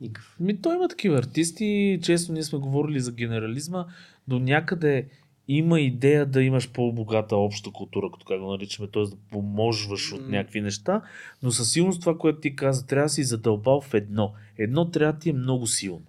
никакъв. 0.00 0.36
Ми, 0.40 0.62
той 0.62 0.76
има 0.76 0.88
такива 0.88 1.18
артисти, 1.18 1.98
често 2.02 2.32
ние 2.32 2.42
сме 2.42 2.58
говорили 2.58 3.00
за 3.00 3.12
генерализма, 3.12 3.86
до 4.28 4.38
някъде 4.38 5.06
има 5.48 5.80
идея 5.80 6.26
да 6.26 6.42
имаш 6.42 6.72
по-богата 6.72 7.36
обща 7.36 7.70
култура, 7.70 8.10
като 8.12 8.26
как 8.26 8.40
го 8.40 8.50
наричаме, 8.50 8.88
т.е. 8.88 9.02
да 9.02 9.16
поможваш 9.30 10.12
от 10.12 10.20
М. 10.20 10.28
някакви 10.28 10.60
неща, 10.60 11.02
но 11.42 11.50
със 11.50 11.72
сигурност 11.72 12.00
това, 12.00 12.18
което 12.18 12.40
ти 12.40 12.56
каза, 12.56 12.86
трябва 12.86 13.04
да 13.04 13.08
си 13.08 13.24
задълбал 13.24 13.80
в 13.80 13.94
едно. 13.94 14.32
Едно 14.58 14.90
трябва 14.90 15.12
да 15.12 15.18
ти 15.18 15.30
е 15.30 15.32
много 15.32 15.66
силно. 15.66 16.02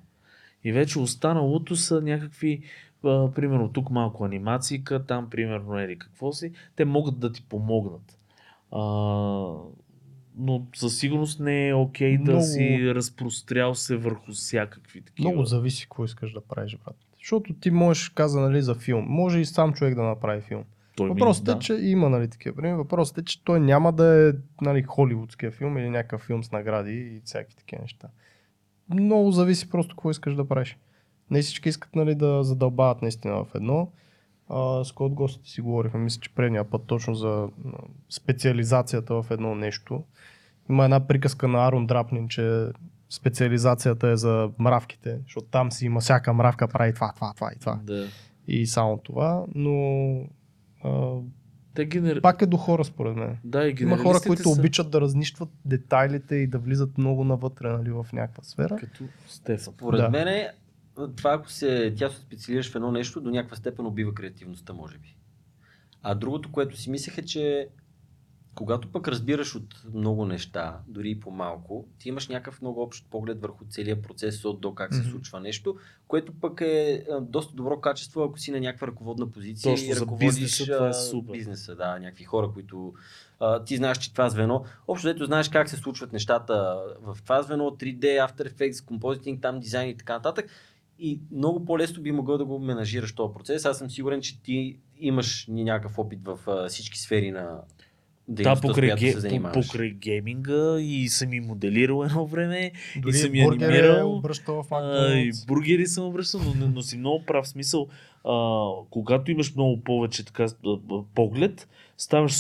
И 0.64 0.72
вече 0.72 1.00
останалото 1.00 1.76
са 1.76 2.02
някакви, 2.02 2.62
а, 3.04 3.32
примерно 3.32 3.70
тук 3.70 3.90
малко 3.90 4.26
анимацийка, 4.26 5.06
там 5.06 5.30
примерно 5.30 5.80
ели 5.80 6.00
какво 6.00 6.34
си, 6.34 6.52
те 6.76 6.86
могат 6.86 7.20
да 7.20 7.32
ти 7.32 7.44
помогнат. 7.50 8.18
А, 8.72 8.82
но 10.38 10.66
със 10.76 11.00
сигурност 11.00 11.40
не 11.40 11.68
е 11.68 11.74
окей 11.74 12.18
да 12.18 12.32
Много- 12.32 12.42
си 12.42 12.94
разпрострял 12.96 13.76
се 13.76 13.98
върху 13.98 14.32
всякакви 14.32 15.02
такива. 15.02 15.30
Много 15.30 15.46
зависи 15.46 15.84
какво 15.84 16.06
искаш 16.06 16.32
да 16.32 16.42
правиш, 16.42 16.78
брат. 16.86 16.96
Защото 17.20 17.54
ти 17.54 17.72
можеш, 17.72 18.10
каза, 18.10 18.40
нали, 18.42 18.62
за 18.62 18.76
филм. 18.76 19.06
Може 19.08 19.40
и 19.40 19.46
сам 19.46 19.74
човек 19.74 19.96
да 19.96 20.04
направи 20.04 20.42
филм. 20.42 20.64
Той 20.96 21.06
ми- 21.06 21.14
Въпросът 21.14 21.48
е, 21.48 21.54
да. 21.54 21.60
че 21.60 21.74
има 21.74 22.10
нали, 22.10 22.28
такива 22.28 22.56
примери. 22.56 22.76
Въпросът 22.76 23.18
е, 23.18 23.24
че 23.24 23.44
той 23.44 23.60
няма 23.60 23.92
да 23.94 24.30
е 24.30 24.34
нали, 24.62 24.84
холивудския 24.84 25.52
филм 25.52 25.78
или 25.78 25.90
някакъв 25.90 26.22
филм 26.22 26.44
с 26.44 26.52
награди 26.52 26.92
и 26.92 27.22
всякакви 27.26 27.56
такива 27.56 27.82
неща. 27.82 28.08
Много 28.90 29.32
зависи 29.32 29.70
просто 29.70 29.96
какво 29.96 30.12
искаш 30.12 30.36
да 30.36 30.48
правиш. 30.48 30.78
Не 31.32 31.42
всички 31.42 31.70
искат 31.70 31.96
нали, 31.96 32.16
да 32.16 32.44
задълбават 32.44 33.02
наистина 33.02 33.34
в 33.36 33.56
едно. 33.56 33.92
А, 34.54 34.84
с 34.84 34.92
кой 34.92 35.06
от 35.06 35.14
гостите 35.14 35.50
си 35.50 35.62
говорихме, 35.62 36.00
мисля, 36.00 36.22
че 36.22 36.34
предния 36.34 36.70
път 36.70 36.82
точно 36.88 37.16
за 37.16 37.48
специализацията 38.10 39.22
в 39.22 39.26
едно 39.32 39.56
нещо. 39.56 40.04
Има 40.70 40.84
една 40.84 41.08
приказка 41.08 41.48
на 41.48 41.68
Арон 41.68 41.88
Драпнин, 41.88 42.28
че 42.28 42.68
специализацията 43.10 44.08
е 44.08 44.16
за 44.16 44.50
мравките, 44.60 45.20
защото 45.24 45.48
там 45.48 45.72
си 45.72 45.86
има 45.86 46.00
всяка 46.00 46.34
мравка 46.34 46.68
прави 46.68 46.94
това, 46.94 47.12
това, 47.16 47.34
това 47.36 47.52
и 47.56 47.60
това. 47.60 47.80
Да. 47.84 48.08
И 48.48 48.68
само 48.68 48.98
това, 48.98 49.46
но 49.56 50.16
а, 50.84 51.16
Те 51.74 51.86
генер... 51.86 52.22
пак 52.22 52.42
е 52.42 52.46
до 52.46 52.58
хора 52.58 52.86
според 52.86 53.16
мен. 53.16 53.38
Да, 53.44 53.68
и 53.68 53.76
Има 53.80 53.98
хора, 53.98 54.18
които 54.28 54.42
са 54.44 54.50
обичат 54.50 54.92
да 54.92 55.02
разнищват 55.02 55.50
детайлите 55.66 56.36
и 56.36 56.48
да 56.48 56.60
влизат 56.60 56.98
много 56.98 57.24
навътре 57.24 57.70
нали, 57.70 57.90
в 57.92 58.06
някаква 58.14 58.44
сфера. 58.44 58.76
Като 58.76 59.04
Стефан. 59.28 59.74
Според 59.74 60.02
Да. 60.02 60.10
мен 60.10 60.28
е, 60.28 60.50
това 61.08 61.34
ако 61.34 61.52
се 61.52 61.94
тя 61.98 62.10
се 62.10 62.22
специализираш 62.22 62.72
в 62.72 62.76
едно 62.76 62.92
нещо, 62.92 63.22
до 63.22 63.30
някаква 63.30 63.56
степен 63.56 63.86
убива 63.86 64.14
креативността, 64.14 64.74
може 64.74 64.98
би. 64.98 65.16
А 66.02 66.16
другото, 66.16 66.52
което 66.52 66.78
си 66.78 66.90
мислех 66.90 67.18
е, 67.18 67.26
че 67.26 67.70
когато 68.56 68.92
пък 68.92 69.08
разбираш 69.08 69.56
от 69.56 69.84
много 69.94 70.26
неща, 70.26 70.80
дори 70.88 71.10
и 71.10 71.20
по-малко, 71.20 71.88
ти 72.00 72.10
имаш 72.10 72.28
някакъв 72.28 72.62
много 72.62 72.82
общ 72.82 73.10
поглед 73.10 73.42
върху 73.42 73.66
целия 73.70 74.02
процес 74.02 74.46
от 74.46 74.62
до 74.62 74.76
как 74.76 74.94
се 74.94 75.04
случва 75.04 75.40
нещо, 75.40 75.76
което 76.08 76.34
пък 76.34 76.62
е 76.62 77.06
доста 77.22 77.56
добро 77.56 77.82
качество, 77.82 78.24
ако 78.24 78.40
си 78.40 78.52
на 78.52 78.60
някаква 78.60 78.88
ръководна 78.88 79.32
позиция 79.32 79.74
Точно, 79.74 79.88
и 79.88 79.96
ръководиш 79.96 80.34
бизнеса 80.34 80.66
това 80.66 80.90
е 80.90 80.94
супер. 80.94 81.32
бизнеса, 81.32 81.76
да, 81.76 82.00
някакви 82.00 82.24
хора, 82.24 82.52
които 82.54 82.94
а, 83.40 83.64
ти 83.64 83.78
знаеш, 83.78 83.98
че 83.98 84.12
това 84.12 84.30
звено, 84.30 84.64
общо 84.88 85.08
дето 85.08 85.26
знаеш 85.26 85.50
как 85.50 85.70
се 85.70 85.78
случват 85.78 86.14
нещата 86.14 86.84
в 87.02 87.18
това 87.24 87.42
звено, 87.42 87.64
3D, 87.64 88.02
After 88.02 88.54
Effects, 88.54 88.74
Compositing, 88.74 89.42
там 89.42 89.60
дизайн 89.60 89.90
и 89.90 89.98
така 89.98 90.14
нататък. 90.14 90.50
И 91.04 91.20
много 91.32 91.66
по-лесно 91.66 92.04
би 92.04 92.12
могъл 92.12 92.38
да 92.38 92.46
го 92.46 92.60
менажираш 92.60 93.16
този 93.16 93.34
процес. 93.34 93.66
Аз 93.66 93.78
съм 93.78 93.90
сигурен, 93.90 94.22
че 94.22 94.42
ти 94.42 94.78
имаш 95.00 95.46
някакъв 95.50 96.00
опит 96.00 96.20
в 96.26 96.40
а, 96.48 96.68
всички 96.70 97.00
сфери 97.00 97.32
на 97.32 97.42
Да, 97.42 97.64
дейността, 98.28 98.56
с 98.56 98.62
покрай, 98.62 98.90
която 98.90 99.04
ге... 99.04 99.12
се 99.12 99.20
занимаваш. 99.20 99.68
покрай 99.68 99.90
гейминга 99.92 100.80
и 100.80 101.10
съм 101.10 101.34
и 101.34 101.40
моделирал 101.40 102.04
едно 102.04 102.26
време. 102.26 102.72
Дори 102.98 103.14
съм 103.14 103.36
я 103.36 103.46
бургер 103.46 103.70
е 103.70 103.78
анимирал, 103.78 104.18
обръщал 104.18 104.64
в 104.64 104.74
А, 104.74 105.14
и 105.14 105.32
бургери 105.48 105.88
съм 105.88 106.06
обръщал, 106.06 106.42
но, 106.56 106.68
но 106.68 106.82
си 106.82 106.98
много 106.98 107.26
прав 107.26 107.48
смисъл. 107.48 107.88
А, 108.24 108.68
когато 108.90 109.32
имаш 109.32 109.56
много 109.56 109.84
повече 109.84 110.26
така, 110.26 110.46
поглед, 111.16 111.68
ставаш 111.98 112.34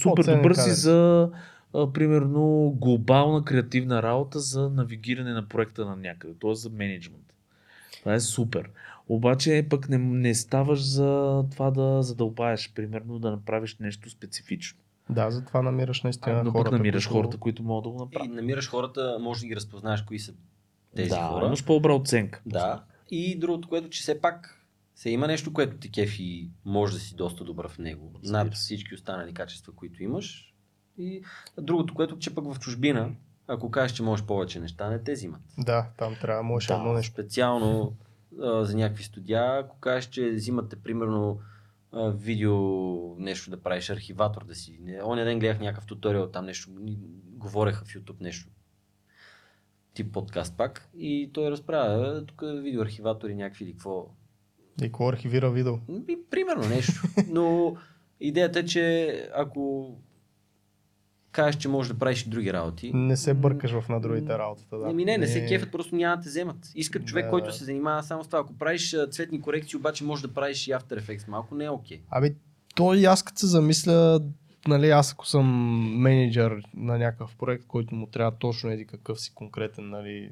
супер 0.00 0.16
По-ценен 0.16 0.42
добър 0.42 0.54
си 0.54 0.70
за 0.70 1.30
а, 1.74 1.92
примерно 1.92 2.74
глобална 2.80 3.44
креативна 3.44 4.02
работа 4.02 4.40
за 4.40 4.70
навигиране 4.70 5.32
на 5.32 5.48
проекта 5.48 5.84
на 5.84 5.96
някъде, 5.96 6.34
т.е. 6.40 6.54
за 6.54 6.70
менеджмент. 6.70 7.31
Това 8.02 8.14
е 8.14 8.20
супер. 8.20 8.70
Обаче 9.08 9.66
пък 9.70 9.88
не, 9.88 9.98
не 9.98 10.34
ставаш 10.34 10.84
за 10.84 11.04
това 11.50 11.70
да 11.70 12.02
задълбаеш, 12.02 12.72
примерно 12.74 13.18
да 13.18 13.30
направиш 13.30 13.76
нещо 13.78 14.10
специфично. 14.10 14.78
Да, 15.10 15.30
затова 15.30 15.62
намираш 15.62 16.02
наистина 16.02 16.36
А, 16.36 16.44
но 16.44 16.50
хората. 16.50 16.70
пък 16.70 16.78
намираш 16.78 17.06
които- 17.06 17.14
хората, 17.16 17.36
които 17.38 17.62
могат 17.62 17.84
да 17.84 17.90
го 17.90 17.96
И 17.96 17.98
направят. 18.00 18.34
намираш 18.34 18.68
хората, 18.68 19.18
може 19.20 19.40
да 19.40 19.46
ги 19.46 19.56
разпознаеш 19.56 20.02
кои 20.02 20.18
са 20.18 20.32
тези 20.96 21.08
да, 21.10 21.16
хора. 21.22 21.46
имаш 21.46 21.64
по-добра 21.64 21.94
оценка. 21.94 22.42
Да. 22.46 22.84
И 23.10 23.38
другото, 23.38 23.68
което, 23.68 23.88
че 23.88 24.02
все 24.02 24.20
пак 24.20 24.58
се 24.94 25.10
има 25.10 25.26
нещо, 25.26 25.52
което 25.52 25.76
ти 25.76 25.90
кефи 25.90 26.22
и 26.24 26.50
може 26.64 26.92
да 26.94 27.00
си 27.00 27.14
доста 27.16 27.44
добър 27.44 27.68
в 27.68 27.78
него. 27.78 28.10
Разбира 28.14 28.44
Над 28.44 28.54
всички 28.54 28.94
останали 28.94 29.34
качества, 29.34 29.72
които 29.72 30.02
имаш. 30.02 30.54
И 30.98 31.22
другото, 31.60 31.94
което, 31.94 32.18
че 32.18 32.34
пък 32.34 32.54
в 32.54 32.58
чужбина, 32.58 33.10
ако 33.52 33.70
кажеш, 33.70 33.96
че 33.96 34.02
можеш 34.02 34.26
повече 34.26 34.60
неща, 34.60 34.90
не 34.90 34.98
те 34.98 35.12
взимат. 35.12 35.40
Да, 35.58 35.86
там 35.98 36.16
трябва, 36.20 36.42
може 36.42 36.68
Да, 36.68 36.74
едно 36.74 36.92
нещо. 36.92 37.12
Специално 37.12 37.96
а, 38.42 38.64
за 38.64 38.76
някакви 38.76 39.04
студия, 39.04 39.58
ако 39.58 39.78
кажеш, 39.78 40.10
че 40.10 40.30
взимате 40.30 40.76
примерно 40.76 41.40
а, 41.92 42.10
видео 42.10 42.58
нещо 43.18 43.50
да 43.50 43.62
правиш, 43.62 43.90
архиватор 43.90 44.44
да 44.44 44.54
си. 44.54 44.78
Не, 44.80 45.02
оня 45.02 45.24
ден 45.24 45.38
гледах 45.38 45.60
някакъв 45.60 45.86
туториал 45.86 46.28
там 46.28 46.44
нещо, 46.44 46.70
говореха 47.26 47.84
в 47.84 47.88
YouTube 47.88 48.20
нещо. 48.20 48.50
Тип 49.94 50.12
подкаст 50.12 50.56
пак. 50.56 50.88
И 50.94 51.30
той 51.34 51.50
разправя, 51.50 52.18
«Е, 52.18 52.26
тук 52.26 52.40
видеоархиватори 52.40 53.34
някакви 53.34 53.64
или 53.64 53.72
какво. 53.72 54.06
И 54.82 54.84
какво 54.84 55.08
архивира 55.08 55.50
видео? 55.50 55.74
И, 56.08 56.18
примерно 56.30 56.68
нещо. 56.68 57.02
Но 57.28 57.76
идеята 58.20 58.58
е, 58.58 58.64
че 58.64 59.28
ако 59.34 59.94
кажеш, 61.32 61.60
че 61.60 61.68
можеш 61.68 61.92
да 61.92 61.98
правиш 61.98 62.22
и 62.22 62.28
други 62.28 62.52
работи. 62.52 62.90
Не 62.94 63.16
се 63.16 63.34
бъркаш 63.34 63.70
в 63.70 63.88
на 63.88 64.00
другите 64.00 64.38
работата. 64.38 64.78
Да. 64.78 64.86
Ами 64.88 65.04
не, 65.04 65.18
не 65.18 65.26
се 65.26 65.46
кефят, 65.46 65.72
просто 65.72 65.96
няма 65.96 66.16
да 66.16 66.22
те 66.22 66.28
вземат. 66.28 66.72
Искат 66.74 67.06
човек, 67.06 67.24
Да, 67.24 67.30
който 67.30 67.46
да. 67.46 67.52
се 67.52 67.64
занимава 67.64 68.02
само 68.02 68.24
с 68.24 68.26
това. 68.26 68.38
Ако 68.38 68.58
правиш 68.58 68.96
цветни 69.10 69.40
корекции, 69.40 69.76
обаче 69.76 70.04
можеш 70.04 70.22
да 70.22 70.34
правиш 70.34 70.68
и 70.68 70.70
After 70.70 71.00
Effects. 71.00 71.28
Малко 71.28 71.54
не 71.54 71.64
е 71.64 71.70
окей. 71.70 72.00
Ами, 72.10 72.34
той 72.74 73.06
аз 73.06 73.22
като 73.22 73.38
се 73.38 73.46
замисля, 73.46 74.20
нали, 74.68 74.90
аз 74.90 75.12
ако 75.12 75.26
съм 75.26 75.46
менеджер 76.00 76.62
на 76.74 76.98
някакъв 76.98 77.36
проект, 77.36 77.66
който 77.66 77.94
му 77.94 78.06
трябва 78.06 78.30
точно 78.38 78.70
еди 78.70 78.86
какъв 78.86 79.20
си 79.20 79.34
конкретен 79.34 79.90
нали, 79.90 80.30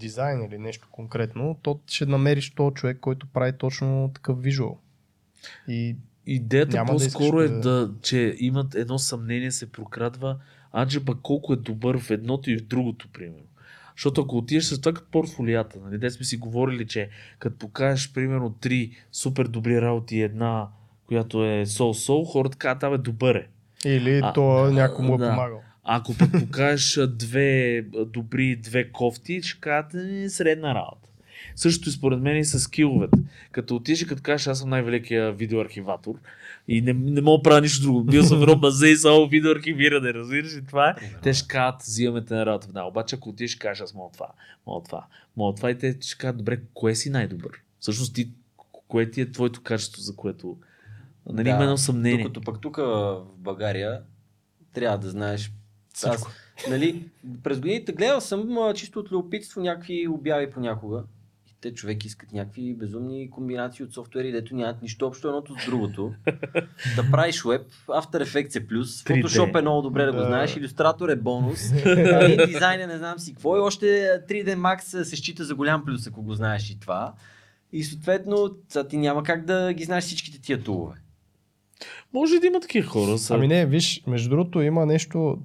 дизайн 0.00 0.42
или 0.42 0.58
нещо 0.58 0.88
конкретно, 0.90 1.58
то 1.62 1.80
ще 1.86 2.06
намериш 2.06 2.54
този 2.54 2.74
човек, 2.74 2.98
който 3.00 3.26
прави 3.26 3.58
точно 3.58 4.10
такъв 4.14 4.42
визуал. 4.42 4.78
И 5.68 5.96
Идеята 6.32 6.76
Няма 6.76 6.86
да 6.86 6.92
по-скоро 6.92 7.42
искаш 7.42 7.50
е 7.50 7.60
да- 7.60 7.86
да, 7.86 7.90
че 8.02 8.36
имат 8.38 8.74
едно 8.74 8.98
съмнение, 8.98 9.50
се 9.50 9.72
прокрадва, 9.72 10.36
аджеба 10.76 11.14
колко 11.22 11.52
е 11.52 11.56
добър 11.56 11.98
в 11.98 12.10
едното 12.10 12.50
и 12.50 12.58
в 12.58 12.66
другото, 12.66 13.08
примерно. 13.12 13.44
Защото 13.96 14.20
ако 14.20 14.36
отидеш 14.36 14.64
с 14.64 14.80
това 14.80 14.92
като 14.92 15.10
портфолията, 15.10 15.78
нали, 15.84 15.98
де 15.98 16.10
сме 16.10 16.24
си 16.24 16.36
говорили, 16.36 16.86
че 16.86 17.08
като 17.38 17.56
покажеш 17.58 18.12
примерно 18.12 18.50
три 18.50 18.90
супер 19.12 19.44
добри 19.44 19.80
работи 19.80 20.16
и 20.16 20.22
една, 20.22 20.66
която 21.06 21.44
е 21.44 21.66
сол-сол, 21.66 22.26
хората 22.26 22.58
казват, 22.58 22.82
абе, 22.82 22.98
добър 22.98 23.34
е. 23.34 23.46
или 23.88 24.20
А, 24.24 24.32
то 24.32 24.70
някой 24.70 25.06
му 25.06 25.14
е 25.14 25.18
да. 25.18 25.30
помагал. 25.30 25.60
Ако 25.84 26.16
пък 26.18 26.32
покажеш 26.32 26.98
две 27.08 27.82
добри, 28.06 28.56
две 28.56 28.92
кофти, 28.92 29.42
ще 29.42 29.60
кажат 29.60 29.94
«Е, 29.94 30.28
средна 30.28 30.74
работа. 30.74 31.08
Същото 31.56 31.88
и 31.88 31.92
според 31.92 32.20
мен 32.20 32.36
и 32.36 32.44
с 32.44 32.60
скиловете. 32.60 33.18
Като 33.52 33.76
отидеш 33.76 34.02
и 34.02 34.06
като 34.06 34.22
кажеш, 34.22 34.46
аз 34.46 34.58
съм 34.58 34.68
най-великия 34.68 35.32
видеоархиватор 35.32 36.14
и 36.68 36.80
не, 36.80 36.92
не 36.92 37.20
мога 37.20 37.38
да 37.38 37.42
правя 37.42 37.60
нищо 37.60 37.82
друго. 37.82 38.04
Бил 38.04 38.22
съм 38.22 38.42
едно 38.42 38.56
базе 38.56 38.88
и 38.88 38.96
само 38.96 39.28
видеоархивиране, 39.28 40.14
разбираш 40.14 40.56
ли 40.56 40.66
това? 40.66 40.90
е? 40.90 40.94
Те 41.22 41.32
ще 41.32 41.48
кажат, 41.48 41.82
взимаме 41.82 42.24
те 42.24 42.34
на 42.34 42.46
работа 42.46 42.66
веднага. 42.66 42.88
Обаче 42.88 43.16
ако 43.16 43.28
отидеш 43.28 43.54
и 43.54 43.58
кажеш, 43.58 43.80
аз 43.80 43.94
мога 43.94 44.12
това, 44.12 44.28
мога 44.66 44.84
това, 44.84 45.06
мога 45.36 45.56
това 45.56 45.70
и 45.70 45.78
те 45.78 45.96
ще 46.00 46.18
кажат, 46.18 46.36
добре, 46.36 46.60
кое 46.74 46.94
си 46.94 47.10
най-добър? 47.10 47.62
Всъщност 47.80 48.14
ти, 48.14 48.30
кое 48.88 49.10
ти 49.10 49.20
е 49.20 49.32
твоето 49.32 49.62
качество, 49.62 50.02
за 50.02 50.16
което 50.16 50.56
нали, 51.32 51.48
има 51.48 51.62
едно 51.62 51.76
съмнение. 51.76 52.24
Докато 52.24 52.40
пък 52.40 52.60
тук 52.60 52.76
в 52.76 53.24
България 53.36 54.00
трябва 54.72 54.98
да 54.98 55.10
знаеш 55.10 55.52
аз, 56.04 56.16
Всичко. 56.16 56.32
нали, 56.70 57.04
през 57.42 57.60
годините 57.60 57.92
гледал 57.92 58.20
съм 58.20 58.58
а, 58.58 58.74
чисто 58.74 59.00
от 59.00 59.12
любопитство 59.12 59.60
някакви 59.60 60.08
обяви 60.08 60.50
понякога. 60.50 61.04
Те 61.60 61.74
човек 61.74 62.04
искат 62.04 62.32
някакви 62.32 62.74
безумни 62.74 63.30
комбинации 63.30 63.84
от 63.84 63.92
софтуери, 63.92 64.32
дето 64.32 64.54
нямат 64.54 64.82
нищо 64.82 65.06
общо 65.06 65.28
едното 65.28 65.54
с 65.60 65.66
другото. 65.66 66.14
да 66.96 67.10
правиш 67.10 67.44
веб, 67.44 67.62
After 67.86 68.24
Effects 68.24 68.56
е 68.56 68.66
плюс, 68.66 69.04
3D. 69.04 69.24
Photoshop 69.24 69.58
е 69.58 69.62
много 69.62 69.82
добре 69.82 70.04
да 70.04 70.12
го 70.12 70.18
знаеш, 70.18 70.54
Illustrator 70.54 71.12
е 71.12 71.16
бонус, 71.16 71.70
дизайн 72.46 72.80
е 72.80 72.86
не 72.86 72.98
знам 72.98 73.18
си 73.18 73.32
какво 73.32 73.56
и 73.56 73.60
още 73.60 73.86
3D 74.28 74.56
Max 74.56 75.02
се 75.02 75.16
счита 75.16 75.44
за 75.44 75.54
голям 75.54 75.84
плюс, 75.84 76.06
ако 76.06 76.22
го 76.22 76.34
знаеш 76.34 76.70
и 76.70 76.80
това. 76.80 77.12
И 77.72 77.84
съответно, 77.84 78.50
ти 78.88 78.96
няма 78.96 79.22
как 79.22 79.44
да 79.44 79.72
ги 79.72 79.84
знаеш 79.84 80.04
всичките 80.04 80.40
тия 80.40 80.62
тулове. 80.62 80.94
Може 82.12 82.38
да 82.38 82.46
има 82.46 82.60
такива 82.60 82.88
хора. 82.88 83.18
Са... 83.18 83.34
Ами 83.34 83.48
не, 83.48 83.66
виж, 83.66 84.02
между 84.06 84.30
другото 84.30 84.62
има 84.62 84.86
нещо, 84.86 85.38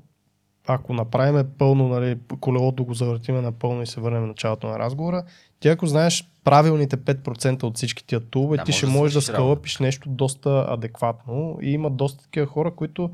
ако 0.67 0.93
направиме 0.93 1.43
пълно, 1.57 1.87
нали, 1.87 2.17
колелото 2.39 2.85
го 2.85 2.93
завъртиме 2.93 3.41
напълно 3.41 3.81
и 3.81 3.87
се 3.87 4.01
върнем 4.01 4.23
в 4.23 4.27
началото 4.27 4.67
на 4.67 4.79
разговора, 4.79 5.23
ти 5.65 5.69
ако 5.69 5.85
знаеш 5.85 6.29
правилните 6.43 6.97
5% 6.97 7.63
от 7.63 7.75
всички 7.75 8.07
тия 8.07 8.19
тулове, 8.19 8.57
Да, 8.57 8.63
ти 8.63 8.71
ще 8.71 8.85
да 8.85 8.91
можеш 8.91 9.13
да 9.13 9.21
скълъпиш 9.21 9.79
нещо 9.79 10.09
доста 10.09 10.65
адекватно 10.69 11.57
и 11.61 11.71
има 11.71 11.89
доста 11.89 12.23
такива 12.23 12.47
хора, 12.47 12.71
които 12.71 13.11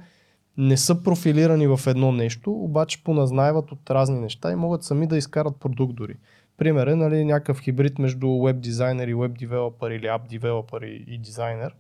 не 0.57 0.77
са 0.77 1.03
профилирани 1.03 1.67
в 1.67 1.79
едно 1.87 2.11
нещо, 2.11 2.51
обаче 2.51 3.03
поназнайват 3.03 3.71
от 3.71 3.89
разни 3.89 4.19
неща 4.19 4.51
и 4.51 4.55
могат 4.55 4.83
сами 4.83 5.07
да 5.07 5.17
изкарат 5.17 5.59
продукт 5.59 5.95
дори. 5.95 6.15
Пример 6.57 6.87
е 6.87 6.95
нали, 6.95 7.25
някакъв 7.25 7.59
хибрид 7.59 7.99
между 7.99 8.41
веб 8.41 8.61
дизайнер 8.61 9.07
и 9.07 9.13
веб 9.13 9.39
девелопър 9.39 9.91
или 9.91 10.07
ап 10.07 10.29
девелопър 10.29 10.81
и, 10.81 11.05
и 11.07 11.17
дизайнер, 11.17 11.75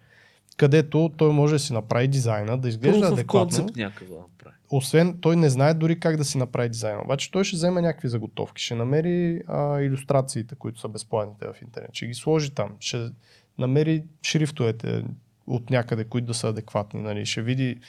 където 0.61 1.11
той 1.17 1.33
може 1.33 1.53
да 1.53 1.59
си 1.59 1.73
направи 1.73 2.07
дизайна, 2.07 2.57
да 2.57 2.69
изглежда 2.69 3.05
Proof 3.05 3.09
of 3.09 3.13
адекватно 3.13 3.65
да 3.65 3.83
направи. 3.83 4.55
освен 4.69 5.17
той 5.21 5.35
не 5.35 5.49
знае 5.49 5.73
дори 5.73 5.99
как 5.99 6.17
да 6.17 6.25
си 6.25 6.37
направи 6.37 6.69
дизайна. 6.69 7.01
Обаче 7.05 7.31
той 7.31 7.43
ще 7.43 7.55
вземе 7.55 7.81
някакви 7.81 8.07
заготовки, 8.07 8.63
ще 8.63 8.75
намери 8.75 9.41
а, 9.47 9.81
иллюстрациите, 9.81 10.55
които 10.55 10.79
са 10.79 10.87
безплатните 10.87 11.45
в 11.47 11.61
интернет, 11.61 11.89
ще 11.93 12.07
ги 12.07 12.13
сложи 12.13 12.51
там, 12.51 12.69
ще 12.79 13.09
намери 13.57 14.03
шрифтовете 14.25 15.03
от 15.47 15.69
някъде, 15.69 16.03
които 16.03 16.27
да 16.27 16.33
са 16.33 16.49
адекватни, 16.49 17.01
нали? 17.01 17.25
ще 17.25 17.41
види 17.41 17.79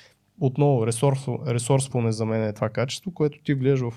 отново 0.40 0.86
ресурсфул, 0.86 1.38
ресурсфулнес 1.46 2.16
за 2.16 2.26
мен 2.26 2.44
е 2.44 2.52
това 2.52 2.68
качество, 2.68 3.10
което 3.10 3.38
ти 3.42 3.54
влезеш 3.54 3.80
в 3.80 3.94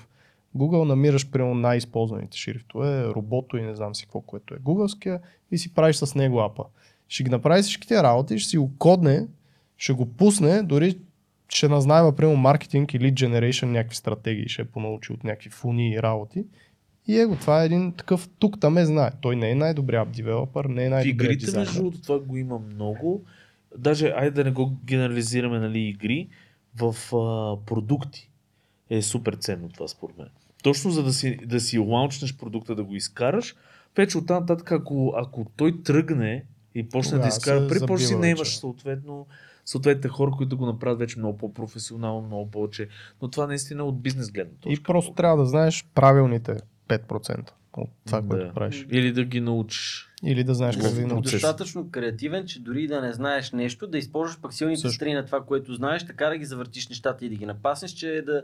Google, 0.56 0.84
намираш 0.84 1.30
примерно 1.30 1.54
най-използваните 1.54 2.38
шрифтове, 2.38 3.04
робото 3.04 3.56
и 3.56 3.62
не 3.62 3.74
знам 3.74 3.94
си 3.94 4.04
какво, 4.04 4.20
което 4.20 4.54
е 4.54 4.58
гугълския 4.58 5.20
и 5.50 5.58
си 5.58 5.74
правиш 5.74 5.96
с 5.96 6.14
него 6.14 6.40
апа. 6.40 6.64
Ще 7.08 7.24
ги 7.24 7.30
направи 7.30 7.62
всичките 7.62 8.02
работи, 8.02 8.38
ще 8.38 8.50
си 8.50 8.58
го 8.58 8.72
кодне, 8.78 9.26
ще 9.76 9.92
го 9.92 10.06
пусне, 10.06 10.62
дори 10.62 10.98
ще 11.48 11.68
назнайва, 11.68 12.16
примерно, 12.16 12.36
маркетинг 12.36 12.94
или 12.94 13.12
generation 13.12 13.64
някакви 13.64 13.96
стратегии, 13.96 14.48
ще 14.48 14.62
е 14.62 14.64
понаучи 14.64 15.12
от 15.12 15.24
някакви 15.24 15.50
фуни 15.50 15.90
и 15.90 16.02
работи. 16.02 16.44
И 17.08 17.18
его, 17.18 17.36
това 17.36 17.62
е 17.62 17.66
един 17.66 17.92
такъв 17.92 18.28
тук 18.38 18.60
там 18.60 18.78
е 18.78 18.84
знае. 18.84 19.10
Той 19.20 19.36
не 19.36 19.50
е 19.50 19.54
най-добрият 19.54 20.10
девелопър, 20.10 20.64
не 20.64 20.84
е 20.84 20.88
В 20.88 20.90
най-добрият 20.90 21.32
игрите, 21.32 21.58
между 21.58 21.60
дизайнер. 21.60 21.72
другото, 21.72 22.02
това 22.02 22.18
го 22.18 22.36
има 22.36 22.58
много. 22.58 23.24
Даже, 23.78 24.12
айде 24.16 24.30
да 24.30 24.44
не 24.44 24.50
го 24.50 24.76
генерализираме, 24.84 25.58
нали, 25.58 25.80
игри, 25.80 26.28
в 26.76 26.96
а, 27.16 27.56
продукти 27.66 28.30
е 28.90 29.02
супер 29.02 29.34
ценно 29.34 29.68
това 29.68 29.88
според 29.88 30.18
мен. 30.18 30.28
Точно 30.62 30.90
за 30.90 31.02
да 31.02 31.12
си, 31.12 31.36
да 31.36 31.60
си 31.60 31.78
лаунчнеш 31.78 32.36
продукта, 32.36 32.74
да 32.74 32.84
го 32.84 32.94
изкараш, 32.94 33.54
вече 33.96 34.18
оттам 34.18 34.40
нататък, 34.40 34.72
ако, 34.72 35.14
ако 35.16 35.46
той 35.56 35.82
тръгне 35.82 36.44
и 36.78 36.88
почне 36.88 37.18
да 37.18 37.28
изкара 37.28 37.68
си 37.70 37.78
забива 37.78 38.18
не 38.18 38.28
имаш 38.30 38.56
съответно 38.56 39.26
съответните 39.64 40.08
хора, 40.08 40.30
които 40.30 40.56
го 40.56 40.66
направят 40.66 40.98
вече 40.98 41.18
много 41.18 41.38
по-професионално, 41.38 42.26
много 42.26 42.50
повече. 42.50 42.88
Но 43.22 43.28
това 43.28 43.46
наистина 43.46 43.82
е 43.82 43.86
от 43.86 44.02
бизнес 44.02 44.30
гледна 44.30 44.52
точка. 44.60 44.80
И 44.80 44.82
просто 44.82 45.12
трябва 45.12 45.36
да 45.36 45.46
знаеш 45.46 45.86
правилните 45.94 46.56
5% 46.88 47.50
от 47.76 47.90
това, 48.06 48.20
Да. 48.20 48.28
което 48.28 48.54
правиш. 48.54 48.86
Или 48.90 49.12
да 49.12 49.24
ги 49.24 49.40
научиш. 49.40 50.08
Или 50.24 50.44
да 50.44 50.54
знаеш 50.54 50.76
как 50.76 50.92
да 50.94 51.00
ги 51.00 51.06
научиш. 51.06 51.32
Достатъчно 51.32 51.90
креативен, 51.90 52.46
че 52.46 52.60
дори 52.60 52.86
да 52.86 53.00
не 53.00 53.12
знаеш 53.12 53.52
нещо, 53.52 53.86
да 53.86 53.98
използваш 53.98 54.40
пък 54.40 54.54
силните 54.54 54.80
Също. 54.80 54.94
страни 54.94 55.14
на 55.14 55.26
това, 55.26 55.44
което 55.44 55.74
знаеш, 55.74 56.06
така 56.06 56.28
да 56.28 56.38
ги 56.38 56.44
завъртиш 56.44 56.88
нещата 56.88 57.26
и 57.26 57.28
да 57.28 57.34
ги 57.34 57.46
напаснеш, 57.46 57.90
че 57.90 58.22
да, 58.26 58.42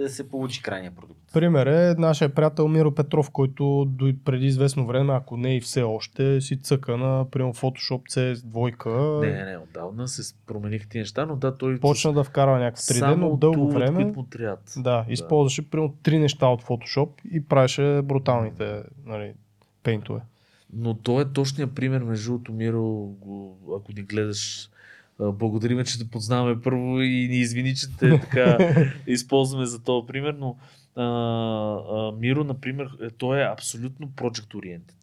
да 0.00 0.08
се 0.08 0.28
получи 0.28 0.62
крайния 0.62 0.90
продукт. 0.90 1.20
Пример 1.32 1.66
е 1.66 1.94
нашия 1.98 2.34
приятел 2.34 2.68
Миро 2.68 2.94
Петров, 2.94 3.30
който 3.30 3.84
до 3.88 4.12
преди 4.24 4.46
известно 4.46 4.86
време, 4.86 5.12
ако 5.12 5.36
не 5.36 5.56
и 5.56 5.60
все 5.60 5.82
още, 5.82 6.40
си 6.40 6.60
цъка 6.60 6.96
на 6.96 7.30
примерно 7.30 7.54
Photoshop 7.54 8.10
CS2. 8.10 9.20
Не, 9.20 9.32
не, 9.32 9.44
не, 9.44 9.58
отдавна 9.58 10.08
се 10.08 10.34
промениха 10.46 10.88
тези 10.88 10.98
неща, 10.98 11.26
но 11.26 11.36
да, 11.36 11.56
той 11.56 11.80
Почна 11.80 12.12
да 12.12 12.24
вкарва 12.24 12.58
някакво 12.58 12.82
3D, 12.82 12.98
само 12.98 13.28
но 13.28 13.36
дълго 13.36 13.72
време. 13.72 14.14
трябват. 14.30 14.74
Да, 14.76 15.04
използваше 15.08 15.70
примерно 15.70 15.94
три 16.02 16.18
неща 16.18 16.46
от 16.46 16.62
Photoshop 16.62 17.08
и 17.32 17.44
правеше 17.44 18.00
бруталните 18.04 18.82
нали, 19.06 19.32
пейнтове. 19.82 20.20
Но 20.72 20.94
то 20.94 21.20
е 21.20 21.32
точният 21.32 21.74
пример, 21.74 22.02
между 22.02 22.30
другото, 22.30 22.52
Миро, 22.52 23.08
ако 23.76 23.92
ни 23.92 24.02
гледаш, 24.02 24.70
благодариме, 25.18 25.84
че 25.84 25.98
те 25.98 26.10
познаваме 26.10 26.60
първо 26.62 27.00
и 27.00 27.28
ни 27.28 27.36
извини, 27.36 27.74
че 27.74 27.96
те 27.96 28.20
така 28.20 28.58
използваме 29.06 29.66
за 29.66 29.82
този 29.82 30.06
пример, 30.06 30.34
но 30.38 30.56
а, 30.96 31.04
а, 31.04 32.12
Миро, 32.12 32.44
например, 32.44 32.88
е, 33.02 33.10
той 33.10 33.40
е 33.40 33.52
абсолютно 33.52 34.08
project 34.08 34.54
oriented. 34.54 34.94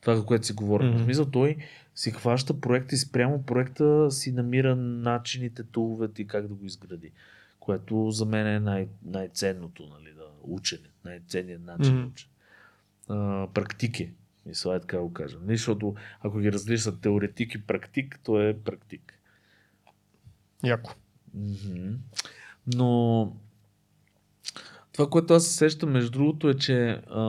Това, 0.00 0.16
за 0.16 0.26
което 0.26 0.46
си 0.46 0.52
говорим. 0.52 0.92
Mm-hmm. 0.92 1.00
В 1.00 1.04
смисъл, 1.04 1.24
той 1.24 1.56
си 1.94 2.10
хваща 2.10 2.60
проекта 2.60 2.94
и 2.94 2.98
спрямо 2.98 3.42
проекта 3.42 4.10
си 4.10 4.32
намира 4.32 4.76
начините, 4.76 5.62
туловете 5.62 6.22
и 6.22 6.26
как 6.26 6.48
да 6.48 6.54
го 6.54 6.66
изгради. 6.66 7.10
Което 7.60 8.10
за 8.10 8.24
мен 8.24 8.46
е 8.46 8.60
най- 8.60 8.88
най-ценното, 9.04 9.82
нали, 9.82 10.14
да, 10.14 10.24
учене, 10.42 10.88
най-ценният 11.04 11.64
начин 11.64 11.94
mm-hmm. 11.94 12.10
учене. 12.12 12.30
А, 13.08 13.48
практик 13.54 14.00
е. 14.00 14.10
Мисля, 14.46 14.76
е 14.76 14.80
така 14.80 14.98
го 14.98 15.12
кажем. 15.12 15.40
Нали, 15.46 15.56
Защото 15.56 15.94
ако 16.20 16.38
ги 16.38 16.52
разделиш 16.52 16.80
са 16.80 17.00
теоретик 17.00 17.54
и 17.54 17.66
практик, 17.66 18.20
то 18.24 18.40
е 18.40 18.58
практик. 18.58 19.14
Яко. 20.64 20.94
Мгм. 21.34 21.94
Но 22.74 23.32
Това, 24.92 25.10
което 25.10 25.34
аз 25.34 25.46
се 25.46 25.52
сещам, 25.52 25.90
между 25.90 26.10
другото, 26.10 26.48
е, 26.48 26.54
че 26.54 27.02
а, 27.10 27.22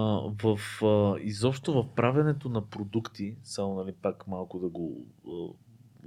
в, 0.43 0.59
а, 0.83 1.15
изобщо 1.21 1.73
в 1.73 1.95
правенето 1.95 2.49
на 2.49 2.61
продукти, 2.61 3.35
само 3.43 3.75
нали, 3.75 3.91
пак 4.01 4.27
малко 4.27 4.59
да 4.59 4.67
го 4.67 5.05
а, 5.27 5.31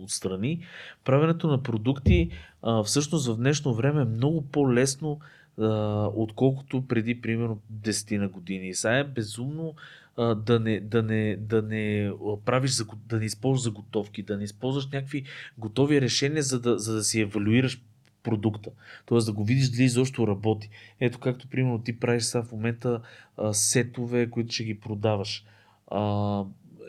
отстрани, 0.02 0.64
правенето 1.05 1.48
на 1.48 1.62
продукти 1.62 2.30
а, 2.62 2.82
всъщност 2.82 3.26
в 3.28 3.36
днешно 3.36 3.74
време 3.74 4.02
е 4.02 4.05
много 4.05 4.42
по-лесно, 4.42 5.20
а, 5.59 5.66
отколкото 6.14 6.86
преди 6.88 7.20
примерно 7.20 7.60
10 7.72 8.18
на 8.18 8.28
години. 8.28 8.68
И 8.68 8.74
сега 8.74 8.98
е 8.98 9.05
безумно 9.05 9.74
да 10.19 10.61
не, 10.61 10.81
да 10.81 11.03
не, 11.03 11.36
да 11.36 11.62
не 11.62 12.11
правиш, 12.45 12.77
да 13.09 13.19
не 13.19 13.24
използваш 13.24 13.62
заготовки, 13.62 14.23
да 14.23 14.36
не 14.36 14.45
използваш 14.45 14.86
някакви 14.86 15.24
готови 15.59 16.01
решения, 16.01 16.43
за 16.43 16.61
да, 16.61 16.78
за 16.78 16.95
да 16.95 17.05
си 17.05 17.20
евалюираш 17.20 17.82
продукта. 18.23 18.70
Тоест 19.07 19.27
да 19.27 19.32
го 19.32 19.45
видиш 19.45 19.69
дали 19.69 19.82
изобщо 19.82 20.27
работи. 20.27 20.70
Ето 21.01 21.19
както 21.19 21.49
примерно 21.49 21.82
ти 21.82 22.01
правиш 22.01 22.23
сега 22.23 22.43
в 22.43 22.53
момента 22.53 23.01
а, 23.36 23.55
сетове, 23.55 24.31
които 24.31 24.55
ще 24.55 24.65
ги 24.65 24.81
продаваш. 24.81 25.45
А, 25.86 26.45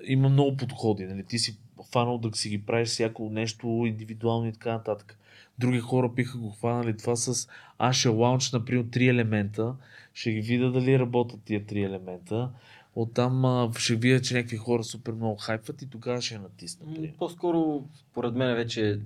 има 0.06 0.30
много 0.30 0.58
подходи. 0.58 1.06
Нали? 1.06 1.24
Ти 1.24 1.40
си 1.40 1.58
фанал 1.92 2.18
да 2.18 2.38
си 2.38 2.50
ги 2.50 2.66
правиш 2.66 2.90
всяко 2.90 3.30
нещо 3.30 3.68
индивидуално 3.68 4.48
и 4.48 4.54
така 4.54 4.72
нататък. 4.72 5.20
Други 5.60 5.80
хора 5.80 6.10
биха 6.10 6.38
го 6.38 6.50
хванали 6.50 6.98
това 6.98 7.16
с 7.16 7.48
аз 7.78 7.96
ще 7.96 8.10
например, 8.54 8.86
три 8.92 9.08
елемента. 9.08 9.76
Ще 10.14 10.32
ги 10.32 10.42
видя 10.42 10.72
дали 10.72 11.00
работят 11.00 11.40
тия 11.46 11.66
три 11.66 11.84
елемента. 11.84 12.50
Оттам 12.96 13.46
а, 13.46 13.72
ще 13.78 13.96
видя, 13.96 14.22
че 14.22 14.34
някакви 14.34 14.58
хора 14.58 14.84
супер 14.84 15.14
много 15.14 15.36
хайпват 15.36 15.82
и 15.82 15.90
тогава 15.90 16.22
ще 16.22 16.34
я 16.34 16.42
натисна. 16.42 16.86
М. 16.86 17.08
По-скоро, 17.18 17.86
според 17.96 18.36
мен, 18.36 18.56
вече 18.56 19.00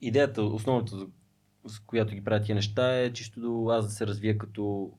идеята, 0.00 0.42
основната, 0.42 1.06
с 1.66 1.78
която 1.78 2.14
ги 2.14 2.24
правят 2.24 2.44
тия 2.44 2.54
неща 2.54 2.98
е 2.98 3.12
чисто 3.12 3.40
до 3.40 3.68
аз 3.68 3.84
да 3.86 3.90
се 3.90 4.06
развия 4.06 4.38
като 4.38 4.92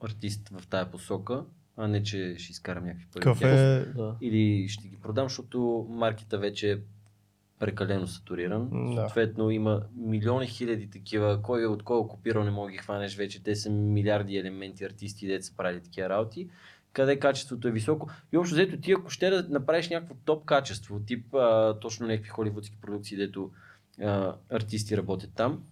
артист 0.00 0.48
в 0.48 0.66
тая 0.66 0.90
посока, 0.90 1.44
а 1.76 1.88
не 1.88 2.02
че 2.02 2.34
ще 2.38 2.52
изкарам 2.52 2.84
някакви 2.84 3.06
пари. 3.12 3.20
от 3.20 3.22
Какъв 3.22 3.40
тях. 3.40 3.58
е... 3.58 3.84
Да. 3.96 4.16
Или 4.20 4.68
ще 4.68 4.88
ги 4.88 4.96
продам, 4.96 5.28
защото 5.28 5.86
маркета 5.90 6.38
вече 6.38 6.72
е 6.72 6.78
прекалено 7.58 8.06
сатуриран. 8.06 8.68
Да. 8.72 9.00
Съответно 9.00 9.50
има 9.50 9.82
милиони 9.96 10.46
хиляди 10.46 10.90
такива, 10.90 11.42
кой 11.42 11.62
е 11.62 11.66
от 11.66 11.82
кой 11.82 12.00
е 12.00 12.08
копирал 12.08 12.44
не 12.44 12.50
мога 12.50 12.66
да 12.68 12.72
ги 12.72 12.78
хванеш 12.78 13.16
вече. 13.16 13.42
Те 13.42 13.56
са 13.56 13.70
милиарди 13.70 14.36
елементи, 14.36 14.84
артисти, 14.84 15.26
деца 15.26 15.46
са 15.46 15.56
правили 15.56 15.80
такива 15.80 16.08
работи. 16.08 16.48
Къде 16.92 17.18
качеството 17.18 17.68
е 17.68 17.72
високо. 17.72 18.10
И 18.32 18.36
общо 18.36 18.54
взето 18.54 18.80
ти 18.80 18.92
ако 18.92 19.10
ще 19.10 19.30
да 19.30 19.46
направиш 19.48 19.88
някакво 19.88 20.14
топ 20.24 20.44
качество, 20.44 21.00
тип 21.00 21.34
а, 21.34 21.78
точно 21.80 22.06
някакви 22.06 22.28
холивудски 22.28 22.76
продукции, 22.80 23.16
дето 23.16 23.50
а, 24.00 24.34
артисти 24.50 24.96
работят 24.96 25.30
там, 25.34 25.62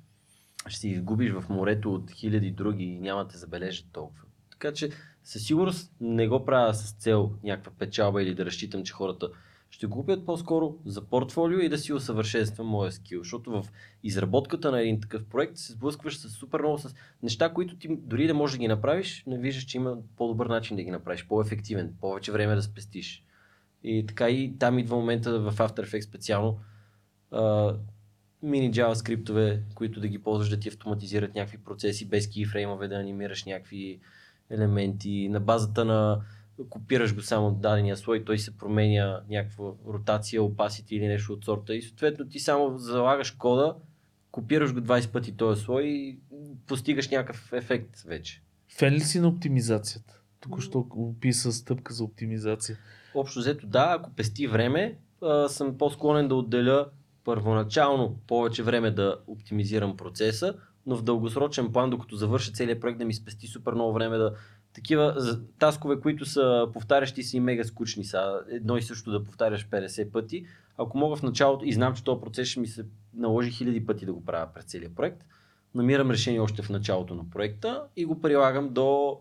ще 0.66 0.80
си 0.80 0.88
изгубиш 0.88 1.32
в 1.32 1.44
морето 1.48 1.94
от 1.94 2.10
хиляди 2.10 2.50
други 2.50 2.84
и 2.84 3.00
няма 3.00 3.28
те 3.28 3.38
забележат 3.38 3.86
толкова. 3.92 4.22
Така 4.50 4.72
че 4.72 4.90
със 5.24 5.46
сигурност 5.46 5.92
не 6.00 6.28
го 6.28 6.44
правя 6.44 6.74
с 6.74 6.92
цел 6.92 7.32
някаква 7.42 7.72
печалба 7.78 8.22
или 8.22 8.34
да 8.34 8.44
разчитам, 8.44 8.84
че 8.84 8.92
хората 8.92 9.28
ще 9.70 9.86
го 9.86 9.98
купят 9.98 10.26
по-скоро 10.26 10.76
за 10.84 11.02
портфолио 11.02 11.58
и 11.58 11.68
да 11.68 11.78
си 11.78 11.92
усъвършенствам 11.92 12.66
моя 12.66 12.92
скил. 12.92 13.20
Защото 13.20 13.50
в 13.50 13.66
изработката 14.02 14.70
на 14.70 14.80
един 14.80 15.00
такъв 15.00 15.24
проект 15.24 15.56
се 15.56 15.72
сблъскваш 15.72 16.16
с 16.18 16.28
супер 16.28 16.60
много 16.60 16.78
с 16.78 16.94
неща, 17.22 17.52
които 17.52 17.76
ти 17.76 17.88
дори 17.96 18.26
да 18.26 18.34
можеш 18.34 18.56
да 18.56 18.60
ги 18.60 18.68
направиш, 18.68 19.24
не 19.26 19.38
виждаш, 19.38 19.64
че 19.64 19.76
има 19.78 19.96
по-добър 20.16 20.46
начин 20.46 20.76
да 20.76 20.82
ги 20.82 20.90
направиш, 20.90 21.26
по-ефективен, 21.26 21.94
повече 22.00 22.32
време 22.32 22.54
да 22.54 22.62
спестиш. 22.62 23.24
И 23.84 24.06
така 24.06 24.30
и 24.30 24.58
там 24.58 24.78
идва 24.78 24.96
момента 24.96 25.40
в 25.40 25.54
After 25.56 25.86
Effects 25.86 26.00
специално 26.00 26.58
мини 28.42 28.72
JavaScript-ове, 28.72 29.60
които 29.74 30.00
да 30.00 30.08
ги 30.08 30.18
ползваш 30.18 30.48
да 30.48 30.58
ти 30.58 30.68
автоматизират 30.68 31.34
някакви 31.34 31.58
процеси 31.58 32.08
без 32.08 32.30
кейфреймове, 32.30 32.88
да 32.88 32.96
анимираш 32.96 33.44
някакви 33.44 34.00
елементи. 34.50 35.28
На 35.28 35.40
базата 35.40 35.84
на 35.84 36.20
копираш 36.68 37.14
го 37.14 37.22
само 37.22 37.50
дадения 37.50 37.96
слой, 37.96 38.24
той 38.24 38.38
се 38.38 38.58
променя 38.58 39.20
някаква 39.28 39.64
ротация, 39.88 40.42
опасити 40.42 40.96
или 40.96 41.06
нещо 41.06 41.32
от 41.32 41.44
сорта 41.44 41.74
и 41.74 41.82
съответно 41.82 42.28
ти 42.28 42.38
само 42.38 42.78
залагаш 42.78 43.30
кода, 43.30 43.76
копираш 44.30 44.74
го 44.74 44.80
20 44.80 45.12
пъти 45.12 45.36
този 45.36 45.62
слой 45.62 45.82
и 45.82 46.18
постигаш 46.66 47.08
някакъв 47.08 47.52
ефект 47.52 48.00
вече. 48.00 48.42
Фен 48.78 48.94
ли 48.94 49.00
си 49.00 49.20
на 49.20 49.28
оптимизацията? 49.28 50.20
Току-що 50.40 50.86
описа 50.96 51.52
стъпка 51.52 51.94
за 51.94 52.04
оптимизация. 52.04 52.78
Общо 53.14 53.38
взето 53.38 53.66
да, 53.66 53.96
ако 53.98 54.10
пести 54.10 54.46
време, 54.46 54.98
а, 55.22 55.48
съм 55.48 55.78
по-склонен 55.78 56.28
да 56.28 56.34
отделя 56.34 56.86
първоначално 57.24 58.18
повече 58.26 58.62
време 58.62 58.90
да 58.90 59.16
оптимизирам 59.26 59.96
процеса, 59.96 60.54
но 60.86 60.96
в 60.96 61.02
дългосрочен 61.02 61.72
план, 61.72 61.90
докато 61.90 62.16
завърша 62.16 62.52
целият 62.52 62.80
проект, 62.80 62.98
да 62.98 63.04
ми 63.04 63.14
спести 63.14 63.46
супер 63.46 63.72
много 63.72 63.92
време 63.92 64.16
да 64.18 64.34
такива 64.74 65.16
таскове, 65.58 66.00
които 66.00 66.26
са 66.26 66.68
повтарящи 66.72 67.22
се 67.22 67.36
и 67.36 67.40
мега 67.40 67.64
скучни 67.64 68.04
са. 68.04 68.40
Едно 68.50 68.76
и 68.76 68.82
също 68.82 69.10
да 69.10 69.24
повтаряш 69.24 69.68
50 69.68 70.10
пъти. 70.10 70.46
Ако 70.78 70.98
мога 70.98 71.16
в 71.16 71.22
началото 71.22 71.64
и 71.64 71.72
знам, 71.72 71.94
че 71.94 72.04
този 72.04 72.20
процес 72.20 72.48
ще 72.48 72.60
ми 72.60 72.66
се 72.66 72.84
наложи 73.14 73.50
хиляди 73.50 73.86
пъти 73.86 74.06
да 74.06 74.12
го 74.12 74.24
правя 74.24 74.48
през 74.54 74.64
целият 74.64 74.94
проект, 74.94 75.24
намирам 75.74 76.10
решение 76.10 76.40
още 76.40 76.62
в 76.62 76.70
началото 76.70 77.14
на 77.14 77.30
проекта 77.30 77.82
и 77.96 78.04
го 78.04 78.20
прилагам 78.20 78.72
до 78.72 79.18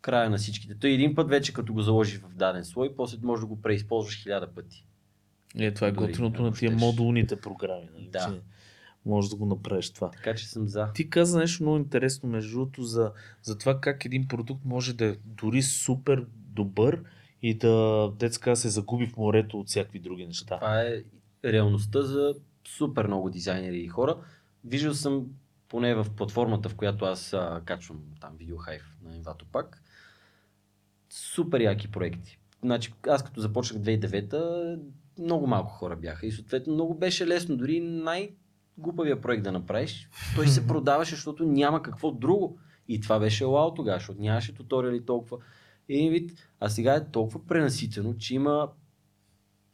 края 0.00 0.30
на 0.30 0.36
всичките. 0.36 0.74
Той 0.74 0.90
един 0.90 1.14
път 1.14 1.28
вече 1.28 1.52
като 1.52 1.72
го 1.72 1.82
заложиш 1.82 2.20
в 2.20 2.34
даден 2.34 2.64
слой, 2.64 2.94
после 2.96 3.18
можеш 3.22 3.40
да 3.40 3.46
го 3.46 3.62
преизползваш 3.62 4.22
хиляда 4.22 4.46
пъти. 4.46 4.86
Е, 5.58 5.74
това 5.74 5.86
е 5.86 5.92
готиното 5.92 6.42
на 6.42 6.52
тия 6.52 6.70
модулните 6.70 7.36
програми. 7.36 7.88
Нали? 7.94 8.08
Да. 8.12 8.18
Че 8.18 8.40
можеш 9.06 9.30
да 9.30 9.36
го 9.36 9.46
направиш 9.46 9.90
това. 9.90 10.10
Така 10.10 10.34
че 10.34 10.48
съм 10.48 10.68
за. 10.68 10.92
Ти 10.94 11.10
каза 11.10 11.38
нещо 11.38 11.62
много 11.62 11.76
интересно, 11.76 12.28
между 12.28 12.52
другото, 12.52 12.82
за, 12.82 13.12
за 13.42 13.58
това 13.58 13.80
как 13.80 14.04
един 14.04 14.28
продукт 14.28 14.64
може 14.64 14.96
да 14.96 15.04
е 15.06 15.16
дори 15.24 15.62
супер 15.62 16.26
добър 16.34 17.02
и 17.42 17.54
да, 17.54 18.08
детска 18.18 18.56
се 18.56 18.68
загуби 18.68 19.06
в 19.06 19.16
морето 19.16 19.60
от 19.60 19.68
всякакви 19.68 19.98
други 19.98 20.26
неща. 20.26 20.58
Това 20.58 20.82
е 20.82 21.02
реалността 21.44 22.02
за 22.02 22.34
супер 22.68 23.06
много 23.06 23.30
дизайнери 23.30 23.78
и 23.78 23.88
хора. 23.88 24.16
Виждал 24.64 24.94
съм 24.94 25.26
поне 25.68 25.94
в 25.94 26.06
платформата, 26.16 26.68
в 26.68 26.74
която 26.74 27.04
аз 27.04 27.32
а, 27.32 27.62
качвам 27.64 28.00
там 28.20 28.36
видеохайф 28.38 28.96
на 29.04 29.10
Envato 29.10 29.44
пак, 29.52 29.82
супер 31.10 31.60
яки 31.60 31.90
проекти. 31.90 32.38
Значи, 32.62 32.92
аз 33.08 33.24
като 33.24 33.40
започнах 33.40 33.82
2009 33.82 34.80
много 35.18 35.46
малко 35.46 35.70
хора 35.70 35.96
бяха 35.96 36.26
и 36.26 36.32
съответно 36.32 36.74
много 36.74 36.94
беше 36.94 37.26
лесно, 37.26 37.56
дори 37.56 37.80
най-глупавия 38.78 39.20
проект 39.20 39.42
да 39.42 39.52
направиш, 39.52 40.08
той 40.36 40.46
се 40.46 40.66
продаваше, 40.66 41.14
защото 41.14 41.44
няма 41.44 41.82
какво 41.82 42.10
друго. 42.10 42.58
И 42.88 43.00
това 43.00 43.18
беше 43.18 43.46
вау 43.46 43.74
тогава, 43.74 43.98
защото 43.98 44.20
нямаше 44.20 44.54
туториали 44.54 45.04
толкова. 45.04 45.36
Един 45.88 46.10
вид, 46.10 46.30
а 46.60 46.68
сега 46.68 46.94
е 46.94 47.10
толкова 47.10 47.46
пренаситено, 47.46 48.14
че 48.14 48.34
има 48.34 48.68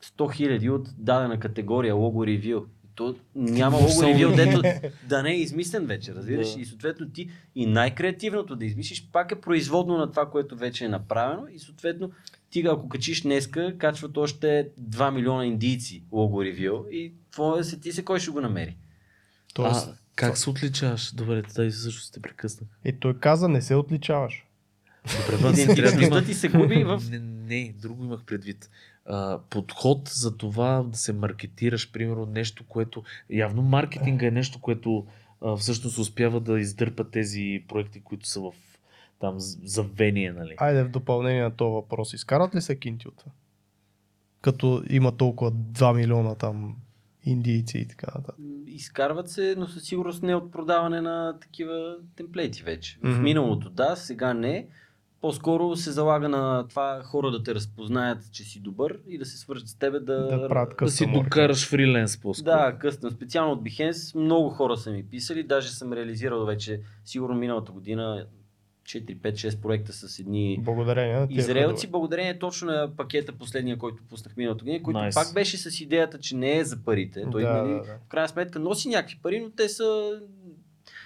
100 0.04 0.34
хиляди 0.34 0.70
от 0.70 0.88
дадена 0.98 1.40
категория 1.40 1.94
лого 1.94 2.26
ревю. 2.26 2.66
То 2.94 3.14
няма 3.34 3.76
лого 3.76 4.02
ревю, 4.02 4.36
дето 4.36 4.62
да 5.08 5.22
не 5.22 5.30
е 5.30 5.40
измислен 5.40 5.86
вече, 5.86 6.14
разбираш? 6.14 6.54
Да. 6.54 6.60
И 6.60 6.64
съответно 6.64 7.10
ти 7.10 7.30
и 7.54 7.66
най-креативното 7.66 8.56
да 8.56 8.64
измислиш 8.64 9.08
пак 9.12 9.32
е 9.32 9.40
производно 9.40 9.96
на 9.96 10.10
това, 10.10 10.30
което 10.30 10.56
вече 10.56 10.84
е 10.84 10.88
направено 10.88 11.46
и 11.48 11.58
съответно 11.58 12.10
ти 12.50 12.66
ако 12.66 12.88
качиш 12.88 13.22
днеска, 13.22 13.78
качват 13.78 14.16
още 14.16 14.70
2 14.80 15.14
милиона 15.14 15.46
индийци 15.46 16.04
лого 16.12 16.44
ревю 16.44 16.84
и 16.90 17.12
твоя 17.30 17.64
се 17.64 17.80
ти 17.80 17.92
се 17.92 18.04
кой 18.04 18.20
ще 18.20 18.30
го 18.30 18.40
намери. 18.40 18.76
Тоест, 19.58 19.88
А, 19.88 19.94
как 20.14 20.38
се 20.38 20.50
отличаваш? 20.50 21.14
Добре, 21.14 21.42
тази 21.42 21.70
също 21.70 22.02
сте 22.02 22.22
прекъснах. 22.22 22.70
и 22.84 22.92
той 22.92 23.18
каза, 23.18 23.48
не 23.48 23.62
се 23.62 23.74
отличаваш. 23.74 24.46
Добре, 25.30 25.50
Идентичността 25.62 26.24
ти 26.24 26.34
се 26.34 26.48
губи 26.48 26.84
в... 26.86 27.02
Не, 27.10 27.18
не, 27.18 27.74
друго 27.78 28.04
имах 28.04 28.24
предвид. 28.24 28.70
А, 29.06 29.38
подход 29.50 30.08
за 30.08 30.36
това 30.36 30.82
да 30.82 30.98
се 30.98 31.12
маркетираш, 31.12 31.92
примерно 31.92 32.26
нещо, 32.26 32.64
което... 32.68 33.02
Явно 33.30 33.62
маркетинга 33.62 34.26
е 34.26 34.30
нещо, 34.30 34.60
което 34.60 35.06
а, 35.40 35.56
всъщност 35.56 35.98
успява 35.98 36.40
да 36.40 36.60
издърпа 36.60 37.10
тези 37.10 37.64
проекти, 37.68 38.00
които 38.00 38.28
са 38.28 38.40
в 38.40 38.52
там 39.20 39.34
завение, 39.64 40.32
нали? 40.32 40.54
Айде 40.56 40.84
в 40.84 40.88
допълнение 40.88 41.42
на 41.42 41.50
този 41.50 41.72
въпрос. 41.72 42.12
Изкарат 42.12 42.54
ли 42.54 42.60
се 42.60 42.78
кинти 42.78 43.08
от 43.08 43.16
това? 43.16 43.32
Като 44.40 44.82
има 44.90 45.16
толкова 45.16 45.52
2 45.52 45.96
милиона 45.96 46.34
там 46.34 46.76
индийци 47.30 47.78
и 47.78 47.88
така 47.88 48.06
нататък. 48.14 48.34
Изкарват 48.66 49.30
се, 49.30 49.54
но 49.58 49.66
със 49.66 49.82
сигурност 49.82 50.22
не 50.22 50.34
от 50.34 50.52
продаване 50.52 51.00
на 51.00 51.38
такива 51.40 51.96
темплейти 52.16 52.62
вече. 52.62 52.98
В 53.02 53.08
Мгм. 53.08 53.22
миналото 53.22 53.70
да, 53.70 53.96
сега 53.96 54.34
не. 54.34 54.66
По-скоро 55.20 55.76
се 55.76 55.90
залага 55.92 56.28
на 56.28 56.68
това 56.68 57.02
хора 57.02 57.30
да 57.30 57.42
те 57.42 57.54
разпознаят, 57.54 58.32
че 58.32 58.42
си 58.44 58.60
добър 58.60 58.98
и 59.08 59.18
да 59.18 59.24
се 59.24 59.38
свържат 59.38 59.68
с 59.68 59.74
тебе 59.74 60.00
да... 60.00 60.26
Да 60.26 60.66
Да 60.80 60.90
си 60.90 61.12
докараш 61.12 61.68
фриленс 61.68 62.20
по-скоро. 62.20 62.44
Да, 62.44 62.78
къстъм. 62.78 63.10
Специално 63.10 63.52
от 63.52 63.62
Behance 63.62 64.18
много 64.18 64.50
хора 64.50 64.76
са 64.76 64.90
ми 64.90 65.02
писали. 65.02 65.42
Даже 65.42 65.70
съм 65.70 65.92
реализирал 65.92 66.44
вече, 66.44 66.80
сигурно 67.04 67.34
миналата 67.34 67.72
година, 67.72 68.26
4-5-6 68.88 69.56
проекта 69.56 69.92
с 69.92 70.18
едни 70.18 70.58
Благодарение 70.60 71.26
Израелци, 71.30 71.86
ходове. 71.86 71.90
благодарение 71.90 72.38
точно 72.38 72.66
на 72.66 72.90
пакета 72.96 73.32
последния, 73.32 73.78
който 73.78 74.02
пуснах 74.04 74.36
миналата 74.36 74.58
година, 74.60 74.82
който 74.82 74.98
Nice. 74.98 75.14
пак 75.16 75.34
беше 75.34 75.58
с 75.58 75.80
идеята, 75.80 76.18
че 76.18 76.36
не 76.36 76.58
е 76.58 76.64
за 76.64 76.76
парите. 76.78 77.24
Той, 77.32 77.42
Да, 77.42 77.52
нали, 77.52 77.68
да, 77.68 77.76
да. 77.76 77.82
в 77.82 78.08
крайна 78.08 78.28
сметка 78.28 78.58
носи 78.58 78.88
някакви 78.88 79.18
пари, 79.22 79.40
но 79.40 79.50
те 79.50 79.68
са 79.68 80.20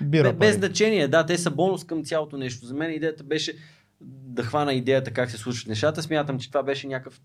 Бира 0.03 0.23
Бе- 0.25 0.33
без 0.33 0.49
пари. 0.51 0.59
значение, 0.59 1.09
да, 1.09 1.27
те 1.27 1.39
са 1.39 1.51
бонус 1.51 1.85
към 1.85 2.05
цялото 2.05 2.37
нещо. 2.37 2.67
За 2.67 2.75
мен 2.75 2.91
идеята 2.93 3.25
беше 3.25 3.55
да 4.01 4.43
хвана 4.43 4.75
идеята 4.75 5.11
как 5.11 5.31
се 5.31 5.37
случват 5.37 5.69
нещата. 5.69 6.03
Смятам, 6.03 6.39
че 6.39 6.49
това 6.49 6.63
беше 6.63 6.87
някакъв 6.87 7.21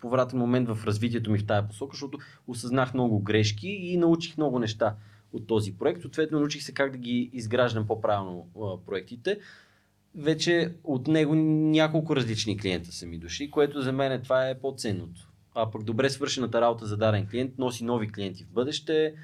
повратен 0.00 0.38
момент 0.38 0.68
в 0.68 0.84
развитието 0.84 1.30
ми 1.30 1.38
в 1.38 1.46
тая 1.46 1.68
посока, 1.68 1.92
защото 1.92 2.18
осъзнах 2.46 2.94
много 2.94 3.18
грешки 3.18 3.68
и 3.68 3.96
научих 3.96 4.36
много 4.36 4.58
неща 4.58 4.94
от 5.32 5.46
този 5.46 5.72
проект. 5.72 6.00
Съответно, 6.00 6.38
научих 6.38 6.62
се 6.62 6.74
как 6.74 6.92
да 6.92 6.98
ги 6.98 7.30
изграждам 7.32 7.86
по-правилно 7.86 8.46
а, 8.56 8.86
проектите. 8.86 9.38
Вече 10.14 10.72
от 10.84 11.06
него 11.08 11.34
няколко 11.34 12.16
различни 12.16 12.58
клиента 12.58 12.92
са 12.92 13.06
ми 13.06 13.18
дошли, 13.18 13.50
което 13.50 13.82
за 13.82 13.92
мен 13.92 14.22
това 14.22 14.48
е 14.48 14.58
по-ценното. 14.58 15.28
А 15.54 15.70
пък 15.70 15.82
добре 15.82 16.10
свършената 16.10 16.60
работа 16.60 16.86
за 16.86 16.96
даден 16.96 17.26
клиент 17.30 17.58
носи 17.58 17.84
нови 17.84 18.12
клиенти 18.12 18.44
в 18.44 18.52
бъдеще 18.52 19.14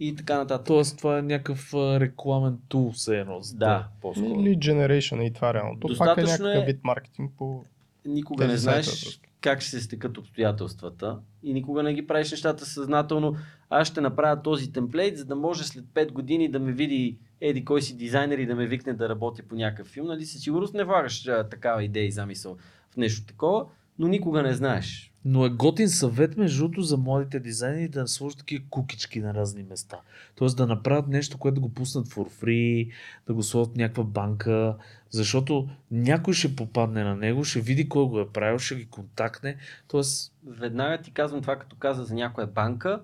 и 0.00 0.16
така 0.16 0.36
нататък. 0.38 0.66
Тоест, 0.66 0.98
това 0.98 1.18
е 1.18 1.22
някакъв 1.22 1.74
рекламен 1.74 2.58
тул, 2.68 2.92
все 2.92 3.20
едно. 3.20 3.40
Да, 3.54 3.88
по-скоро. 4.00 4.28
Lead 4.28 4.58
generation 4.58 5.22
и 5.22 5.32
това 5.32 5.54
реално. 5.54 5.80
То 5.80 5.88
пак 5.98 6.18
е 6.18 6.22
някакъв 6.22 6.62
е- 6.62 6.64
вид 6.66 6.80
маркетинг 6.84 7.32
по... 7.38 7.64
никога 8.06 8.46
не 8.46 8.56
знаеш 8.56 8.86
просто. 8.86 9.28
как 9.40 9.60
ще 9.60 9.70
се 9.70 9.80
стекат 9.80 10.18
обстоятелствата 10.18 11.18
и 11.42 11.52
никога 11.52 11.82
не 11.82 11.94
ги 11.94 12.06
правиш 12.06 12.30
нещата 12.30 12.66
съзнателно. 12.66 13.36
Аз 13.70 13.88
ще 13.88 14.00
направя 14.00 14.42
този 14.42 14.72
темплейт, 14.72 15.18
за 15.18 15.24
да 15.24 15.36
може 15.36 15.64
след 15.64 15.84
5 15.84 16.12
години 16.12 16.50
да 16.50 16.58
ме 16.58 16.72
види 16.72 17.16
еди 17.40 17.64
кой 17.64 17.82
си 17.82 17.96
дизайнер 17.96 18.38
и 18.38 18.46
да 18.46 18.54
ме 18.54 18.66
викне 18.66 18.92
да 18.92 19.08
работя 19.08 19.42
по 19.42 19.54
някакъв 19.54 19.86
филм. 19.86 20.06
Нали? 20.06 20.26
Със 20.26 20.42
сигурност 20.42 20.74
не 20.74 20.84
влагаш 20.84 21.28
а, 21.28 21.48
такава 21.48 21.84
идея 21.84 22.06
и 22.06 22.12
замисъл 22.12 22.56
в 22.90 22.96
нещо 22.96 23.26
такова, 23.26 23.66
но 23.98 24.08
никога 24.08 24.42
не 24.42 24.54
знаеш. 24.54 25.12
Но 25.24 25.46
е 25.46 25.50
готин 25.50 25.88
съвет, 25.88 26.36
между 26.36 26.62
другото, 26.62 26.82
за 26.82 26.96
младите 26.96 27.40
дизайнери 27.40 27.88
да 27.88 28.08
сложат 28.08 28.38
такива 28.38 28.64
кукички 28.70 29.20
на 29.20 29.34
разни 29.34 29.62
места. 29.62 30.00
Тоест 30.36 30.56
да 30.56 30.66
направят 30.66 31.08
нещо, 31.08 31.38
което 31.38 31.54
да 31.54 31.60
го 31.60 31.74
пуснат 31.74 32.08
for 32.08 32.42
free, 32.42 32.92
да 33.26 33.34
го 33.34 33.42
сложат 33.42 33.72
в 33.72 33.76
някаква 33.76 34.04
банка, 34.04 34.76
защото 35.10 35.68
някой 35.90 36.34
ще 36.34 36.56
попадне 36.56 37.04
на 37.04 37.16
него, 37.16 37.44
ще 37.44 37.60
види 37.60 37.88
кой 37.88 38.04
го 38.04 38.20
е 38.20 38.28
правил, 38.28 38.58
ще 38.58 38.76
ги 38.76 38.86
контактне. 38.86 39.56
Тоест, 39.88 40.32
Веднага 40.46 41.02
ти 41.02 41.10
казвам 41.10 41.42
това, 41.42 41.56
като 41.56 41.76
каза 41.76 42.04
за 42.04 42.14
някоя 42.14 42.46
банка. 42.46 43.00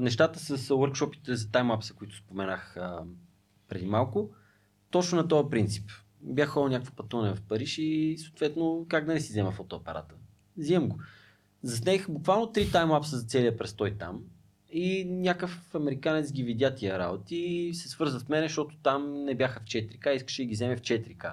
Нещата 0.00 0.38
с 0.38 0.68
workshopите 0.68 1.32
за 1.32 1.50
таймапса, 1.50 1.94
които 1.94 2.16
споменах 2.16 2.76
преди 3.74 3.86
малко, 3.86 4.30
точно 4.90 5.18
на 5.18 5.28
този 5.28 5.50
принцип. 5.50 5.90
Бях 6.20 6.48
ходил 6.48 6.68
някакво 6.68 6.94
пътуване 6.94 7.34
в 7.34 7.42
Париж 7.42 7.78
и 7.78 8.16
съответно 8.18 8.86
как 8.88 9.06
да 9.06 9.14
не 9.14 9.20
си 9.20 9.32
взема 9.32 9.52
фотоапарата. 9.52 10.14
Взимам 10.56 10.88
го. 10.88 10.98
Заснех 11.62 12.10
буквално 12.10 12.46
три 12.46 12.70
таймлапса 12.70 13.18
за 13.18 13.26
целия 13.26 13.56
престой 13.56 13.96
там 13.98 14.22
и 14.76 15.04
някакъв 15.04 15.74
американец 15.74 16.32
ги 16.32 16.42
видя 16.42 16.74
тия 16.74 16.98
работи 16.98 17.36
и 17.36 17.74
се 17.74 17.88
свърза 17.88 18.20
с 18.20 18.28
мен, 18.28 18.42
защото 18.42 18.76
там 18.82 19.24
не 19.24 19.34
бяха 19.34 19.60
в 19.60 19.64
4К, 19.64 20.16
искаше 20.16 20.42
да 20.42 20.46
ги 20.46 20.54
вземе 20.54 20.76
в 20.76 20.80
4К. 20.80 21.32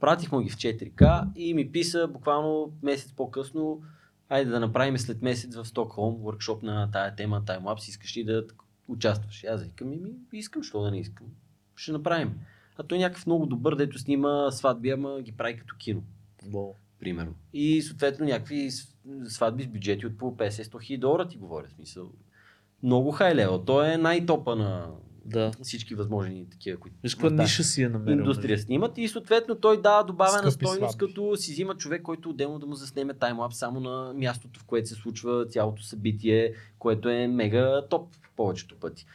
Пратих 0.00 0.32
му 0.32 0.40
ги 0.40 0.50
в 0.50 0.56
4К 0.56 1.28
и 1.36 1.54
ми 1.54 1.72
писа 1.72 2.08
буквално 2.08 2.72
месец 2.82 3.12
по-късно, 3.12 3.82
айде 4.28 4.50
да 4.50 4.60
направим 4.60 4.98
след 4.98 5.22
месец 5.22 5.56
в 5.56 5.64
Стокхолм 5.64 6.14
workshop 6.14 6.62
на 6.62 6.90
тая 6.90 7.16
тема, 7.16 7.44
таймлапс, 7.44 7.88
искаш 7.88 8.16
ли 8.16 8.24
да 8.24 8.44
участваш? 8.88 9.44
Аз 9.44 9.62
викам, 9.62 9.88
ми, 9.88 9.98
искам, 10.32 10.62
що 10.62 10.82
да 10.82 10.90
не 10.90 11.00
искам. 11.00 11.26
Ще 11.80 11.92
направим. 11.92 12.32
А 12.76 12.82
той 12.82 12.98
е 12.98 13.00
някакъв 13.00 13.26
много 13.26 13.46
добър, 13.46 13.76
дето 13.76 13.98
снима 13.98 14.50
сватби, 14.50 14.90
ама 14.90 15.20
ги 15.22 15.32
прави 15.32 15.56
като 15.58 15.74
кино 15.78 16.02
Wow. 16.46 16.72
примерно. 17.00 17.34
И 17.52 17.82
съответно 17.82 18.26
някакви 18.26 18.70
сватби 19.24 19.62
с 19.62 19.68
бюджети 19.68 20.06
от 20.06 20.18
по 20.18 20.36
50-100 20.36 20.82
хиляди 20.82 21.00
долара 21.00 21.28
ти 21.28 21.36
говоря. 21.36 21.66
Смисъл. 21.70 22.10
Много 22.82 23.10
хай 23.10 23.34
лево. 23.34 23.58
Той 23.58 23.92
е 23.92 23.96
най-топа 23.96 24.56
на 24.56 24.90
Да. 25.24 25.50
всички 25.62 25.94
възможни 25.94 26.46
такива, 26.50 26.78
които 26.78 26.96
Виж 27.02 27.14
каква 27.14 27.28
тази 27.28 27.40
ниша 27.40 27.64
си 27.64 27.82
е 27.82 27.88
намерил. 27.88 28.18
индустрия 28.18 28.58
снимат 28.58 28.98
и 28.98 29.08
съответно 29.08 29.54
той 29.54 29.82
дава 29.82 30.04
добавена 30.04 30.50
Скъпи 30.50 30.66
стойност, 30.66 30.92
сватби. 30.92 31.14
като 31.14 31.36
си 31.36 31.52
взима 31.52 31.74
човек, 31.76 32.02
който 32.02 32.30
отделно 32.30 32.58
да 32.58 32.66
му 32.66 32.74
заснеме 32.74 33.14
таймлапс 33.14 33.56
само 33.56 33.80
на 33.80 34.12
мястото, 34.14 34.60
в 34.60 34.64
което 34.64 34.88
се 34.88 34.94
случва 34.94 35.46
цялото 35.46 35.82
събитие, 35.82 36.52
което 36.78 37.08
е 37.08 37.26
мега 37.26 37.82
топ 37.90 38.08
повечето 38.36 38.76
пъти. 38.76 39.06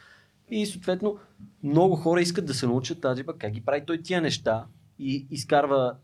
И 0.50 0.66
съответно 0.66 1.18
много 1.62 1.96
хора 1.96 2.20
искат 2.20 2.46
да 2.46 2.54
се 2.54 2.66
научат 2.66 3.00
тази 3.00 3.24
пък 3.24 3.36
как 3.38 3.52
ги 3.52 3.60
прави 3.60 3.84
той 3.86 4.02
тия 4.02 4.20
неща 4.20 4.66
и 4.98 5.26
изкарва, 5.30 5.96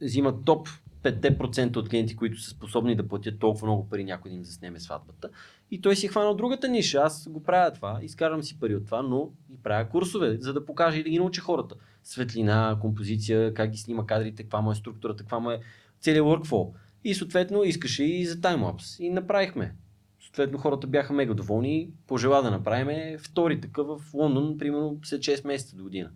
взима 0.00 0.44
топ 0.44 0.68
5% 1.02 1.76
от 1.76 1.88
клиенти, 1.88 2.16
които 2.16 2.40
са 2.40 2.50
способни 2.50 2.96
да 2.96 3.08
платят 3.08 3.38
толкова 3.38 3.66
много 3.66 3.88
пари 3.88 4.04
някой 4.04 4.30
да 4.30 4.36
им 4.36 4.44
заснеме 4.44 4.80
сватбата. 4.80 5.28
И 5.70 5.80
той 5.80 5.96
си 5.96 6.06
е 6.06 6.08
хванал 6.08 6.34
другата 6.34 6.68
ниша. 6.68 6.98
Аз 6.98 7.28
го 7.28 7.42
правя 7.42 7.72
това, 7.72 7.98
изкарвам 8.02 8.42
си 8.42 8.58
пари 8.58 8.74
от 8.74 8.86
това, 8.86 9.02
но 9.02 9.30
и 9.50 9.62
правя 9.62 9.88
курсове, 9.88 10.36
за 10.40 10.52
да 10.52 10.64
покажа 10.64 10.98
и 10.98 11.02
да 11.02 11.10
ги 11.10 11.18
науча 11.18 11.40
хората. 11.40 11.74
Светлина, 12.02 12.78
композиция, 12.80 13.54
как 13.54 13.70
ги 13.70 13.78
снима 13.78 14.06
кадрите, 14.06 14.42
каква 14.42 14.60
му 14.60 14.70
е 14.70 14.74
структурата, 14.74 15.22
каква 15.22 15.38
му 15.38 15.50
е 15.50 15.60
целият 16.00 16.26
workflow. 16.26 16.72
И 17.04 17.14
съответно 17.14 17.64
искаше 17.64 18.04
и 18.04 18.26
за 18.26 18.40
таймлапс. 18.40 18.98
И 18.98 19.10
направихме. 19.10 19.74
Съответно 20.36 20.58
хората 20.58 20.86
бяха 20.86 21.12
мега 21.12 21.34
доволни. 21.34 21.90
Пожела 22.06 22.42
да 22.42 22.50
направим 22.50 23.18
втори 23.18 23.60
такъв 23.60 23.86
в 23.86 24.14
Лондон, 24.14 24.58
примерно 24.58 24.98
след 25.04 25.20
6 25.20 25.46
месеца 25.46 25.76
до 25.76 25.82
година. 25.82 26.10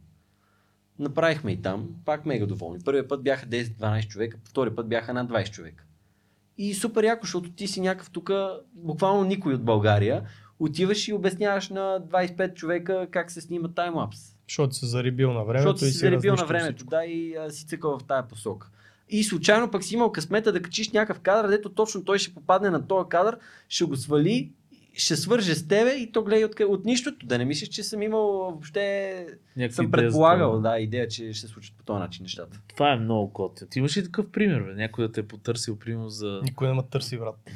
Направихме 0.98 1.52
и 1.52 1.62
там, 1.62 1.88
пак 2.04 2.26
мега 2.26 2.46
доволни. 2.46 2.78
Първият 2.84 3.08
път 3.08 3.22
бяха 3.22 3.46
10-12 3.46 4.08
човека, 4.08 4.38
втори 4.48 4.74
път 4.74 4.88
бяха 4.88 5.14
над 5.14 5.30
20 5.30 5.50
човека. 5.50 5.84
И 6.58 6.74
супер 6.74 7.04
яко, 7.04 7.26
защото 7.26 7.52
ти 7.52 7.66
си 7.66 7.80
някакъв 7.80 8.10
тук, 8.10 8.30
буквално 8.72 9.24
никой 9.24 9.54
от 9.54 9.64
България, 9.64 10.22
отиваш 10.58 11.08
и 11.08 11.12
обясняваш 11.12 11.68
на 11.68 12.00
25 12.10 12.54
човека 12.54 13.06
как 13.10 13.30
се 13.30 13.40
снима 13.40 13.68
таймлапс. 13.68 14.18
Защото 14.48 14.74
се 14.74 14.86
зарибил 14.86 15.32
на 15.32 15.44
времето 15.44 15.68
Защото 15.68 15.84
си 15.84 15.92
си 15.92 15.98
заребил 15.98 16.34
на 16.34 16.46
времето, 16.46 16.76
всичко. 16.76 16.90
да, 16.90 17.04
и 17.04 17.36
а, 17.36 17.50
си 17.50 17.66
цъкал 17.66 17.98
в 17.98 18.04
тая 18.04 18.28
посока. 18.28 18.70
И 19.10 19.24
случайно 19.24 19.70
пък 19.70 19.84
си 19.84 19.94
имал 19.94 20.12
късмета 20.12 20.52
да 20.52 20.62
качиш 20.62 20.90
някакъв 20.92 21.20
кадър, 21.20 21.48
дето 21.48 21.68
точно 21.68 22.04
той 22.04 22.18
ще 22.18 22.34
попадне 22.34 22.70
на 22.70 22.86
този 22.86 23.08
кадър, 23.08 23.38
ще 23.68 23.84
го 23.84 23.96
свали, 23.96 24.52
ще 24.94 25.16
свърже 25.16 25.54
с 25.54 25.68
тебе 25.68 25.90
и 25.90 26.12
то 26.12 26.22
гледай 26.22 26.44
от, 26.44 26.60
от 26.60 26.84
нищото. 26.84 27.26
Да 27.26 27.38
не 27.38 27.44
мислиш, 27.44 27.68
че 27.68 27.82
съм 27.82 28.02
имал 28.02 28.26
въобще... 28.28 29.26
Някакви 29.56 29.74
съм 29.74 29.90
предполагал, 29.90 30.50
това. 30.50 30.70
да, 30.70 30.78
идея, 30.78 31.08
че 31.08 31.32
ще 31.32 31.46
се 31.46 31.52
случат 31.52 31.74
по 31.76 31.84
този 31.84 31.98
начин 31.98 32.22
нещата. 32.22 32.60
Това 32.68 32.92
е 32.92 32.96
много 32.96 33.28
готино. 33.28 33.70
Ти 33.70 33.78
имаш 33.78 33.96
ли 33.96 34.04
такъв 34.04 34.30
пример, 34.30 34.62
бе? 34.62 34.74
Някой 34.74 35.06
да 35.06 35.12
те 35.12 35.20
е 35.20 35.26
потърсил, 35.26 35.78
примерно 35.78 36.08
за... 36.08 36.40
Никой 36.44 36.68
не 36.68 36.74
ме 36.74 36.82
търси, 36.90 37.18
брат. 37.18 37.36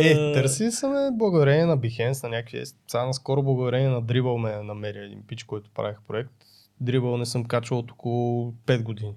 Е, 0.00 0.32
търси 0.32 0.70
са 0.70 0.88
ме 0.88 1.10
благодарение 1.12 1.66
на 1.66 1.78
Behance, 1.78 2.22
на 2.22 2.28
някакви... 2.28 2.62
Сега 2.66 3.06
наскоро 3.06 3.42
благодарение 3.42 3.88
на 3.88 4.02
Dribble 4.02 4.36
ме 4.36 4.62
намери 4.64 4.98
един 4.98 5.22
пич, 5.26 5.44
който 5.44 5.70
правих 5.70 5.96
проект. 6.08 6.45
Dribble 6.82 7.18
не 7.18 7.26
съм 7.26 7.44
качвал 7.44 7.78
от 7.78 7.90
около 7.90 8.52
5 8.66 8.82
години. 8.82 9.14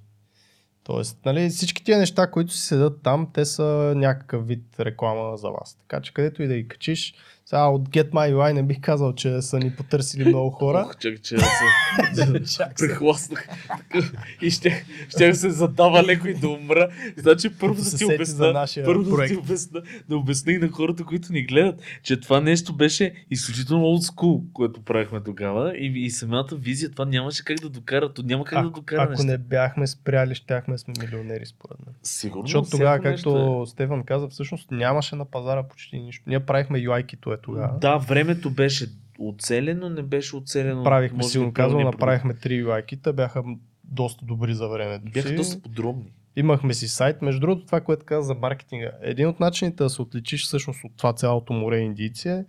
Тоест, 0.84 1.26
нали, 1.26 1.50
всички 1.50 1.84
тия 1.84 1.98
неща, 1.98 2.32
които 2.32 2.54
си 2.54 2.62
седат 2.62 3.04
там, 3.04 3.32
те 3.34 3.46
са 3.46 3.94
някакъв 3.96 4.48
вид 4.48 4.80
реклама 4.80 5.38
за 5.38 5.50
вас. 5.50 5.76
Така 5.76 6.02
че 6.02 6.14
където 6.14 6.44
и 6.44 6.48
да 6.48 6.56
ги 6.56 6.68
качиш, 6.68 7.14
сега 7.50 7.68
от 7.68 7.90
Get 7.90 8.10
My 8.10 8.34
UI 8.34 8.54
не 8.54 8.64
бих 8.64 8.82
казал, 8.82 9.14
че 9.14 9.42
са 9.42 9.60
ни 9.60 9.76
потърсили 9.76 10.30
много 10.30 10.50
хора. 10.50 10.84
Ох, 10.86 10.98
чак, 10.98 11.22
че 11.22 11.36
аз 11.36 11.42
се. 11.42 13.36
Такъв. 13.70 14.14
И 14.42 14.52
ще, 14.52 14.86
ще 15.10 15.34
се 15.34 15.50
задава 15.50 16.04
леко 16.04 16.28
и 16.28 16.34
да 16.34 16.50
умра. 16.50 16.90
Значи 17.18 17.50
първо 17.60 17.76
да 17.84 17.98
ти 17.98 18.06
обясна, 18.06 18.68
първо 18.86 19.04
да 19.04 19.28
ти 19.28 19.36
обясна, 19.36 19.82
да 20.10 20.18
обясних 20.18 20.62
на 20.62 20.70
хората, 20.70 21.04
които 21.04 21.34
ни 21.34 21.44
гледат, 21.44 21.82
че 22.04 22.20
това 22.20 22.42
нещо 22.42 22.76
беше 22.76 23.14
изключително 23.32 23.84
old 23.86 24.12
school, 24.12 24.44
което 24.54 24.82
правихме 24.82 25.24
тогава 25.24 25.78
и, 25.78 26.06
и 26.06 26.10
самата 26.10 26.48
визия, 26.54 26.92
това 26.92 27.06
нямаше 27.06 27.46
как 27.46 27.58
да 27.60 27.70
докара, 27.70 28.14
то 28.14 28.24
няма 28.24 28.44
как 28.46 28.62
да 28.62 28.68
Ако, 28.68 28.80
докара 28.80 29.02
ако 29.02 29.12
неща. 29.12 29.26
не 29.26 29.38
бяхме 29.38 29.88
спряли, 29.88 30.36
щяхме 30.36 30.74
да 30.74 30.78
сме 30.78 30.94
милионери 31.00 31.46
според 31.46 31.78
мен. 31.86 31.96
Сигурно. 32.04 32.48
Защото 32.48 32.70
тогава, 32.70 33.00
нещо 33.00 33.34
както 33.34 33.66
Стефан 33.66 34.04
каза, 34.04 34.28
всъщност 34.28 34.72
нямаше 34.72 35.16
на 35.16 35.26
пазара 35.26 35.64
почти 35.64 36.00
нищо. 36.00 36.24
Ние 36.28 36.40
правихме 36.40 36.80
UI-кито 36.80 37.34
е 37.34 37.39
е. 37.39 37.39
Тогава. 37.42 37.80
Да, 37.80 37.98
времето 37.98 38.50
беше 38.50 38.88
оцелено, 39.20 39.90
не 39.90 40.04
беше 40.04 40.36
оцелено. 40.36 40.84
правихме, 40.84 41.24
силно 41.24 41.54
казвам, 41.54 41.84
направихме 41.84 42.34
три 42.34 42.64
UI-кита, 42.64 43.14
бяха 43.14 43.44
доста 43.84 44.26
добри 44.26 44.54
за 44.54 44.68
времето 44.68 45.12
Бяха 45.14 45.28
си. 45.28 45.36
доста 45.36 45.62
подробни. 45.62 46.12
Имахме 46.36 46.74
си 46.74 46.88
сайт. 46.88 47.22
Между 47.22 47.42
другото, 47.42 47.66
това, 47.66 47.82
което 47.82 48.06
каза 48.06 48.28
за 48.28 48.36
маркетинга. 48.36 48.92
Един 49.02 49.28
от 49.28 49.40
начините 49.40 49.84
да 49.84 49.90
се 49.90 50.02
отличиш 50.02 50.46
всъщност 50.46 50.84
от 50.84 50.92
това 50.98 51.14
цялото 51.14 51.54
море 51.54 51.78
индийци 51.78 52.30
е 52.30 52.46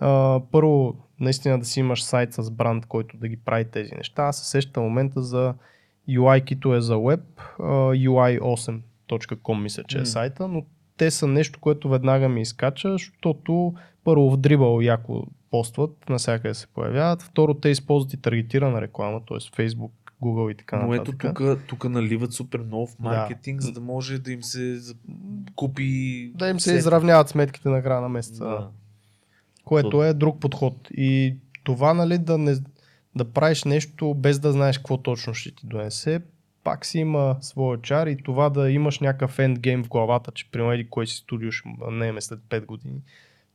а, 0.00 0.40
първо, 0.52 0.96
наистина 1.20 1.58
да 1.58 1.64
си 1.64 1.80
имаш 1.80 2.04
сайт 2.04 2.32
с 2.32 2.50
бранд, 2.50 2.86
който 2.86 3.16
да 3.16 3.28
ги 3.28 3.36
прави 3.36 3.64
тези 3.64 3.94
неща. 3.94 4.22
Аз 4.22 4.38
се 4.38 4.50
сещам 4.50 4.82
момента 4.82 5.22
за 5.22 5.54
UI-кито 6.08 6.76
е 6.76 6.80
за 6.80 6.94
web, 6.94 7.20
а, 7.58 7.62
UI8.com 7.94 9.62
мисля, 9.62 9.84
че 9.84 9.98
е 9.98 10.06
сайта, 10.06 10.48
но 10.48 10.64
те 10.98 11.10
са 11.10 11.26
нещо, 11.26 11.60
което 11.60 11.88
веднага 11.88 12.28
ми 12.28 12.40
изкача, 12.40 12.92
защото 12.92 13.74
първо 14.04 14.30
в 14.30 14.38
Dribble 14.38 14.84
яко 14.84 15.26
постват, 15.50 15.96
навсякъде 16.08 16.54
се 16.54 16.66
появяват. 16.66 17.22
Второ, 17.22 17.54
те 17.54 17.68
използват 17.68 18.12
и 18.12 18.16
таргетирана 18.16 18.80
реклама, 18.80 19.20
т.е. 19.28 19.36
Facebook, 19.36 19.90
Google 20.22 20.52
и 20.52 20.56
така 20.56 20.76
Но 20.86 20.94
ето 20.94 21.12
нататък. 21.12 21.36
тук, 21.36 21.58
тук 21.66 21.90
наливат 21.90 22.32
супер 22.32 22.60
много 22.60 22.86
в 22.86 22.96
Да. 23.00 23.08
маркетинг, 23.08 23.60
за 23.60 23.72
да 23.72 23.80
може 23.80 24.18
да 24.18 24.32
им 24.32 24.42
се 24.42 24.78
купи. 25.56 26.32
Да 26.34 26.48
им 26.48 26.60
се 26.60 26.70
сет. 26.70 26.78
изравняват 26.78 27.28
сметките 27.28 27.68
на 27.68 27.82
края 27.82 28.00
на 28.00 28.08
месеца. 28.08 28.44
Да. 28.44 28.68
Което 29.64 30.04
е 30.04 30.14
друг 30.14 30.40
подход. 30.40 30.88
И 30.90 31.36
това, 31.64 31.94
нали, 31.94 32.18
да, 32.18 32.38
не, 32.38 32.56
да 33.16 33.24
правиш 33.24 33.64
нещо 33.64 34.14
без 34.14 34.38
да 34.38 34.52
знаеш 34.52 34.78
какво 34.78 34.98
точно 34.98 35.34
ще 35.34 35.54
ти 35.54 35.66
донесе, 35.66 36.20
пак 36.68 36.86
си 36.86 36.98
има 36.98 37.36
своя 37.40 37.80
чар 37.82 38.06
и 38.06 38.22
това 38.22 38.50
да 38.50 38.70
имаш 38.70 39.00
някакъв 39.00 39.38
ендгейм 39.38 39.84
в 39.84 39.88
главата, 39.88 40.32
че 40.32 40.50
примерно 40.50 40.84
кой 40.90 41.06
си 41.06 41.16
студио 41.16 41.52
ще 41.52 41.68
наеме 41.90 42.20
след 42.20 42.38
5 42.38 42.66
години, 42.66 43.02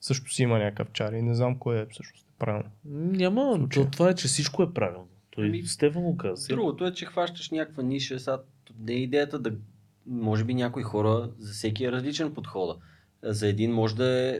също 0.01 0.33
си 0.33 0.43
има 0.43 0.59
някакъв 0.59 0.91
чар 0.91 1.13
и 1.13 1.21
не 1.21 1.35
знам 1.35 1.59
кое 1.59 1.79
е 1.79 1.85
всъщност 1.85 2.27
правилно. 2.39 2.69
Няма, 2.85 3.69
то, 3.73 3.87
това 3.91 4.09
е, 4.09 4.15
че 4.15 4.27
всичко 4.27 4.63
е 4.63 4.73
правилно. 4.73 5.07
Той 5.31 5.45
Ами, 5.45 5.63
Стефан 5.63 6.03
го 6.03 6.17
каза. 6.17 6.47
Другото 6.47 6.85
е, 6.85 6.93
че 6.93 7.05
хващаш 7.05 7.49
някаква 7.49 7.83
ниша. 7.83 8.19
Сега 8.19 8.39
не 8.79 8.93
е 8.93 8.97
идеята 8.97 9.39
да. 9.39 9.53
Може 10.07 10.43
би 10.43 10.53
някои 10.53 10.83
хора, 10.83 11.29
за 11.39 11.53
всеки 11.53 11.85
е 11.85 11.91
различен 11.91 12.33
подхода. 12.33 12.75
За 13.23 13.47
един 13.47 13.71
може 13.71 13.95
да 13.95 14.05
е, 14.05 14.39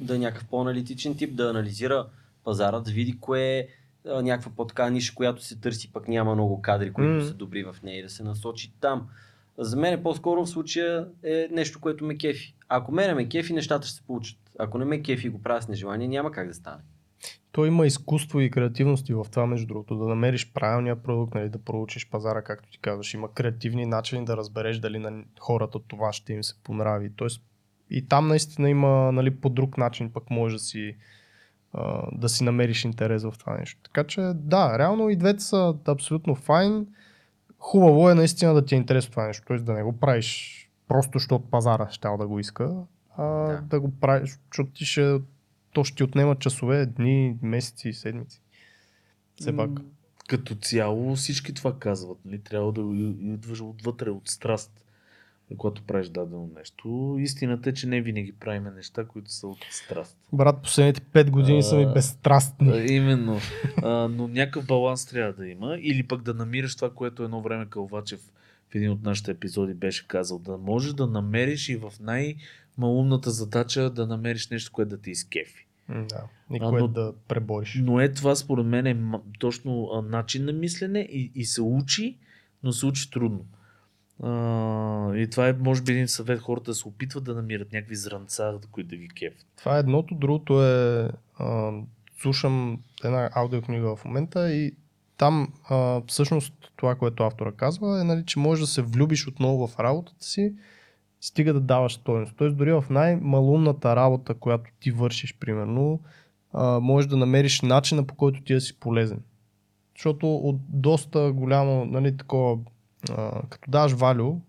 да 0.00 0.16
е 0.16 0.18
някакъв 0.18 0.48
по-аналитичен 0.48 1.16
тип, 1.16 1.34
да 1.34 1.50
анализира 1.50 2.06
пазара, 2.44 2.80
да 2.80 2.90
види 2.90 3.18
кое 3.20 3.58
е 3.58 3.66
някаква 4.04 4.52
по-така 4.56 4.90
ниша, 4.90 5.14
която 5.14 5.44
се 5.44 5.60
търси, 5.60 5.92
пък 5.92 6.08
няма 6.08 6.34
много 6.34 6.62
кадри, 6.62 6.92
които 6.92 7.10
М. 7.10 7.24
са 7.24 7.34
добри 7.34 7.64
в 7.64 7.76
нея 7.82 7.98
и 7.98 8.02
да 8.02 8.08
се 8.08 8.24
насочи 8.24 8.72
там. 8.80 9.08
За 9.58 9.76
мен 9.76 9.94
е 9.94 10.02
по-скоро 10.02 10.44
в 10.44 10.48
случая 10.48 11.06
е 11.22 11.48
нещо, 11.50 11.80
което 11.80 12.04
ме 12.04 12.16
кефи. 12.16 12.54
Ако 12.68 12.92
мене 12.92 13.14
ме 13.14 13.28
кефи, 13.28 13.52
нещата 13.52 13.86
ще 13.86 13.96
се 13.96 14.02
получат. 14.02 14.38
Ако 14.58 14.78
не 14.78 14.84
ме 14.84 15.02
кефи 15.02 15.26
и 15.26 15.30
го 15.30 15.42
правя 15.42 15.62
с 15.62 15.68
нежелание, 15.68 16.08
няма 16.08 16.32
как 16.32 16.48
да 16.48 16.54
стане. 16.54 16.82
То 17.52 17.66
има 17.66 17.86
изкуство 17.86 18.40
и 18.40 18.50
креативност 18.50 19.08
и 19.08 19.14
в 19.14 19.26
това, 19.30 19.46
между 19.46 19.66
другото, 19.66 19.96
да 19.96 20.08
намериш 20.08 20.52
правилния 20.52 21.02
продукт, 21.02 21.34
нали, 21.34 21.48
да 21.48 21.58
проучиш 21.58 22.08
пазара, 22.10 22.42
както 22.42 22.70
ти 22.70 22.78
казваш. 22.78 23.14
Има 23.14 23.32
креативни 23.32 23.86
начини 23.86 24.24
да 24.24 24.36
разбереш 24.36 24.78
дали 24.78 24.98
на 24.98 25.24
хората 25.40 25.78
това 25.88 26.12
ще 26.12 26.32
им 26.32 26.44
се 26.44 26.54
понрави. 26.64 27.12
Тоест, 27.16 27.42
и 27.90 28.08
там 28.08 28.28
наистина 28.28 28.70
има 28.70 29.12
нали, 29.12 29.40
по 29.40 29.48
друг 29.48 29.78
начин 29.78 30.12
пък 30.12 30.30
може 30.30 30.54
да 30.54 30.58
си, 30.58 30.96
да 32.12 32.28
си 32.28 32.44
намериш 32.44 32.84
интерес 32.84 33.22
в 33.22 33.34
това 33.38 33.58
нещо. 33.58 33.80
Така 33.82 34.04
че 34.04 34.20
да, 34.34 34.78
реално 34.78 35.10
и 35.10 35.16
двете 35.16 35.42
са 35.42 35.74
абсолютно 35.88 36.34
файн. 36.34 36.86
Хубаво 37.58 38.10
е 38.10 38.14
наистина 38.14 38.54
да 38.54 38.64
ти 38.64 38.74
е 38.74 38.78
интересно 38.78 39.10
това 39.10 39.26
нещо, 39.26 39.44
т.е. 39.46 39.58
да 39.58 39.72
не 39.72 39.82
го 39.82 39.92
правиш 39.92 40.60
просто 40.88 41.18
защото 41.18 41.50
пазара 41.50 41.88
ще 41.90 42.08
да 42.18 42.26
го 42.26 42.38
иска, 42.38 42.76
а 43.16 43.24
да, 43.24 43.62
Да. 43.62 43.80
го 43.80 43.92
правиш, 44.00 44.38
защото 44.50 44.70
ти 44.70 44.84
ще, 44.84 45.20
то 45.72 45.84
ще 45.84 45.96
ти 45.96 46.04
отнема 46.04 46.36
часове, 46.36 46.86
дни, 46.86 47.36
месеци, 47.42 47.92
седмици. 47.92 48.42
Все 49.40 49.56
пак. 49.56 49.70
Като 50.28 50.54
цяло 50.54 51.16
всички 51.16 51.54
това 51.54 51.78
казват. 51.78 52.18
Нали? 52.24 52.38
Трябва 52.38 52.72
да 52.72 52.80
идваш 52.80 53.60
отвътре 53.60 54.10
от 54.10 54.28
страст, 54.28 54.83
когато 55.58 55.82
правиш 55.82 56.08
дадено 56.08 56.50
нещо. 56.58 57.16
Истината 57.20 57.70
е, 57.70 57.72
че 57.72 57.86
не 57.86 58.00
винаги 58.00 58.32
правиме 58.32 58.70
неща, 58.70 59.04
които 59.04 59.30
са 59.32 59.46
от 59.46 59.58
страст. 59.70 60.18
Брат, 60.32 60.62
последните 60.62 61.00
5 61.00 61.30
години 61.30 61.62
са 61.62 61.76
ми 61.76 61.84
А, 61.84 61.92
безстрастни. 61.92 62.70
А, 62.72 62.92
Именно. 62.92 63.38
А, 63.82 64.08
но 64.08 64.28
някакъв 64.28 64.66
баланс 64.66 65.06
трябва 65.06 65.32
да 65.32 65.48
има. 65.48 65.76
Или 65.80 66.02
пък 66.02 66.22
да 66.22 66.34
намираш 66.34 66.76
това, 66.76 66.90
което 66.90 67.22
едно 67.22 67.42
време 67.42 67.66
Калвачев 67.66 68.20
в 68.70 68.74
един 68.74 68.90
от 68.90 69.02
нашите 69.02 69.30
епизоди 69.30 69.74
беше 69.74 70.08
казал. 70.08 70.38
Да 70.38 70.58
можеш 70.58 70.92
да 70.92 71.06
намериш 71.06 71.68
и 71.68 71.76
в 71.76 71.92
най-малумната 72.00 73.30
задача 73.30 73.90
да 73.90 74.06
намериш 74.06 74.48
нещо, 74.48 74.72
което 74.72 74.88
да 74.90 74.98
те 74.98 75.10
изкефи. 75.10 75.66
Да, 75.88 76.24
и 76.54 76.58
А, 76.60 76.70
но- 76.70 76.88
да 76.88 77.12
пребориш. 77.28 77.78
Но 77.82 78.00
е 78.00 78.12
това 78.12 78.36
според 78.36 78.66
мен 78.66 78.86
е 78.86 78.96
точно 79.38 79.90
а, 79.92 80.02
начин 80.02 80.44
на 80.44 80.52
мислене 80.52 81.00
и, 81.00 81.32
и 81.34 81.44
се 81.44 81.62
учи, 81.62 82.16
но 82.62 82.72
се 82.72 82.86
учи 82.86 83.10
трудно. 83.10 83.46
И 85.16 85.28
това 85.30 85.48
е 85.48 85.52
може 85.52 85.82
би 85.82 85.92
един 85.92 86.08
съвет 86.08 86.40
хората 86.40 86.70
да 86.70 86.74
се 86.74 86.88
опитват 86.88 87.24
да 87.24 87.34
намират 87.34 87.72
някакви 87.72 87.96
зранца, 87.96 88.52
които 88.72 88.88
да 88.88 88.96
ги 88.96 89.08
кефят. 89.08 89.46
Това 89.56 89.76
е 89.76 89.80
едното, 89.80 90.14
другото 90.14 90.64
е 90.64 91.08
а, 91.38 91.72
слушам 92.22 92.80
една 93.04 93.30
аудиокнига 93.34 93.96
в 93.96 94.04
момента 94.04 94.52
и 94.52 94.72
там 95.16 95.48
а, 95.68 96.02
всъщност 96.06 96.54
това, 96.76 96.94
което 96.94 97.22
автора 97.22 97.52
казва 97.52 98.00
е, 98.00 98.04
нали, 98.04 98.24
че 98.26 98.38
можеш 98.38 98.60
да 98.60 98.66
се 98.66 98.82
влюбиш 98.82 99.26
отново 99.26 99.66
в 99.66 99.78
работата 99.78 100.24
си, 100.24 100.54
стига 101.20 101.52
да 101.52 101.60
даваш 101.60 101.94
стойност. 101.94 102.34
Тоест 102.36 102.56
дори 102.56 102.72
в 102.72 102.84
най-малумната 102.90 103.96
работа, 103.96 104.34
която 104.34 104.70
ти 104.80 104.90
вършиш, 104.90 105.38
примерно, 105.40 106.00
а, 106.52 106.80
можеш 106.80 107.08
да 107.08 107.16
намериш 107.16 107.60
начина 107.60 108.06
по 108.06 108.14
който 108.14 108.42
ти 108.42 108.54
да 108.54 108.60
си 108.60 108.78
полезен. 108.80 109.22
Защото 109.96 110.36
от 110.36 110.56
доста 110.68 111.32
голямо, 111.32 111.84
нали, 111.84 112.16
такова, 112.16 112.58
а, 113.10 113.42
като 113.50 113.70
даваш 113.70 113.92
валю, 113.92 114.40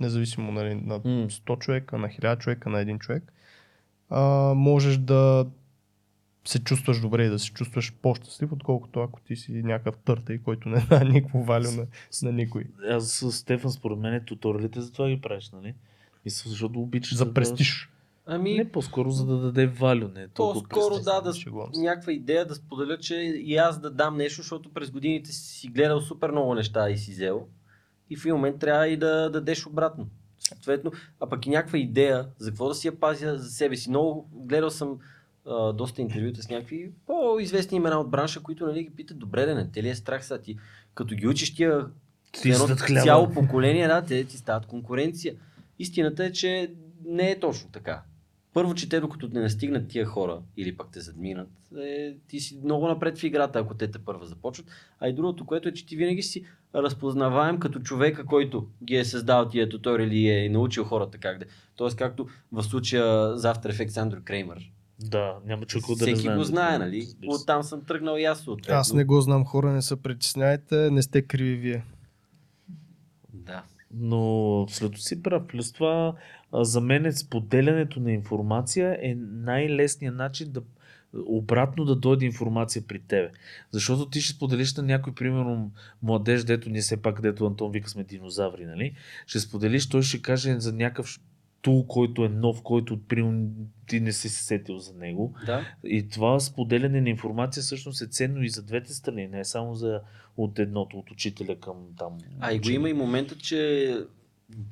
независимо 0.00 0.52
нали, 0.52 0.74
на 0.74 0.94
М. 0.94 1.00
100 1.04 1.58
човека, 1.58 1.98
на 1.98 2.08
1000 2.08 2.38
човека, 2.38 2.70
на 2.70 2.80
един 2.80 2.98
човек, 2.98 3.32
а, 4.10 4.22
можеш 4.54 4.96
да 4.96 5.46
се 6.44 6.58
чувстваш 6.58 7.00
добре 7.00 7.24
и 7.24 7.28
да 7.28 7.38
се 7.38 7.52
чувстваш 7.52 7.92
по-щастлив, 7.92 8.52
отколкото 8.52 9.00
ако 9.00 9.20
ти 9.20 9.36
си 9.36 9.52
някакъв 9.52 9.96
търтей, 9.96 10.38
който 10.38 10.68
не 10.68 10.80
дава 10.80 11.04
никакво 11.04 11.42
валю 11.42 11.70
на, 11.70 11.86
на 12.22 12.32
никой. 12.32 12.64
Аз 12.90 13.08
с 13.08 13.32
Стефан, 13.32 13.70
според 13.70 13.98
мен, 13.98 14.24
туториалите 14.24 14.80
за 14.80 14.92
това 14.92 15.08
ги 15.08 15.20
правиш, 15.20 15.50
нали? 15.50 15.74
Мисля, 16.24 16.50
защото 16.50 16.80
обичаш 16.80 17.16
За 17.16 17.24
да- 17.24 17.34
престиж. 17.34 17.90
Ами, 18.28 18.54
Не, 18.54 18.72
по-скоро 18.72 19.10
за 19.10 19.26
да 19.26 19.38
даде 19.38 19.66
валю, 19.66 20.08
не 20.08 20.28
толкова 20.28 20.68
По-скоро 20.68 21.02
да, 21.02 21.20
да 21.20 21.32
се. 21.32 21.50
някаква 21.74 22.12
идея 22.12 22.46
да 22.46 22.54
споделя, 22.54 22.98
че 22.98 23.14
и 23.16 23.56
аз 23.56 23.80
да 23.80 23.90
дам 23.90 24.16
нещо, 24.16 24.36
защото 24.36 24.72
през 24.74 24.90
годините 24.90 25.32
си 25.32 25.68
гледал 25.68 26.00
супер 26.00 26.30
много 26.30 26.54
неща 26.54 26.90
и 26.90 26.98
си 26.98 27.10
взел. 27.10 27.46
И 28.10 28.16
в 28.16 28.24
един 28.24 28.34
момент 28.34 28.58
трябва 28.58 28.88
и 28.88 28.96
да 28.96 29.30
дадеш 29.30 29.66
обратно. 29.66 30.08
Съответно, 30.38 30.92
а 31.20 31.28
пък 31.28 31.46
и 31.46 31.50
някаква 31.50 31.78
идея 31.78 32.26
за 32.38 32.50
какво 32.50 32.68
да 32.68 32.74
си 32.74 32.86
я 32.86 33.00
пазя 33.00 33.38
за 33.38 33.50
себе 33.50 33.76
си. 33.76 33.90
Много 33.90 34.28
гледал 34.32 34.70
съм 34.70 34.98
а, 35.46 35.72
доста 35.72 36.02
интервюта 36.02 36.42
с 36.42 36.48
някакви 36.48 36.90
по-известни 37.06 37.76
имена 37.76 38.00
от 38.00 38.10
бранша, 38.10 38.42
които 38.42 38.66
нали, 38.66 38.82
ги 38.84 38.90
питат, 38.90 39.18
добре 39.18 39.46
да 39.46 39.54
не, 39.54 39.70
те 39.70 39.82
ли 39.82 39.88
е 39.88 39.94
страх 39.94 40.24
сега 40.24 40.40
ти, 40.40 40.58
като 40.94 41.14
ги 41.14 41.26
учиш 41.26 41.54
тия 41.54 41.86
Ти 42.32 42.50
едно 42.50 42.76
цяло 43.02 43.30
поколение, 43.30 43.88
да, 43.88 44.04
те 44.04 44.24
ти 44.24 44.36
стават 44.36 44.66
конкуренция. 44.66 45.34
Истината 45.78 46.24
е, 46.24 46.32
че 46.32 46.74
не 47.04 47.30
е 47.30 47.40
точно 47.40 47.70
така. 47.70 48.02
Първо, 48.52 48.74
че 48.74 48.88
те 48.88 49.00
докато 49.00 49.28
не 49.28 49.40
настигнат 49.40 49.88
тия 49.88 50.06
хора 50.06 50.40
или 50.56 50.76
пък 50.76 50.88
те 50.92 51.00
задминат, 51.00 51.48
е, 51.78 52.14
ти 52.28 52.40
си 52.40 52.60
много 52.64 52.88
напред 52.88 53.18
в 53.18 53.24
играта, 53.24 53.58
ако 53.58 53.74
те 53.74 53.90
те 53.90 53.98
първа 53.98 54.26
започват. 54.26 54.66
А 55.00 55.08
и 55.08 55.12
другото, 55.12 55.46
което 55.46 55.68
е, 55.68 55.72
че 55.72 55.86
ти 55.86 55.96
винаги 55.96 56.22
си 56.22 56.46
разпознаваем 56.76 57.58
като 57.58 57.80
човека, 57.80 58.24
който 58.24 58.66
ги 58.84 58.96
е 58.96 59.04
създал 59.04 59.48
тия 59.48 59.68
туториали 59.68 60.18
и 60.18 60.30
е 60.30 60.48
научил 60.48 60.84
хората 60.84 61.18
как 61.18 61.38
да. 61.38 61.44
Тоест, 61.76 61.96
както 61.96 62.26
в 62.52 62.62
случая 62.62 63.36
за 63.36 63.54
After 63.54 63.72
Effects 63.72 63.96
Андрю 63.96 64.20
Креймър. 64.24 64.72
Да, 65.00 65.36
няма 65.46 65.66
човек 65.66 65.84
да 65.88 65.94
Всеки 65.94 66.28
го 66.28 66.44
знае, 66.44 66.78
нали? 66.78 67.06
Оттам 67.26 67.62
съм 67.62 67.84
тръгнал 67.84 68.16
и 68.18 68.24
аз 68.24 68.40
съответно. 68.40 68.80
Аз 68.80 68.92
не 68.92 69.04
го 69.04 69.20
знам, 69.20 69.44
хора, 69.44 69.72
не 69.72 69.82
се 69.82 70.02
притесняйте, 70.02 70.90
не 70.90 71.02
сте 71.02 71.22
криви 71.22 71.56
вие. 71.56 71.84
Да. 73.32 73.62
Но 73.94 74.66
след 74.68 74.98
си 74.98 75.22
прав. 75.22 75.46
Плюс 75.46 75.72
това, 75.72 76.14
за 76.52 76.80
мен 76.80 77.12
споделянето 77.12 78.00
на 78.00 78.12
информация 78.12 78.98
е 79.02 79.14
най-лесният 79.18 80.16
начин 80.16 80.52
да 80.52 80.60
обратно 81.26 81.84
да 81.84 81.96
дойде 81.96 82.26
информация 82.26 82.82
при 82.88 82.98
тебе. 82.98 83.30
Защото 83.70 84.10
ти 84.10 84.20
ще 84.20 84.36
споделиш 84.36 84.74
на 84.74 84.82
някой, 84.82 85.14
примерно, 85.14 85.70
младеж, 86.02 86.44
дето 86.44 86.70
ние 86.70 86.80
все 86.80 87.02
пак, 87.02 87.20
дето 87.20 87.46
Антон 87.46 87.72
вика 87.72 87.90
сме 87.90 88.04
динозаври, 88.04 88.64
нали? 88.64 88.94
Ще 89.26 89.40
споделиш, 89.40 89.88
той 89.88 90.02
ще 90.02 90.22
каже 90.22 90.60
за 90.60 90.72
някакъв 90.72 91.18
тул, 91.62 91.86
който 91.86 92.24
е 92.24 92.28
нов, 92.28 92.62
който 92.62 93.00
примерно 93.08 93.50
ти 93.86 94.00
не 94.00 94.12
си 94.12 94.28
се 94.28 94.44
сетил 94.44 94.78
за 94.78 94.94
него. 94.94 95.34
Да. 95.46 95.64
И 95.84 96.08
това 96.08 96.40
споделяне 96.40 97.00
на 97.00 97.08
информация 97.08 97.62
всъщност 97.62 98.02
е 98.02 98.06
ценно 98.06 98.42
и 98.42 98.48
за 98.48 98.62
двете 98.62 98.94
страни, 98.94 99.28
не 99.28 99.40
е 99.40 99.44
само 99.44 99.74
за 99.74 100.00
от 100.36 100.58
едното, 100.58 100.98
от 100.98 101.10
учителя 101.10 101.56
към 101.56 101.76
там. 101.98 102.18
А 102.40 102.52
и 102.52 102.58
го 102.58 102.70
има 102.70 102.90
и 102.90 102.92
момента, 102.92 103.38
че 103.38 103.92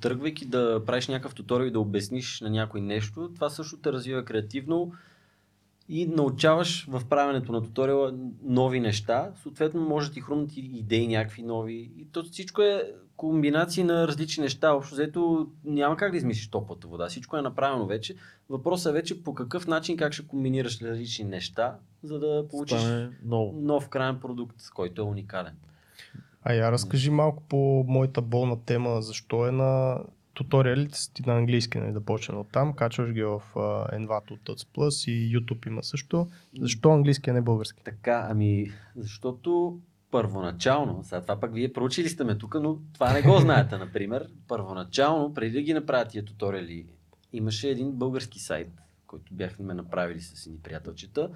тръгвайки 0.00 0.46
да 0.46 0.82
правиш 0.86 1.08
някакъв 1.08 1.34
туториал 1.34 1.66
и 1.66 1.70
да 1.70 1.80
обясниш 1.80 2.40
на 2.40 2.50
някой 2.50 2.80
нещо, 2.80 3.30
това 3.34 3.50
също 3.50 3.76
те 3.76 3.92
развива 3.92 4.24
креативно 4.24 4.92
и 5.88 6.06
научаваш 6.06 6.86
в 6.90 7.02
правенето 7.08 7.52
на 7.52 7.62
туториала 7.62 8.14
нови 8.42 8.80
неща. 8.80 9.32
Съответно, 9.42 9.80
може 9.80 10.08
да 10.08 10.14
ти 10.14 10.20
хрумнат 10.20 10.56
и 10.56 10.60
идеи 10.60 11.08
някакви 11.08 11.42
нови. 11.42 11.92
И 11.96 12.06
то 12.12 12.24
всичко 12.24 12.62
е 12.62 12.92
комбинации 13.16 13.84
на 13.84 14.08
различни 14.08 14.42
неща. 14.42 14.72
Общо 14.72 14.94
взето 14.94 15.48
няма 15.64 15.96
как 15.96 16.10
да 16.10 16.16
измислиш 16.16 16.50
топлата 16.50 16.88
вода. 16.88 17.06
Всичко 17.08 17.36
е 17.36 17.42
направено 17.42 17.86
вече. 17.86 18.16
Въпросът 18.50 18.90
е 18.90 18.92
вече 18.92 19.22
по 19.22 19.34
какъв 19.34 19.66
начин 19.66 19.96
как 19.96 20.12
ще 20.12 20.26
комбинираш 20.26 20.82
различни 20.82 21.24
неща, 21.24 21.76
за 22.02 22.18
да 22.18 22.48
получиш 22.50 22.80
Стане 22.80 23.10
много. 23.24 23.60
нов 23.60 23.88
крайен 23.88 24.20
продукт, 24.20 24.56
който 24.74 25.02
е 25.02 25.04
уникален. 25.04 25.54
А 26.42 26.52
я 26.52 26.72
разкажи 26.72 27.10
малко 27.10 27.42
по 27.42 27.84
моята 27.88 28.22
болна 28.22 28.64
тема, 28.64 29.02
защо 29.02 29.46
е 29.46 29.50
на 29.50 30.00
туториалите 30.34 30.98
на 31.26 31.36
английски, 31.36 31.78
нали, 31.78 31.92
да 31.92 32.00
почнем 32.00 32.38
от 32.38 32.48
там, 32.52 32.72
качваш 32.72 33.12
ги 33.12 33.22
в 33.22 33.42
uh, 33.54 33.98
Envato 33.98 34.38
Tuts 34.38 34.66
Plus 34.76 35.10
и 35.10 35.36
YouTube 35.36 35.66
има 35.66 35.82
също. 35.82 36.28
Защо 36.60 36.92
английски, 36.92 37.30
а 37.30 37.32
не 37.32 37.40
български? 37.40 37.84
Така, 37.84 38.26
ами, 38.30 38.70
защото 38.96 39.78
първоначално, 40.10 41.04
сега 41.04 41.20
това 41.20 41.40
пък 41.40 41.54
вие 41.54 41.72
проучили 41.72 42.08
сте 42.08 42.24
ме 42.24 42.38
тук, 42.38 42.54
но 42.60 42.78
това 42.92 43.12
не 43.12 43.22
го 43.22 43.38
знаете, 43.38 43.78
например. 43.78 44.28
Първоначално, 44.48 45.34
преди 45.34 45.52
да 45.52 45.62
ги 45.62 45.74
направят 45.74 46.08
тия 46.08 46.24
туториали, 46.24 46.86
имаше 47.32 47.68
един 47.68 47.92
български 47.92 48.40
сайт, 48.40 48.68
който 49.06 49.34
бяхме 49.34 49.74
направили 49.74 50.20
с 50.20 50.46
едни 50.46 50.58
приятелчета, 50.58 51.30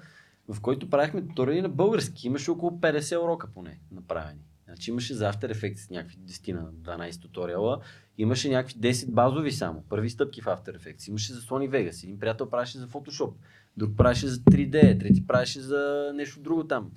в 0.47 0.61
който 0.61 0.89
правихме 0.89 1.27
туториали 1.27 1.61
на 1.61 1.69
български. 1.69 2.27
Имаше 2.27 2.51
около 2.51 2.71
50 2.71 3.23
урока 3.23 3.47
поне 3.53 3.79
направени. 3.91 4.41
Значи 4.65 4.91
имаше 4.91 5.13
за 5.13 5.31
After 5.31 5.53
Effects 5.53 5.91
някакви 5.91 6.17
10 6.17 6.53
на 6.53 6.73
12 6.73 7.21
туториала, 7.21 7.79
имаше 8.19 8.49
някакви 8.49 8.75
10 8.75 9.11
базови 9.11 9.51
само, 9.51 9.83
първи 9.89 10.09
стъпки 10.09 10.41
в 10.41 10.45
After 10.45 10.77
Effects, 10.77 11.09
имаше 11.09 11.33
за 11.33 11.41
Sony 11.41 11.69
Vegas, 11.69 12.03
един 12.03 12.19
приятел 12.19 12.49
правеше 12.49 12.77
за 12.77 12.87
Photoshop, 12.87 13.33
друг 13.77 13.97
правеше 13.97 14.27
за 14.27 14.39
3D, 14.39 14.99
трети 14.99 15.27
правеше 15.27 15.61
за 15.61 16.11
нещо 16.15 16.39
друго 16.39 16.63
там. 16.63 16.91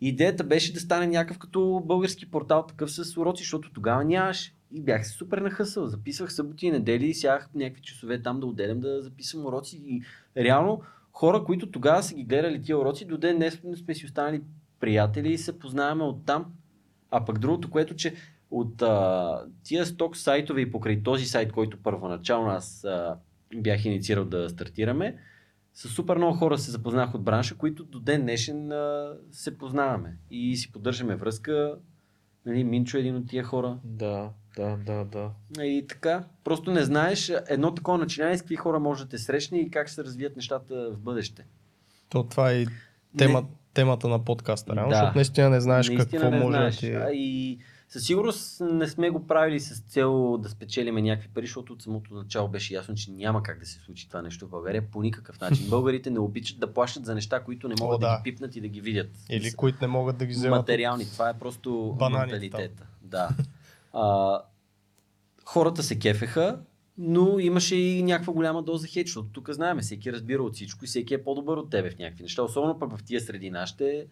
Идеята 0.00 0.44
беше 0.44 0.72
да 0.72 0.80
стане 0.80 1.06
някакъв 1.06 1.38
като 1.38 1.82
български 1.86 2.30
портал, 2.30 2.66
такъв 2.66 2.92
с 2.92 3.16
уроци, 3.16 3.42
защото 3.42 3.72
тогава 3.72 4.04
нямаше. 4.04 4.54
И 4.72 4.80
бях 4.80 5.06
се 5.06 5.12
супер 5.12 5.38
нахъсал. 5.38 5.86
Записвах 5.86 6.32
съботи 6.32 6.66
и 6.66 6.70
недели 6.70 7.06
и 7.06 7.14
сях 7.14 7.48
някакви 7.54 7.82
часове 7.82 8.22
там 8.22 8.40
да 8.40 8.46
отделям 8.46 8.80
да 8.80 9.02
записвам 9.02 9.46
уроци. 9.46 9.82
И 9.86 10.02
реално 10.36 10.82
хора, 11.12 11.44
които 11.44 11.70
тогава 11.70 12.02
са 12.02 12.14
ги 12.14 12.24
гледали 12.24 12.62
тия 12.62 12.78
уроци, 12.78 13.04
до 13.04 13.18
ден 13.18 13.36
днес 13.36 13.60
сме 13.76 13.94
си 13.94 14.06
останали 14.06 14.42
приятели 14.80 15.32
и 15.32 15.38
се 15.38 15.58
познаваме 15.58 16.04
от 16.04 16.26
там. 16.26 16.52
А 17.10 17.24
пък 17.24 17.38
другото, 17.38 17.70
което, 17.70 17.96
че 17.96 18.14
от 18.52 18.82
а, 18.82 19.44
тия 19.62 19.86
сток 19.86 20.16
сайтове 20.16 20.60
и 20.60 20.72
покрай 20.72 21.02
този 21.02 21.24
сайт, 21.26 21.52
който 21.52 21.82
първоначално 21.82 22.48
аз 22.50 22.84
а, 22.84 23.16
бях 23.54 23.84
инициирал 23.84 24.24
да 24.24 24.48
стартираме, 24.50 25.16
с 25.74 25.88
супер 25.88 26.16
много 26.16 26.36
хора 26.36 26.58
се 26.58 26.70
запознах 26.70 27.14
от 27.14 27.22
бранша, 27.22 27.56
които 27.56 27.84
до 27.84 28.00
ден 28.00 28.22
днешен 28.22 28.72
а, 28.72 29.12
се 29.30 29.58
познаваме 29.58 30.16
и 30.30 30.56
си 30.56 30.72
поддържаме 30.72 31.16
връзка. 31.16 31.74
Нали, 32.46 32.64
Минчо 32.64 32.96
е 32.96 33.00
един 33.00 33.16
от 33.16 33.28
тия 33.28 33.44
хора. 33.44 33.78
Да, 33.84 34.30
да, 34.56 34.76
да, 34.76 35.04
да. 35.04 35.30
И 35.64 35.86
така, 35.88 36.24
просто 36.44 36.70
не 36.70 36.82
знаеш 36.82 37.32
едно 37.48 37.74
такова 37.74 37.98
начинание 37.98 38.38
с 38.38 38.42
какви 38.42 38.56
хора 38.56 38.80
може 38.80 39.04
да 39.04 39.10
те 39.10 39.18
срещне 39.18 39.58
и 39.58 39.70
как 39.70 39.86
ще 39.86 39.94
се 39.94 40.04
развият 40.04 40.36
нещата 40.36 40.90
в 40.92 40.98
бъдеще. 40.98 41.44
То 42.08 42.24
това 42.24 42.50
е 42.50 42.54
и 42.54 42.66
тема, 43.18 43.44
темата 43.74 44.08
на 44.08 44.24
подкаста, 44.24 44.76
реално, 44.76 44.90
Да. 44.90 44.96
защото 44.96 45.18
наистина 45.18 45.50
не 45.50 45.60
знаеш 45.60 45.88
Наистина 45.88 46.22
какво 46.22 46.30
не 46.30 46.38
може 46.44 46.56
знаеш. 46.56 46.74
да 46.74 46.80
ти... 46.80 46.92
А 46.94 47.10
и 47.12 47.58
със 47.92 48.06
сигурност 48.06 48.60
не 48.60 48.88
сме 48.88 49.10
го 49.10 49.26
правили 49.26 49.60
с 49.60 49.80
цел 49.80 50.38
да 50.38 50.48
спечелиме 50.48 51.02
някакви 51.02 51.28
пари, 51.28 51.46
защото 51.46 51.72
от 51.72 51.82
самото 51.82 52.14
начало 52.14 52.48
беше 52.48 52.74
ясно, 52.74 52.94
че 52.94 53.10
няма 53.10 53.42
как 53.42 53.58
да 53.58 53.66
се 53.66 53.78
случи 53.78 54.08
това 54.08 54.22
нещо 54.22 54.46
в 54.46 54.50
България 54.50 54.90
по 54.90 55.02
никакъв 55.02 55.40
начин. 55.40 55.66
Българите 55.70 56.10
не 56.10 56.18
обичат 56.18 56.58
да 56.58 56.74
плащат 56.74 57.04
за 57.04 57.14
неща, 57.14 57.40
които 57.44 57.68
не 57.68 57.74
могат 57.80 57.96
О, 57.96 57.98
да. 57.98 58.10
да. 58.10 58.16
ги 58.16 58.22
пипнат 58.22 58.56
и 58.56 58.60
да 58.60 58.68
ги 58.68 58.80
видят. 58.80 59.10
Или 59.30 59.52
които 59.52 59.78
не 59.80 59.86
могат 59.86 60.18
да 60.18 60.26
ги 60.26 60.32
вземат. 60.32 60.58
материални. 60.58 61.04
Това 61.04 61.28
е 61.28 61.38
просто 61.38 61.94
Бананите 61.98 62.38
менталитета. 62.38 62.86
Да. 63.02 63.28
А, 63.94 64.40
хората 65.44 65.82
се 65.82 65.98
кефеха, 65.98 66.60
но 66.98 67.38
имаше 67.38 67.76
и 67.76 68.02
някаква 68.02 68.32
голяма 68.32 68.62
доза 68.62 68.86
хейт, 68.86 69.06
защото 69.06 69.28
тук 69.28 69.50
знаем, 69.50 69.78
всеки 69.78 70.12
разбира 70.12 70.42
от 70.42 70.54
всичко 70.54 70.84
и 70.84 70.88
всеки 70.88 71.14
е 71.14 71.24
по-добър 71.24 71.56
от 71.56 71.70
тебе 71.70 71.90
в 71.90 71.98
някакви 71.98 72.22
неща. 72.22 72.42
Особено 72.42 72.78
пък 72.78 72.96
в 72.96 73.04
тия 73.04 73.20
среди 73.20 73.50
нашите 73.50 73.98
а, 74.00 74.04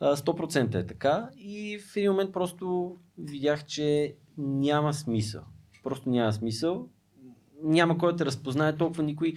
100% 0.00 0.74
е 0.74 0.86
така. 0.86 1.28
И 1.36 1.78
в 1.78 1.96
един 1.96 2.10
момент 2.10 2.32
просто 2.32 2.96
видях, 3.18 3.64
че 3.64 4.14
няма 4.38 4.94
смисъл. 4.94 5.42
Просто 5.82 6.10
няма 6.10 6.32
смисъл. 6.32 6.88
Няма 7.62 7.98
кой 7.98 8.12
да 8.12 8.16
те 8.16 8.24
разпознае 8.24 8.76
толкова 8.76 9.02
никой 9.02 9.34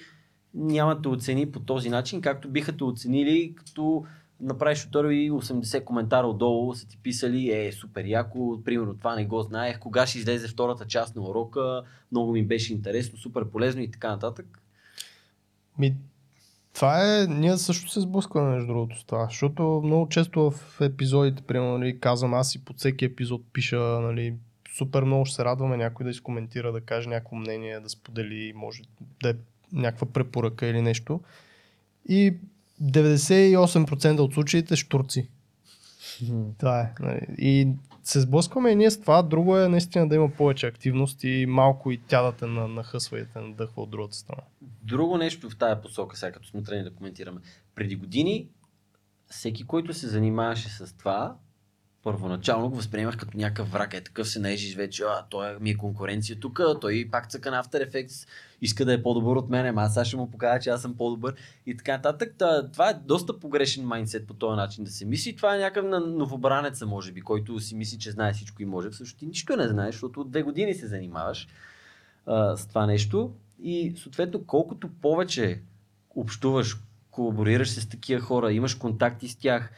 няма 0.53 1.01
те 1.01 1.07
оцени 1.07 1.51
по 1.51 1.59
този 1.59 1.89
начин, 1.89 2.21
както 2.21 2.49
биха 2.49 2.77
те 2.77 2.83
оценили, 2.83 3.55
като 3.55 4.05
направиш 4.41 4.83
и 4.83 5.31
80 5.31 5.83
коментара 5.83 6.27
отдолу 6.27 6.75
са 6.75 6.87
ти 6.87 6.97
писали, 7.03 7.51
е, 7.51 7.71
супер 7.71 8.05
яко, 8.05 8.61
примерно 8.65 8.97
това 8.97 9.15
не 9.15 9.25
го 9.25 9.41
знаех, 9.41 9.79
кога 9.79 10.07
ще 10.07 10.19
излезе 10.19 10.47
втората 10.47 10.87
част 10.87 11.15
на 11.15 11.21
урока, 11.21 11.83
много 12.11 12.31
ми 12.31 12.43
беше 12.43 12.73
интересно, 12.73 13.17
супер 13.17 13.49
полезно 13.49 13.81
и 13.81 13.91
така 13.91 14.09
нататък. 14.09 14.61
Ми, 15.79 15.95
това 16.73 17.21
е, 17.21 17.27
ние 17.27 17.57
също 17.57 17.91
се 17.91 18.01
сблъскваме 18.01 18.49
между 18.49 18.67
другото 18.67 18.99
с 18.99 19.03
това, 19.03 19.25
защото 19.25 19.81
много 19.85 20.09
често 20.09 20.51
в 20.51 20.81
епизодите, 20.81 21.41
примерно, 21.41 21.77
нали, 21.77 21.99
казвам 21.99 22.33
аз 22.33 22.55
и 22.55 22.65
под 22.65 22.77
всеки 22.77 23.05
епизод 23.05 23.41
пиша, 23.53 23.79
нали, 23.79 24.35
супер 24.77 25.03
много 25.03 25.25
ще 25.25 25.35
се 25.35 25.45
радваме 25.45 25.77
някой 25.77 26.03
да 26.03 26.09
изкоментира, 26.09 26.71
да 26.71 26.81
каже 26.81 27.09
някакво 27.09 27.35
мнение, 27.35 27.79
да 27.79 27.89
сподели, 27.89 28.53
може 28.55 28.81
да 29.23 29.29
е 29.29 29.33
някаква 29.73 30.07
препоръка 30.07 30.67
или 30.67 30.81
нещо. 30.81 31.21
И 32.09 32.33
98% 32.83 34.19
от 34.19 34.33
случаите 34.33 34.75
штурци. 34.75 35.29
Това 36.57 36.81
е. 36.81 36.93
нали. 36.99 37.25
И 37.37 37.67
се 38.03 38.21
сблъскваме 38.21 38.69
и 38.71 38.75
ние 38.75 38.91
с 38.91 39.01
това. 39.01 39.21
Друго 39.23 39.57
е 39.57 39.67
наистина 39.67 40.09
да 40.09 40.15
има 40.15 40.29
повече 40.29 40.67
активност 40.67 41.23
и 41.23 41.45
малко 41.49 41.91
и 41.91 42.01
тя 42.07 42.21
да 42.21 42.31
те 42.31 42.45
на- 42.45 42.67
нахъсва 42.67 43.19
и 43.19 43.25
те 43.33 43.39
надъхва 43.39 43.81
от 43.81 43.89
другата 43.89 44.15
страна. 44.15 44.41
Друго 44.61 45.17
нещо 45.17 45.49
в 45.49 45.57
тая 45.57 45.81
посока, 45.81 46.17
сега 46.17 46.31
като 46.31 46.47
сме 46.47 46.63
тръгнали 46.63 46.89
да 46.89 46.95
коментираме. 46.95 47.41
Преди 47.75 47.95
години 47.95 48.47
всеки, 49.27 49.63
който 49.63 49.93
се 49.93 50.07
занимаваше 50.07 50.69
с 50.69 50.97
това, 50.97 51.35
първоначално 52.03 52.69
го 52.69 52.75
възприемах 52.75 53.17
като 53.17 53.37
някакъв 53.37 53.71
враг. 53.71 53.93
Е 53.93 54.01
такъв 54.01 54.29
се 54.29 54.39
наежиш 54.39 54.75
вече, 54.75 55.03
а 55.03 55.25
той 55.29 55.59
ми 55.59 55.69
е 55.69 55.77
конкуренция 55.77 56.39
тук, 56.39 56.61
той 56.81 57.07
пак 57.11 57.31
цъка 57.31 57.51
на 57.51 57.63
After 57.63 57.89
Effects, 57.91 58.27
иска 58.61 58.85
да 58.85 58.93
е 58.93 59.03
по-добър 59.03 59.35
от 59.35 59.49
мен, 59.49 59.77
аз 59.77 59.93
сега 59.93 60.05
ще 60.05 60.17
му 60.17 60.31
покажа, 60.31 60.63
че 60.63 60.69
аз 60.69 60.81
съм 60.81 60.97
по-добър 60.97 61.35
и 61.65 61.77
така 61.77 61.91
нататък. 61.91 62.33
Та, 62.37 62.71
това 62.71 62.89
е 62.89 62.93
доста 62.93 63.39
погрешен 63.39 63.85
майндсет 63.85 64.27
по 64.27 64.33
този 64.33 64.55
начин 64.55 64.83
да 64.83 64.91
се 64.91 65.05
мисли. 65.05 65.35
Това 65.35 65.55
е 65.55 65.59
някакъв 65.59 65.85
на 65.85 65.99
новобранеца, 65.99 66.85
може 66.85 67.11
би, 67.11 67.21
който 67.21 67.59
си 67.59 67.75
мисли, 67.75 67.99
че 67.99 68.11
знае 68.11 68.33
всичко 68.33 68.61
и 68.61 68.65
може. 68.65 68.89
Всъщност 68.89 69.17
ти 69.17 69.25
нищо 69.25 69.55
не 69.55 69.67
знаеш, 69.67 69.95
защото 69.95 70.21
от 70.21 70.31
две 70.31 70.41
години 70.41 70.73
се 70.73 70.87
занимаваш 70.87 71.47
а, 72.25 72.57
с 72.57 72.67
това 72.67 72.85
нещо. 72.85 73.33
И 73.63 73.93
съответно, 73.97 74.43
колкото 74.43 74.89
повече 75.01 75.61
общуваш, 76.15 76.77
колаборираш 77.11 77.69
се 77.69 77.81
с 77.81 77.89
такива 77.89 78.21
хора, 78.21 78.53
имаш 78.53 78.75
контакти 78.75 79.27
с 79.27 79.35
тях, 79.35 79.71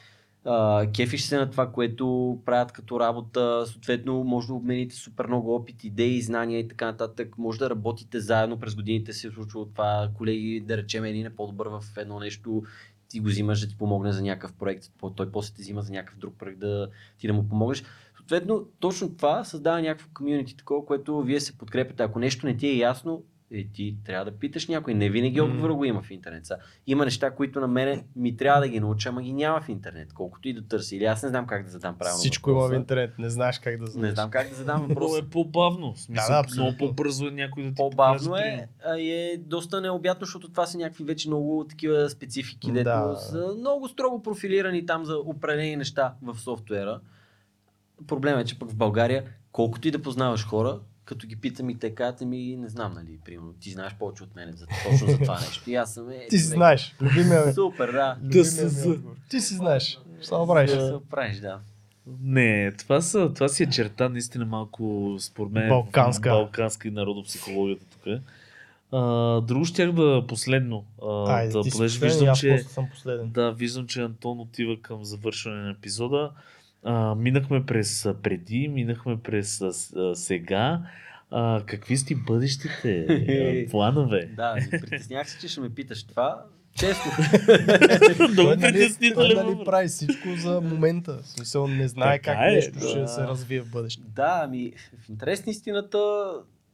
кефиш 0.96 1.24
се 1.24 1.38
на 1.38 1.52
това, 1.52 1.72
което 1.72 2.38
правят 2.46 2.72
като 2.72 3.00
работа, 3.00 3.64
съответно 3.68 4.24
може 4.24 4.48
да 4.48 4.54
обмените 4.54 4.96
супер 4.96 5.28
много 5.28 5.56
опит, 5.56 5.84
идеи, 5.84 6.22
знания 6.22 6.60
и 6.60 6.68
така 6.68 6.86
нататък, 6.86 7.38
може 7.38 7.60
да 7.60 7.70
работите 7.70 8.20
заедно, 8.20 8.60
през 8.60 8.76
годините 8.76 9.14
се 9.14 9.28
е 9.28 9.32
случвало 9.32 9.66
това, 9.66 10.10
колеги, 10.18 10.64
да 10.68 10.78
речем 10.78 11.06
един 11.06 11.26
е 11.26 11.36
по-добър 11.36 11.68
в 11.68 11.84
едно 11.98 12.20
нещо, 12.20 12.64
ти 13.10 13.20
го 13.20 13.28
взимаш 13.28 13.62
да 13.62 13.68
ти 13.68 13.78
помогне 13.78 14.12
за 14.12 14.22
някакъв 14.22 14.54
проект, 14.54 14.86
той 15.16 15.32
после 15.32 15.56
те 15.56 15.62
взима 15.62 15.82
за 15.82 15.92
някакъв 15.92 16.20
друг 16.20 16.34
проект 16.40 16.60
да 16.60 16.90
ти 17.18 17.28
да 17.28 17.34
му 17.34 17.50
помогнеш. 17.50 17.84
Съответно, 18.18 18.66
точно 18.80 19.16
това 19.16 19.44
създава 19.44 19.82
някакво 19.82 20.10
комьюнити, 20.14 20.58
такова, 20.58 20.86
което 20.86 21.22
вие 21.22 21.40
се 21.40 21.58
подкрепяте. 21.58 22.04
Ако 22.04 22.20
нещо 22.20 22.46
не 22.46 22.58
ти 22.58 22.68
е 22.68 22.78
ясно, 22.78 23.24
е, 23.54 23.66
ти 23.66 23.96
трябва 24.06 24.26
да 24.26 24.32
питаш 24.34 24.68
някой. 24.68 24.94
Не 24.94 25.10
винаги 25.10 25.42
М. 25.42 25.46
отговора 25.46 25.74
го 25.74 25.86
има 25.86 26.02
в 26.02 26.12
интернет. 26.12 26.46
Са, 26.46 26.58
има 26.88 27.06
неща, 27.06 27.32
които 27.32 27.60
на 27.60 27.68
мене 27.68 28.06
ми 28.16 28.38
трябва 28.38 28.62
да 28.62 28.68
ги 28.68 28.80
науча, 28.80 29.10
ама 29.10 29.22
ги 29.22 29.34
няма 29.34 29.62
в 29.62 29.70
интернет, 29.70 30.14
колкото 30.14 30.48
и 30.48 30.54
да 30.54 30.62
търся. 30.64 30.96
Или 30.96 31.06
аз 31.06 31.24
не 31.24 31.30
знам 31.30 31.48
как 31.48 31.64
да 31.64 31.72
задам 31.72 31.98
правилно. 31.98 32.18
Всичко 32.18 32.50
има 32.50 32.60
в 32.60 32.62
въпроса. 32.62 32.76
интернет, 32.76 33.20
не 33.20 33.30
знаеш 33.30 33.60
как 33.60 33.78
да 33.78 33.82
Не 33.82 33.88
зададеш. 33.88 34.14
знам 34.14 34.30
как 34.30 34.50
да 34.50 34.56
задам 34.56 34.78
Много 34.78 34.90
въпроса. 34.90 35.20
е 35.20 35.24
по-бавно. 35.24 35.94
Смисъл, 35.98 36.28
Да, 36.28 36.34
да, 36.34 36.40
абсолютно. 36.40 36.64
много 36.64 36.78
по-бързо 36.80 37.28
е 37.28 37.32
някой 37.32 37.64
да 37.64 37.70
ти 37.70 37.76
По-бавно 37.76 38.36
е, 38.38 38.68
а 38.86 38.96
е 39.00 39.38
доста 39.40 39.82
необятно, 39.82 40.26
защото 40.26 40.50
това 40.50 40.66
са 40.66 40.78
някакви 40.78 41.04
вече 41.04 41.28
много 41.28 41.66
такива 41.70 42.10
специфики, 42.10 42.68
дето 42.68 42.84
Да. 42.86 43.16
са 43.16 43.56
много 43.58 43.88
строго 43.88 44.24
профилирани 44.24 44.86
там 44.86 45.06
за 45.06 45.18
определени 45.18 45.76
неща 45.76 46.14
в 46.24 46.36
софтуера. 46.36 47.00
Проблемът 48.08 48.42
е, 48.42 48.50
че 48.50 48.60
пък 48.60 48.70
в 48.70 48.76
България, 48.76 49.24
колкото 49.52 49.88
и 49.88 49.92
да 49.92 50.02
познаваш 50.02 50.46
хора, 50.46 50.80
като 51.06 51.28
ги 51.28 51.36
питам 51.36 51.70
и 51.70 51.80
те 51.80 51.96
казват 51.96 52.22
ми, 52.22 52.56
не 52.58 52.70
знам, 52.70 52.94
нали, 52.94 53.20
примерно, 53.26 53.54
ти 53.54 53.72
знаеш 53.72 53.96
повече 53.96 54.24
от 54.24 54.36
мен 54.36 54.52
за, 54.52 54.66
точно 54.86 55.08
за 55.08 55.18
това 55.18 55.40
нещо. 55.40 55.70
И 55.70 55.76
аз 55.76 55.94
съм 55.94 56.10
е, 56.10 56.28
Ти 56.30 56.38
си 56.38 56.46
знаеш. 56.46 56.96
Любимия 57.02 57.46
ми. 57.46 57.54
Супер, 57.54 57.92
да. 57.92 58.18
ми 58.24 58.44
за- 58.44 58.90
отговор. 58.90 59.16
Ти 59.30 59.40
си 59.40 59.54
знаеш. 59.56 60.00
Ще 60.22 60.36
направиш. 60.36 60.72
Да 60.72 60.88
се 60.88 60.94
оправиш, 60.94 61.38
да. 61.38 61.60
Не, 62.24 62.72
това, 62.72 63.02
са, 63.02 63.34
това 63.34 63.48
си 63.48 63.64
е 63.64 63.70
черта 63.70 64.10
наистина 64.10 64.46
малко, 64.46 65.16
според 65.20 65.52
мен, 65.52 65.70
Балканска. 65.70 66.30
балканска 66.30 66.88
и 66.88 66.92
народопсихологията 66.92 67.86
тук. 67.90 68.14
А, 68.92 69.42
друго 69.42 69.66
щях 69.66 69.92
да 69.92 70.24
последно, 70.28 70.86
а, 71.02 71.34
Айде, 71.36 71.54
да, 71.54 71.62
ти 71.62 71.72
си 71.72 71.78
понеже 71.78 72.00
последен, 72.00 72.10
виждам, 72.18 72.30
аз 72.32 72.40
че, 72.40 72.58
съм 72.58 72.90
последен. 72.90 73.30
да, 73.32 73.52
виждам, 73.52 73.88
че 73.88 74.02
Антон 74.02 74.40
отива 74.40 74.82
към 74.82 75.04
завършване 75.06 75.62
на 75.62 75.72
епизода. 75.72 76.32
А, 76.84 77.16
минахме 77.16 77.66
през 77.66 78.08
преди, 78.24 78.68
минахме 78.68 79.18
през 79.24 79.62
а, 79.62 80.16
сега. 80.16 80.82
А, 81.32 81.64
какви 81.66 81.98
сте 81.98 82.16
бъдещите 82.16 83.06
а, 83.10 83.70
планове? 83.72 84.26
Да, 84.36 84.56
притеснях 84.72 85.30
се, 85.30 85.40
че 85.40 85.48
ще 85.48 85.62
ме 85.62 85.70
питаш 85.70 86.04
това. 86.04 86.44
Честно. 86.80 87.12
Много 88.20 88.36
Той, 88.36 88.58
нали, 88.58 88.58
той, 88.58 88.72
притеснителен 88.72 89.38
нали, 89.38 89.48
въпрос. 89.50 89.66
прави 89.66 89.88
всичко 89.88 90.28
за 90.38 90.62
момента. 90.62 91.20
В 91.24 91.28
смисъл 91.28 91.68
не 91.68 91.88
знае 91.88 92.18
Така 92.20 92.34
как 92.34 92.52
е, 92.52 92.56
нещо 92.56 92.80
да. 92.80 92.88
ще 92.90 93.08
се 93.08 93.22
развие 93.22 93.62
в 93.62 93.70
бъдеще. 93.72 94.02
Да, 94.16 94.42
ами 94.44 94.74
в 95.06 95.10
интерес 95.10 95.46
на 95.46 95.50
истината 95.52 95.98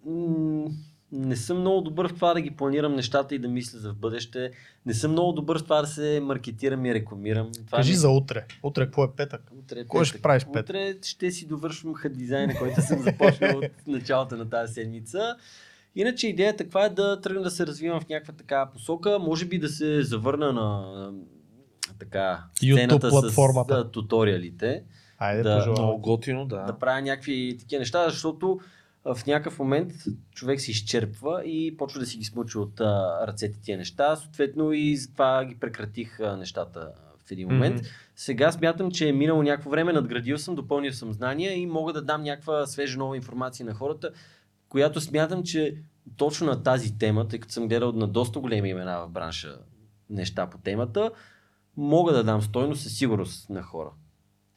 м- 0.05 0.65
не 1.11 1.35
съм 1.35 1.59
много 1.59 1.81
добър 1.81 2.07
в 2.07 2.15
това 2.15 2.33
да 2.33 2.41
ги 2.41 2.51
планирам 2.51 2.95
нещата 2.95 3.35
и 3.35 3.39
да 3.39 3.47
мисля 3.47 3.79
за 3.79 3.91
в 3.91 3.95
бъдеще. 3.95 4.51
Не 4.85 4.93
съм 4.93 5.11
много 5.11 5.31
добър 5.31 5.59
в 5.59 5.63
това 5.63 5.81
да 5.81 5.87
се 5.87 6.19
маркетирам 6.23 6.85
и 6.85 6.93
рекламирам. 6.93 7.51
Това 7.65 7.75
Кажи 7.77 7.91
ми- 7.91 7.95
за 7.95 8.09
утре. 8.09 8.45
Утре 8.63 8.85
какво 8.85 9.03
е 9.03 9.11
петък? 9.11 9.41
Утре, 9.59 9.79
е 9.79 9.85
Кой 9.85 10.05
ще 10.05 10.21
правиш 10.21 10.45
петък? 10.45 10.65
Утре 10.65 10.95
ще 11.01 11.31
си 11.31 11.47
довършвам 11.47 11.93
дизайна, 12.05 12.55
който 12.55 12.81
съм 12.81 12.99
започнал 12.99 13.57
от 13.57 13.65
началото 13.87 14.37
на 14.37 14.49
тази 14.49 14.73
седмица. 14.73 15.35
Иначе 15.95 16.27
идеята 16.27 16.63
каква 16.63 16.85
е 16.85 16.89
да 16.89 17.21
тръгна 17.21 17.41
да 17.41 17.51
се 17.51 17.67
развивам 17.67 18.01
в 18.01 18.09
някаква 18.09 18.33
така 18.33 18.69
посока, 18.73 19.19
може 19.19 19.45
би 19.45 19.59
да 19.59 19.69
се 19.69 20.03
завърна 20.03 20.53
на 20.53 20.85
така 21.99 22.43
сцената 22.55 23.09
платформата. 23.09 23.75
с 23.75 23.79
а, 23.79 23.91
туториалите, 23.91 24.83
Айде, 25.17 25.43
Да. 25.43 25.57
пожелавам. 25.57 25.83
Много 25.83 26.01
готино, 26.01 26.45
да. 26.45 26.57
да 26.57 26.79
правя 26.79 27.01
някакви 27.01 27.55
такива 27.59 27.79
неща, 27.79 28.09
защото 28.09 28.59
в 29.05 29.25
някакъв 29.27 29.59
момент 29.59 29.93
човек 30.31 30.61
се 30.61 30.71
изчерпва 30.71 31.43
и 31.45 31.77
почва 31.77 31.99
да 31.99 32.05
си 32.05 32.17
ги 32.17 32.25
смучи 32.25 32.57
от 32.57 32.81
а, 32.81 33.19
ръцете 33.27 33.61
тия 33.61 33.77
неща. 33.77 34.15
Съответно 34.15 34.71
и 34.71 34.97
затова 34.97 35.45
ги 35.45 35.59
прекратих 35.59 36.19
а, 36.19 36.37
нещата 36.37 36.91
в 37.27 37.31
един 37.31 37.47
момент. 37.47 37.75
Мгм. 37.75 37.85
Сега 38.15 38.51
смятам, 38.51 38.91
че 38.91 39.09
е 39.09 39.13
минало 39.13 39.43
някакво 39.43 39.69
време, 39.69 39.93
надградил 39.93 40.37
съм, 40.37 40.55
допълнил 40.55 40.93
съм 40.93 41.13
знания 41.13 41.53
и 41.57 41.65
мога 41.65 41.93
да 41.93 42.01
дам 42.01 42.23
някаква 42.23 42.65
свежа 42.65 42.97
нова 42.97 43.15
информация 43.15 43.65
на 43.65 43.73
хората, 43.73 44.11
която 44.69 45.01
смятам, 45.01 45.43
че 45.43 45.75
точно 46.17 46.47
на 46.47 46.63
тази 46.63 46.97
тема, 46.97 47.27
тъй 47.27 47.39
като 47.39 47.53
съм 47.53 47.67
гледал 47.67 47.91
на 47.91 48.07
доста 48.07 48.39
големи 48.39 48.69
имена 48.69 49.05
в 49.05 49.09
бранша 49.09 49.57
неща 50.09 50.49
по 50.49 50.57
темата, 50.57 51.11
мога 51.77 52.13
да 52.13 52.23
дам 52.23 52.41
стойност 52.41 52.81
със 52.81 52.97
сигурност 52.97 53.49
на 53.49 53.63
хора, 53.63 53.91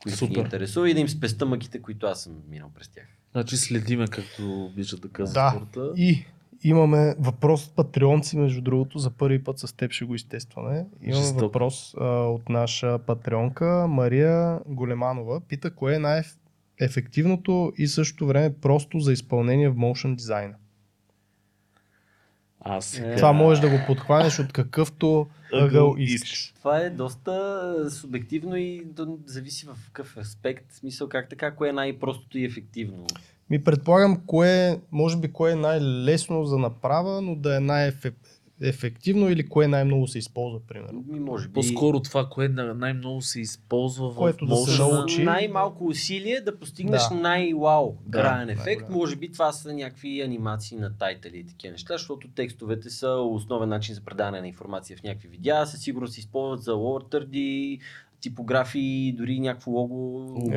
които 0.02 0.26
ги 0.26 0.34
Супер. 0.34 0.44
интересува 0.44 0.90
и 0.90 0.94
да 0.94 1.00
им 1.00 1.08
спеста 1.08 1.46
мъките, 1.46 1.82
които 1.82 2.06
аз 2.06 2.22
съм 2.22 2.42
минал 2.48 2.70
през 2.74 2.88
тях. 2.88 3.06
Значи 3.32 3.56
следиме, 3.56 4.06
както 4.08 4.64
обичат 4.64 5.00
да 5.00 5.08
казват 5.08 5.34
Да. 5.34 5.50
хората. 5.50 5.92
И 5.96 6.24
имаме 6.64 7.14
въпрос 7.18 7.66
от 7.66 7.74
патреонци, 7.74 8.38
между 8.38 8.60
другото, 8.60 8.98
за 8.98 9.10
първи 9.10 9.44
път 9.44 9.58
с 9.58 9.76
теб 9.76 9.92
ще 9.92 10.04
го 10.04 10.14
изтестваме. 10.14 10.86
Имаме 11.02 11.22
Жестоко. 11.22 11.40
въпрос 11.40 11.94
а, 12.00 12.04
от 12.06 12.48
наша 12.48 12.98
патреонка 13.06 13.86
Мария 13.88 14.60
Големанова. 14.66 15.40
Пита 15.40 15.74
кое 15.74 15.94
е 15.94 15.98
най-ефективното 15.98 17.72
и 17.78 17.86
също 17.86 18.26
време 18.26 18.54
просто 18.60 19.00
за 19.00 19.12
изпълнение 19.12 19.68
в 19.68 19.76
motion 19.76 20.14
дизайна. 20.16 20.54
А 22.64 22.80
сега... 22.80 23.16
Това 23.16 23.32
можеш 23.32 23.60
да 23.60 23.70
го 23.70 23.78
подхванеш 23.86 24.38
от 24.38 24.52
какъвто 24.52 25.26
ъгъл 25.52 25.94
искаш. 25.98 26.52
Това 26.58 26.78
е 26.78 26.90
доста 26.90 27.90
субективно 27.90 28.56
и 28.56 28.86
зависи 29.26 29.66
в 29.66 29.76
какъв 29.86 30.16
аспект, 30.16 30.72
смисъл 30.72 31.08
как 31.08 31.28
така, 31.28 31.54
кое 31.54 31.68
е 31.68 31.72
най-простото 31.72 32.38
и 32.38 32.44
ефективно. 32.44 33.06
Ми 33.50 33.64
предполагам, 33.64 34.22
кое, 34.26 34.80
може 34.92 35.16
би 35.16 35.32
кое 35.32 35.52
е 35.52 35.56
най-лесно 35.56 36.44
за 36.44 36.58
направа, 36.58 37.20
но 37.20 37.36
да 37.36 37.56
е 37.56 37.60
най-ефективно 37.60 38.41
или 39.30 39.48
кое 39.48 39.68
най-много 39.68 40.06
се 40.08 40.18
използва, 40.18 40.60
примерно. 40.68 41.04
Ми, 41.08 41.20
може 41.20 41.48
би... 41.48 41.54
По-скоро 41.54 42.00
това, 42.00 42.28
на- 42.64 42.74
най-много 42.74 43.22
се 43.22 43.40
използва 43.40 44.14
Което 44.14 44.46
в 44.46 44.48
да 44.48 44.56
се 44.56 44.82
научи. 44.96 45.22
най-малко 45.22 45.84
усилие 45.86 46.40
да 46.40 46.58
постигнеш 46.58 47.02
Да. 47.08 47.14
най-вау 47.14 47.94
краен 48.10 48.46
да, 48.46 48.52
ефект. 48.52 48.86
да. 48.86 48.92
Може 48.92 49.16
би 49.16 49.32
това 49.32 49.52
са 49.52 49.72
някакви 49.74 50.20
анимации 50.20 50.78
на 50.78 50.96
тайтали 50.98 51.38
и 51.38 51.46
такива 51.46 51.72
неща, 51.72 51.94
защото 51.94 52.28
текстовете 52.28 52.90
са 52.90 53.08
основен 53.08 53.68
начин 53.68 53.94
за 53.94 54.00
предаване 54.00 54.40
на 54.40 54.48
информация 54.48 54.96
в 54.96 55.02
някакви 55.02 55.28
видеа. 55.28 55.66
Със 55.66 55.80
сигурност 55.80 56.12
се 56.14 56.20
използват 56.20 56.62
за 56.62 56.70
lower 56.72 57.14
third 57.14 57.78
типографии, 58.20 59.12
дори 59.12 59.40
някакво 59.40 59.70
лого, 59.70 59.94
Лого, 59.94 60.50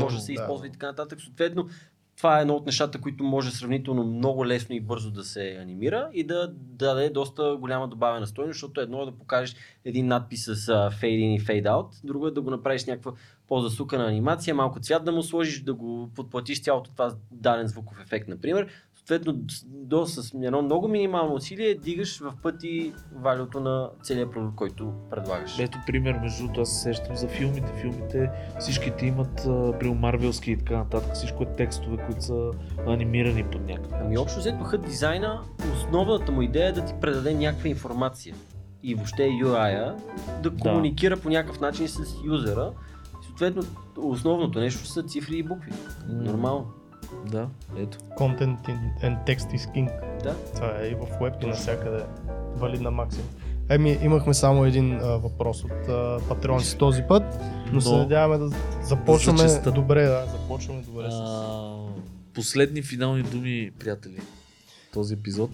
може 0.00 0.16
да 0.16 0.22
се 0.22 0.32
да. 0.32 0.42
използва 0.42 0.66
и 0.66 0.70
така 0.70 0.86
нататък. 0.86 1.20
Съответно, 1.20 1.68
това 2.20 2.38
е 2.38 2.40
едно 2.40 2.54
от 2.54 2.66
нещата, 2.66 3.00
които 3.00 3.24
може 3.24 3.50
сравнително 3.50 4.04
много 4.04 4.46
лесно 4.46 4.74
и 4.74 4.80
бързо 4.80 5.10
да 5.10 5.24
се 5.24 5.56
анимира 5.62 6.10
и 6.12 6.24
да 6.24 6.52
даде 6.54 7.10
доста 7.10 7.56
голяма 7.60 7.88
добавена 7.88 8.26
стойност, 8.26 8.54
защото 8.54 8.80
едно 8.80 9.02
е 9.02 9.04
да 9.04 9.12
покажеш 9.12 9.56
един 9.84 10.06
надпис 10.06 10.44
с 10.44 10.66
fade 10.66 11.02
in 11.02 11.36
и 11.36 11.40
fade 11.40 11.64
out, 11.64 11.88
друго 12.04 12.26
е 12.26 12.30
да 12.30 12.40
го 12.40 12.50
направиш 12.50 12.84
някаква 12.84 13.12
по-засукана 13.48 14.08
анимация, 14.08 14.54
малко 14.54 14.80
цвят 14.80 15.04
да 15.04 15.12
му 15.12 15.22
сложиш, 15.22 15.62
да 15.62 15.74
го 15.74 16.10
подплатиш 16.16 16.62
цялото 16.62 16.90
това 16.90 17.14
даден 17.30 17.66
звуков 17.66 18.00
ефект, 18.00 18.28
например. 18.28 18.68
Съответно, 19.06 19.40
до, 19.66 20.06
с 20.06 20.34
едно 20.34 20.62
много 20.62 20.88
минимално 20.88 21.34
усилие 21.34 21.74
дигаш 21.74 22.20
в 22.20 22.32
пъти 22.42 22.92
валюто 23.12 23.60
на 23.60 23.90
целия 24.02 24.30
продукт, 24.30 24.56
който 24.56 24.92
предлагаш. 25.10 25.58
Ето 25.58 25.78
пример, 25.86 26.18
между 26.22 26.42
другото, 26.42 26.60
аз 26.60 26.72
се 26.72 26.82
сещам 26.82 27.16
за 27.16 27.28
филмите. 27.28 27.72
Филмите 27.80 28.30
всичките 28.60 29.06
имат 29.06 29.36
при 29.80 29.90
марвелски 29.94 30.50
и 30.50 30.56
така 30.56 30.76
нататък. 30.76 31.14
Всичко 31.14 31.42
е 31.42 31.46
текстове, 31.46 31.96
които 32.06 32.24
са 32.24 32.50
анимирани 32.86 33.44
под 33.44 33.66
някакъв. 33.66 33.92
Ами 34.04 34.18
общо 34.18 34.38
взето 34.38 34.64
хът 34.64 34.82
дизайна, 34.82 35.42
основната 35.74 36.32
му 36.32 36.42
идея 36.42 36.68
е 36.68 36.72
да 36.72 36.84
ти 36.84 36.94
предаде 37.00 37.34
някаква 37.34 37.68
информация 37.68 38.34
и 38.82 38.94
въобще 38.94 39.22
UI-а 39.22 39.96
да 40.42 40.56
комуникира 40.56 41.16
по 41.16 41.28
някакъв 41.28 41.60
начин 41.60 41.88
с 41.88 42.14
юзера. 42.26 42.72
Съответно, 43.26 43.62
основното 43.96 44.60
нещо 44.60 44.86
са 44.86 45.02
цифри 45.02 45.38
и 45.38 45.42
букви. 45.42 45.72
Нормално. 46.08 46.66
Да, 47.26 47.48
ето. 47.76 47.98
Content 47.98 48.56
and 49.02 49.26
text 49.26 49.56
is 49.56 49.72
king. 49.74 49.90
Да. 50.22 50.34
Това 50.54 50.72
е 50.82 50.86
и 50.86 50.94
в 50.94 51.06
web 51.20 51.44
и 51.44 51.46
навсякъде 51.46 52.02
валидна 52.56 52.90
максимум. 52.90 53.28
Еми, 53.68 53.98
имахме 54.02 54.34
само 54.34 54.64
един 54.64 54.94
а, 54.94 55.04
въпрос 55.06 55.64
от 55.64 55.88
а, 55.88 56.18
патреонци 56.28 56.78
този 56.78 57.02
път, 57.02 57.22
но, 57.72 57.80
се 57.80 57.90
Но- 57.90 57.96
надяваме 57.98 58.38
да 58.38 58.56
започваме 58.82 59.38
За 59.38 59.44
честта. 59.44 59.70
добре, 59.70 60.02
да, 60.02 60.26
започваме 60.26 60.82
добре 60.82 61.10
с... 61.10 61.14
А, 61.14 61.76
последни 62.34 62.82
финални 62.82 63.22
думи, 63.22 63.70
приятели. 63.78 64.20
Този 64.92 65.14
епизод 65.14 65.50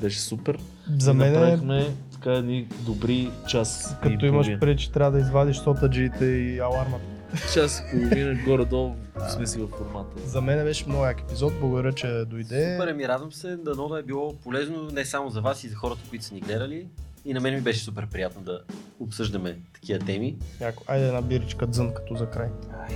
беше 0.00 0.20
супер. 0.20 0.58
За 0.98 1.14
мен 1.14 1.28
е, 1.28 1.32
Направихме 1.32 1.86
така 2.12 2.32
едни 2.32 2.68
добри 2.80 3.30
час. 3.48 3.96
като 4.02 4.26
имаш 4.26 4.46
преди, 4.60 4.76
че 4.76 4.92
трябва 4.92 5.10
да 5.12 5.18
извадиш 5.18 5.56
сотаджиите 5.56 6.24
и 6.24 6.58
алармата. 6.58 7.04
Час 7.54 7.82
и 7.86 7.90
половина 7.90 8.34
горе-долу 8.44 8.94
сме 9.34 9.46
си 9.46 9.58
във 9.58 9.70
формата. 9.70 10.28
За 10.28 10.40
мен 10.40 10.64
беше 10.64 10.88
много 10.88 11.04
як 11.04 11.20
епизод, 11.20 11.52
благодаря, 11.60 11.92
че 11.92 12.24
дойде. 12.26 12.76
Супер, 12.80 12.94
ми 12.94 13.08
радвам 13.08 13.32
се, 13.32 13.56
дано 13.56 13.88
да 13.88 13.98
е 13.98 14.02
било 14.02 14.34
полезно 14.44 14.88
не 14.92 15.04
само 15.04 15.30
за 15.30 15.40
вас 15.40 15.64
и 15.64 15.68
за 15.68 15.74
хората, 15.76 16.00
които 16.08 16.24
са 16.24 16.34
ни 16.34 16.40
гледали. 16.40 16.86
И 17.24 17.34
на 17.34 17.40
мен 17.40 17.54
ми 17.54 17.60
беше 17.60 17.80
супер 17.80 18.06
приятно 18.06 18.42
да 18.42 18.60
обсъждаме 19.00 19.58
такива 19.74 19.98
теми. 19.98 20.36
Яко. 20.60 20.82
Айде 20.86 21.06
една 21.06 21.22
биричка 21.22 21.66
дзън 21.66 21.94
като 21.94 22.14
за 22.16 22.26
край. 22.26 22.48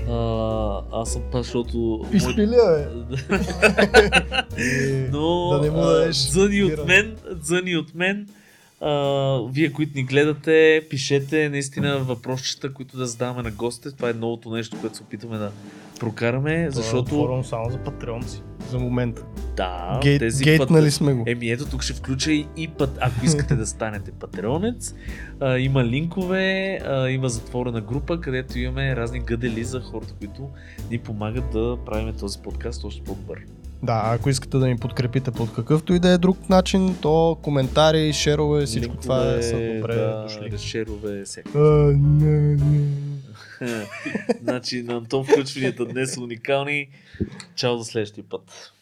А, 0.09 0.83
аз 0.93 1.13
съм 1.13 1.23
пас, 1.33 1.47
защото... 1.47 2.07
Изпили, 2.13 2.47
бе! 2.47 2.89
Но 5.11 5.51
Да 5.51 5.61
не 5.63 5.71
му 5.71 5.81
дадеш 5.81 6.17
дзъни 6.17 6.65
от 6.65 6.87
мен, 6.87 7.17
дзъни 7.35 7.77
от 7.77 7.95
мен. 7.95 8.29
А, 8.81 9.39
вие, 9.49 9.73
които 9.73 9.93
ни 9.95 10.05
гледате, 10.05 10.87
пишете 10.91 11.49
наистина 11.49 11.99
въпросчета, 11.99 12.75
които 12.75 12.97
да 12.97 13.07
задаваме 13.07 13.43
на 13.43 13.51
гостите. 13.51 13.97
Това 13.97 14.11
е 14.11 14.13
новото 14.13 14.51
нещо, 14.51 14.77
което 14.81 14.97
се 14.97 15.03
опитваме 15.03 15.39
да 15.39 15.53
прокараме, 16.01 16.53
това 16.53 16.67
е 16.67 16.71
защото... 16.71 17.03
отворено 17.03 17.45
само 17.45 17.71
за 17.71 17.79
патреонци. 17.79 18.43
За 18.71 18.79
момента. 18.79 19.23
Да, 19.57 20.01
Гейт, 20.03 20.19
тези 20.19 20.45
гейтнали 20.45 20.85
път... 20.85 20.95
сме 20.95 21.13
го. 21.13 21.25
Еми 21.27 21.51
ето 21.51 21.67
тук 21.67 21.83
ще 21.83 21.93
включа 21.93 22.33
и, 22.33 22.47
и 22.57 22.69
път, 22.69 22.99
ако 23.01 23.25
искате 23.25 23.55
да 23.55 23.67
станете 23.67 24.13
патреонец, 24.13 24.95
а, 25.41 25.59
има 25.59 25.85
линкове, 25.85 26.79
а, 26.87 27.09
има 27.09 27.29
затворена 27.29 27.81
група, 27.81 28.21
където 28.21 28.59
имаме 28.59 28.97
разни 28.97 29.21
гъдели 29.21 29.65
за 29.65 29.81
хората, 29.81 30.15
които 30.19 30.49
ни 30.91 30.99
помагат 30.99 31.51
да 31.51 31.79
правим 31.87 32.15
този 32.15 32.39
подкаст 32.39 32.85
още 32.85 33.03
по-добър. 33.03 33.39
Да, 33.83 34.03
ако 34.05 34.31
искате 34.31 34.59
да 34.59 34.67
ни 34.67 34.77
подкрепите 34.77 35.31
под 35.31 35.53
какъвто 35.53 35.95
и 35.95 35.99
да 35.99 36.09
е 36.09 36.19
друг 36.19 36.49
начин, 36.49 36.97
то 37.03 37.39
коментари, 37.43 38.13
шерове, 38.13 38.67
всичко 38.67 38.97
това 38.97 39.35
е, 39.35 39.43
са 39.43 39.53
добре 39.53 39.95
да, 39.95 40.23
дошли. 40.23 40.59
Шерове, 40.59 41.25
всяка. 41.25 41.59
А, 41.59 41.97
не, 41.97 42.57
не. 42.57 42.87
значи 44.43 44.83
на 44.83 44.95
Антон 44.97 45.25
включванията 45.25 45.85
днес 45.85 46.17
уникални. 46.17 46.89
Чао 47.55 47.77
до 47.77 47.85
следващия 47.85 48.25
път. 48.29 48.73